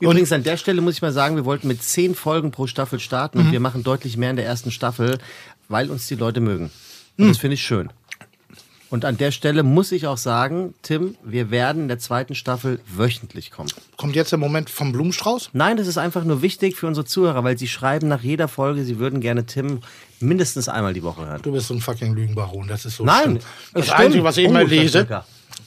[0.00, 2.98] Übrigens an der Stelle muss ich mal sagen, wir wollten mit zehn Folgen pro Staffel
[3.00, 3.46] starten Mhm.
[3.46, 5.18] und wir machen deutlich mehr in der ersten Staffel,
[5.68, 6.70] weil uns die Leute mögen.
[7.16, 7.28] Und Mhm.
[7.28, 7.88] das finde ich schön.
[8.90, 12.80] Und an der Stelle muss ich auch sagen, Tim, wir werden in der zweiten Staffel
[12.86, 13.68] wöchentlich kommen.
[13.96, 15.50] Kommt jetzt der Moment vom Blumenstrauß?
[15.52, 18.84] Nein, das ist einfach nur wichtig für unsere Zuhörer, weil sie schreiben nach jeder Folge,
[18.84, 19.80] sie würden gerne Tim
[20.20, 21.42] mindestens einmal die Woche hören.
[21.42, 23.38] Du bist so ein fucking Lügenbaron, das ist so Nein, schlimm.
[23.74, 24.00] Das stimmt.
[24.00, 25.04] Einzige, was ich immer das lese,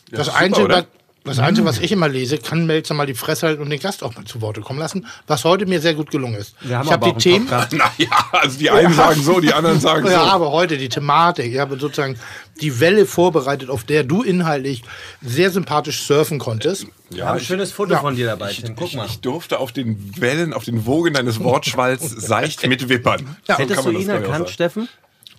[0.09, 0.85] das super, Einzige, oder?
[1.23, 3.79] Was, Das Einzige, was ich immer lese, kann Melzer mal die Fresse halten und den
[3.79, 6.55] Gast auch mal zu Worte kommen lassen, was heute mir sehr gut gelungen ist.
[6.61, 7.47] Wir haben ich habe die Themen.
[7.71, 10.11] Naja, also die einen sagen so, die anderen sagen so.
[10.11, 11.53] Ja, aber heute die Thematik.
[11.53, 12.17] Ich habe sozusagen
[12.59, 14.83] die Welle vorbereitet, auf der du inhaltlich
[15.21, 16.87] sehr sympathisch surfen konntest.
[17.09, 17.99] Wir haben ein ich- schönes Foto ja.
[17.99, 18.75] von dir dabei, Tim.
[18.75, 19.05] Guck mal.
[19.05, 23.35] Ich durfte auf den Wellen, auf den Wogen deines Wortschwalls seicht mit Wippern.
[23.47, 24.49] Ja, So Hättest du ihn ich, erkannt.
[24.49, 24.87] Steffen?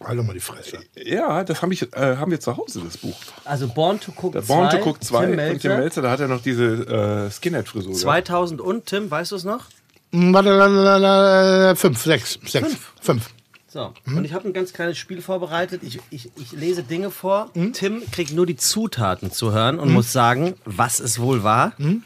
[0.07, 0.79] Halt doch mal die Fresse.
[0.97, 3.17] Ja, das haben, ich, äh, haben wir zu Hause, das Buch.
[3.45, 4.55] Also Born to Cook Der 2.
[4.55, 5.59] Born to Cook 2 Tim Melzer.
[5.69, 7.91] Tim Melzer, da hat er noch diese äh, Skinhead-Frisur.
[7.93, 8.01] gehabt.
[8.03, 9.65] 2000 und Tim, weißt du es noch?
[10.13, 13.31] Hm, fünf, sechs, sechs, fünf.
[13.69, 14.19] So, Mhm.
[14.19, 15.81] und ich habe ein ganz kleines Spiel vorbereitet.
[15.83, 17.49] Ich, ich, ich lese Dinge vor.
[17.55, 17.73] Mhm.
[17.73, 21.73] Tim kriegt nur die Zutaten zu hören und muss sagen, was es wohl war.
[21.79, 22.03] Mhm.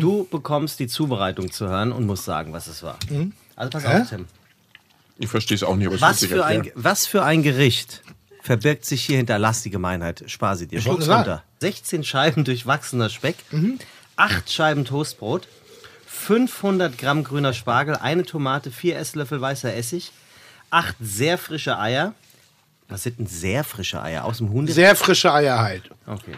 [0.00, 2.98] Du bekommst die Zubereitung zu hören und musst sagen, was es war.
[3.54, 3.88] Also pass Mhm.
[3.88, 4.00] Hä?
[4.00, 4.26] auf, Tim.
[5.18, 8.02] Ich verstehe es auch nicht, aber ich Was für, ein, was für ein Gericht
[8.42, 10.24] verbirgt sich hier hinter Lass die Gemeinheit?
[10.26, 10.80] Spar sie dir.
[10.80, 11.42] Schluck's runter.
[11.60, 13.78] 16 Scheiben durchwachsener Speck, Mhm.
[14.16, 15.48] 8 Scheiben Toastbrot,
[16.06, 20.12] 500 Gramm grüner Spargel, eine Tomate, 4 Esslöffel weißer Essig,
[20.70, 22.14] 8 sehr frische Eier.
[22.88, 24.24] Was sind denn sehr frische Eier?
[24.24, 24.66] Aus dem Huhn?
[24.68, 25.90] Sehr frische Eier halt.
[26.06, 26.34] Okay.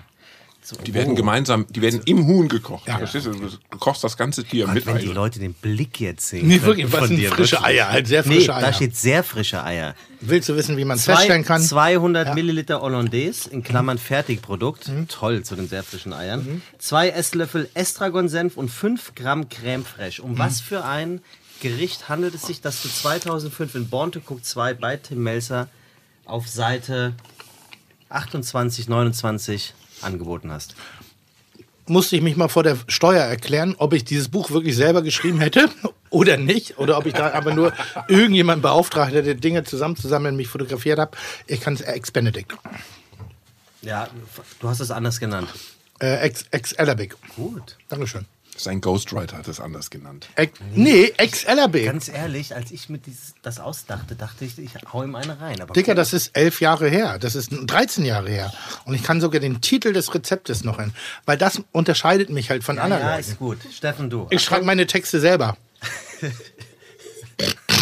[0.69, 2.87] So, Die werden gemeinsam, die werden im Huhn gekocht.
[2.91, 3.31] Verstehst du?
[3.35, 5.07] Du kochst das ganze Tier mit wenn die.
[5.07, 6.49] Leute den Blick jetzt sehen.
[6.49, 7.63] Nee, wirklich, was sind frische.
[7.63, 8.73] Eier, halt sehr Nee, frische da Eier.
[8.73, 9.95] steht sehr frische Eier.
[10.21, 11.63] Willst du wissen, wie man es feststellen kann?
[11.63, 12.35] 200 Ja.
[12.35, 14.91] Milliliter Hollandaise, in Klammern Fertigprodukt.
[15.07, 16.61] Toll zu den sehr frischen Eiern.
[16.79, 20.21] Zwei Esslöffel Estragon-Senf und 5 Gramm Creme Fraiche.
[20.25, 21.21] Um was für ein
[21.61, 25.69] Gericht handelt es sich, das du 2005 in Born to Cook 2 bei Tim Melzer
[26.25, 27.15] auf Seite
[28.09, 29.73] 28, 29
[30.03, 30.75] angeboten hast?
[31.89, 35.39] musste ich mich mal vor der Steuer erklären, ob ich dieses Buch wirklich selber geschrieben
[35.39, 35.69] hätte
[36.11, 36.79] oder nicht.
[36.79, 37.73] Oder ob ich da aber nur
[38.09, 41.17] irgendjemand beauftragt hätte, Dinge zusammenzusammeln, mich fotografiert habe.
[41.47, 42.53] Ich kann es Ex-Benedict.
[43.83, 44.09] Ja,
[44.59, 45.49] du hast es anders genannt.
[46.01, 47.15] Äh, Ex- Ex-Ellerbeck.
[47.37, 47.77] Gut.
[47.89, 48.25] Dankeschön.
[48.57, 50.29] Sein Ghostwriter hat es anders genannt.
[50.35, 51.87] Ex nee, Ex-Ellerbeck.
[51.87, 55.61] Ganz ehrlich, als ich mir dieses, das ausdachte, dachte ich, ich hau ihm eine rein.
[55.61, 57.19] Aber Dicker, das ist elf Jahre her.
[57.19, 58.53] Das ist 13 Jahre her.
[58.85, 60.93] Und ich kann sogar den Titel des Rezeptes noch hin.
[61.25, 63.31] Weil das unterscheidet mich halt von ja, anderen ja, Leuten.
[63.31, 63.59] ist gut.
[63.73, 64.27] Steffen, du.
[64.31, 65.57] Ich schreibe meine Texte selber.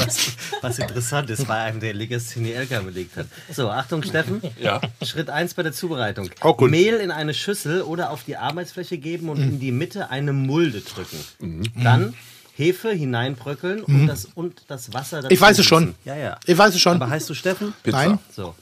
[0.06, 3.26] was, was interessant ist bei einem, der Legasthenie Elka belegt hat.
[3.50, 4.40] So, Achtung, Steffen.
[4.60, 4.80] Ja.
[5.02, 6.30] Schritt 1 bei der Zubereitung.
[6.40, 6.70] Auch gut.
[6.70, 10.80] Mehl in eine Schüssel oder auf die Arbeitsfläche geben und in die Mitte eine Mulde
[10.80, 11.18] drücken.
[11.40, 11.62] Mhm.
[11.82, 12.14] Dann
[12.56, 15.94] Hefe hineinbröckeln und, das, und das Wasser dazu Ich weiß es schon.
[16.04, 16.38] Ja, ja.
[16.46, 16.94] Ich weiß es schon.
[16.96, 17.74] Aber heißt du Steffen?
[17.84, 18.18] Nein.
[18.30, 18.54] So.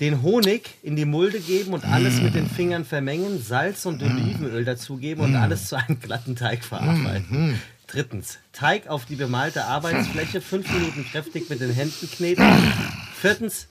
[0.00, 4.64] Den Honig in die Mulde geben und alles mit den Fingern vermengen, Salz und Olivenöl
[4.64, 7.60] dazugeben und alles zu einem glatten Teig verarbeiten.
[7.92, 12.42] Drittens, Teig auf die bemalte Arbeitsfläche, fünf Minuten kräftig mit den Händen kneten.
[13.14, 13.66] Viertens,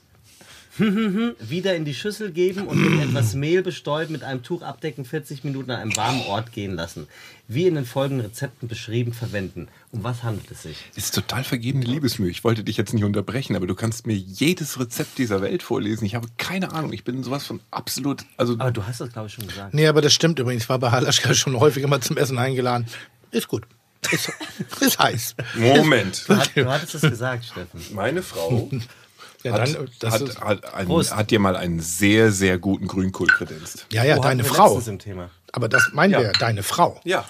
[0.78, 5.42] wieder in die Schüssel geben und mit etwas Mehl bestäuben, mit einem Tuch abdecken, 40
[5.42, 7.08] Minuten an einem warmen Ort gehen lassen.
[7.48, 9.66] Wie in den folgenden Rezepten beschrieben, verwenden.
[9.90, 10.76] Um was handelt es sich?
[10.94, 12.30] Ist total vergebene Liebesmühe.
[12.30, 16.04] Ich wollte dich jetzt nicht unterbrechen, aber du kannst mir jedes Rezept dieser Welt vorlesen.
[16.06, 16.92] Ich habe keine Ahnung.
[16.92, 18.24] Ich bin sowas von absolut.
[18.36, 19.74] Also Aber du hast das, glaube ich, schon gesagt.
[19.74, 20.62] Nee, aber das stimmt übrigens.
[20.62, 22.86] Ich war bei Halaschka schon häufiger mal zum Essen eingeladen.
[23.32, 23.66] Ist gut.
[24.10, 24.32] Ist,
[24.80, 25.36] ist heiß.
[25.54, 26.24] Moment.
[26.28, 27.80] Du, hat, du hattest es gesagt, Steffen.
[27.94, 28.68] Meine Frau
[29.42, 31.14] Ja, hat, dann, das hat, hat, Prost.
[31.16, 33.86] hat dir mal einen sehr, sehr guten Grünkohl kredenzt.
[33.92, 34.66] ja, ja, Wo deine Frau.
[34.66, 35.30] letztens im Thema.
[35.52, 36.20] Aber das meinen Ja.
[36.20, 37.00] wir, deine Frau.
[37.04, 37.24] Ja.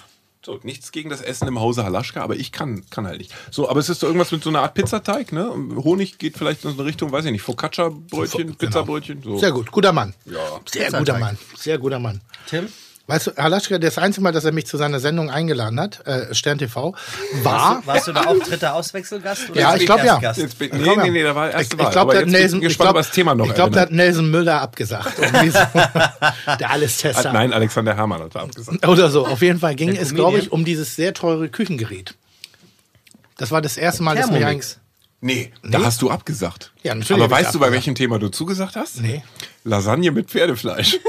[0.45, 3.33] So, nichts gegen das Essen im Hause Halaschka, aber ich kann, kann halt nicht.
[3.49, 5.49] So, aber es ist so irgendwas mit so einer Art Pizzateig, ne?
[5.77, 8.55] Honig geht vielleicht in so eine Richtung, weiß ich nicht, Focaccia-Brötchen, Genau.
[8.57, 9.23] Pizzabrötchen.
[9.23, 9.37] So.
[9.39, 10.13] Sehr gut, guter Mann.
[10.25, 10.33] Ja.
[10.65, 10.99] Sehr Pizzateig.
[10.99, 11.37] guter Mann.
[11.55, 12.19] Sehr guter Mann.
[12.47, 12.67] Tim?
[13.05, 16.33] Weißt du, Halaschka, das einzige Mal, dass er mich zu seiner Sendung eingeladen hat, äh,
[16.33, 16.95] Stern TV,
[17.41, 17.85] war.
[17.85, 19.49] Warst du da auch dritter Auswechselgast?
[19.49, 20.21] Oder Ja, ich glaub, ja.
[20.21, 21.91] Jetzt bin, Ich nee, nee, nee, da war Ich, erste ich Wahl.
[21.91, 23.91] glaube, da hat ich Nelson, ich gespannt, glaub, das Thema noch ich glaub, da hat
[23.91, 25.11] Nelson Müller abgesagt.
[26.59, 27.25] Der Alles-Tester.
[27.25, 28.87] Hat- Nein, Alexander Herrmann hat da abgesagt.
[28.87, 29.27] Oder so.
[29.27, 32.15] Auf jeden Fall ging Der es, glaube ich, um dieses sehr teure Küchengerät.
[33.37, 34.79] Das war das erste Mal, dass mir Thermomix.
[35.19, 36.71] Nee, da hast du abgesagt.
[36.83, 39.01] Ja, natürlich Aber weißt du, bei welchem Thema du zugesagt hast?
[39.01, 39.23] Nee.
[39.65, 40.99] Lasagne mit Pferdefleisch.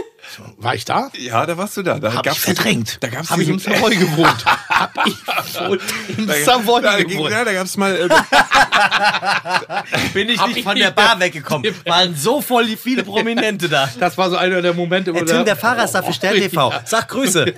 [0.56, 1.10] War ich da?
[1.16, 1.98] Ja, da warst du da.
[1.98, 2.98] da Hab ich gab's verdrängt.
[3.00, 4.44] Da gab's Habe ich im Savoy gewohnt.
[4.68, 5.80] Hab ich wohl
[6.16, 7.30] im Savoy da, gewohnt.
[7.30, 7.94] ja, da gab es mal.
[7.94, 8.08] Äh,
[10.12, 11.74] Bin ich nicht von der Bar weggekommen.
[11.86, 13.88] Waren so voll viele Prominente da.
[13.98, 16.34] Das war so einer der Momente, wo Äh, Tim, der Fahrer ist da für Stern
[16.34, 16.72] TV.
[16.84, 17.54] Sag Grüße.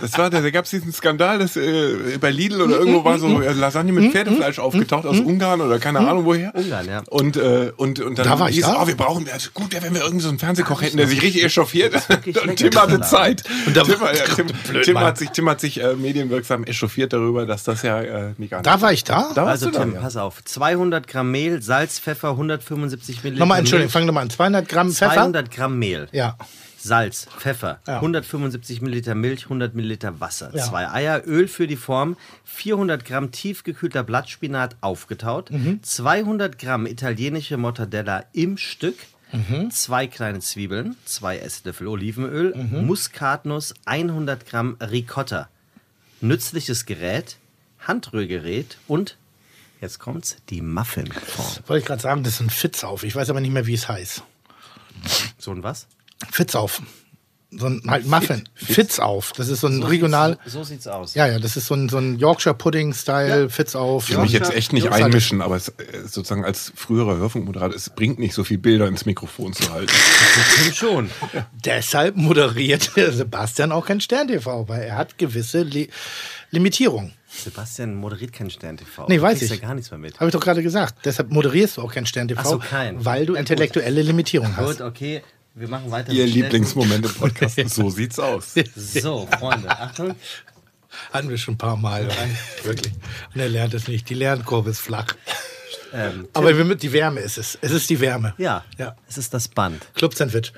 [0.00, 3.18] Das war, da, da gab es diesen Skandal, dass äh, bei Lidl oder irgendwo war
[3.18, 6.54] so äh, Lasagne mit Pferdefleisch aufgetaucht aus Ungarn oder keine Ahnung woher.
[6.54, 7.02] Ungarn, ja.
[7.10, 8.82] Und, äh, und, und dann Da war ich hieß, da.
[8.82, 11.20] oh, wir brauchen, also gut wäre, wenn wir irgendeinen so einen Fernsehkoch hätten, der sich
[11.22, 11.94] richtig echauffiert.
[12.46, 13.42] Und Tim hatte Zeit.
[13.66, 17.12] Und da- Tim, ja, Tim, Blöd, Tim hat sich, Tim hat sich äh, medienwirksam echauffiert
[17.12, 19.30] darüber, dass das ja äh, nicht gar Da war ich da?
[19.34, 20.00] Da Also da, Tim, ja.
[20.00, 20.42] pass auf.
[20.44, 24.30] 200 Gramm Mehl, Salz, Pfeffer, 175 Milliliter Nochmal, Entschuldigung, fang nochmal an.
[24.30, 25.14] 200 Gramm Pfeffer?
[25.14, 26.36] 200 Gramm Mehl, Ja.
[26.84, 27.96] Salz, Pfeffer, Ja.
[28.00, 30.64] 175 Milliliter Milch, 100 Milliliter Wasser, Ja.
[30.64, 35.80] zwei Eier, Öl für die Form, 400 Gramm tiefgekühlter Blattspinat aufgetaut, Mhm.
[35.82, 38.96] 200 Gramm italienische Mortadella im Stück,
[39.32, 39.70] Mhm.
[39.70, 42.84] zwei kleine Zwiebeln, zwei Esslöffel Olivenöl, Mhm.
[42.86, 45.48] Muskatnuss, 100 Gramm Ricotta,
[46.20, 47.36] nützliches Gerät,
[47.86, 49.16] Handrührgerät und
[49.80, 51.46] jetzt kommt's, die Muffinform.
[51.66, 53.04] Wollte ich gerade sagen, das ist ein Fitzauf.
[53.04, 54.22] Ich weiß aber nicht mehr, wie es heißt.
[55.38, 55.86] So ein was?
[56.30, 56.82] Fitzauf.
[57.54, 58.48] So ein halt Muffin.
[58.54, 59.32] Fitzauf.
[59.36, 60.38] Das ist so ein regional.
[60.46, 61.12] So sieht's aus.
[61.14, 64.08] Ja, ja, das ist so ein, so ein Yorkshire Pudding-Style Fitzauf.
[64.08, 65.74] Ich will mich jetzt echt nicht halt- einmischen, aber es, äh,
[66.06, 69.92] sozusagen als früherer Hörfunkmoderator, es bringt nicht so viel Bilder ins Mikrofon zu halten.
[70.60, 71.10] Stimmt schon.
[71.62, 75.90] Deshalb moderiert der Sebastian auch kein Stern-TV, weil er hat gewisse Li
[76.50, 77.12] Limitierungen.
[77.28, 79.06] Sebastian moderiert kein Stern TV.
[79.08, 79.60] Nee, Du weiß kriegst ich.
[79.60, 80.16] ja gar nichts mehr mit.
[80.20, 81.04] Habe ich doch gerade gesagt.
[81.04, 83.04] Deshalb moderierst du auch kein Stern-TV, Ach so, kein.
[83.04, 84.78] weil du intellektuelle Limitierungen hast.
[84.78, 85.22] Gut, okay.
[85.54, 86.12] Wir machen weiter.
[86.12, 86.26] Ihr.
[86.26, 88.54] Lieblingsmoment im Podcast, so sieht's aus.
[88.74, 90.14] So, Freunde, Achtung.
[91.12, 92.08] Hatten wir schon ein paar Mal.
[92.62, 92.92] Wirklich.
[93.34, 94.08] Und er lernt es nicht.
[94.10, 95.14] Die Lernkurve ist flach.
[95.94, 97.58] Ähm, Aber wir, mit- die Wärme ist es.
[97.60, 98.34] Es ist die Wärme.
[98.38, 98.96] ja, Ja.
[99.08, 99.82] es ist das Band.
[99.94, 100.52] Club Sandwich.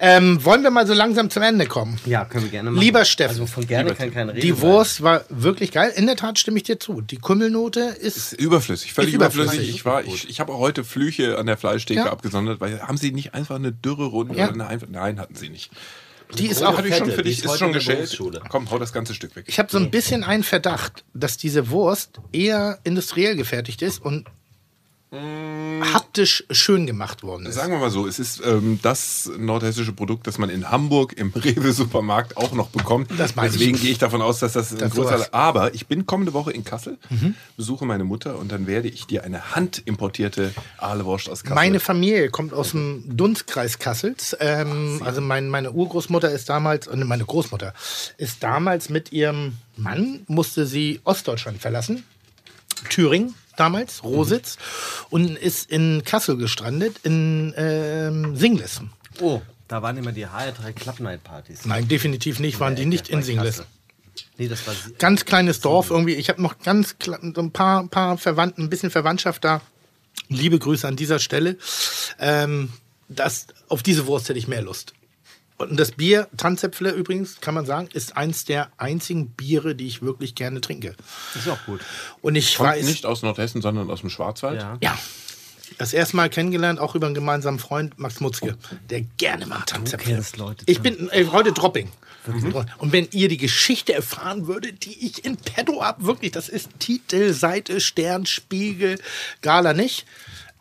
[0.00, 1.98] Ähm, wollen wir mal so langsam zum Ende kommen?
[2.06, 2.80] Ja, können wir gerne machen.
[2.82, 3.40] Lieber Steffen.
[3.40, 4.60] Also von gerne kann keine Rede Die sein.
[4.62, 5.92] Wurst war wirklich geil.
[5.96, 7.00] In der Tat stimme ich dir zu.
[7.00, 8.16] Die Kümmelnote ist.
[8.16, 9.52] Ist überflüssig, völlig Ist überflüssig.
[9.54, 9.74] überflüssig.
[9.76, 12.10] Ich war, ich, ich habe auch heute Flüche an der Fleischtheke Ja.
[12.10, 14.48] abgesondert, weil haben sie nicht einfach eine dürre Runde Ja.
[14.50, 15.70] oder eine nein, hatten sie nicht.
[16.36, 16.84] Die ist Grobe auch.
[16.84, 18.20] Ich schon Fette, für die dich, ist ist schon geschält.
[18.50, 19.44] Komm, hau das ganze Stück weg.
[19.48, 24.26] Ich habe so ein bisschen einen Verdacht, dass diese Wurst eher industriell gefertigt ist und
[25.10, 27.54] haptisch schön gemacht worden ist.
[27.54, 31.32] Sagen wir mal so, es ist ähm, das nordhessische Produkt, das man in Hamburg im
[31.34, 33.10] Rewe-Supermarkt auch noch bekommt.
[33.16, 33.54] Das meine ich.
[33.54, 35.16] Deswegen gehe ich davon aus, dass das ein Dass größer...
[35.18, 36.98] sowas- Aber ich bin kommende Woche in Kassel,
[37.56, 41.54] besuche meine Mutter und dann werde ich dir eine handimportierte Ahlewurst aus Kassel...
[41.54, 44.36] Meine Familie kommt aus dem Dunstkreis Kassels.
[44.40, 47.72] Ähm, also mein, meine Urgroßmutter ist damals, äh, meine Großmutter
[48.18, 52.04] ist damals mit ihrem Mann, musste sie Ostdeutschland verlassen.
[52.90, 54.56] Thüringen damals, Rositz.
[55.10, 58.80] Und ist in Kassel gestrandet, in ähm, Singles.
[59.20, 61.64] Oh, da waren immer die HR3 Club Night Partys.
[61.64, 63.62] Nein, definitiv nicht, waren die nicht in Singles.
[64.36, 66.14] Nee, das war Ganz kleines Dorf irgendwie.
[66.14, 69.60] Ich habe noch ganz so ein paar, paar Verwandten, ein bisschen Verwandtschaft da.
[70.28, 71.56] Liebe Grüße an dieser Stelle.
[72.18, 72.70] Ähm,
[73.08, 74.94] das, auf diese Wurst hätte ich mehr Lust.
[75.58, 80.02] Und das Bier, Tanzäpfle übrigens, kann man sagen, ist eins der einzigen Biere, die ich
[80.02, 80.94] wirklich gerne trinke.
[81.34, 81.80] ist auch gut.
[82.22, 84.62] Und ich Kommt weiß, nicht aus Nordhessen, sondern aus dem Schwarzwald.
[84.62, 84.78] Ja.
[84.80, 84.98] ja,
[85.76, 88.56] das erste Mal kennengelernt, auch über einen gemeinsamen Freund, Max Mutzke,
[88.88, 90.14] der gerne mal Tanzäpfle.
[90.14, 91.90] kennst Leute ich bin äh, heute Dropping.
[92.78, 96.68] Und wenn ihr die Geschichte erfahren würdet, die ich in petto habe, wirklich, das ist
[96.78, 99.00] Titel, Seite, Stern, Spiegel,
[99.40, 100.04] Gala nicht.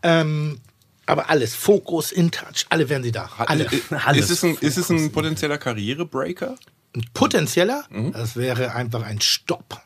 [0.02, 0.60] Ähm,
[1.08, 3.30] aber alles, Fokus, InTouch, alle wären sie da.
[3.38, 3.66] Alle.
[3.66, 4.26] äh, Alles.
[4.26, 6.56] Ist es ein, ist es ein potenzieller Karrierebreaker?
[6.96, 9.82] Ein potenzieller, das wäre einfach ein Stopp.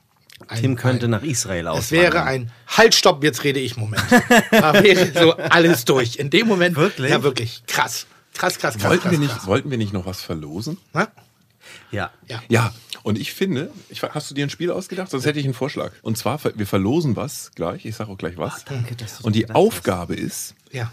[0.48, 1.80] Ein, Tim könnte ein, nach Israel aus.
[1.86, 4.04] Es wäre ein Halt, Stopp, jetzt rede ich, Moment.
[4.52, 6.16] Da wäre so alles durch.
[6.18, 6.76] In dem Moment.
[6.76, 7.12] Wirklich?
[7.12, 7.64] Ja, wirklich.
[7.68, 8.08] Krass.
[8.34, 8.90] Krass, krass, krass.
[8.90, 9.46] Wollten krass, wir, nicht, krass.
[9.46, 10.78] wollten wir nicht noch was verlosen?
[10.94, 11.10] Na?
[11.92, 12.10] Ja.
[12.28, 12.42] Ja.
[12.50, 12.74] Ja,
[13.04, 15.12] und ich finde, ich, hast du dir ein Spiel ausgedacht?
[15.12, 15.92] Sonst hätte ich einen Vorschlag.
[16.02, 17.86] Und zwar, wir verlosen was gleich.
[17.86, 18.64] Ich sage auch gleich was.
[18.66, 19.62] danke, dass du und die gedacht hast.
[19.64, 20.92] Aufgabe ist, Ja.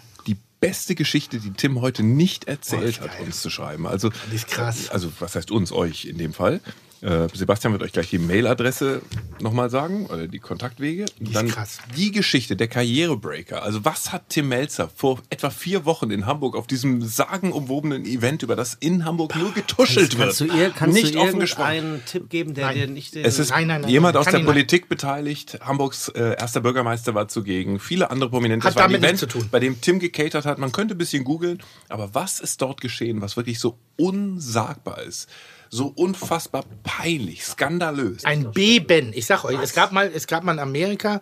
[0.60, 3.86] Beste Geschichte, die Tim heute nicht erzählt Oh, hat, uns zu schreiben.
[3.86, 4.90] Also, Die ist krass.
[4.90, 6.60] Also, was heißt uns, euch in dem Fall?
[7.00, 9.02] Äh, Sebastian wird euch gleich die Mailadresse
[9.40, 11.04] nochmal sagen, oder die Kontaktwege.
[11.20, 11.78] ist Dann krass.
[11.96, 13.62] die Geschichte, der Karrierebreaker.
[13.62, 18.42] Also, was hat Tim Melzer vor etwa vier Wochen in Hamburg auf diesem sagenumwobenen Event,
[18.42, 20.56] über das in Hamburg nur getuschelt Kannst du, wird?
[20.56, 21.74] ihr, kannst nicht du offen gesprochen.
[21.74, 22.74] irgendeinen Tipp geben, der Nein.
[22.76, 23.24] dir nicht den.
[23.24, 24.38] Es ist Nein, nein, nein, jemand nein, aus der.
[24.40, 25.58] Politik beteiligt.
[25.60, 27.78] Hamburgs äh, erster Bürgermeister war zugegen.
[27.80, 28.64] Viele andere Prominente.
[28.64, 29.46] Hat Es war ein damit Event, zu tun.
[29.50, 30.58] bei dem Tim gecatert hat.
[30.58, 31.58] Man könnte ein bisschen googeln.
[31.88, 35.28] Aber was ist dort geschehen, was wirklich so unsagbar ist?
[35.70, 38.24] So unfassbar peinlich, skandalös.
[38.24, 39.12] Ein Beben.
[39.15, 41.20] Ich sag euch, es gab mal, es gab mal in Amerika,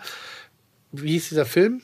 [0.93, 1.82] wie hieß dieser Film?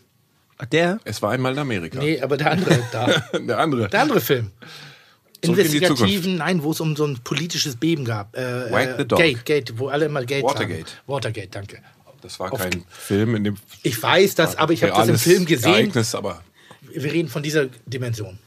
[0.70, 1.00] der?
[1.04, 1.98] es war einmal in Amerika.
[1.98, 3.06] Nee, aber der andere da.
[3.38, 3.88] Der andere.
[3.88, 4.52] Der andere Film.
[5.42, 8.36] Zurück in die Investigativen, nein, wo es um so ein politisches Beben gab.
[8.36, 9.18] Äh, Wag the äh, Dog.
[9.18, 10.88] Gate, Gate, wo alle immer Gate Watergate.
[10.88, 11.00] sagen.
[11.08, 11.78] Watergate, danke.
[12.20, 15.44] Das war kein Film, in dem Ich weiß das, aber ich habe das im Film
[15.44, 15.72] gesehen.
[15.72, 16.42] Ereignis, aber
[16.92, 18.38] Wir reden von dieser Dimension.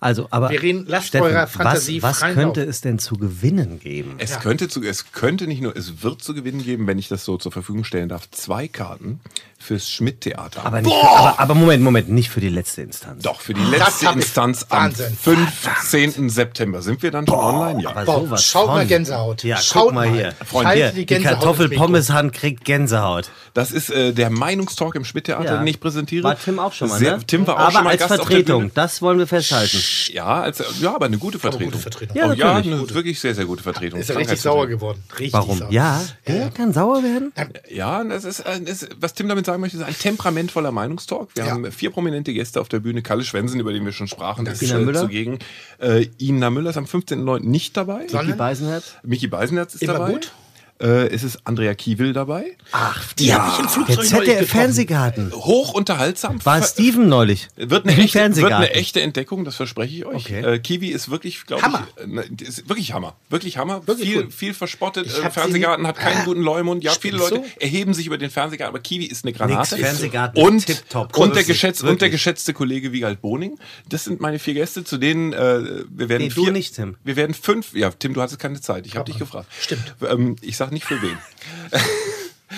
[0.00, 0.50] Also, aber.
[0.50, 2.70] Wir reden- lasst Steffen, eurer Fantasie Was, was könnte Lauf.
[2.70, 4.14] es denn zu gewinnen geben?
[4.18, 7.24] Es, könnte zu, es könnte nicht nur, es wird zu gewinnen geben, wenn ich das
[7.24, 9.20] so zur Verfügung stellen darf, zwei Karten
[9.66, 10.64] fürs Schmidt-Theater.
[10.64, 13.22] Aber, nicht für, aber, aber Moment, Moment, nicht für die letzte Instanz.
[13.22, 15.16] Doch, für die letzte Instanz am Wahnsinn.
[15.20, 16.30] 15.
[16.30, 16.82] September.
[16.82, 17.82] Sind wir dann schon online?
[17.82, 17.90] Ja.
[17.90, 18.88] Aber Boah, sowas schaut mal von.
[18.88, 19.42] Gänsehaut.
[19.44, 20.14] Ja, Schaut mal mal.
[20.16, 20.34] hier.
[20.44, 23.30] Freunde, hier, die die Kartoffelpommeshand kriegt Gänsehaut.
[23.54, 25.56] Das ist äh, der Meinungstalk im Schmidt-Theater, Ja.
[25.58, 26.24] den ich präsentiere.
[26.24, 27.26] War Tim auch schon mal, Sehr, ne?
[27.26, 28.72] Tim war auch Aber schon mal als Gast auf der Vertretung, Bühne.
[28.74, 29.78] das wollen wir festhalten.
[30.12, 31.70] Ja, als, ja, aber eine gute Vertretung.
[31.70, 32.16] gute Vertretung.
[32.16, 33.98] Ja, oh, ja eine wirklich sehr, sehr gute Vertretung.
[33.98, 35.02] Ist er richtig sauer geworden.
[35.12, 35.58] Richtig Warum?
[35.58, 35.72] sauer.
[35.72, 37.32] Ja, der kann sauer werden.
[37.70, 41.28] Ja, das ist, ein- das, was Tim damit sagen möchte, ist ein temperamentvoller Meinungstalk.
[41.34, 41.50] Wir Ja.
[41.52, 43.02] haben vier prominente Gäste auf der Bühne.
[43.02, 45.00] Kalle Schwensen, über den wir schon sprachen, ist Ina äh, Müller?
[45.00, 45.38] zugegen.
[45.80, 47.40] Äh, Ina Müller ist am 15.09.
[47.40, 48.06] nicht dabei.
[48.08, 48.94] Sondern Beisenherz.
[49.02, 50.12] Michi Beisenherz ist Immer dabei.
[50.12, 50.32] gut?
[50.80, 52.56] Äh, es ist Andrea Kiewel dabei.
[52.72, 54.46] Ach, die habe ich im Flugzeug neulich ZDF getroffen.
[54.46, 55.32] Fernsehgarten.
[55.32, 56.44] Hoch unterhaltsam.
[56.44, 57.48] War Steven neulich.
[57.56, 60.26] Wird eine, echte, wird eine echte Entdeckung, das verspreche ich euch.
[60.26, 60.40] Okay.
[60.54, 61.86] Äh, Kiwi ist wirklich, glaube Hammer.
[61.96, 63.16] ich, äh, ne, ist wirklich Hammer.
[63.30, 63.86] Wirklich Hammer.
[63.86, 64.32] Wirklich viel, gut.
[64.34, 65.06] viel verspottet.
[65.06, 66.84] Ich Äh, Fernsehgarten hat keinen Ah, guten Leumund.
[66.84, 67.44] Ja, viele Leute so?
[67.58, 69.76] erheben sich über den Fernsehgarten, aber Kiwi ist eine Granate.
[69.76, 71.16] Nix, Fernsehgarten und, tipptopp.
[71.16, 73.58] und, der Wirklich, geschätzt, und der geschätzte Kollege Wiegald Boning.
[73.88, 76.96] Das sind meine vier Gäste, zu denen äh, wir werden Nee, du vier, nicht, Tim.
[77.04, 77.74] Wir werden fünf.
[77.74, 78.86] Ja, Tim, du hattest keine Zeit.
[78.86, 79.48] Ich habe dich gefragt.
[79.60, 79.94] Stimmt.
[80.08, 81.18] Ähm, ich sag nicht für wen.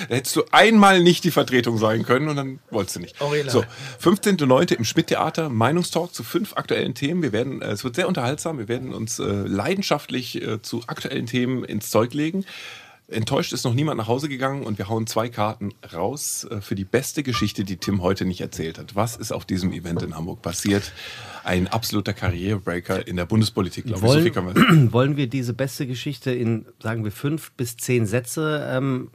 [0.08, 3.16] Da hättest du einmal nicht die Vertretung sein können und dann wolltest du nicht.
[3.50, 3.64] So,
[4.02, 4.74] 15.09.
[4.74, 7.22] im Schmidt-Theater, Meinungstalk zu fünf aktuellen Themen.
[7.22, 11.26] Wir werden, äh, es wird sehr unterhaltsam, wir werden uns äh, leidenschaftlich äh, zu aktuellen
[11.26, 12.44] Themen ins Zeug legen.
[13.10, 16.74] Enttäuscht ist noch niemand nach Hause gegangen und wir hauen zwei Karten raus äh, für
[16.74, 18.96] die beste Geschichte, die Tim heute nicht erzählt hat.
[18.96, 20.92] Was ist auf diesem Event in Hamburg passiert?
[21.42, 24.12] Ein absoluter Karrierebreaker in der Bundespolitik, glaube ich.
[24.12, 24.68] So viel kann man sagen.
[24.68, 29.10] Wollen, wollen wir diese beste Geschichte in, sagen wir, fünf bis zehn Sätze ähm,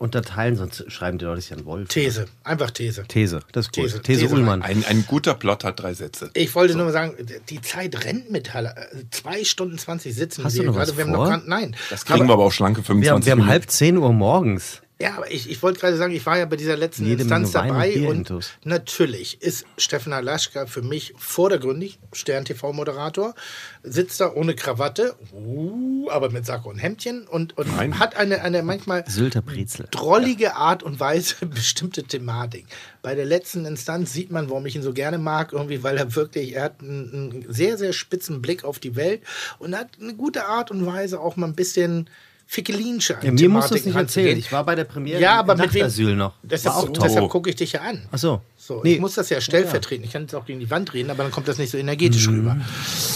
[0.00, 0.56] unterteilen?
[0.56, 1.88] Sonst schreiben die Leute sich an Wolf.
[1.88, 2.26] These.
[2.44, 3.04] Einfach These.
[3.08, 3.84] These, das ist gut.
[3.84, 4.62] These, These, These Ullmann.
[4.62, 6.30] Ein, ein guter Plot hat drei Sätze.
[6.34, 7.14] Ich wollte nur mal sagen,
[7.48, 8.74] die Zeit rennt mit Halle.
[8.76, 10.90] Äh, Zwei Stunden 20 sitzen Hast wir du noch gerade.
[10.90, 11.30] was Wir haben vor?
[11.36, 11.76] noch nein.
[11.90, 13.50] Das kriegen wir aber auch schlanke 25 Wir, haben- wir haben Minuten.
[13.52, 14.82] halb zehn Uhr morgens.
[15.00, 17.54] Ja, aber ich, ich wollte gerade sagen, ich war ja bei dieser letzten Jede Instanz
[17.54, 18.50] Menge Wein und dabei und intus.
[18.64, 23.34] natürlich ist Steffen Halaschka für mich vordergründig Stern-TV-Moderator,
[23.82, 27.98] sitzt da ohne Krawatte, uh, aber mit Sack und Hemdchen und, und Nein.
[27.98, 29.04] hat eine, eine manchmal
[29.90, 32.66] drollige Art und Weise bestimmte Thematik.
[33.00, 36.14] Bei der letzten Instanz sieht man, warum ich ihn so gerne mag, irgendwie, weil er
[36.14, 39.22] wirklich, er hat einen, einen sehr, sehr spitzen Blick auf die Welt
[39.58, 42.10] und hat eine gute Art und Weise auch mal ein bisschen
[42.52, 44.36] fickelinsche Ja, mir musst du es nicht erzählen.
[44.36, 45.82] Ich war bei der Premiere Ja, aber mit wem?
[45.82, 46.32] Nachtasyl noch.
[46.42, 47.06] Deshalb, auch toll.
[47.06, 48.02] deshalb gucke ich dich ja an.
[48.10, 48.40] Ach so.
[48.58, 48.94] So, Nee.
[48.94, 50.04] Ich muss das ja stellvertreten.
[50.04, 52.26] Ich kann jetzt auch gegen die Wand reden, aber dann kommt das nicht so energetisch
[52.26, 52.34] Mhm.
[52.40, 52.56] rüber.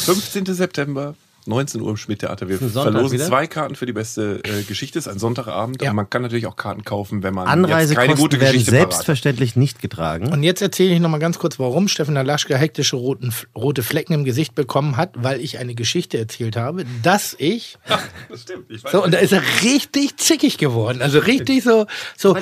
[0.04, 0.54] 15.
[0.54, 2.48] September, 19 Uhr im Schmidt-Theater.
[2.48, 3.26] Wir verlosen wieder?
[3.26, 4.98] zwei Karten für die beste äh, Geschichte.
[4.98, 5.82] Es ist ein Sonntagabend.
[5.82, 5.90] Ja.
[5.90, 8.72] Und man kann natürlich auch Karten kaufen, wenn man jetzt keine Anreisekosten gute werden Geschichte
[8.72, 8.92] parat hat.
[8.92, 10.32] selbstverständlich nicht getragen.
[10.32, 14.14] Und jetzt erzähle ich noch mal ganz kurz, warum Steffen Laschke hektische roten, rote Flecken
[14.14, 17.78] im Gesicht bekommen hat, weil ich eine Geschichte erzählt habe, dass ich
[18.28, 18.70] Das stimmt.
[18.70, 21.02] Ich weiß So, und da ist er richtig zickig geworden.
[21.02, 21.86] Also richtig so.
[22.16, 22.34] so.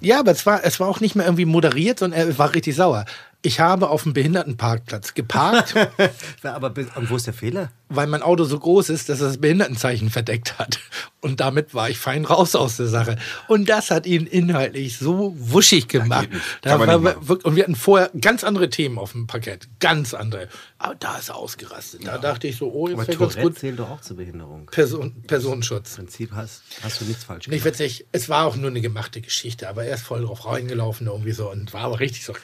[0.00, 2.76] Ja, aber es war, es war auch nicht mehr irgendwie moderiert, sondern er war richtig
[2.76, 3.04] sauer.
[3.42, 5.74] Ich habe auf dem Behindertenparkplatz geparkt,
[6.42, 6.74] Aber
[7.08, 7.70] wo ist der Fehler?
[7.90, 10.78] Weil mein Auto so groß ist, dass er das Behindertenzeichen verdeckt hat.
[11.20, 13.18] Und damit war ich fein raus aus der Sache.
[13.48, 16.30] Und das hat ihn inhaltlich so wuschig gemacht.
[16.30, 16.42] nicht.
[16.62, 19.68] Da nicht wirklich, und wir hatten vorher ganz andere Themen auf dem Parkett.
[19.80, 20.48] Ganz andere.
[20.78, 22.06] Aber da ist er ausgerastet.
[22.06, 23.58] Da dachte ich so, oh, jetzt wäre ganz gut.
[23.58, 24.66] zählt doch auch zur Behinderung.
[24.66, 25.90] Person, Personenschutz.
[25.90, 27.80] Im Prinzip hast, hast du nichts falsch Nicht gemacht.
[27.80, 31.32] witzig, es war auch nur eine gemachte Geschichte, aber er ist voll drauf reingelaufen irgendwie
[31.32, 32.34] so und war aber richtig so.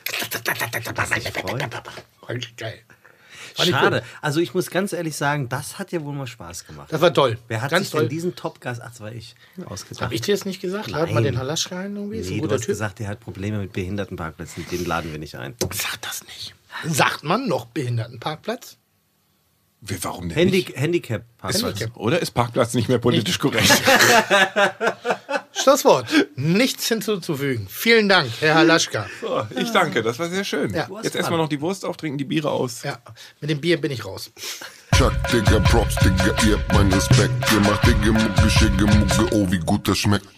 [2.56, 2.80] geil.
[3.56, 4.00] Fand ich Schade.
[4.00, 4.08] gut.
[4.20, 6.92] Also ich muss ganz ehrlich sagen, das hat ja wohl mal Spaß gemacht.
[6.92, 7.38] Das war toll.
[7.48, 8.08] Wer hat Ganz sich denn toll.
[8.08, 9.34] diesen Top-Gast, ach, das war ich,
[9.64, 10.02] ausgedacht?
[10.02, 10.90] Hab ich dir das nicht gesagt?
[10.90, 12.18] Lad mal den Halaschka ein irgendwie.
[12.18, 12.68] Ist ein nee, du hast Typ.
[12.68, 15.54] gesagt, der hat Probleme mit Behindertenparkplätzen, den laden wir nicht ein.
[15.72, 16.54] Sag das nicht.
[16.84, 18.76] Sagt man noch Behindertenparkplatz?
[19.80, 20.76] Wie, warum denn Handy, nicht?
[20.76, 21.62] Handicap-Parkplatz.
[21.62, 21.96] Handicap.
[21.96, 23.70] Oder ist Parkplatz nicht mehr politisch korrekt?
[25.66, 26.06] Schlusswort.
[26.36, 27.66] Nichts hinzuzufügen.
[27.68, 29.08] Vielen Dank, Herr Halaschka.
[29.20, 30.72] So, ich danke, das war sehr schön.
[30.72, 30.86] Ja.
[31.02, 32.84] Jetzt erstmal noch die Wurst auftrinken, die Biere aus.
[32.84, 32.98] Ja,
[33.40, 34.30] mit dem Bier bin ich raus.
[34.96, 37.32] Chuck, Digga, Props, Digga, ihr habt meinen Respekt.
[37.52, 40.35] Ihr macht Digga, Mucke, Schicke, Mucke, oh, wie gut das schmeckt.